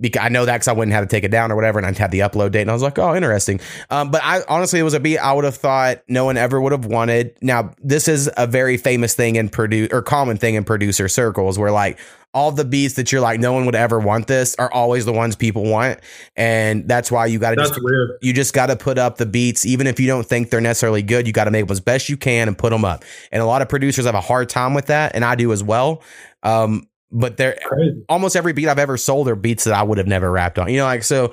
because 0.00 0.24
I 0.24 0.28
know 0.28 0.44
that 0.44 0.54
because 0.54 0.68
I 0.68 0.72
wouldn't 0.72 0.92
have 0.92 1.04
to 1.04 1.08
take 1.08 1.24
it 1.24 1.30
down 1.30 1.52
or 1.52 1.56
whatever, 1.56 1.78
and 1.78 1.86
I'd 1.86 1.98
have 1.98 2.10
the 2.10 2.20
upload 2.20 2.52
date, 2.52 2.62
and 2.62 2.70
I 2.70 2.74
was 2.74 2.82
like, 2.82 2.98
oh, 2.98 3.14
interesting. 3.14 3.60
Um, 3.90 4.10
but 4.10 4.22
I 4.24 4.42
honestly, 4.48 4.80
it 4.80 4.84
was 4.84 4.94
a 4.94 5.00
beat 5.00 5.18
I 5.18 5.32
would 5.32 5.44
have 5.44 5.56
thought 5.56 6.02
no 6.08 6.24
one 6.24 6.36
ever 6.36 6.60
would 6.60 6.72
have 6.72 6.86
wanted. 6.86 7.36
Now, 7.42 7.72
this 7.82 8.08
is 8.08 8.30
a 8.36 8.46
very 8.46 8.76
famous 8.76 9.14
thing 9.14 9.36
in 9.36 9.48
produce 9.48 9.88
or 9.92 10.02
common 10.02 10.36
thing 10.36 10.54
in 10.54 10.64
producer 10.64 11.08
circles 11.08 11.58
where 11.58 11.70
like 11.70 11.98
all 12.32 12.52
the 12.52 12.64
beats 12.64 12.94
that 12.94 13.10
you're 13.10 13.20
like 13.20 13.40
no 13.40 13.52
one 13.52 13.66
would 13.66 13.74
ever 13.74 13.98
want 13.98 14.28
this 14.28 14.54
are 14.56 14.72
always 14.72 15.04
the 15.04 15.12
ones 15.12 15.34
people 15.34 15.64
want, 15.64 15.98
and 16.36 16.86
that's 16.88 17.10
why 17.10 17.26
you 17.26 17.38
got 17.38 17.50
to 17.50 17.56
just 17.56 17.82
weird. 17.82 18.12
you 18.22 18.32
just 18.32 18.54
got 18.54 18.66
to 18.66 18.76
put 18.76 18.98
up 18.98 19.16
the 19.16 19.26
beats 19.26 19.66
even 19.66 19.86
if 19.86 19.98
you 19.98 20.06
don't 20.06 20.26
think 20.26 20.50
they're 20.50 20.60
necessarily 20.60 21.02
good 21.02 21.26
you 21.26 21.32
got 21.32 21.44
to 21.44 21.50
make 21.50 21.66
them 21.66 21.72
as 21.72 21.80
best 21.80 22.08
you 22.08 22.16
can 22.16 22.46
and 22.48 22.56
put 22.56 22.70
them 22.70 22.84
up 22.84 23.04
and 23.32 23.42
a 23.42 23.46
lot 23.46 23.62
of 23.62 23.68
producers 23.68 24.06
have 24.06 24.14
a 24.14 24.20
hard 24.20 24.48
time 24.48 24.74
with 24.74 24.86
that 24.86 25.14
and 25.14 25.24
i 25.24 25.34
do 25.34 25.52
as 25.52 25.62
well 25.62 26.02
um, 26.42 26.88
but 27.12 27.36
they're 27.36 27.58
Crazy. 27.64 28.02
almost 28.08 28.36
every 28.36 28.52
beat 28.52 28.68
i've 28.68 28.78
ever 28.78 28.96
sold 28.96 29.28
are 29.28 29.36
beats 29.36 29.64
that 29.64 29.74
i 29.74 29.82
would 29.82 29.98
have 29.98 30.06
never 30.06 30.30
rapped 30.30 30.58
on 30.58 30.68
you 30.70 30.76
know 30.78 30.84
like 30.84 31.02
so 31.04 31.32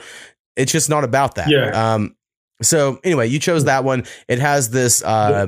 it's 0.56 0.72
just 0.72 0.90
not 0.90 1.04
about 1.04 1.36
that 1.36 1.50
Yeah. 1.50 1.94
um 1.94 2.16
so 2.62 3.00
anyway 3.04 3.28
you 3.28 3.40
chose 3.40 3.66
that 3.66 3.84
one 3.84 4.06
it 4.28 4.40
has 4.40 4.70
this 4.72 5.04
uh 5.04 5.48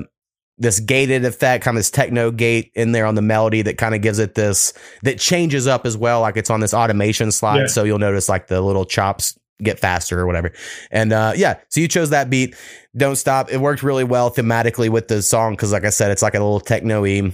this 0.61 0.81
gated 0.81 1.23
effect, 1.23 1.63
kind 1.63 1.77
of 1.77 1.79
this 1.79 1.89
techno 1.89 2.31
gate 2.31 2.69
in 2.75 2.91
there 2.91 3.05
on 3.05 3.15
the 3.15 3.21
melody 3.21 3.61
that 3.61 3.77
kind 3.77 3.95
of 3.95 4.01
gives 4.01 4.19
it 4.19 4.35
this 4.35 4.73
that 5.03 5.17
changes 5.17 5.67
up 5.67 5.85
as 5.85 5.95
well. 5.95 6.19
Like 6.19 6.35
it's 6.35 6.49
on 6.49 6.59
this 6.59 6.73
automation 6.73 7.31
slide. 7.31 7.59
Yeah. 7.59 7.65
So 7.67 7.85
you'll 7.85 7.97
notice 7.97 8.27
like 8.27 8.47
the 8.47 8.59
little 8.59 8.83
chops 8.83 9.39
get 9.63 9.79
faster 9.79 10.19
or 10.19 10.25
whatever. 10.27 10.51
And 10.91 11.13
uh 11.13 11.31
yeah, 11.37 11.59
so 11.69 11.79
you 11.79 11.87
chose 11.87 12.09
that 12.09 12.29
beat. 12.29 12.57
Don't 12.97 13.15
stop. 13.15 13.49
It 13.49 13.59
worked 13.61 13.83
really 13.83 14.03
well 14.03 14.29
thematically 14.29 14.89
with 14.89 15.07
the 15.07 15.21
song 15.21 15.53
because 15.53 15.71
like 15.71 15.85
I 15.85 15.91
said, 15.91 16.11
it's 16.11 16.21
like 16.21 16.35
a 16.35 16.39
little 16.39 16.59
techno-y 16.59 17.31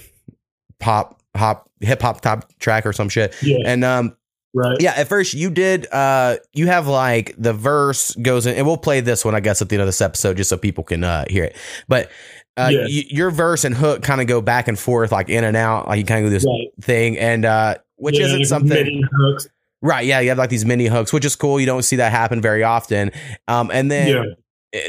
pop 0.80 1.20
hop 1.36 1.70
hip 1.82 2.02
hop 2.02 2.22
top 2.22 2.52
track 2.60 2.86
or 2.86 2.94
some 2.94 3.10
shit. 3.10 3.36
Yeah. 3.42 3.58
And 3.66 3.84
um 3.84 4.16
Right. 4.58 4.78
yeah, 4.80 4.94
at 4.96 5.10
first 5.10 5.34
you 5.34 5.50
did. 5.50 5.86
Uh, 5.92 6.38
you 6.54 6.68
have 6.68 6.88
like 6.88 7.36
the 7.38 7.52
verse 7.52 8.16
goes 8.16 8.46
in, 8.46 8.56
and 8.56 8.66
we'll 8.66 8.78
play 8.78 9.02
this 9.02 9.26
one, 9.26 9.36
I 9.36 9.42
guess, 9.42 9.62
at 9.62 9.68
the 9.68 9.76
end 9.76 9.82
of 9.82 9.88
this 9.88 10.00
episode, 10.00 10.38
just 10.38 10.50
so 10.50 10.56
people 10.56 10.82
can 10.86 11.04
uh, 11.04 11.26
hear 11.30 11.44
it. 11.44 11.58
But 11.90 12.10
uh, 12.56 12.70
Yeah. 12.72 12.84
y- 12.84 13.04
your 13.10 13.32
verse 13.32 13.66
and 13.66 13.76
hook 13.76 14.02
kind 14.02 14.22
of 14.22 14.28
go 14.28 14.40
back 14.40 14.70
and 14.70 14.80
forth, 14.80 15.12
like 15.12 15.28
in 15.28 15.44
and 15.44 15.58
out, 15.58 15.90
like 15.90 15.98
you 16.00 16.06
kind 16.06 16.24
of 16.24 16.32
do 16.32 16.34
this 16.34 16.46
Right. 16.46 16.70
thing, 16.82 17.18
and 17.18 17.44
uh, 17.44 17.76
which 17.98 18.18
Yeah, 18.18 18.28
isn't 18.28 18.46
something, 18.46 19.04
hooks. 19.12 19.50
right? 19.82 20.06
Yeah, 20.06 20.22
you 20.22 20.30
have 20.30 20.38
like 20.38 20.50
these 20.52 20.64
mini 20.66 20.86
hooks, 20.86 21.12
which 21.12 21.26
is 21.26 21.36
cool. 21.36 21.60
You 21.60 21.66
don't 21.66 21.84
see 21.84 21.98
that 21.98 22.14
happen 22.14 22.40
very 22.42 22.64
often. 22.64 23.12
Um, 23.50 23.70
and 23.74 23.92
then 23.92 24.08
Yeah. 24.08 24.24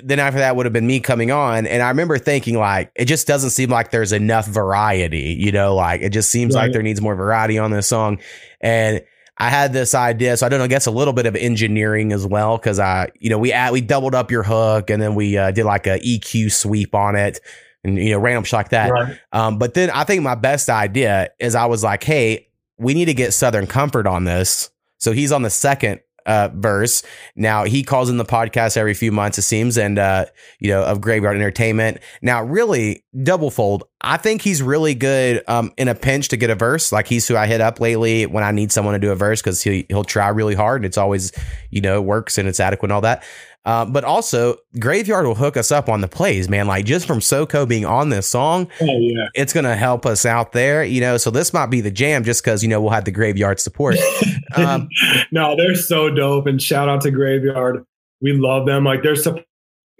Then 0.02 0.18
after 0.18 0.38
that 0.40 0.56
would 0.56 0.66
have 0.66 0.72
been 0.72 0.86
me 0.86 0.98
coming 1.00 1.30
on 1.30 1.66
and 1.66 1.82
i 1.82 1.88
remember 1.88 2.18
thinking 2.18 2.58
like 2.58 2.90
it 2.96 3.04
just 3.04 3.26
doesn't 3.26 3.50
seem 3.50 3.70
like 3.70 3.90
there's 3.90 4.12
enough 4.12 4.46
variety 4.46 5.36
you 5.38 5.52
know 5.52 5.74
like 5.74 6.00
it 6.00 6.10
just 6.10 6.30
seems 6.30 6.54
like 6.54 6.72
there 6.72 6.82
needs 6.82 7.00
more 7.00 7.14
variety 7.14 7.58
on 7.58 7.70
this 7.70 7.86
song 7.86 8.18
and 8.60 9.02
i 9.38 9.48
had 9.48 9.72
this 9.72 9.94
idea 9.94 10.36
so 10.36 10.44
i 10.44 10.48
don't 10.48 10.58
know 10.58 10.64
i 10.64 10.68
guess 10.68 10.86
a 10.86 10.90
little 10.90 11.12
bit 11.12 11.26
of 11.26 11.36
engineering 11.36 12.12
as 12.12 12.26
well 12.26 12.56
because 12.56 12.80
i 12.80 13.08
you 13.20 13.30
know 13.30 13.38
we 13.38 13.52
add, 13.52 13.72
we 13.72 13.80
doubled 13.80 14.14
up 14.14 14.30
your 14.30 14.42
hook 14.42 14.90
and 14.90 15.00
then 15.00 15.14
we 15.14 15.36
uh, 15.38 15.50
did 15.52 15.64
like 15.64 15.86
a 15.86 15.98
eq 16.00 16.50
sweep 16.50 16.94
on 16.94 17.14
it 17.14 17.38
and 17.84 17.96
you 17.98 18.10
know 18.10 18.18
random 18.18 18.42
shit 18.42 18.54
like 18.54 18.70
that 18.70 18.90
Right. 18.90 19.18
um, 19.32 19.58
but 19.58 19.74
then 19.74 19.90
I 19.90 20.02
think 20.02 20.22
my 20.22 20.34
best 20.34 20.68
idea 20.68 21.28
is 21.38 21.54
I 21.54 21.66
was 21.66 21.84
like, 21.84 22.02
hey, 22.02 22.48
we 22.78 22.92
need 22.94 23.04
to 23.04 23.14
get 23.14 23.32
Southern 23.32 23.68
Comfort 23.68 24.08
on 24.08 24.24
this. 24.24 24.70
So 24.98 25.12
he's 25.12 25.30
on 25.30 25.42
the 25.42 25.50
second 25.50 26.00
uh, 26.26 26.50
verse. 26.52 27.02
Now 27.34 27.64
he 27.64 27.82
calls 27.82 28.10
in 28.10 28.18
the 28.18 28.24
podcast 28.24 28.76
every 28.76 28.94
few 28.94 29.12
months, 29.12 29.38
it 29.38 29.42
seems, 29.42 29.78
and 29.78 29.98
uh, 29.98 30.26
you 30.60 30.68
know, 30.68 30.82
of 30.82 31.00
Graveyard 31.00 31.36
Entertainment. 31.36 31.98
Now, 32.20 32.42
really, 32.42 33.04
double 33.22 33.50
fold. 33.50 33.84
I 34.00 34.16
think 34.18 34.42
he's 34.42 34.62
really 34.62 34.94
good 34.94 35.42
um, 35.48 35.72
in 35.76 35.88
a 35.88 35.94
pinch 35.94 36.28
to 36.28 36.36
get 36.36 36.50
a 36.50 36.54
verse. 36.54 36.92
Like 36.92 37.06
he's 37.06 37.26
who 37.26 37.36
I 37.36 37.46
hit 37.46 37.60
up 37.60 37.80
lately 37.80 38.26
when 38.26 38.44
I 38.44 38.50
need 38.50 38.70
someone 38.70 38.94
to 38.94 39.00
do 39.00 39.10
a 39.10 39.16
verse 39.16 39.40
because 39.40 39.62
he 39.62 39.86
he'll 39.88 40.04
try 40.04 40.28
really 40.28 40.54
hard. 40.54 40.82
And 40.82 40.86
it's 40.86 40.98
always, 40.98 41.32
you 41.70 41.80
know, 41.80 42.02
works 42.02 42.38
and 42.38 42.48
it's 42.48 42.60
adequate 42.60 42.86
and 42.86 42.92
all 42.92 43.00
that. 43.00 43.24
Uh, 43.66 43.84
but 43.84 44.04
also, 44.04 44.56
Graveyard 44.78 45.26
will 45.26 45.34
hook 45.34 45.56
us 45.56 45.72
up 45.72 45.88
on 45.88 46.00
the 46.00 46.06
plays, 46.08 46.48
man. 46.48 46.68
Like 46.68 46.86
just 46.86 47.04
from 47.06 47.20
Soko 47.20 47.66
being 47.66 47.84
on 47.84 48.10
this 48.10 48.30
song, 48.30 48.68
Oh 48.80 48.86
yeah. 48.86 49.26
it's 49.34 49.52
going 49.52 49.64
to 49.64 49.74
help 49.74 50.06
us 50.06 50.24
out 50.24 50.52
there, 50.52 50.84
you 50.84 51.00
know. 51.00 51.16
So 51.16 51.30
this 51.30 51.52
might 51.52 51.66
be 51.66 51.80
the 51.80 51.90
jam 51.90 52.22
just 52.22 52.44
because, 52.44 52.62
you 52.62 52.68
know, 52.68 52.80
we'll 52.80 52.92
have 52.92 53.04
the 53.04 53.10
graveyard 53.10 53.60
support. 53.60 53.96
Um, 54.54 54.88
no, 55.32 55.54
they're 55.54 55.74
so 55.74 56.08
dope. 56.08 56.46
And 56.46 56.62
shout 56.62 56.88
out 56.88 57.02
to 57.02 57.10
Graveyard. 57.10 57.84
We 58.22 58.32
love 58.32 58.64
them. 58.64 58.84
Like 58.84 59.02
they're 59.02 59.16
so 59.16 59.38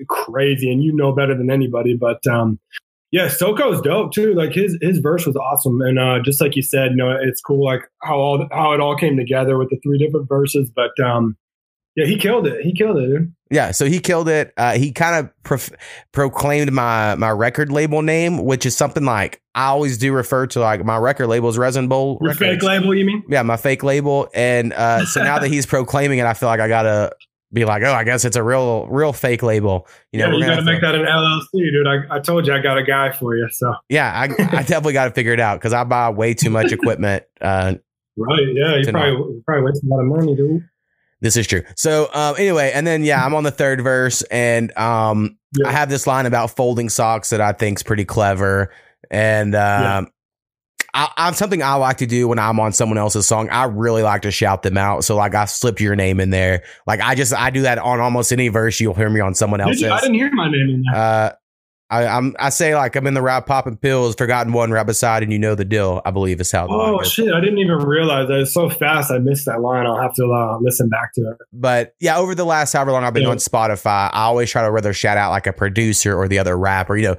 crazy, 0.08 0.70
and 0.70 0.82
you 0.82 0.94
know 0.94 1.12
better 1.12 1.36
than 1.36 1.50
anybody. 1.50 1.94
But 1.94 2.26
um, 2.26 2.58
yeah, 3.10 3.28
Soko's 3.28 3.80
dope 3.82 4.12
too. 4.12 4.34
Like 4.34 4.52
his 4.52 4.78
his 4.80 4.98
verse 4.98 5.26
was 5.26 5.36
awesome, 5.36 5.82
and 5.82 5.98
uh, 5.98 6.20
just 6.24 6.40
like 6.40 6.56
you 6.56 6.62
said, 6.62 6.92
you 6.92 6.96
know, 6.96 7.10
it's 7.20 7.40
cool 7.42 7.64
like 7.64 7.82
how 8.02 8.16
all 8.16 8.48
how 8.50 8.72
it 8.72 8.80
all 8.80 8.96
came 8.96 9.16
together 9.16 9.58
with 9.58 9.68
the 9.68 9.78
three 9.82 9.98
different 9.98 10.28
verses. 10.28 10.70
But 10.74 10.98
um, 11.04 11.36
yeah, 11.97 12.07
he 12.07 12.16
killed 12.16 12.47
it. 12.47 12.62
He 12.62 12.72
killed 12.74 12.99
it. 12.99 13.07
Dude. 13.07 13.34
yeah, 13.51 13.70
so 13.70 13.86
he 13.86 13.99
killed 13.99 14.28
it. 14.28 14.53
Uh, 14.57 14.74
he 14.74 14.92
kind 14.92 15.16
of 15.16 15.42
prof- 15.42 15.72
proclaimed 16.12 16.72
my 16.72 17.14
my 17.16 17.30
record 17.30 17.72
label 17.72 18.03
name, 18.03 18.44
which 18.44 18.66
is 18.66 18.76
something 18.76 19.05
like 19.05 19.40
I 19.55 19.66
always 19.66 19.99
do 19.99 20.12
refer 20.12 20.47
to 20.49 20.61
like 20.61 20.84
my 20.84 20.99
record 20.99 21.26
label 21.28 21.49
is 21.49 21.57
Resin 21.59 21.88
Bowl 21.88 22.18
Your 22.20 22.32
Records. 22.32 22.38
fake 22.38 22.62
label, 22.62 22.94
you 22.94 23.05
mean? 23.07 23.24
Yeah, 23.28 23.42
my 23.42 23.57
fake 23.57 23.82
label. 23.82 24.28
And 24.34 24.72
uh, 24.72 25.07
so 25.07 25.22
now 25.22 25.38
that 25.38 25.49
he's 25.53 25.64
proclaiming 25.66 26.18
it, 26.18 26.26
I 26.26 26.34
feel 26.34 26.49
like 26.49 26.61
I 26.61 26.68
gotta 26.68 27.12
be 27.53 27.64
like, 27.64 27.82
oh, 27.84 27.92
I 27.92 28.05
guess 28.05 28.24
it's 28.24 28.36
a 28.36 28.42
real 28.42 28.86
real 28.88 29.12
fake 29.12 29.42
label. 29.42 29.86
You 30.12 30.20
know, 30.20 30.30
yeah, 30.32 30.34
you 30.34 30.44
got 30.47 30.57
to 30.57 30.62
make 30.62 30.80
that 30.82 30.94
an 30.94 31.07
LLC, 31.07 31.70
dude. 31.70 31.86
I, 31.86 32.16
I 32.16 32.18
told 32.18 32.47
you 32.47 32.53
I 32.53 32.59
got 32.61 32.76
a 32.76 32.82
guy 32.82 33.12
for 33.12 33.36
you. 33.36 33.49
So 33.51 33.72
Yeah, 33.88 34.11
I, 34.12 34.24
I 34.24 34.62
definitely 34.64 34.92
got 34.94 35.05
to 35.07 35.11
figure 35.12 35.32
it 35.32 35.40
out 35.40 35.59
because 35.61 35.72
I 35.72 35.84
buy 35.84 36.11
way 36.11 36.34
too 36.34 36.51
much 36.51 36.72
equipment. 36.72 37.22
Uh, 37.40 37.74
right, 38.18 38.47
yeah, 38.53 38.76
you 38.76 38.84
To 38.84 38.92
probably 38.92 39.12
you 39.12 39.42
probably 39.47 39.64
wasted 39.64 39.88
a 39.88 39.94
lot 39.94 40.01
of 40.01 40.07
money, 40.07 40.34
dude. 40.36 40.68
This 41.20 41.36
is 41.36 41.46
true. 41.46 41.62
So 41.76 42.08
um, 42.12 42.34
anyway, 42.38 42.72
and 42.74 42.86
then 42.86 43.02
yeah, 43.04 43.24
I'm 43.24 43.34
on 43.34 43.42
the 43.44 43.50
third 43.50 43.80
verse, 43.82 44.22
and 44.22 44.76
um, 44.76 45.38
Yeah. 45.56 45.68
I 45.68 45.72
have 45.72 45.88
this 45.88 46.06
line 46.06 46.26
about 46.26 46.50
folding 46.50 46.88
socks 46.88 47.30
that 47.30 47.40
I 47.40 47.52
think's 47.52 47.82
pretty 47.82 48.04
clever, 48.04 48.70
and 49.10 49.54
um, 49.54 50.08
I, 50.92 51.10
I'm 51.16 51.34
something 51.34 51.62
I 51.62 51.74
like 51.74 51.98
to 51.98 52.06
do 52.06 52.28
when 52.28 52.38
I'm 52.38 52.58
on 52.60 52.72
someone 52.72 52.98
else's 52.98 53.26
song. 53.26 53.48
I 53.50 53.64
really 53.64 54.02
like 54.02 54.22
to 54.22 54.30
shout 54.30 54.62
them 54.62 54.76
out. 54.78 55.04
So 55.04 55.16
like 55.16 55.34
I 55.34 55.44
slipped 55.46 55.80
your 55.80 55.96
name 55.96 56.20
in 56.20 56.30
there. 56.30 56.62
Like 56.86 57.00
I 57.00 57.14
just 57.14 57.32
I 57.34 57.50
do 57.50 57.62
that 57.62 57.78
on 57.78 58.00
almost 58.00 58.32
any 58.32 58.48
verse 58.48 58.80
you'll 58.80 58.94
hear 58.94 59.10
me 59.10 59.20
on 59.20 59.34
someone 59.34 59.60
else's. 59.60 59.82
you? 59.82 59.90
I 59.90 60.00
didn't 60.00 60.14
hear 60.14 60.30
my 60.32 60.50
name 60.50 60.70
in 60.70 60.82
that. 60.90 60.96
Uh, 60.96 61.32
I, 61.89 62.07
I'm 62.07 62.34
I 62.41 62.49
say 62.49 62.74
like 62.74 62.97
I'm 62.97 63.07
in 63.07 63.14
the 63.14 63.22
rap 63.22 63.47
popping 63.47 63.76
pills, 63.76 64.16
forgotten 64.16 64.53
one 64.53 64.72
right 64.72 64.84
beside, 64.87 65.22
and 65.22 65.32
you 65.32 65.39
know 65.39 65.55
the 65.55 65.64
deal. 65.64 66.03
I 66.05 66.11
believe 66.11 66.41
is 66.41 66.51
how. 66.51 66.66
the 66.66 66.72
Oh 66.72 67.03
shit! 67.05 67.32
I 67.32 67.41
didn't 67.41 67.59
even 67.59 67.76
realize 67.78 68.26
that. 68.26 68.41
It's 68.41 68.53
so 68.55 68.68
fast. 68.68 69.11
I 69.12 69.18
missed 69.18 69.47
that 69.47 69.61
line. 69.61 69.87
I'll 69.87 70.01
have 70.01 70.14
to 70.14 70.24
uh, 70.24 70.59
listen 70.61 70.89
back 70.89 71.12
to 71.14 71.20
it. 71.20 71.37
But 71.53 71.95
yeah, 72.01 72.18
over 72.18 72.34
the 72.34 72.45
last 72.45 72.72
however 72.72 72.91
long 72.91 73.05
I've 73.05 73.14
been 73.14 73.22
Yeah. 73.22 73.28
on 73.30 73.37
Spotify, 73.37 74.11
I 74.12 74.22
always 74.24 74.51
try 74.51 74.62
to 74.62 74.70
rather 74.70 74.93
shout 74.93 75.16
out 75.16 75.30
like 75.30 75.47
a 75.47 75.53
producer 75.53 76.16
or 76.16 76.26
the 76.26 76.39
other 76.41 76.59
rapper. 76.59 76.97
You 76.97 77.09
know, 77.09 77.16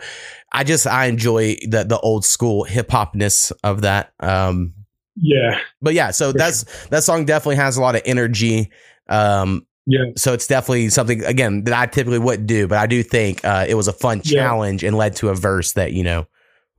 I 0.52 0.64
just 0.66 0.88
I 0.88 1.06
enjoy 1.06 1.56
the 1.68 1.86
the 1.86 2.00
old 2.00 2.26
school 2.26 2.64
hip 2.66 2.90
hopness 2.90 3.54
of 3.64 3.84
that. 3.84 4.12
Um, 4.20 4.74
Yeah, 5.16 5.60
but 5.82 5.94
yeah, 5.94 6.12
so 6.12 6.32
that's 6.34 6.64
that 6.88 7.04
song 7.04 7.26
definitely 7.26 7.56
has 7.58 7.78
a 7.78 7.82
lot 7.82 7.96
of 7.96 8.02
energy. 8.06 8.72
Um, 9.10 9.67
yeah, 9.88 10.04
so 10.16 10.34
it's 10.34 10.46
definitely 10.46 10.90
something 10.90 11.24
again 11.24 11.64
that 11.64 11.74
I 11.74 11.86
typically 11.88 12.20
wouldn't 12.20 12.48
do, 12.48 12.68
but 12.68 12.78
I 12.78 12.86
do 12.86 13.02
think 13.02 13.44
uh, 13.44 13.66
it 13.68 13.74
was 13.76 13.88
a 13.88 13.94
fun 13.94 14.22
Yeah. 14.24 14.42
challenge 14.44 14.84
and 14.84 14.96
led 14.96 15.16
to 15.18 15.30
a 15.30 15.34
verse 15.36 15.74
that 15.74 15.94
you 15.94 16.04
know, 16.04 16.28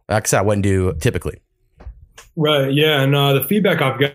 like 0.08 0.24
I 0.24 0.28
said, 0.28 0.38
I 0.38 0.42
wouldn't 0.42 0.62
do 0.62 0.94
typically. 1.00 1.40
right. 2.36 2.72
Yeah, 2.72 3.02
and 3.02 3.14
uh, 3.14 3.32
the 3.34 3.44
feedback 3.44 3.82
I've 3.82 3.98
got 3.98 4.14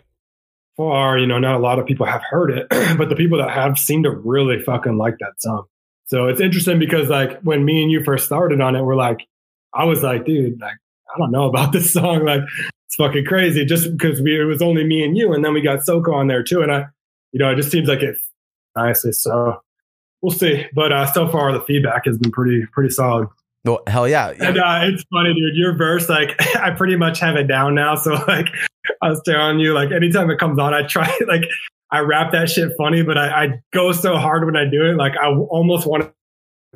far, 0.78 1.18
you 1.18 1.28
know, 1.28 1.40
not 1.40 1.56
a 1.56 1.60
lot 1.60 1.80
of 1.80 1.86
people 1.86 2.06
have 2.06 2.22
heard 2.30 2.52
it, 2.52 2.68
but 2.98 3.10
the 3.10 3.16
people 3.16 3.38
that 3.40 3.50
have 3.52 3.78
seem 3.78 4.04
to 4.04 4.12
really 4.12 4.62
fucking 4.62 4.98
like 4.98 5.16
that 5.20 5.34
song. 5.40 5.66
So 6.06 6.28
it's 6.28 6.42
interesting 6.42 6.80
because 6.80 7.10
like 7.10 7.42
when 7.42 7.66
me 7.66 7.82
and 7.82 7.92
you 7.92 8.04
first 8.04 8.26
started 8.26 8.62
on 8.62 8.76
it, 8.76 8.84
we're 8.84 8.96
like, 8.96 9.20
I 9.74 9.86
was 9.86 10.04
like, 10.04 10.26
dude, 10.26 10.60
like 10.62 10.76
I 11.14 11.18
don't 11.18 11.32
know 11.32 11.50
about 11.50 11.72
this 11.74 11.94
song, 11.94 12.26
like 12.26 12.42
it's 12.88 12.96
fucking 12.98 13.26
crazy, 13.26 13.66
just 13.66 13.92
because 13.92 14.22
we 14.22 14.40
it 14.40 14.46
was 14.46 14.62
only 14.62 14.84
me 14.84 15.04
and 15.04 15.18
you, 15.18 15.34
and 15.34 15.44
then 15.44 15.54
we 15.54 15.62
got 15.62 15.84
Soko 15.84 16.14
on 16.14 16.28
there 16.28 16.44
too, 16.44 16.62
and 16.62 16.72
I, 16.72 16.86
you 17.32 17.40
know, 17.40 17.52
it 17.52 17.56
just 17.56 17.72
seems 17.72 17.88
like 17.88 18.02
it 18.02 18.18
nicely. 18.76 19.12
So 19.12 19.62
we'll 20.22 20.32
see, 20.32 20.66
but 20.74 20.92
uh, 20.92 21.12
so 21.12 21.28
far 21.28 21.52
the 21.52 21.62
feedback 21.62 22.06
has 22.06 22.18
been 22.18 22.32
pretty 22.32 22.66
pretty 22.74 22.90
solid. 22.90 23.28
Well, 23.66 23.82
hell 23.88 24.10
yeah, 24.10 24.34
And 24.42 24.58
uh, 24.58 24.80
it's 24.84 25.04
funny, 25.04 25.34
dude. 25.34 25.56
Your 25.56 25.74
verse, 25.74 26.10
like, 26.10 26.36
I 26.58 26.72
pretty 26.72 26.98
much 26.98 27.20
have 27.22 27.38
it 27.38 27.48
down 27.48 27.76
now. 27.76 27.96
So, 27.96 28.12
like, 28.28 28.48
I 29.02 29.10
was 29.10 29.22
telling 29.24 29.60
you, 29.60 29.74
like, 29.74 29.92
anytime 29.92 30.30
it 30.30 30.38
comes 30.38 30.60
on, 30.60 30.74
I 30.74 30.84
try, 30.84 31.10
like, 31.28 31.46
I 31.92 32.00
rap 32.00 32.32
that 32.34 32.50
shit 32.50 32.72
funny, 32.78 33.04
but 33.04 33.18
I, 33.18 33.44
I 33.44 33.62
go 33.72 33.92
so 33.92 34.18
hard 34.18 34.46
when 34.46 34.58
I 34.58 34.66
do 34.66 34.86
it. 34.86 34.98
Like, 34.98 35.16
I 35.16 35.28
almost 35.28 35.88
want 35.88 36.04
a 36.04 36.12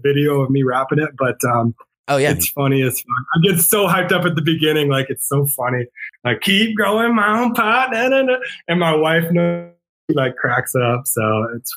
video 0.02 0.42
of 0.42 0.50
me 0.50 0.64
rapping 0.64 1.00
it, 1.00 1.10
but 1.18 1.44
um, 1.44 1.74
oh 2.08 2.18
yeah, 2.18 2.30
it's 2.30 2.50
funny 2.50 2.84
as 2.84 3.02
fuck. 3.02 3.26
I 3.36 3.52
get 3.52 3.60
so 3.60 3.88
hyped 3.88 4.12
up 4.12 4.26
at 4.26 4.36
the 4.36 4.44
beginning, 4.44 4.90
like, 4.90 5.08
it's 5.10 5.28
so 5.28 5.48
funny. 5.48 5.88
Like, 6.24 6.42
keep 6.42 6.78
growing 6.78 7.16
my 7.16 7.40
own 7.40 7.54
pot, 7.54 7.90
na. 7.92 8.38
and 8.68 8.80
my 8.80 8.96
wife 8.96 9.30
knows, 9.32 9.72
like, 10.10 10.36
cracks 10.36 10.76
up. 10.76 11.08
So 11.08 11.48
it's 11.56 11.76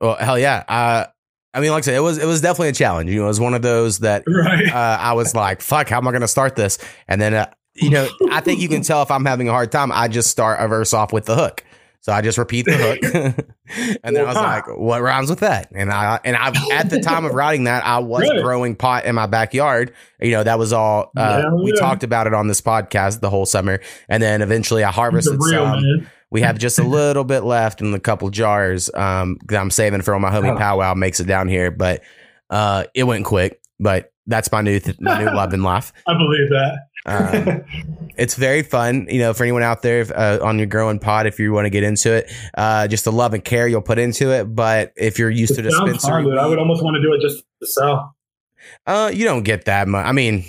well 0.00 0.16
hell 0.16 0.38
yeah. 0.38 0.64
Uh, 0.68 1.06
I 1.54 1.60
mean, 1.60 1.70
like 1.70 1.82
I 1.82 1.86
said, 1.86 1.94
it 1.96 2.00
was 2.00 2.18
it 2.18 2.26
was 2.26 2.40
definitely 2.40 2.68
a 2.68 2.72
challenge. 2.72 3.10
You 3.10 3.16
know, 3.20 3.24
it 3.24 3.28
was 3.28 3.40
one 3.40 3.54
of 3.54 3.62
those 3.62 4.00
that 4.00 4.22
right. 4.28 4.68
uh, 4.72 4.98
I 5.00 5.14
was 5.14 5.34
like, 5.34 5.60
fuck, 5.60 5.88
how 5.88 5.96
am 5.98 6.06
I 6.06 6.10
going 6.12 6.20
to 6.22 6.28
start 6.28 6.56
this? 6.56 6.78
And 7.08 7.20
then, 7.20 7.34
uh, 7.34 7.50
you 7.74 7.90
know, 7.90 8.08
I 8.30 8.40
think 8.40 8.60
you 8.60 8.68
can 8.68 8.82
tell 8.82 9.02
if 9.02 9.10
I'm 9.10 9.24
having 9.24 9.48
a 9.48 9.52
hard 9.52 9.72
time. 9.72 9.90
I 9.92 10.08
just 10.08 10.30
start 10.30 10.60
a 10.60 10.68
verse 10.68 10.92
off 10.92 11.12
with 11.12 11.24
the 11.26 11.34
hook. 11.34 11.64
So 12.00 12.12
I 12.12 12.20
just 12.22 12.38
repeat 12.38 12.64
the 12.66 12.76
hook. 12.76 12.98
and 14.04 14.14
then 14.16 14.24
I 14.24 14.28
was 14.28 14.36
like, 14.36 14.66
what 14.78 15.02
rhymes 15.02 15.30
with 15.30 15.40
that? 15.40 15.68
And 15.74 15.90
I, 15.90 16.20
and 16.24 16.36
I, 16.36 16.52
at 16.72 16.90
the 16.90 17.00
time 17.00 17.24
of 17.24 17.34
writing 17.34 17.64
that, 17.64 17.84
I 17.84 17.98
was 17.98 18.22
Right. 18.28 18.40
growing 18.42 18.76
pot 18.76 19.04
in 19.04 19.14
my 19.16 19.26
backyard. 19.26 19.92
You 20.20 20.30
know, 20.30 20.44
that 20.44 20.58
was 20.60 20.72
all, 20.72 21.10
uh, 21.16 21.42
Yeah, 21.44 21.54
we 21.54 21.72
yeah. 21.74 21.80
talked 21.80 22.04
about 22.04 22.26
it 22.28 22.34
on 22.34 22.46
this 22.46 22.60
podcast 22.60 23.20
the 23.20 23.30
whole 23.30 23.46
summer. 23.46 23.80
And 24.08 24.22
then 24.22 24.42
eventually 24.42 24.84
I 24.84 24.92
harvested 24.92 25.42
some. 25.42 25.50
man. 25.82 26.10
We 26.30 26.42
have 26.42 26.58
just 26.58 26.78
a 26.78 26.82
little 26.86 27.24
bit 27.24 27.40
left 27.44 27.80
in 27.80 27.90
the 27.90 28.00
couple 28.00 28.28
jars 28.30 28.90
um, 28.94 29.38
that 29.48 29.58
I'm 29.60 29.70
saving 29.70 30.02
for 30.02 30.12
when 30.12 30.22
my 30.22 30.30
homie 30.30 30.54
Oh. 30.54 30.58
powwow 30.58 30.94
makes 30.94 31.20
it 31.20 31.26
down 31.26 31.48
here. 31.48 31.70
But 31.70 32.02
uh, 32.50 32.84
it 32.94 33.04
went 33.04 33.24
quick. 33.24 33.60
But 33.80 34.12
that's 34.26 34.50
my 34.52 34.60
new 34.60 34.78
th- 34.80 35.00
my 35.00 35.18
new 35.18 35.26
love 35.26 35.54
in 35.54 35.62
life. 35.62 35.92
I 36.06 36.14
believe 36.14 36.48
that. 36.50 36.78
Um, 37.06 37.64
it's 38.18 38.34
very 38.34 38.62
fun, 38.62 39.06
you 39.08 39.20
know, 39.20 39.32
for 39.32 39.44
anyone 39.44 39.62
out 39.62 39.80
there 39.82 40.00
if, 40.00 40.10
uh, 40.10 40.40
on 40.42 40.58
your 40.58 40.66
growing 40.66 40.98
pod. 40.98 41.26
If 41.26 41.38
you 41.38 41.52
want 41.52 41.64
to 41.66 41.70
get 41.70 41.82
into 41.84 42.12
it, 42.12 42.30
uh, 42.56 42.88
just 42.88 43.04
the 43.04 43.12
love 43.12 43.32
and 43.34 43.42
care 43.44 43.66
you'll 43.68 43.80
put 43.80 43.98
into 43.98 44.30
it. 44.32 44.44
But 44.54 44.92
if 44.96 45.18
you're 45.18 45.30
used 45.30 45.54
to 45.54 45.60
It 45.66 45.72
fun, 45.72 45.86
dispensary, 45.86 46.24
dude. 46.24 46.36
I 46.38 46.46
would 46.46 46.58
almost 46.58 46.82
want 46.82 46.96
to 46.96 47.02
do 47.02 47.14
it 47.14 47.20
just 47.22 47.44
to 47.62 47.66
sell. 47.68 48.16
Uh, 48.86 49.10
you 49.14 49.24
don't 49.24 49.44
get 49.44 49.64
that 49.66 49.86
much. 49.88 50.04
I 50.04 50.12
mean, 50.12 50.44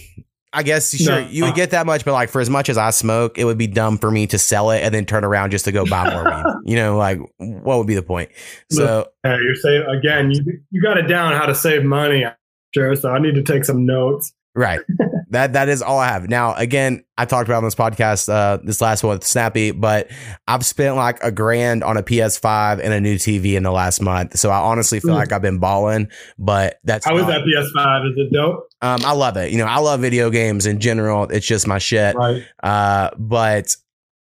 I 0.51 0.63
guess 0.63 0.95
sure 0.95 1.21
No. 1.21 1.27
you 1.27 1.45
would 1.45 1.53
get 1.55 1.71
that 1.71 1.85
much, 1.85 2.03
but 2.05 2.13
like 2.13 2.29
for 2.29 2.41
as 2.41 2.49
much 2.49 2.69
as 2.69 2.77
I 2.77 2.89
smoke, 2.89 3.37
it 3.37 3.45
would 3.45 3.57
be 3.57 3.67
dumb 3.67 3.97
for 3.99 4.09
me 4.09 4.25
to 4.27 4.39
sell 4.39 4.71
it 4.71 4.81
and 4.81 4.93
then 4.93 5.05
turn 5.05 5.23
around 5.23 5.51
just 5.51 5.65
to 5.65 5.71
go 5.71 5.85
buy 5.85 6.09
more 6.11 6.23
weed. 6.23 6.43
You 6.65 6.75
know, 6.75 6.97
like 6.97 7.19
what 7.37 7.77
would 7.77 7.87
be 7.87 7.95
the 7.95 8.01
point? 8.03 8.29
So 8.71 9.07
Hey, 9.23 9.37
you're 9.41 9.55
saying 9.55 9.83
again, 9.87 10.31
you 10.31 10.43
you 10.71 10.81
got 10.81 10.97
it 10.97 11.03
down 11.07 11.33
how 11.33 11.45
to 11.45 11.53
save 11.55 11.83
money. 11.83 12.25
Sure, 12.73 12.95
so 12.95 13.09
I 13.11 13.19
need 13.19 13.35
to 13.35 13.43
take 13.43 13.63
some 13.65 13.85
notes. 13.85 14.31
right, 14.55 14.79
that 15.29 15.53
that 15.53 15.69
is 15.69 15.81
all 15.81 15.99
I 15.99 16.07
have. 16.07 16.29
Now, 16.29 16.53
again, 16.55 17.03
I 17.17 17.25
talked 17.25 17.47
about 17.47 17.57
on 17.59 17.63
this 17.63 17.75
podcast, 17.75 18.29
uh, 18.29 18.57
this 18.63 18.81
last 18.81 19.03
one 19.03 19.15
with 19.17 19.23
Snappy, 19.25 19.71
but 19.71 20.09
I've 20.47 20.65
spent 20.65 20.95
like 20.95 21.19
a 21.23 21.31
grand 21.31 21.83
on 21.83 21.97
a 21.97 22.03
PS5 22.03 22.79
and 22.83 22.93
a 22.93 22.99
new 23.01 23.15
TV 23.15 23.55
in 23.55 23.63
the 23.63 23.71
last 23.71 24.01
month. 24.01 24.37
So 24.37 24.49
I 24.51 24.57
honestly 24.59 24.99
feel 24.99 25.11
Mm. 25.11 25.17
like 25.17 25.31
I've 25.31 25.41
been 25.41 25.59
balling, 25.59 26.09
but 26.37 26.79
that's 26.83 27.05
How 27.05 27.15
is 27.17 27.23
not- 27.23 27.29
that 27.29 27.41
PS5? 27.45 28.11
Is 28.11 28.17
it 28.17 28.33
dope? 28.33 28.68
Um, 28.81 29.01
I 29.03 29.11
love 29.11 29.35
it. 29.37 29.51
You 29.51 29.57
know, 29.57 29.65
I 29.65 29.79
love 29.79 29.99
video 29.99 30.29
games 30.29 30.65
in 30.65 30.79
general. 30.79 31.23
It's 31.23 31.45
just 31.45 31.67
my 31.67 31.79
shit. 31.79 32.15
Right. 32.15 32.45
Uh, 32.63 33.09
but 33.17 33.75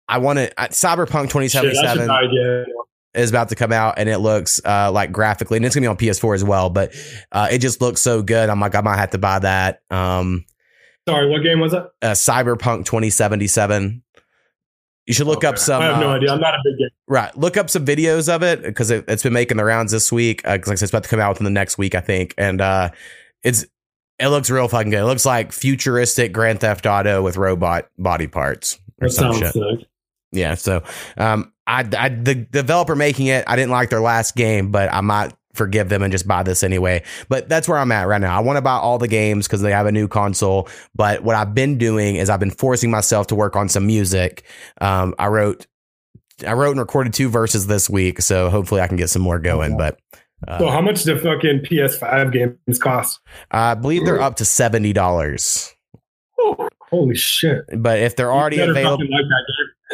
I 0.07 0.17
want 0.17 0.39
to. 0.39 0.53
Cyberpunk 0.57 1.29
2077 1.29 2.03
an 2.03 2.09
idea. 2.09 2.65
is 3.13 3.29
about 3.29 3.49
to 3.49 3.55
come 3.55 3.71
out, 3.71 3.97
and 3.97 4.09
it 4.09 4.17
looks 4.17 4.59
uh 4.65 4.91
like 4.91 5.11
graphically, 5.11 5.57
and 5.57 5.65
it's 5.65 5.75
gonna 5.75 5.85
be 5.85 5.87
on 5.87 5.97
PS4 5.97 6.35
as 6.35 6.43
well. 6.43 6.69
But 6.69 6.93
uh, 7.31 7.47
it 7.51 7.59
just 7.59 7.79
looks 7.79 8.01
so 8.01 8.21
good. 8.21 8.49
I'm 8.49 8.59
like, 8.59 8.75
I 8.75 8.81
might 8.81 8.97
have 8.97 9.11
to 9.11 9.17
buy 9.17 9.39
that. 9.39 9.81
Um, 9.89 10.45
Sorry, 11.07 11.29
what 11.29 11.43
game 11.43 11.59
was 11.59 11.73
it? 11.73 11.83
uh, 12.01 12.11
Cyberpunk 12.11 12.85
2077. 12.85 14.03
You 15.05 15.13
should 15.13 15.27
look 15.27 15.43
up 15.43 15.57
some. 15.57 15.81
I 15.81 15.87
have 15.87 15.99
no 15.99 16.11
uh, 16.11 16.15
idea. 16.15 16.31
I'm 16.31 16.39
not 16.39 16.53
a 16.53 16.59
big 16.63 16.77
game. 16.77 16.89
Right. 17.07 17.37
Look 17.37 17.57
up 17.57 17.69
some 17.69 17.85
videos 17.85 18.33
of 18.33 18.41
it 18.41 18.63
because 18.63 18.89
it, 18.89 19.03
it's 19.09 19.21
been 19.21 19.33
making 19.33 19.57
the 19.57 19.65
rounds 19.65 19.91
this 19.91 20.13
week. 20.13 20.43
Because 20.43 20.67
like 20.67 20.75
I 20.75 20.75
said, 20.75 20.83
it's 20.83 20.91
about 20.91 21.03
to 21.03 21.09
come 21.09 21.19
out 21.19 21.29
within 21.29 21.43
the 21.43 21.49
next 21.51 21.77
week, 21.77 21.93
I 21.93 21.99
think. 21.99 22.33
And 22.37 22.61
uh, 22.61 22.89
it's 23.43 23.65
it 24.23 24.29
looks 24.29 24.49
real 24.49 24.67
fucking 24.67 24.89
good. 24.91 25.01
It 25.01 25.05
looks 25.05 25.25
like 25.25 25.51
futuristic 25.51 26.31
Grand 26.33 26.59
Theft 26.61 26.85
Auto 26.85 27.21
with 27.21 27.37
robot 27.37 27.89
body 27.97 28.27
parts 28.27 28.79
or 29.01 29.07
That 29.07 29.13
some 29.13 29.33
sounds 29.33 29.39
shit. 29.39 29.53
sick. 29.53 29.87
Yeah. 30.31 30.55
So, 30.55 30.83
um, 31.17 31.51
I, 31.67 31.87
I 31.97 32.09
the 32.09 32.35
developer 32.35 32.95
making 32.95 33.27
it, 33.27 33.43
I 33.47 33.55
didn't 33.55 33.71
like 33.71 33.89
their 33.89 34.01
last 34.01 34.35
game, 34.35 34.71
but 34.71 34.91
I 34.91 35.01
might 35.01 35.33
forgive 35.53 35.87
them 35.87 36.01
and 36.01 36.11
just 36.11 36.27
buy 36.27 36.41
this 36.43 36.63
anyway. 36.63 37.03
But 37.29 37.47
that's 37.47 37.67
where 37.69 37.77
I'm 37.77 37.91
at 37.91 38.07
right 38.07 38.19
now. 38.19 38.35
I 38.35 38.41
want 38.41 38.57
to 38.57 38.61
buy 38.61 38.73
all 38.75 38.97
the 38.97 39.07
games 39.07 39.47
because 39.47 39.61
they 39.61 39.71
have 39.71 39.85
a 39.85 39.91
new 39.91 40.07
console. 40.07 40.67
But 40.95 41.23
what 41.23 41.35
I've 41.35 41.53
been 41.53 41.77
doing 41.77 42.15
is 42.15 42.29
I've 42.29 42.39
been 42.39 42.49
forcing 42.51 42.89
myself 42.89 43.27
to 43.27 43.35
work 43.35 43.55
on 43.55 43.69
some 43.69 43.85
music. 43.85 44.43
Um, 44.81 45.13
I 45.19 45.27
wrote, 45.27 45.67
I 46.45 46.53
wrote 46.53 46.71
and 46.71 46.79
recorded 46.79 47.13
two 47.13 47.29
verses 47.29 47.67
this 47.67 47.89
week, 47.89 48.19
so 48.21 48.49
hopefully 48.49 48.81
I 48.81 48.87
can 48.87 48.97
get 48.97 49.09
some 49.11 49.21
more 49.21 49.37
going. 49.39 49.77
But 49.77 49.99
uh, 50.47 50.59
So, 50.59 50.69
how 50.69 50.81
much 50.81 51.03
do 51.03 51.17
fucking 51.17 51.59
PS5 51.61 52.31
games 52.31 52.79
cost? 52.79 53.19
I 53.51 53.75
believe 53.75 54.05
they're 54.05 54.21
up 54.21 54.35
to 54.37 54.45
seventy 54.45 54.93
dollars. 54.93 55.73
Oh, 56.39 56.67
holy 56.89 57.15
shit! 57.15 57.63
But 57.77 57.99
if 57.99 58.15
they're 58.15 58.31
already 58.31 58.59
available, 58.59 59.03
like 59.05 59.25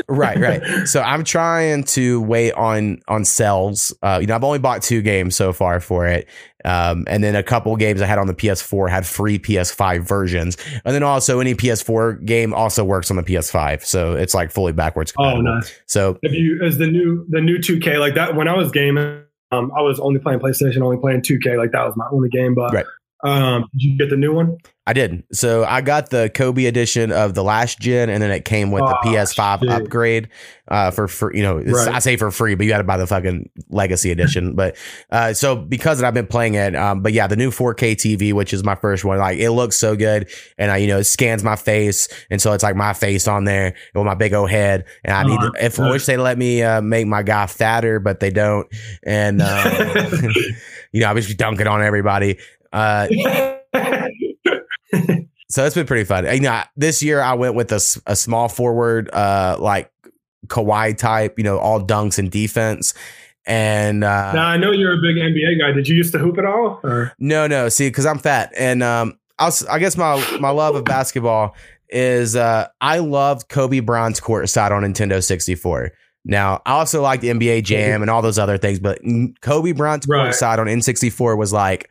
right 0.07 0.37
right 0.39 0.63
so 0.87 1.01
i'm 1.01 1.25
trying 1.25 1.83
to 1.83 2.21
wait 2.21 2.53
on 2.53 3.01
on 3.09 3.25
sales 3.25 3.93
uh 4.01 4.17
you 4.21 4.27
know 4.27 4.33
i've 4.35 4.45
only 4.45 4.59
bought 4.59 4.81
two 4.81 5.01
games 5.01 5.35
so 5.35 5.51
far 5.51 5.81
for 5.81 6.07
it 6.07 6.25
um 6.63 7.03
and 7.07 7.21
then 7.21 7.35
a 7.35 7.43
couple 7.43 7.75
games 7.75 8.01
i 8.01 8.05
had 8.05 8.17
on 8.17 8.25
the 8.25 8.33
ps4 8.33 8.89
had 8.89 9.05
free 9.05 9.37
ps5 9.37 10.07
versions 10.07 10.55
and 10.85 10.95
then 10.95 11.03
also 11.03 11.41
any 11.41 11.53
ps4 11.53 12.23
game 12.23 12.53
also 12.53 12.81
works 12.85 13.11
on 13.11 13.17
the 13.17 13.23
ps5 13.23 13.83
so 13.83 14.13
it's 14.13 14.33
like 14.33 14.51
fully 14.51 14.71
backwards 14.71 15.11
Oh, 15.17 15.23
compatible 15.23 15.55
nice. 15.55 15.75
so 15.85 16.17
If 16.21 16.31
you 16.31 16.61
as 16.63 16.77
the 16.77 16.87
new 16.87 17.25
the 17.27 17.41
new 17.41 17.57
2K 17.57 17.99
like 17.99 18.15
that? 18.15 18.35
When 18.37 18.47
I 18.47 18.55
was 18.55 18.71
gaming, 18.71 19.23
um, 19.51 19.71
I 19.75 19.81
was 19.81 19.99
only 19.99 20.19
playing 20.19 20.39
PlayStation, 20.39 20.81
only 20.81 20.97
playing 20.97 21.21
2K. 21.21 21.57
Like 21.57 21.71
that 21.71 21.85
was 21.85 21.95
my 21.95 22.05
only 22.11 22.29
game. 22.29 22.53
But 22.53 22.73
Right. 22.73 22.85
Um, 23.23 23.63
did 23.73 23.81
you 23.83 23.97
get 23.97 24.09
the 24.09 24.17
new 24.17 24.33
one? 24.33 24.57
i 24.87 24.93
did 24.93 25.23
so 25.31 25.63
i 25.65 25.81
got 25.81 26.09
the 26.09 26.31
kobe 26.33 26.65
edition 26.65 27.11
of 27.11 27.35
the 27.35 27.43
last 27.43 27.79
gen 27.79 28.09
and 28.09 28.23
then 28.23 28.31
it 28.31 28.43
came 28.43 28.71
with 28.71 28.81
the 28.81 28.97
Oh, 28.97 29.05
ps5 29.05 29.59
shit. 29.59 29.69
upgrade 29.69 30.29
uh 30.67 30.89
for 30.89 31.07
for 31.07 31.31
you 31.35 31.43
know 31.43 31.57
Right. 31.59 31.89
i 31.89 31.99
say 31.99 32.17
for 32.17 32.31
free 32.31 32.55
but 32.55 32.65
you 32.65 32.71
had 32.71 32.79
to 32.79 32.83
buy 32.85 32.97
the 32.97 33.05
fucking 33.05 33.51
legacy 33.69 34.09
edition 34.15 34.55
but 34.55 34.75
uh 35.11 35.33
so 35.33 35.55
because 35.55 36.01
i've 36.01 36.15
been 36.15 36.25
playing 36.25 36.55
it 36.55 36.75
um 36.75 37.03
but 37.03 37.13
yeah 37.13 37.27
the 37.27 37.35
new 37.35 37.51
4k 37.51 37.91
tv 37.97 38.33
which 38.33 38.51
is 38.51 38.63
my 38.63 38.73
first 38.73 39.05
one 39.05 39.19
like 39.19 39.37
it 39.37 39.51
looks 39.51 39.75
so 39.75 39.95
good 39.95 40.27
and 40.57 40.71
i 40.71 40.77
you 40.77 40.87
know 40.87 40.97
it 40.97 41.03
scans 41.03 41.43
my 41.43 41.55
face 41.57 42.07
and 42.31 42.41
so 42.41 42.53
it's 42.53 42.63
like 42.63 42.75
my 42.75 42.93
face 42.93 43.27
on 43.27 43.43
there 43.43 43.75
with 43.93 44.05
my 44.05 44.15
big 44.15 44.33
old 44.33 44.49
head 44.49 44.85
and 45.03 45.13
i 45.15 45.21
need 45.23 45.37
Oh, 45.39 45.51
to, 45.51 45.63
if 45.65 45.79
i 45.79 45.87
wish 45.91 46.07
they 46.07 46.17
let 46.17 46.35
me 46.39 46.63
uh 46.63 46.81
make 46.81 47.05
my 47.05 47.21
guy 47.21 47.45
fatter 47.45 47.99
but 47.99 48.21
they 48.21 48.31
don't 48.31 48.65
and 49.03 49.39
uh 49.39 50.09
you 50.93 51.01
know 51.01 51.07
i 51.09 51.13
was 51.13 51.27
just 51.27 51.37
dunking 51.37 51.67
on 51.67 51.83
everybody 51.83 52.39
uh 52.71 53.07
so 55.49 55.65
it's 55.65 55.75
been 55.75 55.87
pretty 55.87 56.03
fun. 56.05 56.25
You 56.25 56.41
know, 56.41 56.61
this 56.75 57.01
year 57.01 57.21
I 57.21 57.33
went 57.33 57.55
with 57.55 57.71
a, 57.71 57.81
a 58.05 58.15
small 58.15 58.49
forward, 58.49 59.09
uh, 59.11 59.57
like 59.59 59.91
Kawhi 60.47 60.97
type, 60.97 61.37
you 61.37 61.43
know, 61.43 61.57
all 61.57 61.81
dunks 61.81 62.19
and 62.19 62.31
defense. 62.31 62.93
And 63.45 64.03
uh, 64.03 64.33
now 64.33 64.45
I 64.45 64.57
know 64.57 64.71
you're 64.71 64.93
a 64.93 65.01
big 65.01 65.15
NBA 65.15 65.59
guy. 65.59 65.71
Did 65.71 65.87
you 65.87 65.95
used 65.95 66.11
to 66.13 66.19
hoop 66.19 66.37
at 66.37 66.45
all? 66.45 66.79
Or 66.83 67.13
no, 67.19 67.47
no, 67.47 67.67
see, 67.69 67.87
because 67.87 68.05
I'm 68.05 68.19
fat, 68.19 68.51
and 68.55 68.83
um, 68.83 69.17
I, 69.39 69.49
I 69.71 69.79
guess 69.79 69.97
my 69.97 70.37
my 70.39 70.49
love 70.51 70.75
of 70.75 70.83
basketball 70.85 71.55
is 71.89 72.35
uh, 72.35 72.67
I 72.79 72.99
loved 72.99 73.49
Kobe 73.49 73.79
Bryant's 73.79 74.19
courtside 74.19 74.69
on 74.69 74.83
Nintendo 74.83 75.23
64. 75.23 75.91
Now, 76.25 76.61
I 76.65 76.73
also 76.73 77.01
liked 77.01 77.23
NBA 77.23 77.63
Jam 77.63 78.03
and 78.03 78.11
all 78.11 78.21
those 78.21 78.37
other 78.37 78.59
things, 78.59 78.77
but 78.79 78.99
Kobe 79.41 79.71
Bryant's 79.71 80.07
Right. 80.07 80.27
courtside 80.29 80.59
on 80.59 80.67
N64 80.67 81.35
was 81.35 81.51
like 81.51 81.89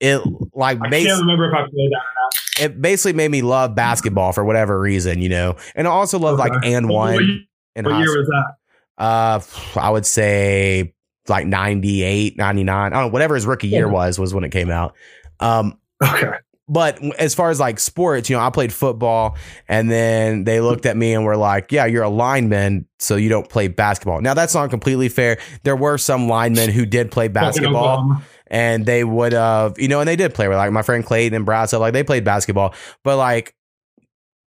it, 0.00 0.20
like 0.54 0.78
I 0.82 0.88
bas- 0.90 1.06
can't 1.06 1.20
remember 1.20 1.48
if 1.48 1.54
I 1.54 1.62
played 1.70 1.90
that. 1.90 2.62
it 2.64 2.80
basically 2.82 3.12
made 3.14 3.30
me 3.30 3.42
love 3.42 3.74
basketball 3.74 4.32
for 4.32 4.44
whatever 4.44 4.78
reason, 4.80 5.20
you 5.22 5.28
know. 5.28 5.56
And 5.74 5.86
I 5.86 5.90
also 5.90 6.18
love 6.18 6.38
like 6.38 6.52
Okay. 6.52 6.74
and 6.74 6.88
What, 6.88 7.14
one 7.14 7.24
year- 7.24 7.84
what 7.84 7.98
year 7.98 8.18
was 8.18 8.26
that? 8.28 8.54
Uh, 9.02 9.40
I 9.80 9.90
would 9.90 10.06
say 10.06 10.94
like 11.28 11.46
98, 11.46 12.36
99. 12.38 12.74
I 12.74 12.88
don't 12.88 13.08
know, 13.08 13.12
whatever 13.12 13.34
his 13.34 13.46
rookie 13.46 13.68
year 13.68 13.88
was, 13.88 14.18
was 14.18 14.32
when 14.32 14.44
it 14.44 14.50
came 14.50 14.70
out. 14.70 14.94
Um, 15.40 15.78
Okay. 16.02 16.28
but 16.68 17.02
as 17.18 17.34
far 17.34 17.50
as 17.50 17.60
like 17.60 17.78
sports, 17.78 18.30
you 18.30 18.36
know, 18.36 18.42
I 18.42 18.50
played 18.50 18.72
football 18.72 19.36
and 19.68 19.90
then 19.90 20.44
they 20.44 20.60
looked 20.60 20.86
at 20.86 20.96
me 20.96 21.12
and 21.14 21.24
were 21.24 21.36
like, 21.36 21.72
yeah, 21.72 21.84
you're 21.86 22.02
a 22.04 22.08
lineman, 22.08 22.86
so 22.98 23.16
you 23.16 23.28
don't 23.28 23.48
play 23.48 23.68
basketball. 23.68 24.20
Now, 24.20 24.34
that's 24.34 24.54
not 24.54 24.70
completely 24.70 25.08
fair. 25.08 25.38
There 25.62 25.76
were 25.76 25.98
some 25.98 26.28
linemen 26.28 26.70
who 26.70 26.86
did 26.86 27.10
play 27.10 27.28
basketball. 27.28 28.22
And 28.48 28.86
they 28.86 29.04
would 29.04 29.32
have, 29.32 29.78
you 29.78 29.88
know, 29.88 30.00
and 30.00 30.08
they 30.08 30.16
did 30.16 30.34
play. 30.34 30.48
with 30.48 30.56
Like 30.56 30.72
my 30.72 30.82
friend 30.82 31.04
Clayton 31.04 31.34
and 31.34 31.44
Brad, 31.44 31.68
so 31.68 31.78
like 31.78 31.92
they 31.92 32.04
played 32.04 32.24
basketball, 32.24 32.74
but 33.02 33.16
like 33.16 33.54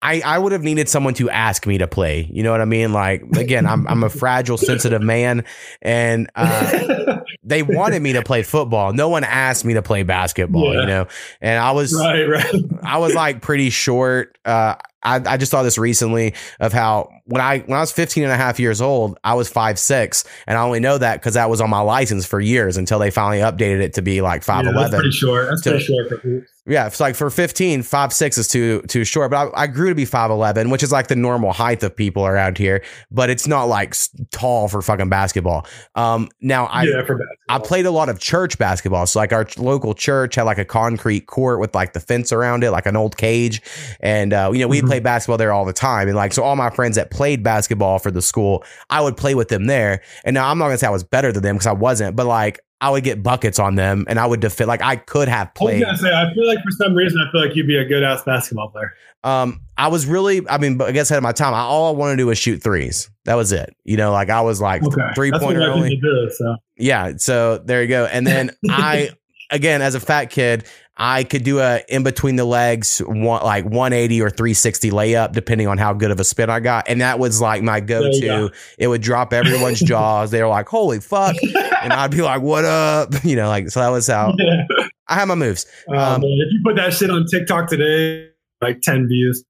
I 0.02 0.20
I 0.24 0.38
would 0.38 0.52
have 0.52 0.62
needed 0.62 0.88
someone 0.88 1.14
to 1.14 1.30
ask 1.30 1.66
me 1.66 1.78
to 1.78 1.86
play. 1.86 2.28
You 2.32 2.42
know 2.42 2.50
what 2.50 2.60
I 2.60 2.66
mean? 2.66 2.92
Like 2.92 3.22
again, 3.36 3.66
I'm 3.66 3.86
I'm 3.88 4.04
a 4.04 4.10
fragile, 4.10 4.58
sensitive 4.58 5.02
man, 5.02 5.44
and 5.80 6.30
uh, 6.34 7.18
they 7.42 7.62
wanted 7.62 8.02
me 8.02 8.12
to 8.12 8.22
play 8.22 8.42
football. 8.42 8.92
No 8.92 9.08
one 9.08 9.24
asked 9.24 9.64
me 9.64 9.74
to 9.74 9.82
play 9.82 10.02
basketball. 10.02 10.74
Yeah. 10.74 10.80
You 10.80 10.86
know, 10.86 11.06
and 11.40 11.58
I 11.58 11.72
was 11.72 11.94
right, 11.94 12.24
right. 12.24 12.54
I 12.82 12.98
was 12.98 13.14
like 13.14 13.40
pretty 13.40 13.70
short. 13.70 14.38
Uh, 14.44 14.76
I, 15.06 15.22
I 15.34 15.36
just 15.36 15.50
saw 15.50 15.62
this 15.62 15.78
recently 15.78 16.34
of 16.60 16.72
how 16.72 17.08
when 17.24 17.40
I 17.40 17.60
when 17.60 17.76
I 17.78 17.80
was 17.80 17.92
15 17.92 18.24
and 18.24 18.32
a 18.32 18.36
half 18.36 18.58
years 18.60 18.80
old, 18.80 19.18
I 19.24 19.34
was 19.34 19.48
five 19.48 19.78
six, 19.78 20.24
and 20.46 20.58
I 20.58 20.62
only 20.62 20.80
know 20.80 20.98
that 20.98 21.20
because 21.20 21.34
that 21.34 21.48
was 21.48 21.60
on 21.60 21.70
my 21.70 21.80
license 21.80 22.26
for 22.26 22.40
years 22.40 22.76
until 22.76 22.98
they 22.98 23.10
finally 23.10 23.38
updated 23.38 23.80
it 23.82 23.94
to 23.94 24.02
be 24.02 24.20
like 24.20 24.42
five 24.42 24.64
Yeah, 24.64 24.72
that's 24.72 24.78
eleven. 24.92 24.98
pretty 25.00 25.16
short. 25.16 25.46
That's 25.48 25.62
To- 25.62 25.70
pretty 25.70 25.84
short 25.84 26.08
for 26.08 26.16
hoops. 26.18 26.50
Yeah, 26.68 26.86
it's 26.88 26.98
like 26.98 27.14
for 27.14 27.30
15, 27.30 27.82
five 27.82 28.12
six 28.12 28.38
is 28.38 28.48
too 28.48 28.82
too 28.82 29.04
short. 29.04 29.30
But 29.30 29.52
I, 29.54 29.62
I 29.62 29.66
grew 29.68 29.88
to 29.88 29.94
be 29.94 30.04
five 30.04 30.30
eleven, 30.32 30.68
which 30.70 30.82
is 30.82 30.90
like 30.90 31.06
the 31.06 31.14
normal 31.14 31.52
height 31.52 31.82
of 31.84 31.94
people 31.94 32.26
around 32.26 32.58
here. 32.58 32.82
But 33.10 33.30
it's 33.30 33.46
not 33.46 33.64
like 33.64 33.94
tall 34.32 34.66
for 34.66 34.82
fucking 34.82 35.08
basketball. 35.08 35.66
Um, 35.94 36.28
now 36.40 36.66
I 36.66 36.82
yeah, 36.82 37.04
for 37.06 37.16
basketball. 37.16 37.26
I 37.48 37.58
played 37.60 37.86
a 37.86 37.90
lot 37.92 38.08
of 38.08 38.18
church 38.18 38.58
basketball. 38.58 39.06
So 39.06 39.20
like 39.20 39.32
our 39.32 39.46
local 39.56 39.94
church 39.94 40.34
had 40.34 40.42
like 40.42 40.58
a 40.58 40.64
concrete 40.64 41.26
court 41.26 41.60
with 41.60 41.72
like 41.74 41.92
the 41.92 42.00
fence 42.00 42.32
around 42.32 42.64
it, 42.64 42.72
like 42.72 42.86
an 42.86 42.96
old 42.96 43.16
cage. 43.16 43.62
And 44.00 44.32
uh, 44.32 44.50
you 44.52 44.58
know, 44.60 44.68
we 44.68 44.80
Mhm. 44.82 44.86
played 44.86 45.02
basketball 45.04 45.38
there 45.38 45.52
all 45.52 45.64
the 45.64 45.72
time. 45.72 46.08
And 46.08 46.16
like 46.16 46.32
so 46.32 46.42
all 46.42 46.56
my 46.56 46.70
friends 46.70 46.96
that 46.96 47.12
played 47.12 47.44
basketball 47.44 48.00
for 48.00 48.10
the 48.10 48.22
school, 48.22 48.64
I 48.90 49.00
would 49.02 49.16
play 49.16 49.36
with 49.36 49.48
them 49.48 49.66
there. 49.66 50.00
And 50.24 50.34
now 50.34 50.50
I'm 50.50 50.58
not 50.58 50.66
gonna 50.66 50.78
say 50.78 50.88
I 50.88 50.90
was 50.90 51.04
better 51.04 51.30
than 51.30 51.44
them 51.44 51.54
because 51.56 51.68
I 51.68 51.72
wasn't, 51.72 52.16
but 52.16 52.26
like 52.26 52.58
I 52.80 52.90
would 52.90 53.04
get 53.04 53.22
buckets 53.22 53.58
on 53.58 53.74
them 53.74 54.04
and 54.08 54.18
I 54.18 54.26
would 54.26 54.40
defend 54.40 54.68
like 54.68 54.82
I 54.82 54.96
could 54.96 55.28
have 55.28 55.48
I 55.48 55.50
was 55.64 55.70
played. 55.72 55.82
gonna 55.82 55.96
say, 55.96 56.12
I 56.12 56.32
feel 56.34 56.46
like 56.46 56.58
for 56.62 56.70
some 56.72 56.94
reason, 56.94 57.20
I 57.20 57.30
feel 57.32 57.40
like 57.40 57.56
you'd 57.56 57.66
be 57.66 57.76
a 57.76 57.84
good 57.84 58.02
ass 58.02 58.22
basketball 58.24 58.68
player. 58.68 58.92
Um, 59.24 59.60
I 59.78 59.88
was 59.88 60.06
really, 60.06 60.46
I 60.48 60.58
mean, 60.58 60.80
I 60.80 60.92
guess 60.92 61.10
ahead 61.10 61.18
of 61.18 61.22
my 61.24 61.32
time. 61.32 61.54
I, 61.54 61.60
all 61.60 61.94
I 61.94 61.96
wanted 61.96 62.12
to 62.12 62.16
do 62.18 62.26
was 62.26 62.38
shoot 62.38 62.62
threes. 62.62 63.10
That 63.24 63.34
was 63.34 63.50
it. 63.50 63.74
You 63.84 63.96
know, 63.96 64.12
like 64.12 64.30
I 64.30 64.42
was 64.42 64.60
like 64.60 64.84
Okay, 64.84 65.02
three 65.14 65.30
That's 65.30 65.42
pointer 65.42 65.62
only. 65.62 65.96
do. 65.96 66.30
So 66.30 66.56
Yeah. 66.76 67.12
So 67.16 67.58
there 67.58 67.82
you 67.82 67.88
go. 67.88 68.04
And 68.06 68.26
then 68.26 68.50
I, 68.68 69.10
again, 69.50 69.82
as 69.82 69.94
a 69.94 70.00
fat 70.00 70.26
kid, 70.26 70.66
I 70.98 71.24
could 71.24 71.44
do 71.44 71.58
a 71.60 71.82
in 71.88 72.04
between 72.04 72.36
the 72.36 72.44
legs, 72.44 73.00
one, 73.00 73.42
like 73.42 73.64
180 73.64 74.22
or 74.22 74.30
360 74.30 74.90
layup, 74.92 75.32
depending 75.32 75.66
on 75.66 75.76
how 75.76 75.92
good 75.92 76.10
of 76.10 76.18
a 76.20 76.24
spin 76.24 76.48
I 76.48 76.60
got. 76.60 76.88
And 76.88 77.02
that 77.02 77.18
was 77.18 77.38
like 77.40 77.62
my 77.62 77.80
go 77.80 78.02
to. 78.20 78.50
It 78.78 78.86
would 78.88 79.02
drop 79.02 79.32
everyone's 79.34 79.80
jaws. 79.84 80.30
They 80.30 80.42
were 80.42 80.48
like, 80.48 80.68
holy 80.68 81.00
fuck. 81.00 81.36
And 81.86 81.92
I'd 81.92 82.10
be 82.10 82.20
like, 82.22 82.42
what 82.42 82.64
up? 82.64 83.14
You 83.24 83.36
know, 83.36 83.48
like, 83.48 83.70
so 83.70 83.80
that 83.80 83.88
was 83.90 84.06
how, 84.08 84.34
yeah. 84.38 84.66
I 85.08 85.14
have 85.14 85.28
my 85.28 85.34
moves. 85.36 85.66
Uh, 85.88 86.14
Um, 86.16 86.22
if 86.24 86.52
you 86.52 86.60
put 86.64 86.76
that 86.76 86.92
shit 86.92 87.10
on 87.10 87.26
TikTok 87.26 87.68
today, 87.68 88.28
like 88.60 88.80
ten 88.80 89.06
views. 89.08 89.44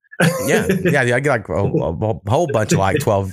yeah, 0.46 0.66
yeah, 0.84 1.02
yeah. 1.02 1.16
I 1.16 1.20
get 1.20 1.30
like 1.30 1.48
a, 1.48 1.52
a- 1.54 1.92
a 1.92 2.30
whole 2.30 2.46
bunch 2.52 2.72
of 2.72 2.78
like 2.78 2.98
12, 3.00 3.32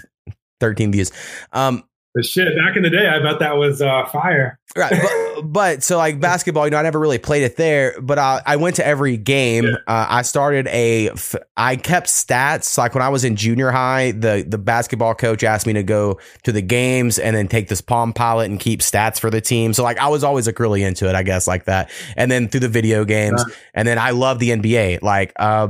13 0.61 0.91
views. 0.91 1.11
Um, 1.51 1.83
But 2.15 2.25
shit, 2.25 2.55
back 2.55 2.75
in 2.77 2.83
the 2.83 2.91
day, 2.91 3.07
I 3.07 3.19
bet 3.19 3.39
that 3.39 3.57
was 3.57 3.81
uh, 3.81 4.05
fire. 4.05 4.59
right. 4.77 4.93
But, 5.35 5.41
but 5.51 5.83
so 5.83 5.97
like 5.97 6.19
basketball, 6.19 6.65
you 6.65 6.71
know, 6.71 6.77
I 6.77 6.83
never 6.83 6.99
really 6.99 7.17
played 7.17 7.41
it 7.41 7.55
there, 7.55 7.99
but 7.99 8.19
I, 8.19 8.41
I 8.45 8.57
went 8.57 8.75
to 8.75 8.85
every 8.85 9.17
game. 9.17 9.63
Yeah. 9.65 9.77
Uh, 9.87 10.05
I 10.09 10.21
started 10.21 10.67
a, 10.67 11.09
f- 11.09 11.35
I 11.57 11.75
kept 11.75 12.07
stats. 12.07 12.77
Like 12.77 12.93
when 12.93 13.01
I 13.01 13.09
was 13.09 13.23
in 13.23 13.35
junior 13.35 13.71
high, 13.71 14.11
the, 14.11 14.45
the 14.47 14.59
basketball 14.59 15.15
coach 15.15 15.43
asked 15.43 15.65
me 15.65 15.73
to 15.73 15.81
go 15.81 16.19
to 16.43 16.51
the 16.51 16.61
games 16.61 17.17
and 17.17 17.35
then 17.35 17.47
take 17.47 17.67
this 17.67 17.81
Palm 17.81 18.13
Pilot 18.13 18.51
and 18.51 18.59
keep 18.59 18.81
stats 18.81 19.19
for 19.19 19.31
the 19.31 19.41
team. 19.41 19.73
So 19.73 19.81
like 19.81 19.97
I 19.97 20.09
was 20.09 20.23
always 20.23 20.45
like 20.45 20.59
really 20.59 20.83
into 20.83 21.09
it, 21.09 21.15
I 21.15 21.23
guess, 21.23 21.47
like 21.47 21.65
that. 21.65 21.89
And 22.15 22.29
then 22.29 22.47
through 22.47 22.59
the 22.59 22.69
video 22.69 23.05
games, 23.05 23.43
and 23.73 23.87
then 23.87 23.97
I 23.97 24.11
love 24.11 24.37
the 24.37 24.51
NBA. 24.51 25.01
Like, 25.01 25.33
uh, 25.37 25.69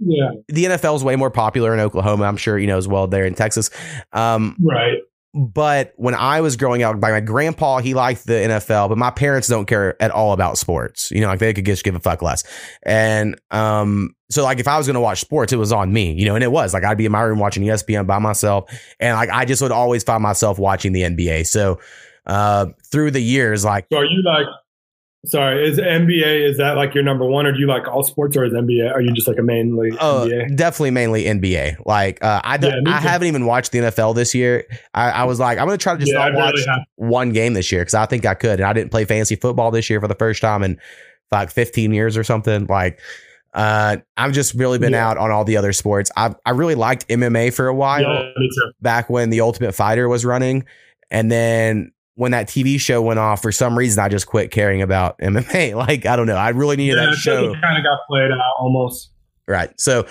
Yeah, 0.00 0.30
the 0.48 0.64
NFL 0.64 0.96
is 0.96 1.04
way 1.04 1.16
more 1.16 1.30
popular 1.30 1.72
in 1.72 1.80
Oklahoma. 1.80 2.24
I'm 2.24 2.36
sure 2.36 2.58
you 2.58 2.66
know 2.66 2.76
as 2.76 2.86
well 2.86 3.06
there 3.06 3.24
in 3.24 3.34
Texas. 3.34 3.70
Um, 4.12 4.56
right. 4.60 4.98
But 5.34 5.94
when 5.96 6.14
I 6.14 6.42
was 6.42 6.56
growing 6.56 6.82
up, 6.82 7.00
by 7.00 7.10
my 7.10 7.20
grandpa, 7.20 7.78
he 7.78 7.94
liked 7.94 8.26
the 8.26 8.34
NFL, 8.34 8.90
but 8.90 8.98
my 8.98 9.10
parents 9.10 9.48
don't 9.48 9.64
care 9.64 10.00
at 10.02 10.10
all 10.10 10.32
about 10.32 10.58
sports. 10.58 11.10
You 11.10 11.22
know, 11.22 11.28
like 11.28 11.38
they 11.38 11.54
could 11.54 11.64
just 11.64 11.84
give 11.84 11.94
a 11.94 12.00
fuck 12.00 12.20
less. 12.20 12.44
And 12.82 13.40
um, 13.50 14.14
so 14.30 14.42
like 14.42 14.60
if 14.60 14.68
I 14.68 14.76
was 14.76 14.86
to 14.86 15.00
watch 15.00 15.20
sports, 15.20 15.52
it 15.52 15.56
was 15.56 15.72
on 15.72 15.90
me. 15.90 16.12
You 16.12 16.26
know, 16.26 16.34
and 16.34 16.44
it 16.44 16.52
was 16.52 16.74
like 16.74 16.84
I'd 16.84 16.98
be 16.98 17.06
in 17.06 17.12
my 17.12 17.22
room 17.22 17.38
watching 17.38 17.62
ESPN 17.62 18.06
by 18.06 18.18
myself, 18.18 18.70
and 19.00 19.16
like 19.16 19.30
I 19.30 19.46
just 19.46 19.62
would 19.62 19.72
always 19.72 20.04
find 20.04 20.22
myself 20.22 20.58
watching 20.58 20.92
the 20.92 21.02
NBA. 21.02 21.46
So 21.46 21.80
uh, 22.26 22.66
through 22.90 23.12
the 23.12 23.22
years, 23.22 23.64
like 23.64 23.86
So 23.90 23.98
are 23.98 24.04
you 24.04 24.22
like? 24.22 24.46
Sorry, 25.24 25.68
is 25.68 25.78
NBA 25.78 26.50
is 26.50 26.56
that 26.56 26.76
like 26.76 26.94
your 26.96 27.04
number 27.04 27.24
one, 27.24 27.46
or 27.46 27.52
do 27.52 27.58
you 27.60 27.68
like 27.68 27.86
all 27.86 28.02
sports, 28.02 28.36
or 28.36 28.44
is 28.44 28.52
NBA? 28.52 28.92
Are 28.92 29.00
you 29.00 29.12
just 29.12 29.28
like 29.28 29.38
a 29.38 29.42
mainly 29.42 29.90
Oh, 30.00 30.26
NBA? 30.28 30.56
definitely 30.56 30.90
mainly 30.90 31.24
NBA. 31.24 31.76
Like 31.86 32.22
uh, 32.24 32.40
I, 32.42 32.58
Yeah, 32.60 32.80
I 32.88 32.98
haven't 32.98 33.28
even 33.28 33.46
watched 33.46 33.70
the 33.70 33.78
NFL 33.78 34.16
this 34.16 34.34
year. 34.34 34.66
I, 34.94 35.10
I 35.10 35.24
was 35.24 35.38
like, 35.38 35.58
I'm 35.58 35.66
gonna 35.66 35.78
try 35.78 35.92
to 35.94 36.00
just 36.00 36.10
Yeah, 36.10 36.28
not 36.28 36.34
watch 36.34 36.64
have. 36.66 36.80
one 36.96 37.30
game 37.30 37.54
this 37.54 37.70
year 37.70 37.82
because 37.82 37.94
I 37.94 38.06
think 38.06 38.26
I 38.26 38.34
could. 38.34 38.58
And 38.58 38.64
I 38.64 38.72
didn't 38.72 38.90
play 38.90 39.04
fantasy 39.04 39.36
football 39.36 39.70
this 39.70 39.88
year 39.88 40.00
for 40.00 40.08
the 40.08 40.16
first 40.16 40.40
time 40.42 40.64
in 40.64 40.76
like 41.30 41.50
15 41.52 41.92
years 41.92 42.16
or 42.16 42.24
something. 42.24 42.66
Like, 42.66 42.98
uh, 43.54 43.98
I've 44.16 44.32
just 44.32 44.54
really 44.54 44.78
been 44.80 44.92
Yeah. 44.92 45.08
out 45.08 45.18
on 45.18 45.30
all 45.30 45.44
the 45.44 45.56
other 45.56 45.72
sports. 45.72 46.10
I 46.16 46.34
I 46.44 46.50
really 46.50 46.74
liked 46.74 47.06
MMA 47.08 47.50
for 47.54 47.68
a 47.68 47.74
while 47.74 48.32
back 48.80 49.08
when 49.08 49.30
the 49.30 49.40
Ultimate 49.40 49.72
Fighter 49.72 50.08
was 50.08 50.24
running, 50.24 50.64
and 51.12 51.30
then 51.30 51.92
when 52.14 52.32
that 52.32 52.46
TV 52.46 52.78
show 52.78 53.00
went 53.00 53.18
off, 53.18 53.42
for 53.42 53.52
some 53.52 53.76
reason 53.76 54.02
I 54.02 54.08
just 54.08 54.26
quit 54.26 54.50
caring 54.50 54.82
about 54.82 55.18
MMA. 55.18 55.74
Like 55.82 56.06
I 56.06 56.16
don't 56.16 56.26
know, 56.26 56.36
I 56.36 56.50
really 56.50 56.76
needed 56.76 56.98
that 56.98 57.14
show. 57.14 57.54
kind 57.54 57.78
of 57.78 57.84
got 57.84 57.98
played 58.08 58.30
out 58.30 58.54
almost. 58.58 59.10
Right. 59.46 59.78
So, 59.80 60.06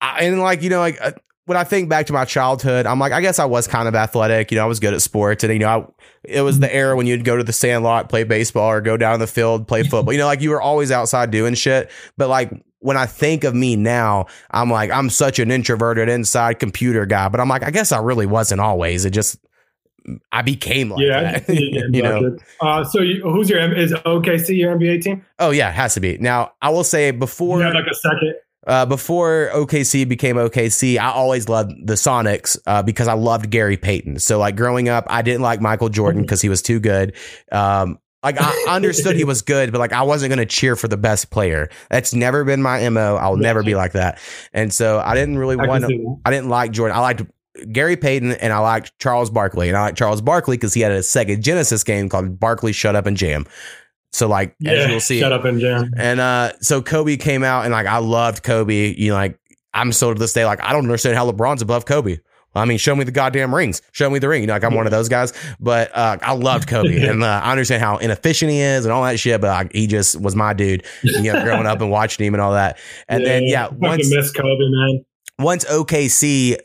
I, 0.00 0.24
and 0.24 0.40
like, 0.40 0.62
you 0.62 0.70
know, 0.70 0.78
like 0.78 0.98
uh, 1.00 1.12
when 1.46 1.56
I 1.56 1.64
think 1.64 1.88
back 1.88 2.06
to 2.06 2.12
my 2.12 2.24
childhood, 2.24 2.86
I'm 2.86 2.98
like, 2.98 3.12
I 3.12 3.20
guess 3.20 3.38
I 3.38 3.44
was 3.44 3.66
kind 3.66 3.88
of 3.88 3.94
athletic. 3.94 4.50
You 4.50 4.56
know, 4.58 4.64
I 4.64 4.66
was 4.66 4.80
good 4.80 4.94
at 4.94 5.02
sports. 5.02 5.42
And, 5.42 5.52
you 5.52 5.58
know, 5.58 5.68
I, 5.68 5.86
it 6.24 6.42
was 6.42 6.60
the 6.60 6.72
era 6.72 6.96
when 6.96 7.06
you'd 7.06 7.24
go 7.24 7.36
to 7.36 7.44
the 7.44 7.52
sandlot, 7.52 8.08
play 8.08 8.24
baseball, 8.24 8.70
or 8.70 8.80
go 8.80 8.96
down 8.96 9.18
the 9.18 9.26
field, 9.26 9.66
play 9.66 9.82
football. 9.82 10.12
You 10.12 10.20
know, 10.20 10.26
like 10.26 10.40
you 10.40 10.50
were 10.50 10.62
always 10.62 10.90
outside 10.90 11.30
doing 11.30 11.54
shit. 11.54 11.90
But 12.16 12.28
like, 12.28 12.52
when 12.78 12.96
I 12.96 13.06
think 13.06 13.44
of 13.44 13.54
me 13.54 13.76
now, 13.76 14.26
I'm 14.52 14.70
like, 14.70 14.90
I'm 14.90 15.10
such 15.10 15.38
an 15.38 15.50
introverted 15.50 16.08
inside 16.08 16.58
computer 16.58 17.04
guy. 17.04 17.28
But 17.28 17.40
I'm 17.40 17.48
like, 17.48 17.62
I 17.62 17.70
guess 17.70 17.92
I 17.92 17.98
really 17.98 18.26
wasn't 18.26 18.60
always. 18.60 19.04
It 19.04 19.10
just, 19.10 19.38
I 20.32 20.42
became 20.42 20.90
like 20.90 21.04
yeah, 21.04 21.32
that. 21.32 21.46
see 21.46 21.72
you 21.92 22.02
know. 22.02 22.36
Uh, 22.60 22.84
so 22.84 23.00
you, 23.00 23.22
who's 23.22 23.48
your 23.50 23.60
is 23.72 23.92
OKC 23.92 24.58
your 24.58 24.76
NBA 24.76 25.02
team? 25.02 25.24
oh 25.38 25.50
yeah, 25.50 25.68
it 25.68 25.74
has 25.74 25.94
to 25.94 26.00
be. 26.00 26.18
Now 26.18 26.52
I 26.62 26.70
will 26.70 26.84
say 26.84 27.10
before 27.10 27.58
like 27.60 27.86
a 27.90 27.94
second. 27.94 28.34
Uh, 28.66 28.84
before 28.84 29.48
OKC 29.54 30.06
became 30.06 30.36
OKC, 30.36 30.98
I 30.98 31.10
always 31.10 31.48
loved 31.48 31.72
the 31.84 31.94
Sonics 31.94 32.58
uh, 32.66 32.82
because 32.82 33.08
I 33.08 33.14
loved 33.14 33.48
Gary 33.48 33.78
Payton. 33.78 34.18
So, 34.18 34.38
like 34.38 34.54
growing 34.54 34.90
up, 34.90 35.06
I 35.08 35.22
didn't 35.22 35.40
like 35.40 35.62
Michael 35.62 35.88
Jordan 35.88 36.20
because 36.20 36.42
he 36.42 36.50
was 36.50 36.60
too 36.60 36.78
good. 36.78 37.16
Um, 37.50 37.98
like 38.22 38.36
I 38.38 38.66
understood 38.68 39.16
he 39.16 39.24
was 39.24 39.42
good, 39.42 39.72
but 39.72 39.78
like 39.78 39.92
I 39.92 40.02
wasn't 40.02 40.30
going 40.30 40.46
to 40.46 40.46
cheer 40.46 40.76
for 40.76 40.88
the 40.88 40.96
best 40.96 41.30
player. 41.30 41.70
That's 41.90 42.14
never 42.14 42.44
been 42.44 42.62
my 42.62 42.86
mo. 42.88 43.16
I'll 43.16 43.36
never 43.36 43.62
be 43.62 43.74
like 43.74 43.92
that. 43.92 44.18
And 44.52 44.72
so 44.72 45.00
I 45.00 45.14
didn't 45.14 45.38
really 45.38 45.56
want. 45.56 45.82
that. 45.82 46.20
I 46.24 46.30
didn't 46.30 46.50
like 46.50 46.72
Jordan. 46.72 46.96
I 46.96 47.00
liked 47.00 47.22
Gary 47.72 47.96
Payton 47.96 48.32
and 48.32 48.52
I 48.52 48.58
liked 48.58 48.98
Charles 48.98 49.30
Barkley. 49.30 49.68
And 49.68 49.76
I 49.76 49.82
like 49.82 49.96
Charles 49.96 50.20
Barkley 50.20 50.56
because 50.56 50.74
he 50.74 50.80
had 50.80 50.92
a 50.92 51.00
Sega 51.00 51.40
Genesis 51.40 51.84
game 51.84 52.08
called 52.08 52.38
Barkley 52.38 52.72
Shut 52.72 52.96
Up 52.96 53.06
and 53.06 53.16
Jam. 53.16 53.46
So 54.12 54.26
like 54.26 54.56
as 54.66 54.88
you'll 54.88 55.00
see, 55.00 55.20
shut 55.20 55.32
up 55.32 55.44
and 55.44 55.60
jam. 55.60 55.92
and 55.96 56.20
uh, 56.20 56.52
so 56.60 56.82
Kobe 56.82 57.16
came 57.16 57.44
out, 57.44 57.64
and 57.64 57.72
like 57.72 57.86
I 57.86 57.98
loved 57.98 58.42
Kobe. 58.42 58.94
You 58.96 59.10
know, 59.10 59.14
like 59.14 59.38
I'm 59.72 59.92
still 59.92 60.12
to 60.12 60.18
this 60.18 60.32
day, 60.32 60.44
like 60.44 60.60
I 60.62 60.72
don't 60.72 60.82
understand 60.82 61.16
how 61.16 61.30
LeBron's 61.30 61.62
above 61.62 61.86
Kobe. 61.86 62.18
I 62.52 62.64
mean, 62.64 62.78
show 62.78 62.96
me 62.96 63.04
the 63.04 63.12
goddamn 63.12 63.54
rings. 63.54 63.80
Show 63.92 64.10
me 64.10 64.18
the 64.18 64.28
ring. 64.28 64.40
You 64.40 64.48
know, 64.48 64.54
like 64.54 64.64
I'm 64.64 64.74
one 64.74 64.84
of 64.84 64.90
those 64.90 65.08
guys. 65.08 65.32
But 65.60 65.96
uh, 65.96 66.18
I 66.20 66.32
loved 66.32 66.68
Kobe, 66.68 67.00
and 67.08 67.22
uh, 67.22 67.40
I 67.44 67.52
understand 67.52 67.82
how 67.82 67.98
inefficient 67.98 68.50
he 68.50 68.58
is 68.58 68.84
and 68.84 68.92
all 68.92 69.04
that 69.04 69.20
shit. 69.20 69.40
But 69.40 69.48
like, 69.48 69.72
he 69.72 69.86
just 69.86 70.20
was 70.20 70.34
my 70.34 70.52
dude. 70.54 70.84
You 71.02 71.32
know, 71.32 71.44
growing 71.44 71.66
up 71.66 71.80
and 71.80 71.90
watching 71.90 72.26
him 72.26 72.34
and 72.34 72.40
all 72.40 72.52
that. 72.52 72.78
And 73.08 73.24
then 73.24 73.44
yeah, 73.44 73.68
once 73.68 74.12
miss 74.12 74.32
Kobe, 74.32 74.48
man. 74.58 75.04
once 75.38 75.64
OKC 75.66 76.58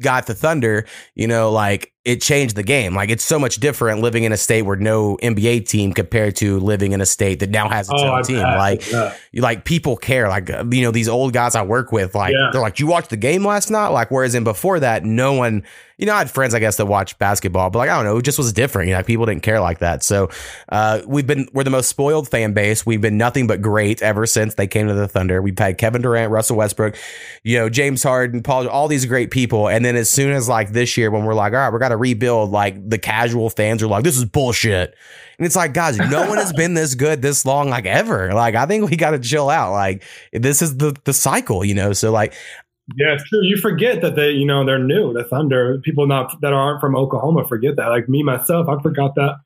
got 0.00 0.26
the 0.26 0.34
Thunder, 0.34 0.86
you 1.14 1.26
know, 1.26 1.50
like 1.50 1.92
it 2.08 2.22
changed 2.22 2.56
the 2.56 2.62
game. 2.62 2.94
Like 2.94 3.10
it's 3.10 3.22
so 3.24 3.38
much 3.38 3.56
different 3.60 4.00
living 4.00 4.24
in 4.24 4.32
a 4.32 4.36
state 4.36 4.62
where 4.62 4.76
no 4.76 5.16
NBA 5.22 5.68
team 5.68 5.92
compared 5.92 6.36
to 6.36 6.58
living 6.58 6.92
in 6.92 7.00
a 7.02 7.06
state 7.06 7.40
that 7.40 7.50
now 7.50 7.68
has 7.68 7.88
its 7.90 8.00
Oh, 8.02 8.14
own 8.16 8.22
team. 8.22 8.38
Like 8.42 8.90
Yeah. 8.90 9.14
like 9.34 9.64
people 9.66 9.96
care 9.96 10.28
like 10.28 10.48
uh, 10.50 10.64
you 10.70 10.82
know 10.82 10.90
these 10.90 11.08
old 11.08 11.32
guys 11.34 11.54
i 11.54 11.62
work 11.62 11.92
with 11.92 12.14
like 12.14 12.32
Yeah. 12.32 12.48
they're 12.50 12.60
like 12.62 12.80
you 12.80 12.86
watched 12.86 13.10
the 13.10 13.16
game 13.18 13.44
last 13.44 13.70
night 13.70 13.88
like 13.88 14.10
whereas 14.10 14.34
in 14.34 14.42
before 14.42 14.80
that 14.80 15.04
no 15.04 15.34
one 15.34 15.64
you 15.98 16.06
know 16.06 16.14
i 16.14 16.18
had 16.18 16.30
friends 16.30 16.54
i 16.54 16.58
guess 16.58 16.76
that 16.76 16.86
watched 16.86 17.18
basketball 17.18 17.68
but 17.70 17.78
like 17.80 17.90
i 17.90 17.94
don't 17.96 18.04
know 18.04 18.16
it 18.16 18.22
just 18.22 18.38
was 18.38 18.52
different 18.52 18.88
you 18.88 18.92
know 18.94 18.98
like, 19.00 19.06
people 19.06 19.26
didn't 19.26 19.42
care 19.42 19.60
like 19.60 19.80
that 19.80 20.02
so 20.02 20.28
uh 20.70 21.00
we've 21.06 21.26
been 21.26 21.46
we're 21.52 21.64
the 21.64 21.70
most 21.70 21.88
spoiled 21.88 22.28
fan 22.28 22.52
base 22.54 22.86
we've 22.86 23.00
been 23.02 23.18
nothing 23.18 23.46
but 23.46 23.60
great 23.60 24.00
ever 24.02 24.24
since 24.26 24.54
they 24.54 24.66
came 24.66 24.86
to 24.88 24.94
the 24.94 25.06
thunder 25.08 25.42
we've 25.42 25.58
had 25.58 25.76
kevin 25.76 26.00
durant 26.02 26.30
russell 26.32 26.56
westbrook 26.56 26.96
you 27.42 27.58
know 27.58 27.68
james 27.68 28.02
harden 28.02 28.42
paul 28.42 28.66
all 28.68 28.88
these 28.88 29.04
great 29.06 29.30
people 29.30 29.68
and 29.68 29.84
then 29.84 29.94
as 29.94 30.08
soon 30.08 30.32
as 30.32 30.48
like 30.48 30.70
this 30.72 30.96
year 30.96 31.10
when 31.10 31.24
we're 31.24 31.34
like 31.34 31.52
all 31.52 31.58
right 31.58 31.72
we're 31.72 31.78
gonna 31.78 31.96
rebuild 31.98 32.50
like 32.50 32.88
the 32.88 32.98
casual 32.98 33.50
fans 33.50 33.82
are 33.82 33.88
like 33.88 34.04
this 34.04 34.16
is 34.16 34.24
bullshit 34.24 34.94
and 35.38 35.46
it's 35.46 35.54
like, 35.54 35.72
guys, 35.72 35.96
no 35.98 36.28
one 36.28 36.38
has 36.38 36.52
been 36.52 36.74
this 36.74 36.96
good 36.96 37.22
this 37.22 37.46
long, 37.46 37.70
like 37.70 37.86
ever. 37.86 38.32
Like, 38.34 38.56
I 38.56 38.66
think 38.66 38.90
we 38.90 38.96
got 38.96 39.12
to 39.12 39.20
chill 39.20 39.48
out. 39.48 39.70
Like, 39.70 40.02
this 40.32 40.62
is 40.62 40.78
the 40.78 40.96
the 41.04 41.12
cycle, 41.12 41.64
you 41.64 41.74
know. 41.74 41.92
So, 41.92 42.10
like, 42.10 42.34
Yeah, 42.96 43.14
it's 43.14 43.24
true. 43.24 43.42
You 43.42 43.56
forget 43.56 44.00
that 44.02 44.16
they, 44.16 44.30
you 44.30 44.44
know, 44.44 44.64
they're 44.64 44.82
new. 44.82 45.12
The 45.12 45.22
Thunder. 45.22 45.78
People 45.84 46.08
not 46.08 46.40
that 46.40 46.52
aren't 46.52 46.80
from 46.80 46.96
Oklahoma 46.96 47.46
forget 47.46 47.76
that. 47.76 47.88
Like 47.88 48.08
me 48.08 48.24
myself, 48.24 48.68
I 48.68 48.82
forgot 48.82 49.14
that. 49.14 49.36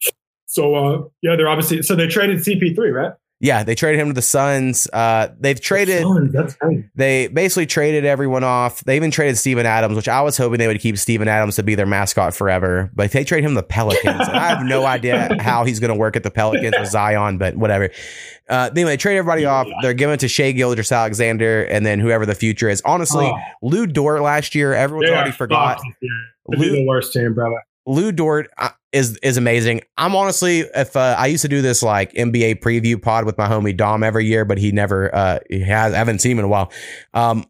So 0.47 0.75
uh 0.75 1.03
yeah, 1.23 1.37
they're 1.37 1.49
obviously 1.49 1.83
so 1.83 1.95
they 1.95 2.07
traded 2.07 2.39
CP3, 2.39 2.93
right? 2.93 3.13
Yeah, 3.45 3.65
they 3.65 3.75
traded 3.75 4.01
him 4.01 4.07
to 4.07 4.13
the 4.15 4.23
Suns. 4.23 4.89
Uh, 4.93 5.29
they've 5.41 5.61
traded. 5.61 6.05
Oh, 6.07 6.27
that's. 6.29 6.57
They 6.95 7.27
basically 7.27 7.67
traded 7.67 8.05
everyone 8.05 8.45
off. 8.45 8.85
They 8.85 8.95
even 8.95 9.11
traded 9.11 9.37
Steven 9.37 9.67
Adams, 9.67 9.97
which 9.97 10.07
I 10.07 10.21
was 10.23 10.37
hoping 10.37 10.61
they 10.61 10.69
would 10.69 10.79
keep 10.81 10.97
Steven 10.97 11.27
Adams 11.27 11.57
to 11.57 11.65
be 11.65 11.75
their 11.75 11.85
mascot 11.85 12.35
forever. 12.37 12.89
But 12.95 13.11
they 13.11 13.25
trade 13.25 13.43
him 13.45 13.55
the 13.55 13.65
Pelicans. 13.65 14.21
I 14.29 14.49
have 14.49 14.65
no 14.65 14.85
idea 14.87 15.37
how 15.41 15.65
he's 15.65 15.81
going 15.81 15.89
to 15.89 15.97
work 15.99 16.15
at 16.15 16.23
the 16.23 16.31
Pelicans 16.31 16.75
with 16.79 16.89
Zion, 16.89 17.37
but 17.39 17.57
whatever. 17.57 17.91
Uh, 18.49 18.71
anyway, 18.77 18.91
they 18.93 18.97
trade 18.97 19.17
everybody 19.19 19.45
off. 19.45 19.67
They're 19.83 19.93
giving 19.93 20.15
it 20.15 20.21
to 20.21 20.29
Shai 20.29 20.53
Gilgeous-Alexander 20.53 21.65
and 21.65 21.85
then 21.85 21.99
whoever 21.99 22.25
the 22.25 22.37
future 22.37 22.69
is. 22.69 22.81
Honestly, 22.85 23.27
Oh. 23.27 23.39
Lu 23.61 23.89
Dort 23.89 24.23
last 24.23 24.55
year, 24.55 24.73
everyone's 24.73 25.09
They 25.11 25.15
already 25.17 25.33
forgot. 25.33 25.79
fucked 25.79 25.87
this 25.89 25.97
year. 26.01 26.11
They'd 26.49 26.61
be 26.61 26.71
Lou- 26.71 26.77
the 26.77 26.87
worst 26.87 27.13
team, 27.13 27.35
brother. 27.35 27.57
Lu 27.87 28.13
Dort 28.13 28.49
uh, 28.59 28.71
is 28.93 29.17
is 29.23 29.37
amazing. 29.37 29.81
I'm 29.97 30.15
honestly, 30.15 30.61
if 30.75 30.97
uh, 30.97 31.17
I 31.19 31.27
used 31.27 31.43
to 31.43 31.49
do 31.49 31.63
this 31.63 31.83
like 31.83 32.13
NBA 32.13 32.61
preview 32.61 33.01
pod 33.01 33.25
with 33.25 33.37
my 33.39 33.49
homie 33.49 33.77
Dom 33.77 34.03
every 34.03 34.27
year, 34.27 34.45
but 34.45 34.59
he 34.59 34.71
never 34.73 35.15
uh, 35.15 35.39
he 35.51 35.61
has. 35.61 35.93
I 35.93 35.97
haven't 35.99 36.21
seen 36.21 36.33
him 36.33 36.39
in 36.41 36.45
a 36.45 36.49
while. 36.49 36.73
Um, 37.15 37.45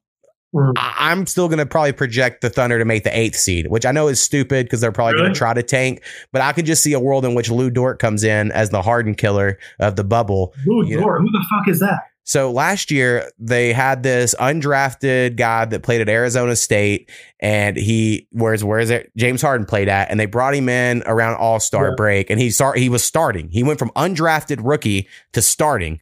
Mm. 0.55 0.75
I- 0.77 1.11
I'm 1.11 1.25
still 1.27 1.49
going 1.49 1.61
to 1.61 1.65
probably 1.65 1.93
project 1.93 2.43
the 2.43 2.51
Thunder 2.51 2.79
to 2.79 2.85
make 2.85 3.05
the 3.05 3.19
eighth 3.19 3.37
seed, 3.37 3.69
which 3.69 3.87
I 3.87 3.91
know 3.91 4.09
is 4.09 4.21
stupid 4.21 4.67
because 4.67 4.83
they're 4.83 4.93
probably 4.93 5.15
going 5.19 5.33
to 5.33 5.39
try 5.39 5.55
to 5.55 5.63
tank. 5.63 6.03
But 6.31 6.43
I 6.43 6.53
could 6.53 6.67
just 6.67 6.83
see 6.83 6.93
a 6.93 7.01
world 7.01 7.25
in 7.25 7.35
which 7.35 7.49
Lu 7.51 7.71
Dort 7.71 7.99
comes 7.99 8.23
in 8.23 8.53
as 8.53 8.69
the 8.69 8.83
Harden 8.83 9.15
killer 9.15 9.59
of 9.81 9.97
the 9.97 10.05
bubble. 10.05 10.53
Lou 10.67 10.85
You 10.87 10.97
know- 10.99 11.05
Dort, 11.05 11.23
who 11.23 11.31
the 11.33 11.43
fuck 11.49 11.69
is 11.69 11.81
that? 11.81 12.01
So 12.25 12.53
last 12.53 12.91
year 12.91 13.31
they 13.39 13.73
had 13.73 14.03
this 14.03 14.35
undrafted 14.39 15.37
guy 15.37 15.65
that 15.65 15.83
played 15.83 16.01
at 16.01 16.09
Arizona 16.09 16.55
State, 16.55 17.11
and 17.41 17.77
he 17.77 18.29
where's 18.31 18.63
where's 18.63 18.91
it? 18.91 19.11
James 19.17 19.43
Harden 19.43 19.67
played 19.67 19.89
at, 19.89 20.11
and 20.11 20.21
they 20.21 20.27
brought 20.27 20.55
him 20.55 20.69
in 20.69 21.03
around 21.07 21.35
All 21.37 21.59
Star 21.59 21.89
Yeah. 21.89 21.95
break, 21.97 22.31
and 22.31 22.41
he 22.41 22.51
start 22.51 22.79
he 22.79 22.89
was 22.89 23.05
starting. 23.05 23.49
He 23.51 23.63
went 23.63 23.79
from 23.79 23.91
undrafted 23.97 24.61
rookie 24.63 25.09
to 25.33 25.43
starting, 25.43 26.01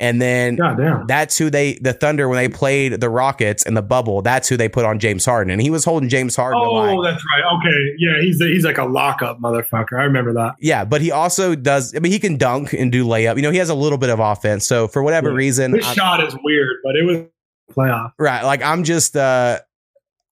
And 0.00 0.20
then 0.20 0.56
God 0.56 0.78
damn. 0.78 1.06
that's 1.06 1.36
who 1.36 1.50
they 1.50 1.74
the 1.74 1.92
Thunder 1.92 2.26
when 2.26 2.38
they 2.38 2.48
played 2.48 3.00
the 3.02 3.10
Rockets 3.10 3.64
in 3.66 3.74
the 3.74 3.82
bubble. 3.82 4.22
That's 4.22 4.48
who 4.48 4.56
they 4.56 4.66
put 4.68 4.86
on 4.86 4.98
James 4.98 5.26
Harden, 5.26 5.50
and 5.52 5.60
he 5.60 5.68
was 5.68 5.84
holding 5.84 6.08
James 6.08 6.34
Harden. 6.34 6.58
Oh, 6.64 7.04
that's 7.04 7.22
right. 7.36 7.44
Okay, 7.58 7.94
yeah, 7.98 8.18
he's 8.20 8.38
he's 8.40 8.64
like 8.64 8.78
a 8.78 8.84
lockup 8.86 9.40
motherfucker. 9.40 9.98
I 10.00 10.04
remember 10.04 10.32
that. 10.32 10.54
yeah, 10.58 10.86
but 10.86 11.02
he 11.02 11.10
also 11.12 11.54
does. 11.54 11.94
I 11.94 11.98
mean, 11.98 12.12
he 12.12 12.18
can 12.18 12.38
dunk 12.38 12.72
and 12.72 12.90
do 12.90 13.04
layup. 13.04 13.36
You 13.36 13.42
know, 13.42 13.50
he 13.50 13.58
has 13.58 13.68
a 13.68 13.74
little 13.74 13.98
bit 13.98 14.08
of 14.08 14.20
offense. 14.20 14.66
So 14.66 14.88
for 14.88 15.02
whatever 15.02 15.28
Yeah. 15.28 15.36
reason, 15.36 15.74
His 15.74 15.86
I- 15.86 15.92
shot 15.92 16.24
is 16.24 16.34
weird, 16.42 16.76
but 16.82 16.96
it 16.96 17.04
was 17.04 17.18
playoff. 17.76 18.12
right? 18.18 18.42
Like 18.42 18.62
I'm 18.62 18.84
just. 18.84 19.16
uh 19.18 19.58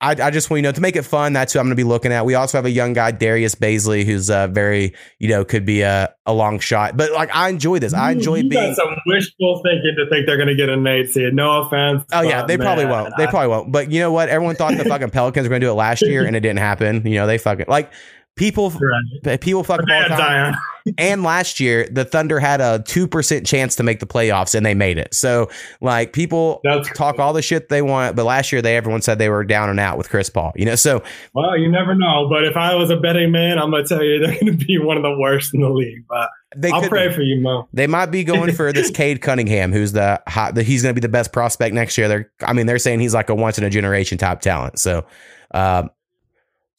I, 0.04 0.28
I 0.28 0.32
just 0.32 0.50
want 0.50 0.60
you 0.60 0.62
know 0.64 0.72
to 0.74 0.82
make 0.82 0.96
it 0.96 1.04
fun. 1.04 1.32
That's 1.34 1.54
who 1.54 1.60
I'm 1.60 1.66
going 1.66 1.72
to 1.72 1.76
be 1.78 1.84
looking 1.84 2.12
at. 2.12 2.26
We 2.26 2.36
also 2.36 2.58
have 2.58 2.66
a 2.66 2.70
young 2.72 2.94
guy, 2.94 3.12
Darius 3.12 3.56
Bazley, 3.56 4.04
who's 4.06 4.30
uh, 4.30 4.48
very, 4.48 4.94
you 5.20 5.30
know, 5.30 5.46
could 5.46 5.66
be 5.66 5.82
a, 5.82 6.14
a 6.26 6.34
long 6.34 6.60
shot. 6.60 6.98
But 6.98 7.12
like, 7.14 7.34
I 7.34 7.50
enjoy 7.50 7.80
this. 7.80 7.94
I 7.94 8.12
You- 8.12 8.18
enjoy 8.18 8.36
you 8.36 8.50
being. 8.50 8.76
some 8.76 8.96
wishful 9.06 9.62
thinking 9.64 9.96
to 9.98 10.10
think 10.10 10.26
they're 10.28 10.38
going 10.38 10.50
to 10.50 10.56
get 10.56 10.68
an 10.70 10.86
eight 10.86 11.10
seed. 11.10 11.34
No 11.34 11.62
offense. 11.62 12.04
Oh 12.12 12.22
yeah, 12.22 12.46
they 12.46 12.58
probably 12.58 12.86
won't. 12.86 13.14
They 13.18 13.24
I- 13.26 13.30
probably 13.30 13.48
won't. 13.48 13.72
But 13.72 13.92
you 13.92 14.00
know 14.02 14.12
what? 14.12 14.28
Everyone 14.30 14.56
thought 14.56 14.78
the 14.78 14.84
fucking 14.90 15.10
Pelicans 15.12 15.46
were 15.46 15.50
going 15.50 15.62
to 15.62 15.68
do 15.68 15.72
it 15.72 15.76
last 15.76 16.02
year, 16.02 16.26
and 16.26 16.36
it 16.36 16.42
didn't 16.42 16.60
happen. 16.60 17.08
You 17.08 17.16
know, 17.16 17.28
they 17.28 17.38
fucking 17.38 17.66
like 17.70 17.92
people. 18.36 18.72
Right. 18.72 19.40
People 19.42 19.64
fucking 19.64 19.86
But 19.88 20.12
all 20.12 20.18
time. 20.18 20.18
Zion. 20.18 20.56
And 20.98 21.24
last 21.24 21.62
year, 21.62 21.88
the 21.90 22.04
Thunder 22.04 22.42
had 22.42 22.60
a 22.60 22.84
two 22.86 23.08
percent 23.08 23.46
chance 23.46 23.78
to 23.78 23.84
make 23.84 24.02
the 24.02 24.06
playoffs, 24.06 24.54
and 24.54 24.66
they 24.66 24.74
made 24.74 24.98
it. 24.98 25.14
So 25.14 25.50
like 25.80 26.12
people 26.12 26.60
That's 26.66 26.90
talk 26.90 27.20
all 27.20 27.32
the 27.32 27.42
shit 27.42 27.70
they 27.70 27.82
want, 27.82 28.18
but 28.18 28.26
last 28.26 28.52
year 28.52 28.62
they 28.62 28.76
everyone 28.76 29.02
said 29.02 29.18
they 29.18 29.30
were 29.30 29.46
down 29.46 29.70
and 29.70 29.80
out 29.80 29.98
with 29.98 30.10
Chris 30.10 30.30
Paul. 30.30 30.52
You 30.58 30.66
know, 30.66 30.76
so 30.76 31.02
Well, 31.34 31.58
you 31.58 31.72
never 31.72 31.96
know. 31.96 32.28
But 32.30 32.44
if 32.44 32.58
I 32.58 32.76
was 32.76 32.90
a 32.90 32.98
betting 32.98 33.32
man, 33.32 33.60
I'm 33.60 33.72
to 33.72 33.86
tell 33.86 34.04
you 34.04 34.20
they're 34.28 34.38
to 34.40 34.52
be 34.52 34.78
one 34.78 34.98
of 34.98 35.04
the 35.04 35.18
worst 35.18 35.54
in 35.54 35.62
the 35.62 35.70
league. 35.70 36.04
But 36.10 36.30
they 36.54 36.70
I'll 36.70 36.82
could 36.82 36.90
pray 36.90 37.14
for 37.14 37.22
you, 37.22 37.40
Mo. 37.40 37.70
They 37.72 37.88
might 37.88 38.08
be 38.08 38.26
going 38.26 38.52
for 38.52 38.74
this 38.74 38.92
Cade 38.94 39.22
Cunningham, 39.22 39.72
who's 39.72 39.94
the 39.94 40.22
hot. 40.28 40.56
The, 40.56 40.64
he's 40.64 40.82
going 40.82 40.94
to 40.94 41.00
be 41.00 41.06
the 41.06 41.08
best 41.08 41.32
prospect 41.32 41.74
next 41.74 41.98
year. 41.98 42.10
They're, 42.10 42.32
I 42.42 42.52
mean, 42.52 42.66
they're 42.66 42.78
saying 42.78 43.00
he's 43.00 43.14
like 43.14 43.30
a 43.30 43.36
once 43.36 43.58
in 43.58 43.64
a 43.64 43.70
generation 43.70 44.18
top 44.18 44.42
talent. 44.42 44.80
So, 44.80 45.06
um, 45.54 45.92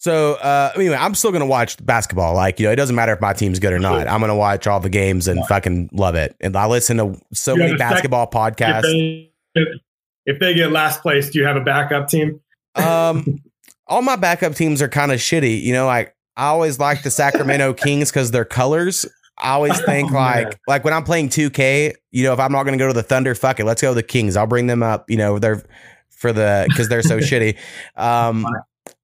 so 0.05 0.35
uh, 0.35 0.71
anyway, 0.77 0.97
I'm 0.97 1.15
still 1.15 1.31
going 1.31 1.41
to 1.41 1.47
watch 1.47 1.83
basketball. 1.85 2.35
Like 2.35 2.61
you 2.61 2.67
know, 2.67 2.73
it 2.73 2.77
doesn't 2.77 2.95
matter 2.95 3.15
if 3.15 3.23
my 3.23 3.33
team's 3.33 3.59
good 3.59 3.73
or 3.73 3.79
not. 3.79 4.07
I'm 4.07 4.21
going 4.21 4.29
to 4.29 4.35
watch 4.35 4.67
all 4.67 4.79
the 4.79 4.91
games 4.91 5.29
and 5.29 5.43
fucking 5.47 5.89
love 5.95 6.15
it. 6.15 6.37
And 6.43 6.55
I 6.57 6.67
listen 6.67 6.99
to 6.99 7.19
so 7.33 7.57
many 7.57 7.71
have 7.71 7.77
a 7.77 7.79
sec- 7.79 7.89
basketball 7.91 8.25
If 8.25 8.31
podcasts. 8.31 8.83
they, 8.83 9.33
if, 9.55 9.69
if 10.27 10.39
they 10.41 10.53
get 10.53 10.73
last 10.73 11.01
place, 11.01 11.31
do 11.31 11.39
you 11.39 11.47
have 11.47 11.57
a 11.57 11.63
backup 11.63 12.09
team? 12.09 12.39
Um, 12.75 13.43
all 13.87 14.03
my 14.03 14.17
backup 14.17 14.55
teams 14.55 14.83
are 14.83 14.89
kind 14.89 15.11
of 15.11 15.21
shitty. 15.21 15.63
You 15.63 15.73
know, 15.73 15.87
like 15.87 16.15
I 16.37 16.49
always 16.49 16.79
like 16.79 17.03
the 17.03 17.11
Sacramento 17.11 17.73
Kings 17.85 18.11
because 18.11 18.31
their 18.31 18.45
colors. 18.45 19.07
I 19.39 19.53
always 19.53 19.81
think 19.87 20.13
Oh, 20.13 20.15
like 20.17 20.45
man. 20.45 20.53
like 20.69 20.85
when 20.85 20.93
I'm 20.93 21.03
playing 21.05 21.31
2K, 21.31 21.95
you 22.13 22.25
know, 22.25 22.35
if 22.35 22.39
I'm 22.41 22.53
not 22.53 22.65
going 22.65 22.79
to 22.79 22.83
go 22.83 22.89
to 22.89 22.93
the 22.93 23.03
Thunder, 23.03 23.35
fuck 23.35 23.59
it, 23.59 23.65
let's 23.65 23.81
go 23.83 23.89
to 23.89 23.95
the 23.95 24.03
Kings. 24.03 24.37
I'll 24.37 24.47
bring 24.47 24.67
them 24.67 24.83
up. 24.83 25.09
You 25.11 25.17
know, 25.17 25.39
they're 25.39 25.65
for 26.11 26.31
the 26.33 26.67
because 26.69 26.91
they're 26.91 27.03
so 27.03 27.19
shitty. 27.21 27.57
Um, 27.97 28.47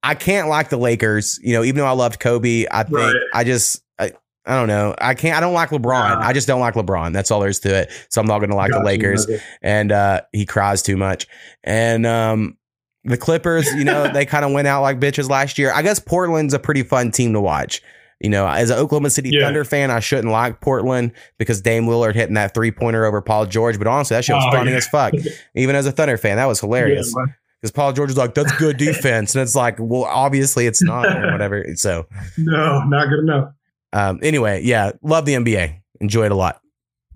I 0.02 0.14
can't 0.14 0.48
like 0.48 0.68
the 0.70 0.76
Lakers. 0.76 1.38
You 1.42 1.54
know, 1.54 1.62
even 1.64 1.76
though 1.78 1.86
I 1.86 1.92
loved 1.92 2.20
Kobe, 2.20 2.66
I 2.70 2.82
think 2.84 2.96
Right. 2.96 3.16
I 3.34 3.44
just. 3.44 3.82
I, 3.98 4.12
I 4.46 4.54
don't 4.58 4.68
know. 4.68 4.94
I 4.98 5.14
can't. 5.14 5.36
I 5.36 5.40
don't 5.40 5.52
like 5.54 5.68
LeBron. 5.70 6.20
Yeah. 6.20 6.26
I 6.26 6.32
just 6.32 6.46
don't 6.48 6.60
like 6.60 6.74
LeBron. 6.74 7.12
That's 7.12 7.30
all 7.30 7.40
there 7.40 7.50
is 7.50 7.60
to 7.60 7.74
it. 7.82 7.90
So 8.08 8.20
I'm 8.20 8.26
not 8.26 8.38
going 8.38 8.50
to 8.50 8.56
like 8.56 8.70
the 8.72 8.78
you, 8.78 8.84
Lakers 8.84 9.26
and 9.62 9.92
uh, 9.92 10.22
he 10.32 10.46
cries 10.46 10.80
too 10.82 10.96
much. 10.96 11.26
And 11.62 12.06
um, 12.06 12.56
the 13.04 13.18
Clippers, 13.18 13.66
you 13.74 13.84
know, 13.84 14.08
they 14.12 14.24
kind 14.24 14.44
of 14.44 14.52
went 14.52 14.66
out 14.66 14.80
like 14.82 14.98
bitches 14.98 15.28
last 15.28 15.58
year. 15.58 15.70
I 15.72 15.82
guess 15.82 15.98
Portland's 15.98 16.54
a 16.54 16.58
pretty 16.58 16.82
fun 16.82 17.10
team 17.10 17.34
to 17.34 17.40
watch. 17.40 17.82
You 18.22 18.28
know, 18.28 18.46
as 18.46 18.68
an 18.70 18.78
Oklahoma 18.78 19.08
City 19.10 19.30
Yeah. 19.32 19.42
Thunder 19.46 19.64
fan, 19.64 19.90
I 19.90 20.00
shouldn't 20.00 20.30
like 20.32 20.60
Portland 20.60 21.12
because 21.38 21.60
Dame 21.62 21.84
Lillard 21.86 22.14
hitting 22.14 22.34
that 22.34 22.52
three 22.52 22.70
pointer 22.70 23.04
over 23.06 23.20
Paul 23.22 23.46
George. 23.46 23.78
But 23.78 23.86
honestly, 23.86 24.14
that 24.14 24.24
shit 24.26 24.34
was 24.36 24.44
Oh, 24.48 24.52
funny 24.52 24.70
yeah. 24.72 24.76
as 24.78 24.88
fuck. 24.88 25.14
Even 25.54 25.74
as 25.76 25.86
a 25.86 25.92
Thunder 25.92 26.16
fan, 26.18 26.36
that 26.36 26.46
was 26.46 26.60
hilarious 26.60 27.14
Yeah, 27.16 27.32
because 27.60 27.70
Paul 27.72 27.92
George 27.92 28.08
was 28.10 28.16
like, 28.16 28.34
"That's 28.34 28.52
good 28.56 28.76
defense," 28.78 29.34
and 29.34 29.42
it's 29.42 29.54
like, 29.54 29.76
well, 29.78 30.04
obviously 30.04 30.66
it's 30.66 30.82
not 30.82 31.06
or 31.06 31.30
whatever. 31.32 31.64
So, 31.76 32.06
no, 32.38 32.82
not 32.84 33.08
good 33.08 33.20
enough. 33.20 33.52
um, 33.92 34.18
anyway, 34.22 34.62
yeah, 34.62 34.92
love 35.02 35.24
the 35.26 35.34
NBA. 35.34 35.76
Enjoy 36.00 36.24
it 36.24 36.32
a 36.32 36.36
lot. 36.36 36.60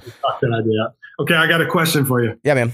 That 0.05 0.53
idea. 0.53 0.95
Okay, 1.21 1.35
I 1.35 1.47
got 1.47 1.61
a 1.61 1.67
question 1.67 2.05
for 2.05 2.23
you. 2.23 2.39
Yeah, 2.45 2.55
man. 2.55 2.73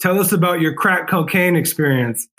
Tell 0.00 0.18
us 0.20 0.32
about 0.32 0.60
your 0.60 0.74
crack 0.74 1.08
cocaine 1.08 1.56
experience. 1.56 2.28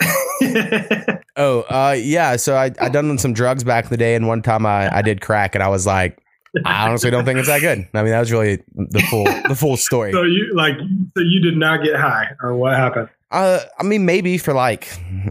Oh, 1.38 1.60
uh, 1.68 1.94
yeah. 1.98 2.36
So 2.36 2.56
I 2.56 2.70
I 2.80 2.88
done 2.88 3.18
some 3.18 3.34
drugs 3.34 3.62
back 3.62 3.84
in 3.84 3.90
the 3.90 3.96
day, 3.98 4.14
and 4.14 4.26
one 4.26 4.40
time 4.40 4.64
I 4.64 4.94
I 4.94 5.02
did 5.02 5.20
crack, 5.20 5.54
and 5.54 5.62
I 5.62 5.68
was 5.68 5.86
like, 5.86 6.18
I 6.64 6.88
honestly 6.88 7.10
don't 7.10 7.26
think 7.26 7.38
it's 7.38 7.48
that 7.48 7.60
good. 7.60 7.86
I 7.92 8.02
mean, 8.02 8.12
that 8.12 8.20
was 8.20 8.32
really 8.32 8.62
the 8.74 9.00
full 9.10 9.24
the 9.24 9.54
full 9.54 9.76
story. 9.76 10.12
so 10.12 10.22
you 10.22 10.50
like, 10.54 10.76
so 10.78 11.22
you 11.22 11.40
did 11.42 11.56
not 11.58 11.82
get 11.84 11.96
high, 11.96 12.28
or 12.42 12.54
what 12.54 12.74
happened? 12.74 13.08
Uh, 13.30 13.60
I 13.78 13.82
mean, 13.82 14.04
maybe 14.06 14.38
for 14.38 14.54
like 14.54 14.88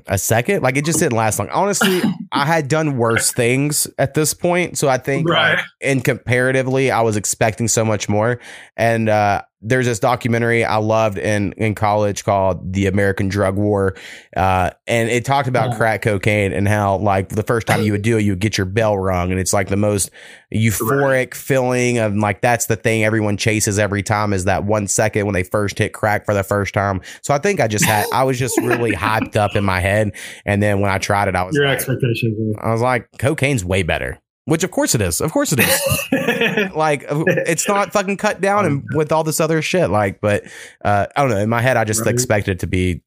a 0.08 0.18
second. 0.18 0.62
Like 0.64 0.76
it 0.78 0.84
just 0.86 1.00
didn't 1.00 1.16
last 1.18 1.40
long. 1.40 1.50
Honestly, 1.50 2.02
I 2.32 2.46
had 2.46 2.68
done 2.68 2.98
worse 2.98 3.32
things 3.32 3.88
at 3.98 4.14
this 4.14 4.34
point, 4.34 4.78
so 4.78 4.90
I 4.90 4.98
think, 4.98 5.30
Right. 5.30 5.60
and 5.82 6.04
comparatively, 6.04 6.92
I 6.92 7.02
was 7.02 7.16
expecting 7.16 7.68
so 7.70 7.86
much 7.86 8.10
more. 8.10 8.40
And 8.76 9.08
uh, 9.08 9.44
there's 9.68 9.88
this 9.88 10.00
documentary 10.00 10.64
I 10.64 10.78
loved 10.78 11.18
in 11.18 11.54
in 11.54 11.74
college 11.76 12.24
called 12.24 12.72
"The 12.74 12.86
American 12.86 13.28
Drug 13.28 13.56
War," 13.56 13.96
uh, 14.38 14.70
and 14.88 15.10
it 15.10 15.26
talked 15.26 15.48
about 15.48 15.72
Yeah. 15.72 15.78
crack 15.78 16.02
cocaine 16.04 16.54
and 16.54 16.68
how 16.68 16.98
like 16.98 17.30
the 17.30 17.44
first 17.44 17.66
time 17.68 17.82
you 17.82 17.92
would 17.92 18.02
do 18.04 18.18
it, 18.18 18.22
you 18.22 18.32
would 18.34 18.40
get 18.40 18.58
your 18.58 18.66
bell 18.66 18.98
rung, 18.98 19.32
and 19.32 19.40
it's 19.40 19.54
like 19.54 19.68
the 19.70 19.76
most 19.78 20.12
euphoric 20.54 21.34
feeling 21.34 21.98
of 21.98 22.16
like 22.16 22.42
that's 22.42 22.68
the 22.68 22.76
thing 22.76 23.04
everyone 23.04 23.38
chases 23.38 23.80
every 23.80 24.04
time 24.04 24.34
is 24.34 24.46
that 24.46 24.64
one 24.64 24.88
second 24.88 25.26
when 25.26 25.34
they 25.34 25.44
first 25.44 25.78
hit 25.78 25.94
crack 25.94 26.26
for 26.26 26.34
the 26.34 26.44
first 26.44 26.74
time. 26.74 27.02
So 27.22 27.34
I 27.34 27.38
think 27.40 27.60
I 27.60 27.68
just 27.68 27.86
had 27.86 28.06
I 28.14 28.24
was 28.24 28.38
just 28.40 28.58
really 28.60 28.92
hyped 28.96 29.36
up 29.36 29.56
in 29.56 29.64
my 29.64 29.80
head, 29.80 30.12
and 30.46 30.62
then 30.62 30.80
when 30.80 30.92
I 30.92 30.98
tried 30.98 31.28
it, 31.28 31.36
I 31.36 31.44
was 31.44 31.56
Your 31.56 31.68
like, 31.68 31.76
expectations. 31.78 32.56
I 32.60 32.72
was 32.72 32.82
like, 32.82 33.08
cocaine's 33.18 33.66
way 33.66 33.84
better. 33.84 34.20
Which 34.46 34.64
of 34.64 34.70
course 34.72 34.94
it 34.94 35.02
is. 35.02 35.22
Of 35.22 35.32
course 35.32 35.52
it 35.54 35.60
is. 35.60 36.72
like 36.76 37.04
it's 37.10 37.68
not 37.68 37.92
fucking 37.92 38.18
cut 38.18 38.42
down 38.42 38.66
and 38.66 38.84
with 38.94 39.12
all 39.12 39.24
this 39.24 39.40
other 39.40 39.62
shit. 39.62 39.90
Like, 39.90 40.22
but 40.22 40.44
uh, 40.84 41.08
I 41.16 41.22
don't 41.22 41.32
know. 41.32 41.38
In 41.40 41.50
my 41.50 41.62
head, 41.62 41.78
I 41.78 41.84
just 41.84 42.02
Right. 42.02 42.14
expected 42.14 42.52
it 42.52 42.60
to 42.60 42.68
be 42.68 43.02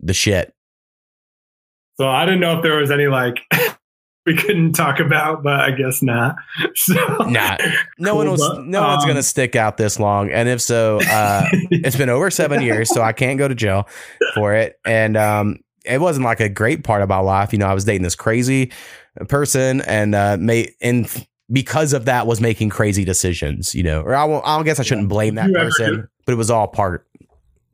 the 0.00 0.12
shit. 0.14 0.52
so 1.98 2.08
I 2.08 2.24
didn't 2.26 2.40
know 2.40 2.56
if 2.56 2.62
there 2.64 2.76
was 2.76 2.90
any 2.90 3.06
like 3.06 3.36
we 4.26 4.34
couldn't 4.36 4.72
talk 4.72 4.98
about, 4.98 5.42
but 5.44 5.60
I 5.60 5.70
guess 5.70 6.02
not. 6.02 6.34
So 6.74 6.94
Nah, 7.28 7.56
no 7.98 8.10
Cool, 8.10 8.16
one 8.18 8.30
was. 8.32 8.40
but, 8.40 8.64
No 8.66 8.82
one's 8.82 9.04
um, 9.04 9.08
gonna 9.10 9.22
stick 9.22 9.54
out 9.54 9.76
this 9.76 10.00
long. 10.00 10.30
And 10.30 10.48
if 10.48 10.60
so, 10.60 10.98
uh, 11.08 11.46
it's 11.70 11.96
been 11.96 12.08
over 12.08 12.30
seven 12.30 12.62
years, 12.62 12.88
so 12.92 13.00
I 13.00 13.12
can't 13.12 13.38
go 13.38 13.46
to 13.46 13.54
jail 13.54 13.88
for 14.34 14.54
it. 14.54 14.76
And 14.84 15.16
um, 15.16 15.58
it 15.84 16.00
wasn't 16.00 16.24
like 16.24 16.40
a 16.40 16.48
great 16.48 16.82
part 16.82 17.00
of 17.02 17.08
my 17.08 17.18
life. 17.18 17.52
You 17.52 17.58
know, 17.60 17.66
I 17.66 17.74
was 17.74 17.84
dating 17.84 18.02
this 18.02 18.16
crazy 18.16 18.72
person, 19.28 19.80
and 19.82 20.14
uh, 20.14 20.36
may 20.38 20.74
and 20.80 21.08
because 21.52 21.92
of 21.92 22.04
that, 22.06 22.26
was 22.26 22.40
making 22.40 22.70
crazy 22.70 23.04
decisions. 23.04 23.74
You 23.74 23.82
know, 23.82 24.00
or 24.02 24.14
I, 24.14 24.24
won't, 24.24 24.46
I 24.46 24.62
guess 24.62 24.80
I 24.80 24.82
shouldn't 24.82 25.08
blame 25.08 25.34
that 25.36 25.52
person, 25.52 26.08
but 26.26 26.32
it 26.32 26.36
was 26.36 26.50
all 26.50 26.66
part 26.68 27.06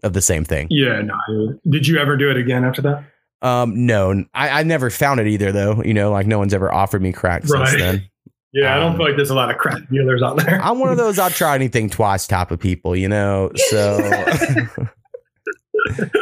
of 0.02 0.12
the 0.12 0.22
same 0.22 0.44
thing. 0.44 0.66
yeah, 0.70 1.02
no. 1.02 1.58
Did 1.68 1.86
you 1.86 1.98
ever 1.98 2.16
do 2.16 2.30
it 2.30 2.36
again 2.36 2.64
after 2.64 2.82
that? 2.82 3.04
Um, 3.42 3.86
no, 3.86 4.24
I, 4.34 4.60
I 4.60 4.62
never 4.64 4.90
found 4.90 5.18
it 5.20 5.26
either, 5.26 5.50
though. 5.52 5.82
You 5.82 5.94
know, 5.94 6.10
like 6.10 6.26
no 6.26 6.38
one's 6.38 6.52
ever 6.54 6.72
offered 6.72 7.00
me 7.02 7.12
crack 7.12 7.42
since 7.46 7.52
Right. 7.72 7.78
then. 7.78 8.06
Yeah, 8.52 8.74
I 8.74 8.80
don't 8.80 8.90
Um, 8.90 8.96
feel 8.96 9.06
like 9.06 9.14
there's 9.14 9.30
a 9.30 9.34
lot 9.36 9.48
of 9.52 9.58
crack 9.58 9.78
dealers 9.92 10.24
out 10.24 10.36
there. 10.38 10.60
I'm 10.60 10.80
one 10.80 10.90
of 10.90 10.96
those 10.96 11.20
I'll 11.20 11.30
try 11.30 11.54
anything 11.54 11.88
twice 11.88 12.26
type 12.26 12.50
of 12.50 12.58
people, 12.58 12.96
you 12.96 13.08
know. 13.08 13.52
So 13.68 13.96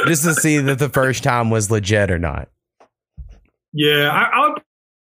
just 0.07 0.24
to 0.24 0.35
see 0.35 0.59
that 0.59 0.78
the 0.78 0.89
first 0.90 1.23
time 1.23 1.49
was 1.49 1.70
legit 1.70 2.11
or 2.11 2.19
not. 2.19 2.49
yeah, 3.73 4.11
I, 4.11 4.31
I'll 4.39 4.55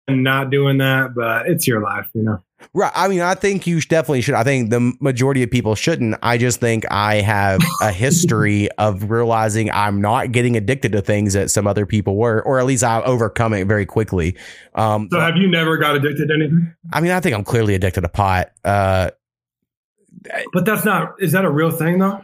not 0.09 0.51
doing 0.51 0.79
that, 0.79 1.15
but 1.15 1.49
it's 1.49 1.67
your 1.67 1.81
life, 1.81 2.09
you 2.15 2.23
know. 2.23 2.43
Right. 2.73 2.93
I 2.95 3.09
mean, 3.09 3.21
I 3.21 3.35
think 3.35 3.67
you 3.67 3.81
definitely 3.81 4.23
should. 4.23 4.35
I 4.35 4.43
think 4.43 4.71
the 4.71 4.93
majority 5.01 5.43
of 5.43 5.51
people 5.51 5.75
shouldn't. 5.75 6.17
I 6.23 6.39
just 6.39 6.59
think 6.59 6.85
I 6.91 7.17
have 7.17 7.61
a 7.83 7.93
history 7.93 8.71
of 8.73 9.11
realizing 9.11 9.71
I'm 9.71 10.01
not 10.01 10.33
getting 10.33 10.57
addicted 10.57 10.93
to 10.93 11.03
things 11.03 11.35
that 11.35 11.51
some 11.51 11.67
other 11.67 11.87
people 11.87 12.17
were, 12.17 12.43
or 12.43 12.59
at 12.59 12.67
least 12.67 12.83
I 12.83 13.03
overcome 13.03 13.53
it 13.53 13.67
very 13.67 13.85
quickly. 13.85 14.37
Um, 14.75 15.09
So 15.13 15.21
have 15.21 15.37
you 15.37 15.49
never 15.49 15.77
got 15.77 15.97
addicted 15.97 16.29
to 16.29 16.35
anything? 16.35 16.73
I 16.93 17.01
mean, 17.01 17.13
I 17.13 17.21
think 17.21 17.35
I'm 17.35 17.45
clearly 17.45 17.75
addicted 17.75 18.01
to 18.03 18.09
pot. 18.09 18.53
Uh, 18.65 19.11
But 20.53 20.65
that's 20.65 20.85
not. 20.85 21.15
Is 21.21 21.33
that 21.33 21.45
a 21.45 21.51
real 21.51 21.71
thing 21.71 21.99
though? 21.99 22.21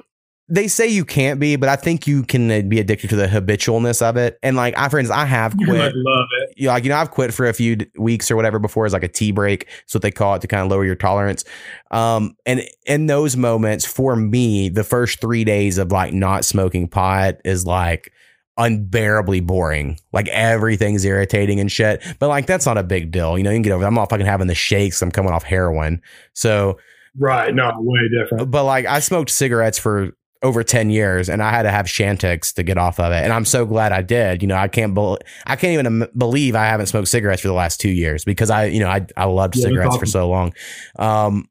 They 0.54 0.68
say 0.68 0.86
you 0.86 1.04
can't 1.06 1.40
be, 1.40 1.56
but 1.56 1.68
I 1.70 1.76
think 1.76 2.06
you 2.06 2.24
can 2.24 2.50
uh, 2.50 2.60
be 2.60 2.78
addicted 2.78 3.08
to 3.10 3.16
the 3.16 3.26
habitualness 3.26 4.02
of 4.02 4.18
it. 4.18 4.38
And 4.42 4.54
like, 4.54 4.76
I 4.76 4.88
friends, 4.90 5.08
I 5.10 5.24
have 5.24 5.54
You 5.58 5.66
quit. 5.66 5.78
like 5.78 5.92
love 5.96 6.26
it. 6.42 6.54
you 6.58 6.66
know, 6.66 6.72
like 6.74 6.84
you 6.84 6.90
know, 6.90 6.96
I've 6.96 7.10
quit 7.10 7.32
for 7.32 7.46
a 7.46 7.54
few 7.54 7.78
weeks 7.96 8.30
or 8.30 8.36
whatever 8.36 8.58
before 8.58 8.84
as 8.84 8.92
like 8.92 9.02
a 9.02 9.08
tea 9.08 9.32
break. 9.32 9.66
That's 9.66 9.94
what 9.94 10.02
they 10.02 10.10
call 10.10 10.34
it 10.34 10.42
to 10.42 10.48
kind 10.48 10.62
of 10.62 10.70
lower 10.70 10.84
your 10.84 10.94
tolerance. 10.94 11.44
Um, 11.90 12.36
and 12.44 12.62
in 12.84 13.06
those 13.06 13.36
moments, 13.36 13.86
for 13.86 14.14
me, 14.14 14.68
the 14.68 14.84
first 14.84 15.20
three 15.22 15.44
days 15.44 15.78
of 15.78 15.90
like 15.90 16.12
not 16.12 16.44
smoking 16.44 16.86
pot 16.86 17.36
is 17.44 17.64
like 17.64 18.12
unbearably 18.58 19.40
boring. 19.40 19.98
Like 20.12 20.28
everything's 20.28 21.04
irritating 21.04 21.60
and 21.60 21.72
shit. 21.72 22.02
But 22.18 22.28
like 22.28 22.46
that's 22.46 22.66
not 22.66 22.76
a 22.76 22.82
big 22.82 23.10
deal. 23.10 23.38
You 23.38 23.44
know, 23.44 23.50
you 23.50 23.56
can 23.56 23.62
get 23.62 23.72
over. 23.72 23.80
That. 23.82 23.88
I'm 23.88 23.94
not 23.94 24.10
fucking 24.10 24.26
having 24.26 24.46
the 24.48 24.54
shakes. 24.54 25.00
I'm 25.00 25.10
coming 25.10 25.32
off 25.32 25.44
heroin. 25.44 26.02
So 26.34 26.78
Right. 27.18 27.54
No, 27.54 27.70
way 27.78 28.00
different. 28.08 28.50
but 28.50 28.64
like 28.64 28.86
I 28.86 29.00
smoked 29.00 29.30
cigarettes 29.30 29.78
for 29.78 30.12
over 30.42 30.64
10 30.64 30.90
years 30.90 31.28
and 31.28 31.42
I 31.42 31.50
had 31.50 31.62
to 31.62 31.70
have 31.70 31.86
Chantix 31.86 32.52
to 32.54 32.62
get 32.62 32.76
off 32.76 32.98
of 32.98 33.12
it. 33.12 33.22
And 33.22 33.32
I'm 33.32 33.44
so 33.44 33.64
glad 33.64 33.92
I 33.92 34.02
did. 34.02 34.42
You 34.42 34.48
know, 34.48 34.56
I 34.56 34.68
can't 34.68 34.94
bel 34.94 35.18
I 35.46 35.56
can't 35.56 35.72
even 35.72 36.08
believe 36.16 36.56
I 36.56 36.64
haven't 36.64 36.86
smoked 36.86 37.08
cigarettes 37.08 37.42
for 37.42 37.48
the 37.48 37.54
last 37.54 37.80
two 37.80 37.90
years 37.90 38.24
because 38.24 38.50
I, 38.50 38.66
you 38.66 38.80
know, 38.80 38.88
I, 38.88 39.06
I 39.16 39.24
loved 39.24 39.56
Yeah, 39.56 39.64
cigarettes 39.64 39.96
for 39.96 40.06
so 40.06 40.28
long. 40.28 40.52
Um, 40.98 41.48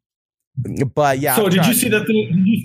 but 0.94 1.20
yeah. 1.20 1.36
so 1.36 1.46
I've 1.46 1.52
did 1.52 1.66
you 1.66 1.74
see 1.74 1.90
that 1.90 2.06
thing? 2.06 2.28
Did 2.36 2.46
you 2.46 2.61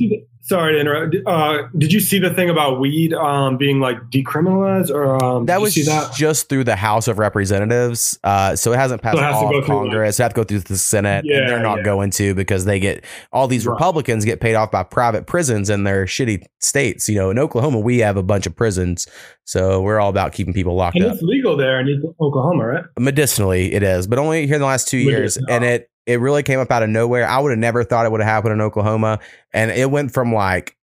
sorry 0.48 0.74
to 0.74 0.80
interrupt. 0.80 1.16
Uh, 1.26 1.68
did 1.76 1.92
you 1.92 2.00
see 2.00 2.18
the 2.18 2.32
thing 2.32 2.48
about 2.50 2.80
weed 2.80 3.12
um, 3.14 3.56
being 3.56 3.80
like 3.80 3.96
decriminalized 4.10 4.90
or 4.90 5.22
um, 5.22 5.46
That 5.46 5.60
was 5.60 5.74
that? 5.74 6.12
just 6.14 6.48
through 6.48 6.64
the 6.64 6.76
House 6.76 7.08
of 7.08 7.18
Representatives. 7.18 8.18
Uh, 8.24 8.54
so 8.56 8.72
it 8.72 8.76
hasn't 8.76 9.02
passed 9.02 9.16
So 9.16 9.22
it 9.22 9.26
has 9.26 9.34
all 9.34 9.58
of 9.58 9.64
Congress. 9.64 10.18
it 10.18 10.22
has 10.22 10.32
to 10.32 10.36
go 10.36 10.44
through 10.44 10.60
the 10.60 10.76
Senate, 10.76 11.24
and 11.24 11.48
they're 11.48 11.60
not 11.62 11.78
yeah. 11.78 11.84
going 11.84 12.10
to 12.12 12.34
because 12.34 12.64
they 12.64 12.78
get 12.80 13.04
all 13.32 13.48
these 13.48 13.66
Right. 13.66 13.72
Republicans 13.74 14.24
get 14.24 14.40
paid 14.40 14.54
off 14.54 14.70
by 14.70 14.82
private 14.82 15.26
prisons 15.26 15.70
in 15.70 15.84
their 15.84 16.04
shitty 16.06 16.44
states. 16.60 17.08
You 17.08 17.16
know, 17.16 17.30
in 17.30 17.38
Oklahoma, 17.38 17.80
we 17.80 17.98
have 17.98 18.16
a 18.16 18.22
bunch 18.22 18.46
of 18.46 18.54
prisons, 18.54 19.06
so 19.44 19.80
we're 19.82 19.98
all 20.00 20.10
about 20.10 20.32
keeping 20.32 20.52
people 20.54 20.74
locked 20.74 20.96
And 20.96 21.06
up. 21.06 21.14
it's 21.14 21.22
legal 21.22 21.56
there 21.56 21.80
in 21.80 22.02
Oklahoma, 22.20 22.66
right? 22.66 22.84
Medicinally, 22.98 23.72
it 23.72 23.82
is, 23.82 24.06
but 24.06 24.18
only 24.18 24.46
here 24.46 24.56
in 24.56 24.60
the 24.60 24.66
last 24.66 24.88
two 24.88 24.98
years, 24.98 25.36
and 25.48 25.64
it 25.64 25.90
it 26.06 26.20
really 26.20 26.42
came 26.42 26.60
up 26.60 26.70
out 26.70 26.82
of 26.82 26.88
nowhere. 26.88 27.26
I 27.28 27.38
would 27.38 27.50
have 27.50 27.58
never 27.58 27.84
thought 27.84 28.06
it 28.06 28.12
would 28.12 28.20
have 28.20 28.28
happened 28.28 28.52
in 28.54 28.60
Oklahoma, 28.60 29.18
and 29.52 29.70
it 29.70 29.90
went 29.90 30.12
from 30.12 30.32
like 30.32 30.76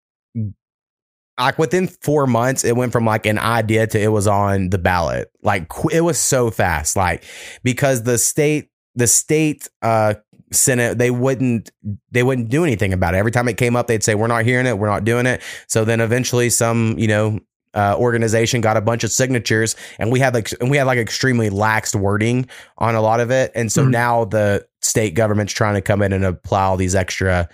like 1.40 1.58
within 1.58 1.88
four 1.88 2.28
months, 2.28 2.64
it 2.64 2.76
went 2.76 2.92
from 2.92 3.06
like 3.06 3.26
an 3.26 3.40
idea 3.40 3.88
to 3.88 4.00
it 4.00 4.10
was 4.10 4.28
on 4.28 4.70
the 4.70 4.78
ballot. 4.78 5.32
Like 5.42 5.72
it 5.92 6.02
was 6.02 6.20
so 6.20 6.52
fast, 6.52 6.96
like 6.96 7.24
because 7.64 8.04
the 8.04 8.18
state 8.18 8.70
the 8.96 9.08
state 9.08 9.68
uh 9.82 10.14
senate 10.52 11.00
they 11.00 11.10
wouldn't 11.10 11.72
they 12.12 12.22
wouldn't 12.22 12.50
do 12.50 12.64
anything 12.64 12.94
about 12.94 13.16
it 13.16 13.18
every 13.18 13.32
time 13.32 13.48
it 13.48 13.58
came 13.58 13.76
up 13.76 13.88
they'd 13.88 14.04
say 14.04 14.14
we're 14.14 14.28
not 14.28 14.46
hearing 14.46 14.68
it 14.68 14.78
we're 14.78 14.88
not 14.88 15.04
doing 15.04 15.26
it 15.26 15.42
so 15.66 15.84
then 15.84 16.00
eventually 16.00 16.48
some 16.48 16.94
you 16.96 17.08
know 17.08 17.40
uh, 17.76 17.96
organization 17.98 18.62
got 18.62 18.78
a 18.78 18.82
bunch 18.82 19.04
of 19.04 19.12
signatures 19.12 19.76
and 20.00 20.12
we 20.12 20.20
had 20.20 20.34
like 20.34 20.52
and 20.62 20.70
we 20.70 20.78
had 20.78 20.86
like 20.88 21.00
extremely 21.00 21.50
laxed 21.50 21.96
wording 21.96 22.48
on 22.78 22.96
a 22.96 23.02
lot 23.02 23.20
of 23.20 23.32
it 23.32 23.52
and 23.56 23.72
so 23.72 23.84
Mhm. 23.86 23.90
now 23.92 24.26
the 24.26 24.66
state 24.82 25.16
government's 25.16 25.54
trying 25.54 25.74
to 25.76 25.82
come 25.82 26.02
in 26.02 26.14
and 26.14 26.24
apply 26.24 26.64
all 26.64 26.78
these 26.78 26.94
extra 26.96 27.50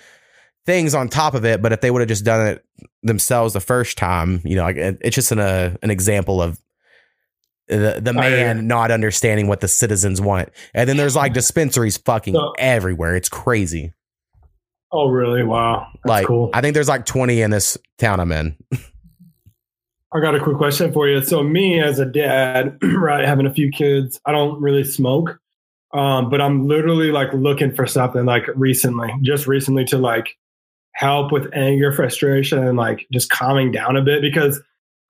things 0.65 0.93
on 0.93 1.07
top 1.07 1.33
of 1.35 1.45
it 1.45 1.61
but 1.61 1.71
if 1.71 1.81
they 1.81 1.89
would 1.89 2.01
have 2.01 2.09
just 2.09 2.25
done 2.25 2.45
it 2.47 2.65
themselves 3.01 3.53
the 3.53 3.61
first 3.61 3.97
time 3.97 4.41
you 4.43 4.55
know 4.55 4.63
like 4.63 4.75
it's 4.77 5.15
just 5.15 5.31
an 5.31 5.39
uh, 5.39 5.75
an 5.81 5.89
example 5.89 6.41
of 6.41 6.59
the 7.67 7.99
the 8.01 8.13
man 8.13 8.67
not 8.67 8.91
understanding 8.91 9.47
what 9.47 9.61
the 9.61 9.67
citizens 9.67 10.19
want 10.19 10.49
and 10.73 10.89
then 10.89 10.97
there's 10.97 11.15
like 11.15 11.33
dispensaries 11.33 11.97
fucking 11.97 12.35
everywhere 12.57 13.15
it's 13.15 13.29
crazy 13.29 13.93
Oh, 14.91 15.07
really? 15.07 15.43
Wow. 15.43 15.85
That's 15.93 16.05
like 16.09 16.25
cool. 16.27 16.49
i 16.53 16.61
think 16.61 16.73
there's 16.73 16.89
like 16.89 17.05
20 17.05 17.41
in 17.41 17.51
this 17.51 17.77
town 17.99 18.19
i'm 18.19 18.31
in 18.31 18.57
I 20.11 20.19
got 20.19 20.35
a 20.35 20.39
quick 20.39 20.57
question 20.57 20.91
for 20.91 21.07
you. 21.07 21.21
So, 21.21 21.43
me 21.43 21.79
as 21.79 21.99
a 21.99 22.05
dad, 22.05 22.77
right, 22.83 23.25
having 23.25 23.45
a 23.45 23.53
few 23.53 23.69
kids, 23.69 24.19
I 24.25 24.31
don't 24.31 24.59
really 24.61 24.83
smoke, 24.83 25.39
um, 25.93 26.29
but 26.29 26.41
I'm 26.41 26.67
literally 26.67 27.11
like 27.11 27.31
looking 27.33 27.75
for 27.75 27.85
something 27.85 28.25
like 28.25 28.45
recently, 28.55 29.13
just 29.21 29.47
recently 29.47 29.85
to 29.85 29.97
like 29.97 30.35
help 30.93 31.31
with 31.31 31.47
anger, 31.53 31.91
frustration, 31.91 32.59
and 32.59 32.77
like 32.77 33.07
just 33.13 33.29
calming 33.29 33.71
down 33.71 33.97
a 33.97 34.01
bit 34.01 34.21
because 34.21 34.61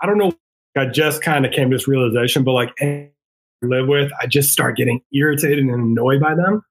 I 0.01 0.05
don't 0.05 0.17
know. 0.17 0.34
I 0.77 0.85
just 0.85 1.21
kind 1.21 1.45
of 1.45 1.51
came 1.51 1.71
to 1.71 1.76
this 1.76 1.88
realization, 1.88 2.43
but 2.43 2.51
like 2.51 2.73
I 2.80 3.09
live 3.61 3.88
with, 3.88 4.11
I 4.21 4.27
just 4.27 4.51
start 4.51 4.77
getting 4.77 5.01
irritated 5.13 5.59
and 5.59 5.71
annoyed 5.71 6.21
by 6.21 6.35
them. 6.35 6.63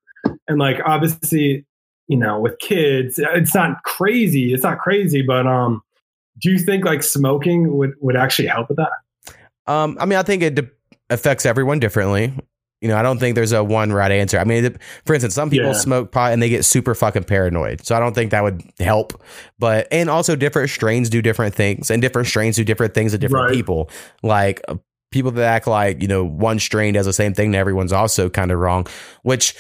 And 0.47 0.59
like 0.59 0.79
obviously, 0.87 1.67
you 2.07 2.17
know, 2.17 2.39
with 2.41 2.59
kids, 2.59 3.19
it's 3.19 3.55
not 3.55 3.83
crazy. 3.83 4.55
It's 4.55 4.63
not 4.63 4.79
crazy, 4.79 5.21
but 5.23 5.47
um, 5.47 5.83
do 6.41 6.51
you 6.51 6.59
think 6.59 6.85
like 6.85 7.03
smoking 7.03 7.77
would 7.77 7.93
would 8.01 8.17
actually 8.17 8.49
help 8.49 8.69
with 8.69 8.79
that? 8.79 8.91
Um, 9.67 9.97
I 10.01 10.07
mean, 10.07 10.19
I 10.19 10.23
think 10.23 10.43
it 10.43 10.55
de- 10.55 10.71
affects 11.11 11.45
everyone 11.47 11.79
differently. 11.79 12.33
You 12.81 12.87
know, 12.89 12.97
I 12.97 13.03
don't 13.03 13.19
think 13.19 13.35
there's 13.35 13.51
a 13.53 13.65
one 13.65 13.93
right 13.93 14.13
answer. 14.13 14.39
I 14.39 14.45
mean, 14.45 14.77
for 15.05 15.13
instance, 15.15 15.35
some 15.35 15.51
people 15.51 15.67
Yeah. 15.71 15.73
smoke 15.73 16.13
pot 16.13 16.33
and 16.33 16.41
they 16.41 16.49
get 16.49 16.65
super 16.65 16.95
fucking 16.95 17.25
paranoid. 17.25 17.85
So 17.85 17.97
I 17.97 17.99
don't 18.01 18.15
think 18.15 18.31
that 18.31 18.45
would 18.45 18.63
help. 18.79 19.21
But 19.59 19.89
and 19.91 20.09
also 20.09 20.37
different 20.37 20.71
strains 20.71 21.11
do 21.11 21.21
different 21.21 21.55
things, 21.57 21.91
and 21.91 22.01
different 22.01 22.29
strains 22.29 22.55
do 22.57 22.63
different 22.65 22.95
things 22.95 23.13
to 23.13 23.19
different 23.19 23.47
Right. 23.47 23.55
people. 23.55 23.91
Like 24.23 24.61
uh, 24.69 24.77
people 25.11 25.33
that 25.33 25.45
act 25.45 25.67
like 25.67 26.01
you 26.01 26.07
know 26.09 26.25
one 26.25 26.61
strain 26.61 26.95
does 26.95 27.07
the 27.07 27.13
same 27.13 27.35
thing 27.35 27.51
to 27.53 27.59
everyone's 27.59 27.93
also 27.93 28.29
kind 28.31 28.53
of 28.53 28.59
wrong. 28.61 28.87
Which 29.23 29.55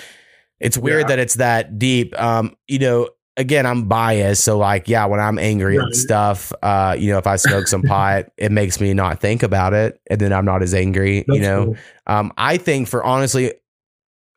it's 0.61 0.79
weird 0.79 1.03
Yeah. 1.03 1.07
that 1.09 1.19
it's 1.19 1.35
that 1.35 1.79
deep. 1.79 2.19
Um, 2.21 2.55
you 2.69 2.79
know. 2.79 3.09
Again, 3.39 3.65
I'm 3.66 3.85
biased, 3.85 4.43
so 4.44 4.59
like, 4.59 4.89
yeah, 4.89 5.06
when 5.06 5.20
I'm 5.20 5.39
angry 5.39 5.77
at 5.78 5.85
Right. 5.85 5.94
stuff, 5.94 6.52
uh, 6.62 6.94
you 6.98 7.10
know, 7.12 7.19
if 7.19 7.27
I 7.27 7.36
smoke 7.36 7.69
some 7.69 7.82
pot, 7.86 8.27
it 8.36 8.52
makes 8.52 8.81
me 8.81 8.93
not 8.93 9.20
think 9.20 9.43
about 9.43 9.73
it, 9.74 9.98
and 10.10 10.20
then 10.20 10.32
I'm 10.32 10.44
not 10.44 10.62
as 10.62 10.74
angry. 10.74 11.24
you 11.28 11.40
know, 11.40 11.65
cool. 11.66 11.77
um, 12.09 12.32
I 12.36 12.56
think 12.59 12.89
for 12.89 13.02
honestly, 13.05 13.55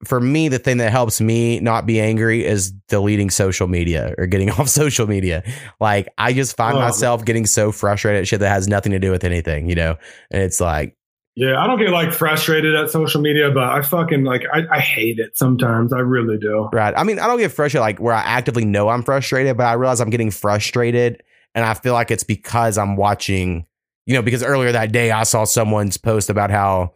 for 0.06 0.20
me, 0.20 0.48
the 0.50 0.58
thing 0.60 0.78
that 0.78 0.92
helps 0.92 1.20
me 1.22 1.60
not 1.60 1.86
be 1.86 2.00
angry 2.00 2.44
is 2.46 2.72
deleting 2.90 3.30
social 3.30 3.68
media 3.68 4.16
or 4.18 4.26
getting 4.28 4.50
off 4.58 4.70
social 4.70 5.08
media. 5.08 5.44
Like 5.80 6.08
I 6.18 6.34
just 6.34 6.56
find 6.56 6.78
Oh. 6.78 6.82
myself 6.82 7.26
getting 7.26 7.46
so 7.46 7.72
frustrated 7.72 8.22
at 8.22 8.28
shit 8.28 8.40
that 8.40 8.50
has 8.50 8.68
nothing 8.68 8.94
to 8.94 9.00
do 9.00 9.12
with 9.12 9.24
anything, 9.24 9.70
you 9.70 9.76
know? 9.76 9.98
And 10.32 10.42
it's 10.42 10.60
like, 10.62 10.96
Yeah, 11.36 11.58
I 11.58 11.66
don't 11.66 11.80
get 11.80 11.92
like 11.92 12.12
frustrated 12.12 12.76
at 12.76 12.90
social 12.90 13.22
media, 13.22 13.52
but 13.52 13.64
I 13.64 13.82
fucking 13.82 14.24
like 14.24 14.44
I, 14.52 14.64
I 14.70 14.80
hate 14.80 15.18
it 15.20 15.38
sometimes. 15.38 15.94
I 15.94 16.00
really 16.00 16.38
do. 16.38 16.70
right. 16.74 16.94
I 16.96 17.04
mean, 17.04 17.20
I 17.20 17.28
don't 17.28 17.40
get 17.40 17.52
frustrated 17.52 17.82
like 17.82 18.00
where 18.00 18.14
I 18.14 18.22
actively 18.22 18.66
know 18.66 18.90
I'm 18.90 19.04
frustrated, 19.04 19.56
but 19.56 19.66
I 19.66 19.74
realize 19.74 20.02
I'm 20.02 20.10
getting 20.10 20.32
frustrated 20.32 21.24
and 21.56 21.64
I 21.64 21.74
feel 21.74 21.94
like 21.94 22.12
it's 22.12 22.24
because 22.24 22.78
I'm 22.78 22.98
watching, 22.98 23.66
you 24.06 24.14
know, 24.14 24.22
because 24.22 24.44
earlier 24.44 24.74
that 24.74 24.92
day 24.92 25.12
I 25.12 25.24
saw 25.24 25.46
someone's 25.46 25.98
post 25.98 26.30
about 26.30 26.52
how 26.52 26.94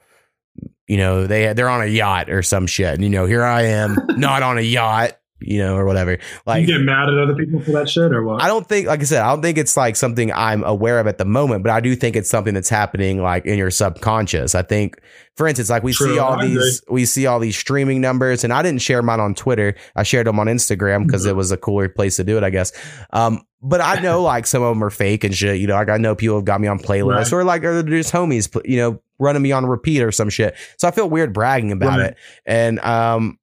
you 0.88 0.98
know 0.98 1.28
they 1.28 1.54
they're 1.54 1.70
on 1.70 1.82
a 1.82 1.88
yacht 1.88 2.30
or 2.30 2.44
some 2.44 2.68
shit 2.68 2.94
and 2.94 3.04
you 3.04 3.10
know 3.10 3.26
here 3.26 3.44
i 3.44 3.64
am 3.64 3.98
not 4.10 4.44
on 4.44 4.58
a 4.58 4.62
yacht 4.62 5.18
you 5.42 5.58
know 5.60 5.76
or 5.76 5.86
whatever 5.86 6.18
like 6.46 6.62
you 6.62 6.68
get 6.68 6.80
mad 6.82 7.10
at 7.10 7.18
other 7.18 7.36
people 7.36 7.60
for 7.60 7.72
that 7.72 7.90
shit 7.90 8.12
or 8.14 8.24
what? 8.24 8.42
I 8.42 8.48
don't 8.48 8.68
think, 8.68 8.88
like 8.88 9.02
I 9.02 9.04
said, 9.04 9.22
I 9.22 9.32
don't 9.32 9.42
think 9.42 9.58
it's 9.58 9.76
like 9.76 9.96
something 9.98 10.32
I'm 10.32 10.64
aware 10.64 11.00
of 11.00 11.08
at 11.08 11.18
the 11.18 11.26
moment, 11.26 11.64
but 11.64 11.72
I 11.72 11.82
do 11.82 11.94
think 11.96 12.16
it's 12.16 12.30
something 12.30 12.54
that's 12.54 12.70
happening 12.70 13.22
like 13.22 13.46
in 13.46 13.58
your 13.58 13.70
subconscious. 13.72 14.56
I 14.56 14.62
think, 14.62 15.00
for 15.36 15.46
instance, 15.48 15.70
like 15.70 15.84
we 15.84 15.92
True, 15.94 16.14
see 16.14 16.20
all 16.20 16.40
these, 16.40 16.82
we 16.90 17.06
see 17.06 17.26
all 17.26 17.40
these 17.40 17.58
streaming 17.58 18.00
numbers, 18.00 18.44
and 18.46 18.54
I 18.54 18.62
didn't 18.62 18.82
share 18.82 19.02
mine 19.02 19.20
on 19.20 19.36
Twitter. 19.36 19.76
I 19.96 20.04
shared 20.04 20.28
them 20.28 20.40
on 20.40 20.48
Instagram 20.48 21.06
because 21.06 21.26
Mhm. 21.26 21.30
it 21.32 21.34
was 21.36 21.52
a 21.52 21.58
cooler 21.58 21.90
place 21.90 22.16
to 22.16 22.24
do 22.24 22.38
it, 22.38 22.44
I 22.44 22.50
guess. 22.50 22.72
Um, 23.12 23.42
but 23.62 23.82
I 23.82 24.00
know 24.00 24.22
like 24.24 24.48
some 24.48 24.64
of 24.64 24.70
them 24.74 24.84
are 24.84 24.90
fake 24.90 25.26
and 25.26 25.36
shit. 25.36 25.60
You 25.60 25.68
know, 25.68 25.74
like 25.76 25.90
I 25.90 25.98
know 25.98 26.16
people 26.16 26.38
have 26.38 26.46
got 26.46 26.62
me 26.62 26.68
on 26.70 26.80
playlists 26.80 27.32
Right. 27.32 27.34
or 27.34 27.44
like 27.44 27.64
or 27.66 27.82
they're 27.82 27.98
just 27.98 28.14
homies, 28.14 28.50
you 28.68 28.78
know, 28.78 29.02
running 29.20 29.42
me 29.42 29.52
on 29.52 29.66
repeat 29.66 30.02
or 30.02 30.12
some 30.14 30.30
shit. 30.30 30.56
So 30.78 30.88
I 30.88 30.92
feel 30.92 31.10
weird 31.10 31.34
bragging 31.34 31.72
about 31.74 32.00
Right. 32.00 32.10
it. 32.12 32.18
And 32.46 32.80
um, 32.80 33.38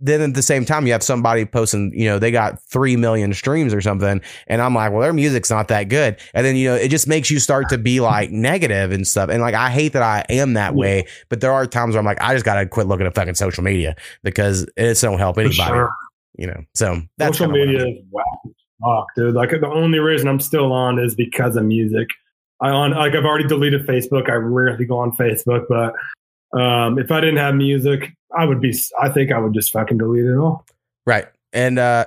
then 0.00 0.20
at 0.20 0.34
the 0.34 0.42
same 0.42 0.64
time, 0.64 0.86
you 0.86 0.92
have 0.92 1.02
somebody 1.02 1.44
posting, 1.44 1.92
you 1.94 2.04
know, 2.04 2.18
they 2.18 2.30
got 2.30 2.60
3 2.62 2.96
million 2.96 3.32
streams 3.34 3.74
or 3.74 3.80
something. 3.80 4.20
And 4.46 4.62
I'm 4.62 4.74
like, 4.74 4.92
well, 4.92 5.00
their 5.00 5.12
music's 5.12 5.50
not 5.50 5.68
that 5.68 5.84
good. 5.84 6.18
And 6.34 6.46
then, 6.46 6.56
you 6.56 6.68
know, 6.68 6.74
it 6.74 6.88
just 6.88 7.08
makes 7.08 7.30
you 7.30 7.38
start 7.38 7.68
to 7.70 7.78
be 7.78 8.00
like 8.00 8.30
negative 8.30 8.92
and 8.92 9.06
stuff. 9.06 9.28
And 9.30 9.42
like, 9.42 9.54
I 9.54 9.70
hate 9.70 9.92
that 9.94 10.02
I 10.02 10.24
am 10.28 10.54
that 10.54 10.74
way, 10.74 11.06
but 11.28 11.40
there 11.40 11.52
are 11.52 11.66
times 11.66 11.94
where 11.94 12.00
I'm 12.00 12.06
like, 12.06 12.20
I 12.20 12.32
just 12.34 12.44
got 12.44 12.54
to 12.60 12.66
quit 12.66 12.86
looking 12.86 13.06
at 13.06 13.14
fucking 13.14 13.34
social 13.34 13.64
media 13.64 13.96
because 14.22 14.66
it 14.76 14.98
don't 15.00 15.18
help 15.18 15.38
anybody, 15.38 15.56
sure. 15.62 15.90
you 16.36 16.46
know? 16.46 16.62
So 16.74 17.02
that's 17.16 17.38
social 17.38 17.52
media 17.52 17.86
is 17.86 17.98
whack 18.10 19.06
dude. 19.16 19.34
Like 19.34 19.50
the 19.50 19.68
only 19.68 19.98
reason 19.98 20.28
I'm 20.28 20.40
still 20.40 20.72
on 20.72 20.98
is 20.98 21.14
because 21.14 21.56
of 21.56 21.64
music. 21.64 22.08
I 22.60 22.70
on 22.70 22.92
like 22.92 23.14
I've 23.14 23.24
already 23.24 23.46
deleted 23.46 23.86
Facebook. 23.86 24.28
I 24.28 24.34
rarely 24.34 24.84
go 24.84 24.98
on 24.98 25.12
Facebook, 25.16 25.66
but 25.68 25.94
um, 26.52 26.98
if 26.98 27.10
I 27.10 27.20
didn't 27.20 27.38
have 27.38 27.54
music, 27.54 28.12
I 28.36 28.44
would 28.44 28.60
be. 28.60 28.76
I 29.00 29.08
think 29.08 29.32
I 29.32 29.38
would 29.38 29.54
just 29.54 29.72
fucking 29.72 29.98
delete 29.98 30.24
it 30.24 30.36
all. 30.36 30.64
Right. 31.06 31.26
And, 31.52 31.78
uh, 31.78 32.04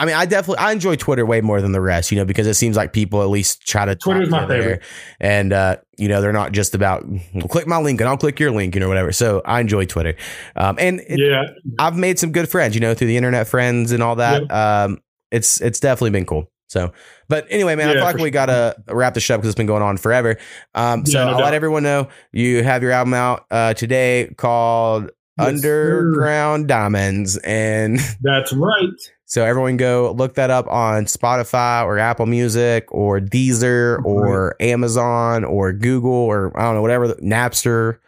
I 0.00 0.04
mean, 0.04 0.14
I 0.14 0.26
definitely 0.26 0.58
I 0.58 0.70
enjoy 0.70 0.94
Twitter 0.94 1.26
way 1.26 1.40
more 1.40 1.60
than 1.60 1.72
the 1.72 1.80
rest, 1.80 2.12
you 2.12 2.18
know, 2.18 2.24
because 2.24 2.46
it 2.46 2.54
seems 2.54 2.76
like 2.76 2.92
people 2.92 3.20
at 3.20 3.28
least 3.28 3.66
try 3.66 3.84
to 3.84 3.96
Twitter's 3.96 4.30
my 4.30 4.46
favorite. 4.46 4.82
and 5.18 5.52
uh, 5.52 5.76
you 5.96 6.06
know 6.06 6.20
they're 6.20 6.32
not 6.32 6.52
just 6.52 6.76
about 6.76 7.04
well, 7.34 7.48
click 7.48 7.66
my 7.66 7.78
link 7.78 8.00
and 8.00 8.08
I'll 8.08 8.16
click 8.16 8.38
your 8.38 8.52
link, 8.52 8.76
you 8.76 8.80
know, 8.80 8.86
whatever. 8.86 9.10
So 9.10 9.42
I 9.44 9.60
enjoy 9.60 9.86
Twitter, 9.86 10.14
um, 10.54 10.76
and 10.78 11.00
it, 11.00 11.18
yeah, 11.18 11.48
I've 11.80 11.96
made 11.96 12.20
some 12.20 12.30
good 12.30 12.48
friends, 12.48 12.76
you 12.76 12.80
know, 12.80 12.94
through 12.94 13.08
the 13.08 13.16
internet 13.16 13.48
friends 13.48 13.90
and 13.90 14.00
all 14.00 14.14
that. 14.16 14.48
Um, 14.52 15.00
it's 15.32 15.60
it's 15.60 15.80
definitely 15.80 16.10
been 16.10 16.26
cool. 16.26 16.48
So, 16.68 16.92
but 17.28 17.46
anyway, 17.50 17.74
man, 17.76 17.88
I 17.88 17.92
Yeah, 17.94 18.00
feel 18.00 18.04
like 18.04 18.16
we 18.18 18.30
gotta 18.30 18.76
wrap 18.88 19.14
this 19.14 19.28
up 19.30 19.40
because 19.40 19.48
it's 19.50 19.56
been 19.56 19.66
going 19.66 19.82
on 19.82 19.96
forever. 19.96 20.36
Um, 20.74 21.04
so 21.06 21.18
Yeah, 21.18 21.24
no 21.24 21.30
I'll 21.32 21.38
doubt. 21.38 21.44
let 21.44 21.54
everyone 21.54 21.82
know 21.82 22.08
you 22.32 22.62
have 22.62 22.82
your 22.82 22.92
album 22.92 23.14
out 23.14 23.46
uh, 23.50 23.74
today 23.74 24.32
called 24.36 25.10
Yes, 25.38 25.46
Underground 25.46 26.68
Diamonds, 26.68 27.36
and 27.38 27.98
that's 28.22 28.52
right. 28.52 28.88
so 29.24 29.44
everyone 29.44 29.76
go 29.78 30.12
look 30.16 30.34
that 30.34 30.50
up 30.50 30.66
on 30.68 31.04
Spotify 31.06 31.84
or 31.84 31.98
Apple 31.98 32.26
Music 32.26 32.86
or 32.92 33.18
Deezer 33.20 34.04
or 34.04 34.54
Amazon 34.60 35.44
or 35.44 35.72
Google 35.72 36.10
or 36.12 36.52
I 36.58 36.64
don't 36.64 36.74
know 36.74 36.82
whatever 36.82 37.08
Napster. 37.14 37.98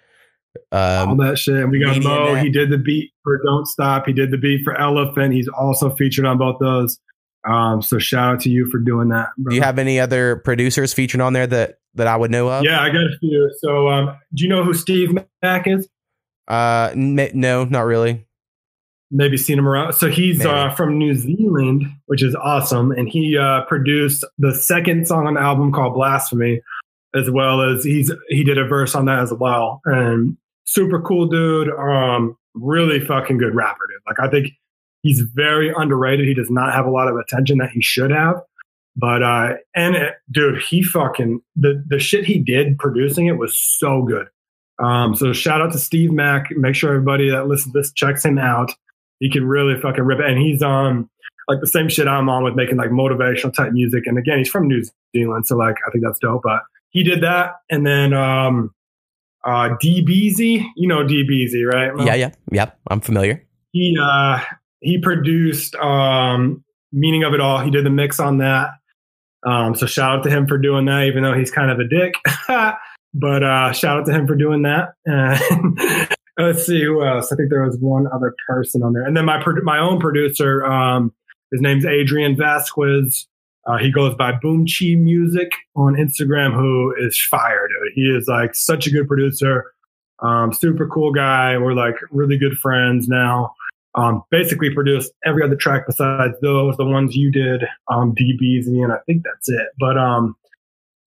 all 0.72 1.08
Um, 1.12 1.16
that 1.18 1.38
shit. 1.38 1.68
We 1.70 1.78
got 1.78 2.02
Mo. 2.02 2.34
Net. 2.34 2.44
He 2.44 2.50
did 2.50 2.70
the 2.70 2.78
beat 2.78 3.12
for 3.22 3.40
Don't 3.44 3.66
Stop. 3.66 4.06
He 4.06 4.12
did 4.12 4.30
the 4.30 4.36
beat 4.38 4.62
for 4.64 4.78
Elephant. 4.78 5.32
He's 5.32 5.48
also 5.48 5.94
featured 5.94 6.26
on 6.26 6.36
both 6.38 6.56
those. 6.60 6.98
Um, 7.48 7.80
so 7.82 7.98
shout 7.98 8.34
out 8.34 8.40
to 8.42 8.50
you 8.50 8.68
for 8.70 8.78
doing 8.78 9.08
that. 9.08 9.28
do 9.48 9.54
you 9.54 9.62
have 9.62 9.78
any 9.78 9.98
other 9.98 10.36
producers 10.36 10.92
featured 10.92 11.20
on 11.20 11.32
there 11.32 11.46
that 11.46 11.78
that 11.94 12.06
I 12.06 12.16
would 12.16 12.30
know 12.30 12.48
of? 12.48 12.64
Yeah, 12.64 12.80
I 12.80 12.88
got 12.90 13.02
a 13.02 13.18
few. 13.18 13.50
So 13.60 13.88
um, 13.88 14.16
do 14.34 14.42
you 14.44 14.48
know 14.48 14.62
who 14.62 14.74
Steve 14.74 15.10
Mack 15.42 15.66
is? 15.66 15.88
Uh, 16.48 16.90
n- 16.92 17.30
no, 17.34 17.64
not 17.64 17.82
really. 17.82 18.26
maybe 19.10 19.36
seen 19.36 19.58
him 19.58 19.66
around. 19.68 19.92
So 19.94 20.08
he's 20.08 20.44
uh, 20.44 20.70
from 20.74 20.98
New 20.98 21.14
Zealand, 21.14 21.84
which 22.06 22.22
is 22.22 22.34
awesome, 22.36 22.92
and 22.92 23.08
he 23.08 23.36
uh, 23.38 23.62
produced 23.66 24.24
the 24.38 24.54
second 24.54 25.06
song 25.08 25.26
on 25.26 25.34
the 25.34 25.40
album 25.40 25.72
called 25.72 25.94
"Blasphemy," 25.94 26.60
as 27.14 27.30
well 27.30 27.62
as 27.62 27.84
he's 27.84 28.12
he 28.28 28.44
did 28.44 28.58
a 28.58 28.64
verse 28.66 28.94
on 28.94 29.06
that 29.06 29.20
as 29.20 29.32
well. 29.32 29.80
And 29.84 30.36
super 30.64 31.00
cool 31.00 31.26
dude, 31.26 31.70
um, 31.70 32.36
really 32.54 33.00
fucking 33.04 33.38
good 33.38 33.54
rapper, 33.54 33.86
dude. 33.88 34.02
Like 34.06 34.20
I 34.20 34.30
think 34.30 34.52
he's 35.02 35.20
very 35.20 35.72
underrated. 35.76 36.26
He 36.26 36.34
does 36.34 36.50
not 36.50 36.72
have 36.72 36.86
a 36.86 36.90
lot 36.90 37.08
of 37.08 37.16
attention 37.16 37.58
that 37.58 37.70
he 37.70 37.80
should 37.80 38.10
have. 38.10 38.42
But 38.96 39.22
uh, 39.22 39.54
and 39.74 39.94
it, 39.96 40.14
dude, 40.30 40.62
he 40.62 40.82
fucking 40.82 41.40
the 41.56 41.82
the 41.86 41.98
shit 41.98 42.24
he 42.24 42.38
did 42.38 42.78
producing 42.78 43.26
it 43.26 43.38
was 43.38 43.56
so 43.56 44.02
good. 44.02 44.28
Um, 44.82 45.14
so 45.14 45.32
shout 45.32 45.60
out 45.60 45.72
to 45.72 45.78
Steve 45.78 46.10
Mack. 46.12 46.50
Make 46.52 46.74
sure 46.74 46.90
everybody 46.90 47.30
that 47.30 47.46
listens 47.46 47.72
to 47.72 47.80
this 47.80 47.92
checks 47.92 48.24
him 48.24 48.38
out. 48.38 48.72
He 49.20 49.30
can 49.30 49.46
really 49.46 49.78
fucking 49.80 50.02
rip 50.02 50.20
it. 50.20 50.26
And 50.26 50.38
he's 50.38 50.62
on 50.62 51.08
like 51.48 51.60
the 51.60 51.66
same 51.66 51.88
shit 51.88 52.08
I'm 52.08 52.28
on 52.28 52.42
with 52.44 52.54
making 52.54 52.76
like 52.76 52.90
motivational 52.90 53.54
type 53.54 53.72
music. 53.72 54.06
And 54.06 54.18
again, 54.18 54.38
he's 54.38 54.48
from 54.48 54.66
New 54.66 54.82
Zealand, 55.14 55.46
so 55.46 55.56
like 55.56 55.76
I 55.86 55.90
think 55.90 56.04
that's 56.04 56.18
dope. 56.18 56.42
But 56.42 56.62
he 56.90 57.04
did 57.04 57.22
that, 57.22 57.56
and 57.70 57.86
then 57.86 58.12
um, 58.12 58.74
uh, 59.44 59.70
DBZ, 59.82 60.64
you 60.76 60.88
know 60.88 61.04
DBZ, 61.04 61.64
right? 61.64 61.92
Yeah, 62.04 62.14
yeah, 62.14 62.30
yeah. 62.50 62.70
I'm 62.88 63.00
familiar. 63.00 63.46
he 63.72 63.96
uh 64.00 64.40
he 64.80 64.98
produced 64.98 65.74
um 65.76 66.64
meaning 66.92 67.22
of 67.22 67.34
it 67.34 67.40
all. 67.40 67.60
He 67.60 67.70
did 67.70 67.84
the 67.84 67.90
mix 67.90 68.18
on 68.18 68.38
that. 68.38 68.70
Um 69.46 69.74
so 69.74 69.86
shout 69.86 70.18
out 70.18 70.24
to 70.24 70.30
him 70.30 70.46
for 70.46 70.58
doing 70.58 70.86
that 70.86 71.04
even 71.04 71.22
though 71.22 71.34
he's 71.34 71.50
kind 71.50 71.70
of 71.70 71.78
a 71.78 71.88
dick. 71.88 72.14
But 73.12 73.42
uh 73.42 73.72
shout 73.72 73.98
out 73.98 74.06
to 74.06 74.12
him 74.12 74.28
for 74.28 74.36
doing 74.36 74.62
that. 74.62 74.94
Let's 76.38 76.64
see 76.64 76.82
who 76.84 77.04
else. 77.04 77.32
I 77.32 77.36
think 77.36 77.50
there 77.50 77.64
was 77.64 77.76
one 77.78 78.06
other 78.12 78.34
person 78.46 78.84
on 78.84 78.92
there. 78.92 79.04
And 79.04 79.16
then 79.16 79.24
my 79.24 79.42
my 79.64 79.80
own 79.80 79.98
producer 79.98 80.64
um 80.64 81.12
his 81.50 81.60
name's 81.60 81.84
adrian 81.84 82.36
vasquez. 82.36 83.26
Uh, 83.66 83.76
he 83.76 83.90
goes 83.90 84.14
by 84.14 84.32
Boom 84.40 84.64
Chi 84.64 84.94
Music 84.94 85.50
on 85.76 85.94
Instagram, 85.94 86.54
who 86.54 86.94
is 86.98 87.20
fire, 87.20 87.68
dude. 87.68 87.92
He 87.94 88.02
is 88.02 88.26
like 88.26 88.54
such 88.54 88.86
a 88.86 88.90
good 88.90 89.06
producer, 89.06 89.72
um, 90.20 90.52
super 90.52 90.88
cool 90.88 91.12
guy. 91.12 91.58
We're 91.58 91.74
like 91.74 91.96
really 92.10 92.38
good 92.38 92.56
friends 92.56 93.06
now 93.06 93.52
um, 93.94 94.22
basically 94.30 94.72
produced 94.72 95.12
every 95.24 95.42
other 95.42 95.56
track 95.56 95.84
besides 95.86 96.34
those, 96.42 96.76
the 96.76 96.84
ones 96.84 97.16
you 97.16 97.30
did, 97.30 97.64
um, 97.88 98.14
DBZ, 98.14 98.66
and 98.82 98.92
I 98.92 98.98
think 99.06 99.22
that's 99.24 99.48
it. 99.48 99.68
But 99.78 99.98
um, 99.98 100.36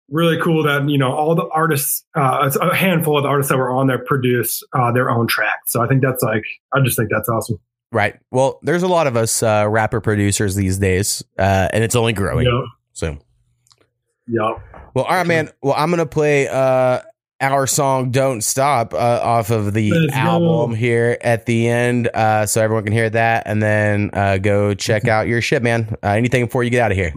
really 0.10 0.40
cool 0.42 0.64
that 0.64 0.88
you 0.90 0.98
know 0.98 1.12
all 1.12 1.36
the 1.36 1.48
artists, 1.54 2.06
uh, 2.16 2.52
a 2.62 2.76
handful 2.76 3.18
of 3.18 3.24
the 3.24 3.30
artists 3.30 3.50
that 3.50 3.58
were 3.58 3.72
on 3.72 3.88
there 3.88 4.00
produce 4.00 4.64
uh, 4.74 4.92
their 4.92 5.10
own 5.10 5.28
tracks. 5.28 5.72
So 5.72 5.82
I 5.82 5.88
think 5.88 6.02
that's 6.02 6.24
like, 6.24 6.44
I 6.74 6.82
just 6.82 6.98
think 6.98 7.10
that's 7.10 7.30
awesome. 7.30 7.60
Right. 7.92 8.20
Well, 8.32 8.60
there's 8.62 8.84
a 8.84 8.88
lot 8.88 9.08
of 9.08 9.16
us 9.16 9.42
uh, 9.42 9.66
rapper 9.70 10.02
producers 10.02 10.56
these 10.56 10.78
days, 10.78 11.24
uh, 11.40 11.70
and 11.72 11.84
it's 11.84 11.96
only 11.96 12.14
growing. 12.14 12.46
Yep. 12.46 12.64
So, 12.94 13.18
Yep. 14.28 14.60
well, 14.96 15.06
all 15.06 15.16
right, 15.16 15.28
man. 15.28 15.50
Well, 15.62 15.76
I'm 15.78 15.92
gonna 15.92 16.06
play 16.06 16.48
uh, 16.48 17.02
our 17.42 17.68
song 17.68 18.12
"Don't 18.12 18.42
Stop" 18.42 18.94
uh, 18.94 19.20
off 19.22 19.50
of 19.50 19.74
the 19.74 19.92
Let's 19.92 20.14
go. 20.14 20.20
album 20.20 20.76
here 20.76 21.18
at 21.22 21.46
the 21.46 21.68
end, 21.68 22.08
uh, 22.14 22.46
so 22.46 22.62
everyone 22.62 22.84
can 22.84 22.94
hear 22.94 23.10
that, 23.10 23.44
and 23.46 23.62
then 23.62 24.10
uh, 24.14 24.38
go 24.38 24.74
check 24.74 25.08
out 25.08 25.28
your 25.28 25.42
shit, 25.42 25.62
man. 25.62 25.96
Uh, 26.04 26.10
anything 26.10 26.46
before 26.46 26.64
you 26.64 26.70
get 26.70 26.82
out 26.82 26.92
of 26.92 26.98
here? 26.98 27.14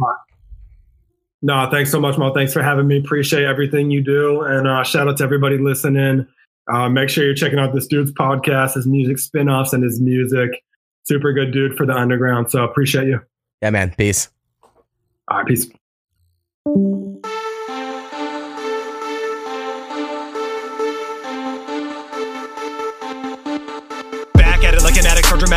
No, 1.41 1.69
thanks 1.71 1.91
so 1.93 2.01
much, 2.01 2.19
Mo. 2.19 2.35
Thanks 2.35 2.53
for 2.53 2.63
having 2.63 2.89
me. 2.89 2.99
Appreciate 2.99 3.45
everything 3.45 3.91
you 3.93 4.03
do. 4.03 4.41
And 4.43 4.67
uh, 4.67 4.83
shout 4.83 5.07
out 5.07 5.19
to 5.19 5.25
everybody 5.25 5.57
listening. 5.57 6.27
Uh, 6.71 6.89
make 6.89 7.09
sure 7.09 7.25
you're 7.25 7.35
checking 7.35 7.61
out 7.61 7.73
this 7.73 7.87
dude's 7.87 8.11
podcast, 8.13 8.75
his 8.75 8.87
music 8.87 9.19
spin-offs, 9.19 9.73
and 9.73 9.85
his 9.85 10.01
music. 10.01 10.51
Super 11.05 11.33
good 11.33 11.53
dude 11.53 11.77
for 11.77 11.87
the 11.87 11.95
underground. 11.95 12.51
So 12.51 12.65
appreciate 12.65 13.07
you. 13.07 13.21
Yeah, 13.63 13.71
man. 13.71 13.95
Peace. 13.97 14.29
All 15.29 15.39
right, 15.39 15.47
peace. 15.47 15.69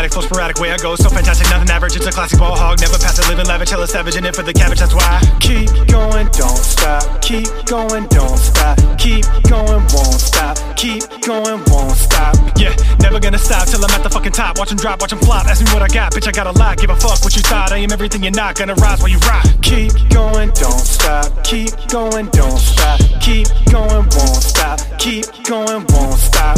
Flow 0.10 0.22
sporadic 0.22 0.60
way 0.60 0.72
I 0.72 0.78
go. 0.78 0.96
So 0.96 1.10
fantastic, 1.10 1.48
nothing 1.50 1.70
average. 1.70 1.96
It's 1.96 2.08
a 2.08 2.12
classic 2.12 2.40
ball 2.40 2.56
hog. 2.56 2.80
Never 2.80 2.98
pass 2.98 3.20
it, 3.20 3.28
living 3.30 3.46
lavish, 3.46 3.70
hella 3.70 3.88
savage, 3.88 4.16
and 4.16 4.26
it 4.26 4.36
for 4.36 4.42
the 4.42 4.54
cabbage. 4.54 4.80
That's 4.80 4.96
why 4.96 5.22
keep 5.40 5.70
going, 5.88 6.28
don't 6.32 6.58
stop. 6.58 7.22
Keep 7.22 7.48
going, 7.66 8.08
don't 8.08 8.38
stop. 8.38 8.78
Keep 8.98 9.26
going, 9.50 9.84
won't 9.94 10.20
stop. 10.20 10.58
Keep 10.76 11.04
going, 11.22 11.62
won't 11.68 11.96
stop. 11.96 12.36
Yeah, 12.58 12.76
never 13.00 13.20
gonna 13.20 13.38
stop 13.38 13.68
till 13.68 13.84
I'm 13.84 13.92
at 13.92 14.04
the 14.04 14.10
fucking 14.10 14.32
top. 14.32 14.58
Watch 14.58 14.72
'em 14.72 14.78
drop, 14.78 15.02
watch 15.02 15.14
'em 15.14 15.20
flop. 15.20 15.46
Ask 15.46 15.64
me 15.64 15.72
what 15.72 15.84
I 15.84 15.88
got, 15.88 16.14
bitch. 16.14 16.28
I 16.28 16.32
got 16.32 16.48
a 16.48 16.52
lot. 16.58 16.78
Give 16.78 16.90
a 16.90 16.96
fuck 16.96 17.24
what 17.24 17.36
you 17.36 17.42
thought. 17.42 17.72
I 17.72 17.78
am 17.78 17.92
everything 17.92 18.24
you're 18.24 18.32
not. 18.32 18.56
Gonna 18.56 18.76
rise 18.76 19.00
while 19.00 19.10
you 19.10 19.20
rock. 19.30 19.46
Keep 19.62 20.10
going, 20.10 20.50
don't 20.56 20.86
stop. 20.96 21.44
Keep 21.44 21.74
going, 21.90 22.28
don't 22.32 22.60
stop. 22.60 23.00
Keep 23.22 23.48
going, 23.72 24.08
won't 24.16 24.44
stop. 24.44 24.80
Keep 24.98 25.26
going, 25.44 25.86
won't 25.90 26.20
stop. 26.20 26.58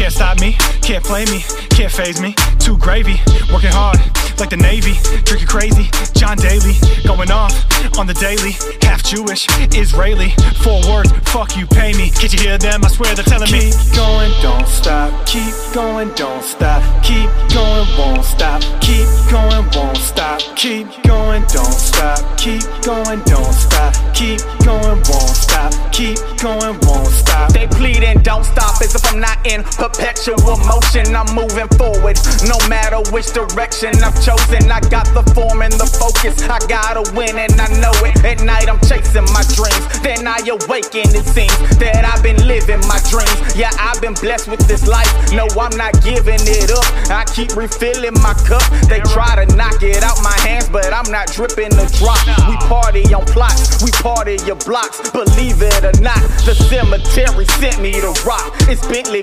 Can't 0.00 0.14
stop 0.14 0.40
me, 0.40 0.52
can't 0.80 1.04
play 1.04 1.26
me, 1.26 1.44
can't 1.68 1.92
phase 1.92 2.22
me. 2.22 2.34
Too 2.58 2.78
gravy, 2.78 3.20
working 3.52 3.68
hard 3.70 3.98
like 4.40 4.48
the 4.48 4.56
Navy, 4.56 4.96
drinking 5.24 5.46
crazy. 5.46 5.90
John 6.16 6.38
Daly, 6.38 6.74
going 7.04 7.30
off 7.30 7.52
on 7.98 8.06
the 8.06 8.14
daily. 8.14 8.56
Half 8.80 9.04
Jewish, 9.04 9.46
Israeli. 9.76 10.30
Four 10.64 10.80
words, 10.88 11.12
fuck 11.28 11.56
you, 11.56 11.66
pay 11.66 11.92
me. 11.92 12.10
Can't 12.10 12.32
you 12.32 12.40
hear 12.40 12.56
them? 12.56 12.82
I 12.82 12.88
swear 12.88 13.14
they're 13.14 13.24
telling 13.24 13.52
me. 13.52 13.70
Keep 13.70 13.94
going, 13.94 14.32
don't 14.40 14.66
stop. 14.66 15.26
Keep 15.26 15.52
going, 15.74 16.08
don't 16.14 16.42
stop. 16.42 16.80
Keep 17.04 17.28
going, 17.52 17.86
won't 18.00 18.24
stop. 18.24 18.62
Keep 18.80 19.08
going, 19.30 19.68
won't 19.76 19.96
stop. 19.98 20.40
Keep 20.56 20.88
going, 21.04 21.42
don't 21.52 21.76
stop. 21.76 22.38
Keep 22.38 22.64
going, 22.82 23.20
don't 23.28 23.52
stop. 23.52 23.92
Keep 24.14 24.40
going, 24.64 25.00
won't 25.04 25.36
stop. 25.36 25.72
Keep 25.92 26.16
going, 26.40 26.78
won't 26.88 27.12
stop. 27.12 27.52
They 27.52 27.66
pleading, 27.66 28.22
don't 28.22 28.44
stop 28.44 28.80
as 28.80 28.94
if 28.94 29.04
I'm 29.12 29.20
not 29.20 29.46
in 29.46 29.62
perpetual 29.90 30.56
motion. 30.66 31.14
I'm 31.14 31.26
moving 31.34 31.68
forward, 31.78 32.18
no 32.46 32.56
matter 32.68 32.98
which 33.10 33.32
direction 33.32 33.94
I've 34.02 34.16
chosen. 34.22 34.70
I 34.70 34.80
got 34.88 35.06
the 35.14 35.22
form 35.34 35.62
and 35.62 35.72
the 35.72 35.86
focus. 35.86 36.42
I 36.48 36.58
gotta 36.66 37.02
win 37.14 37.38
and 37.38 37.54
I 37.60 37.68
know 37.80 37.94
it. 38.06 38.16
At 38.24 38.42
night 38.44 38.68
I'm 38.68 38.80
chasing 38.86 39.26
my 39.34 39.42
dreams. 39.54 39.82
Then 40.02 40.26
I 40.26 40.38
awaken, 40.46 41.10
it 41.14 41.26
seems 41.26 41.56
that 41.78 42.04
I've 42.04 42.22
been 42.22 42.46
living 42.46 42.80
my 42.86 43.00
dreams. 43.10 43.34
Yeah, 43.56 43.70
I've 43.78 44.00
been 44.00 44.14
blessed 44.14 44.48
with 44.48 44.66
this 44.68 44.86
life. 44.86 45.10
No, 45.32 45.46
I'm 45.58 45.76
not 45.76 46.02
giving 46.02 46.40
it 46.46 46.70
up. 46.70 46.86
I 47.10 47.24
keep 47.24 47.56
refilling 47.56 48.18
my 48.22 48.34
cup. 48.46 48.64
They 48.88 49.00
try 49.10 49.42
to 49.42 49.46
knock 49.56 49.82
it 49.82 50.02
out 50.02 50.18
my 50.22 50.36
hands, 50.46 50.68
but 50.68 50.92
I'm 50.92 51.10
not 51.10 51.32
dripping 51.32 51.74
a 51.74 51.86
drop. 51.98 52.20
We 52.48 52.56
party 52.70 53.02
on 53.14 53.24
plots, 53.26 53.82
we 53.82 53.90
party 54.02 54.38
your 54.46 54.56
blocks. 54.56 55.10
Believe 55.10 55.62
it 55.62 55.82
or 55.84 55.96
not, 56.00 56.20
the 56.46 56.54
cemetery 56.54 57.46
sent 57.58 57.80
me 57.80 57.92
to 58.00 58.12
rock. 58.26 58.54
It's 58.68 58.86
Bentley 58.86 59.22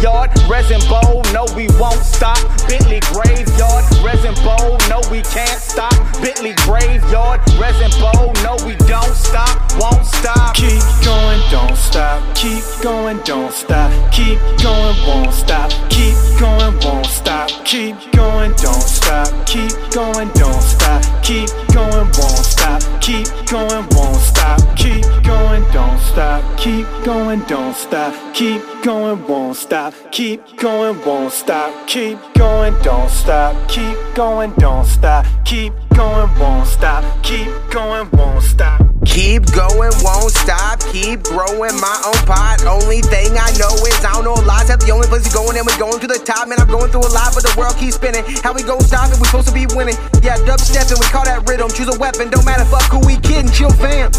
Graveyard, 0.00 0.30
resin 0.48 0.80
bowl. 0.88 1.22
No, 1.34 1.44
we 1.54 1.68
won't 1.78 2.00
stop. 2.00 2.38
Bentley 2.66 3.00
Graveyard, 3.12 3.84
resin 4.02 4.32
bowl. 4.42 4.78
No, 4.88 5.02
we 5.10 5.20
can't 5.20 5.60
stop. 5.60 5.92
Bentley 6.22 6.54
Graveyard, 6.64 7.40
resin 7.60 7.90
bowl. 8.00 8.32
No, 8.42 8.56
we 8.64 8.76
don't 8.88 9.14
stop, 9.14 9.60
won't 9.78 10.06
stop. 10.06 10.54
Keep 10.54 10.80
going, 11.04 11.40
don't 11.50 11.76
stop. 11.76 12.34
Keep 12.34 12.64
going, 12.82 13.18
don't 13.24 13.52
stop. 13.52 13.92
Keep 14.10 14.38
going, 14.62 14.96
won't 15.06 15.34
stop. 15.34 15.70
Keep 15.90 16.16
going, 16.40 16.80
won't 16.80 17.04
stop. 17.04 17.50
Keep 17.66 17.96
going, 18.12 18.52
don't 18.52 18.80
stop. 18.80 19.28
Keep 19.46 19.72
going, 19.92 20.30
don't 20.32 20.62
stop. 20.62 21.02
Keep 21.22 21.50
going, 21.74 22.08
won't 22.16 22.40
stop. 22.40 22.82
Keep 23.02 23.26
going, 23.50 23.86
won't 23.90 24.16
stop. 24.16 24.60
Keep 24.78 25.04
going, 25.24 25.62
don't 25.72 26.00
stop. 26.00 26.58
Keep 26.58 26.86
going, 27.04 27.40
don't 27.40 27.76
stop. 27.76 28.14
Keep 28.34 28.62
going, 28.82 29.26
won't 29.26 29.56
stop. 29.56 29.89
Keep 30.12 30.56
going, 30.56 31.04
won't 31.04 31.32
stop. 31.32 31.86
Keep 31.86 32.18
going, 32.34 32.74
don't 32.82 33.10
stop. 33.10 33.56
Keep 33.68 33.96
going, 34.14 34.52
don't 34.58 34.84
stop. 34.84 35.26
Keep 35.44 35.72
going, 35.94 36.28
won't 36.38 36.66
stop. 36.66 37.04
Keep 37.22 37.48
going, 37.70 38.10
won't 38.12 38.42
stop. 38.42 38.80
Keep 39.04 39.46
going, 39.52 39.92
won't 40.02 40.30
stop. 40.30 40.80
Keep 40.92 41.24
growing 41.24 41.74
my 41.80 42.02
own 42.06 42.20
pot. 42.26 42.64
Only 42.66 43.00
thing 43.00 43.32
I 43.38 43.50
know 43.58 43.72
is 43.86 44.04
I 44.04 44.12
don't 44.14 44.24
know 44.24 44.34
lies. 44.46 44.68
Have 44.68 44.80
the 44.80 44.92
only 44.92 45.08
place 45.08 45.26
we're 45.26 45.42
going, 45.42 45.56
and 45.56 45.66
we're 45.66 45.78
going 45.78 46.00
to 46.00 46.06
the 46.06 46.18
top. 46.18 46.48
Man, 46.48 46.60
I'm 46.60 46.68
going 46.68 46.90
through 46.90 47.06
a 47.06 47.12
lot, 47.12 47.34
but 47.34 47.42
the 47.42 47.54
world 47.56 47.76
keeps 47.76 47.96
spinning. 47.96 48.24
How 48.42 48.52
we 48.52 48.62
gon' 48.62 48.80
stop 48.80 49.10
it? 49.10 49.18
We 49.18 49.26
supposed 49.26 49.48
to 49.48 49.54
be 49.54 49.66
winning. 49.74 49.96
Yeah, 50.22 50.36
dubstepping, 50.44 51.00
we 51.00 51.06
call 51.06 51.24
that 51.24 51.48
rhythm. 51.48 51.70
Choose 51.70 51.88
a 51.88 51.98
weapon, 51.98 52.30
don't 52.30 52.44
matter, 52.44 52.64
fuck 52.64 52.86
who 52.90 53.00
we 53.06 53.16
kidding. 53.18 53.50
Chill, 53.50 53.70
fam. 53.70 54.10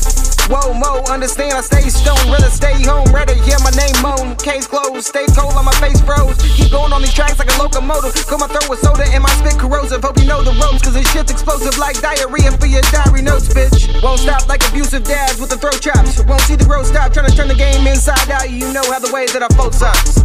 Whoa, 0.50 0.74
mo, 0.74 1.04
understand 1.12 1.54
I 1.54 1.62
stay 1.62 1.90
stone, 1.90 2.18
rather 2.32 2.50
stay 2.50 2.82
home, 2.84 3.12
rather 3.14 3.36
hear 3.36 3.60
my 3.62 3.72
name 3.78 3.96
moan. 4.02 4.36
Case 4.38 4.68
closed, 4.68 5.06
stay 5.06 5.26
cold 5.36 5.54
on 5.54 5.66
my 5.66 5.76
face 5.84 6.02
froze. 6.02 6.38
Keep 6.56 6.72
going 6.72 6.94
on 6.94 7.02
these 7.02 7.14
tracks 7.14 7.38
like 7.40 7.52
a 7.52 7.58
locomotive. 7.62 8.14
Fill 8.14 8.40
my 8.40 8.48
throat 8.48 8.70
with 8.70 8.80
soda 8.80 9.06
and 9.12 9.24
my 9.24 9.30
spit 9.38 9.60
corrosive. 9.60 10.02
Hope 10.02 10.18
you 10.18 10.26
know 10.26 10.42
the 10.44 10.56
ropes, 10.58 10.82
cause 10.82 10.94
this 10.94 11.10
shit's 11.12 11.32
explosive 11.32 11.78
like 11.78 12.00
diarrhea 12.02 12.52
for 12.58 12.66
your 12.66 12.82
diary 12.90 13.22
notes, 13.22 13.48
bitch. 13.54 13.92
Won't 14.02 14.20
stop 14.20 14.48
like 14.48 14.66
abusive 14.68 15.04
dads 15.04 15.40
with 15.40 15.50
the 15.50 15.58
throat 15.58 15.80
chops. 15.80 16.24
Won't 16.26 16.42
see 16.42 16.56
the 16.56 16.66
growth 16.66 16.88
stop, 16.88 17.14
trying 17.14 17.30
to 17.30 17.36
turn 17.36 17.48
the 17.48 17.56
game 17.56 17.86
inside 17.86 18.30
out. 18.32 18.50
You 18.50 18.72
know 18.74 18.84
how 18.92 19.00
the 19.00 19.12
way 19.12 19.28
that 19.28 19.44
I 19.44 19.50
fold 19.56 19.76
sucks. 19.76 20.22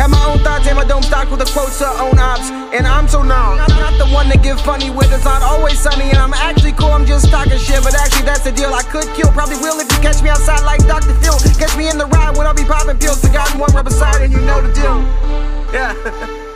Have 0.00 0.08
my 0.08 0.24
own 0.24 0.40
thoughts 0.40 0.64
and 0.64 0.80
my 0.80 0.84
dome 0.88 1.02
stock 1.02 1.28
with 1.28 1.44
the 1.44 1.50
quotes 1.52 1.76
to 1.84 1.88
own 2.00 2.16
ops. 2.16 2.48
And 2.72 2.86
I'm 2.86 3.04
so 3.06 3.22
now, 3.22 3.52
I'm 3.60 3.76
not 3.76 3.98
the 4.00 4.08
one 4.08 4.32
to 4.32 4.38
give 4.38 4.56
funny 4.62 4.88
with. 4.88 5.12
It's 5.12 5.28
not 5.28 5.42
always 5.42 5.78
sunny, 5.78 6.08
and 6.08 6.16
I'm 6.16 6.32
actually 6.32 6.72
cool. 6.72 6.88
I'm 6.88 7.04
just 7.04 7.28
talking 7.28 7.58
shit, 7.58 7.84
but 7.84 7.92
actually 7.92 8.24
that's 8.24 8.40
the 8.40 8.52
deal. 8.52 8.72
I 8.72 8.80
could 8.88 9.04
kill, 9.12 9.28
probably 9.36 9.59
will 9.60 9.78
if 9.80 9.90
you 9.92 9.98
catch 10.00 10.22
me 10.22 10.30
outside 10.30 10.64
like 10.64 10.80
Dr. 10.86 11.14
Phil. 11.20 11.38
Catch 11.58 11.76
me 11.76 11.88
in 11.88 11.98
the 11.98 12.06
ride 12.06 12.36
when 12.36 12.46
I'll 12.46 12.54
be 12.54 12.64
popping 12.64 12.98
pills. 12.98 13.20
Forgotten 13.20 13.58
one 13.60 13.72
rubber 13.72 13.90
side, 13.90 14.22
and 14.22 14.32
you 14.32 14.40
know 14.40 14.60
the 14.60 14.72
deal. 14.72 15.00
Yeah. 15.72 16.46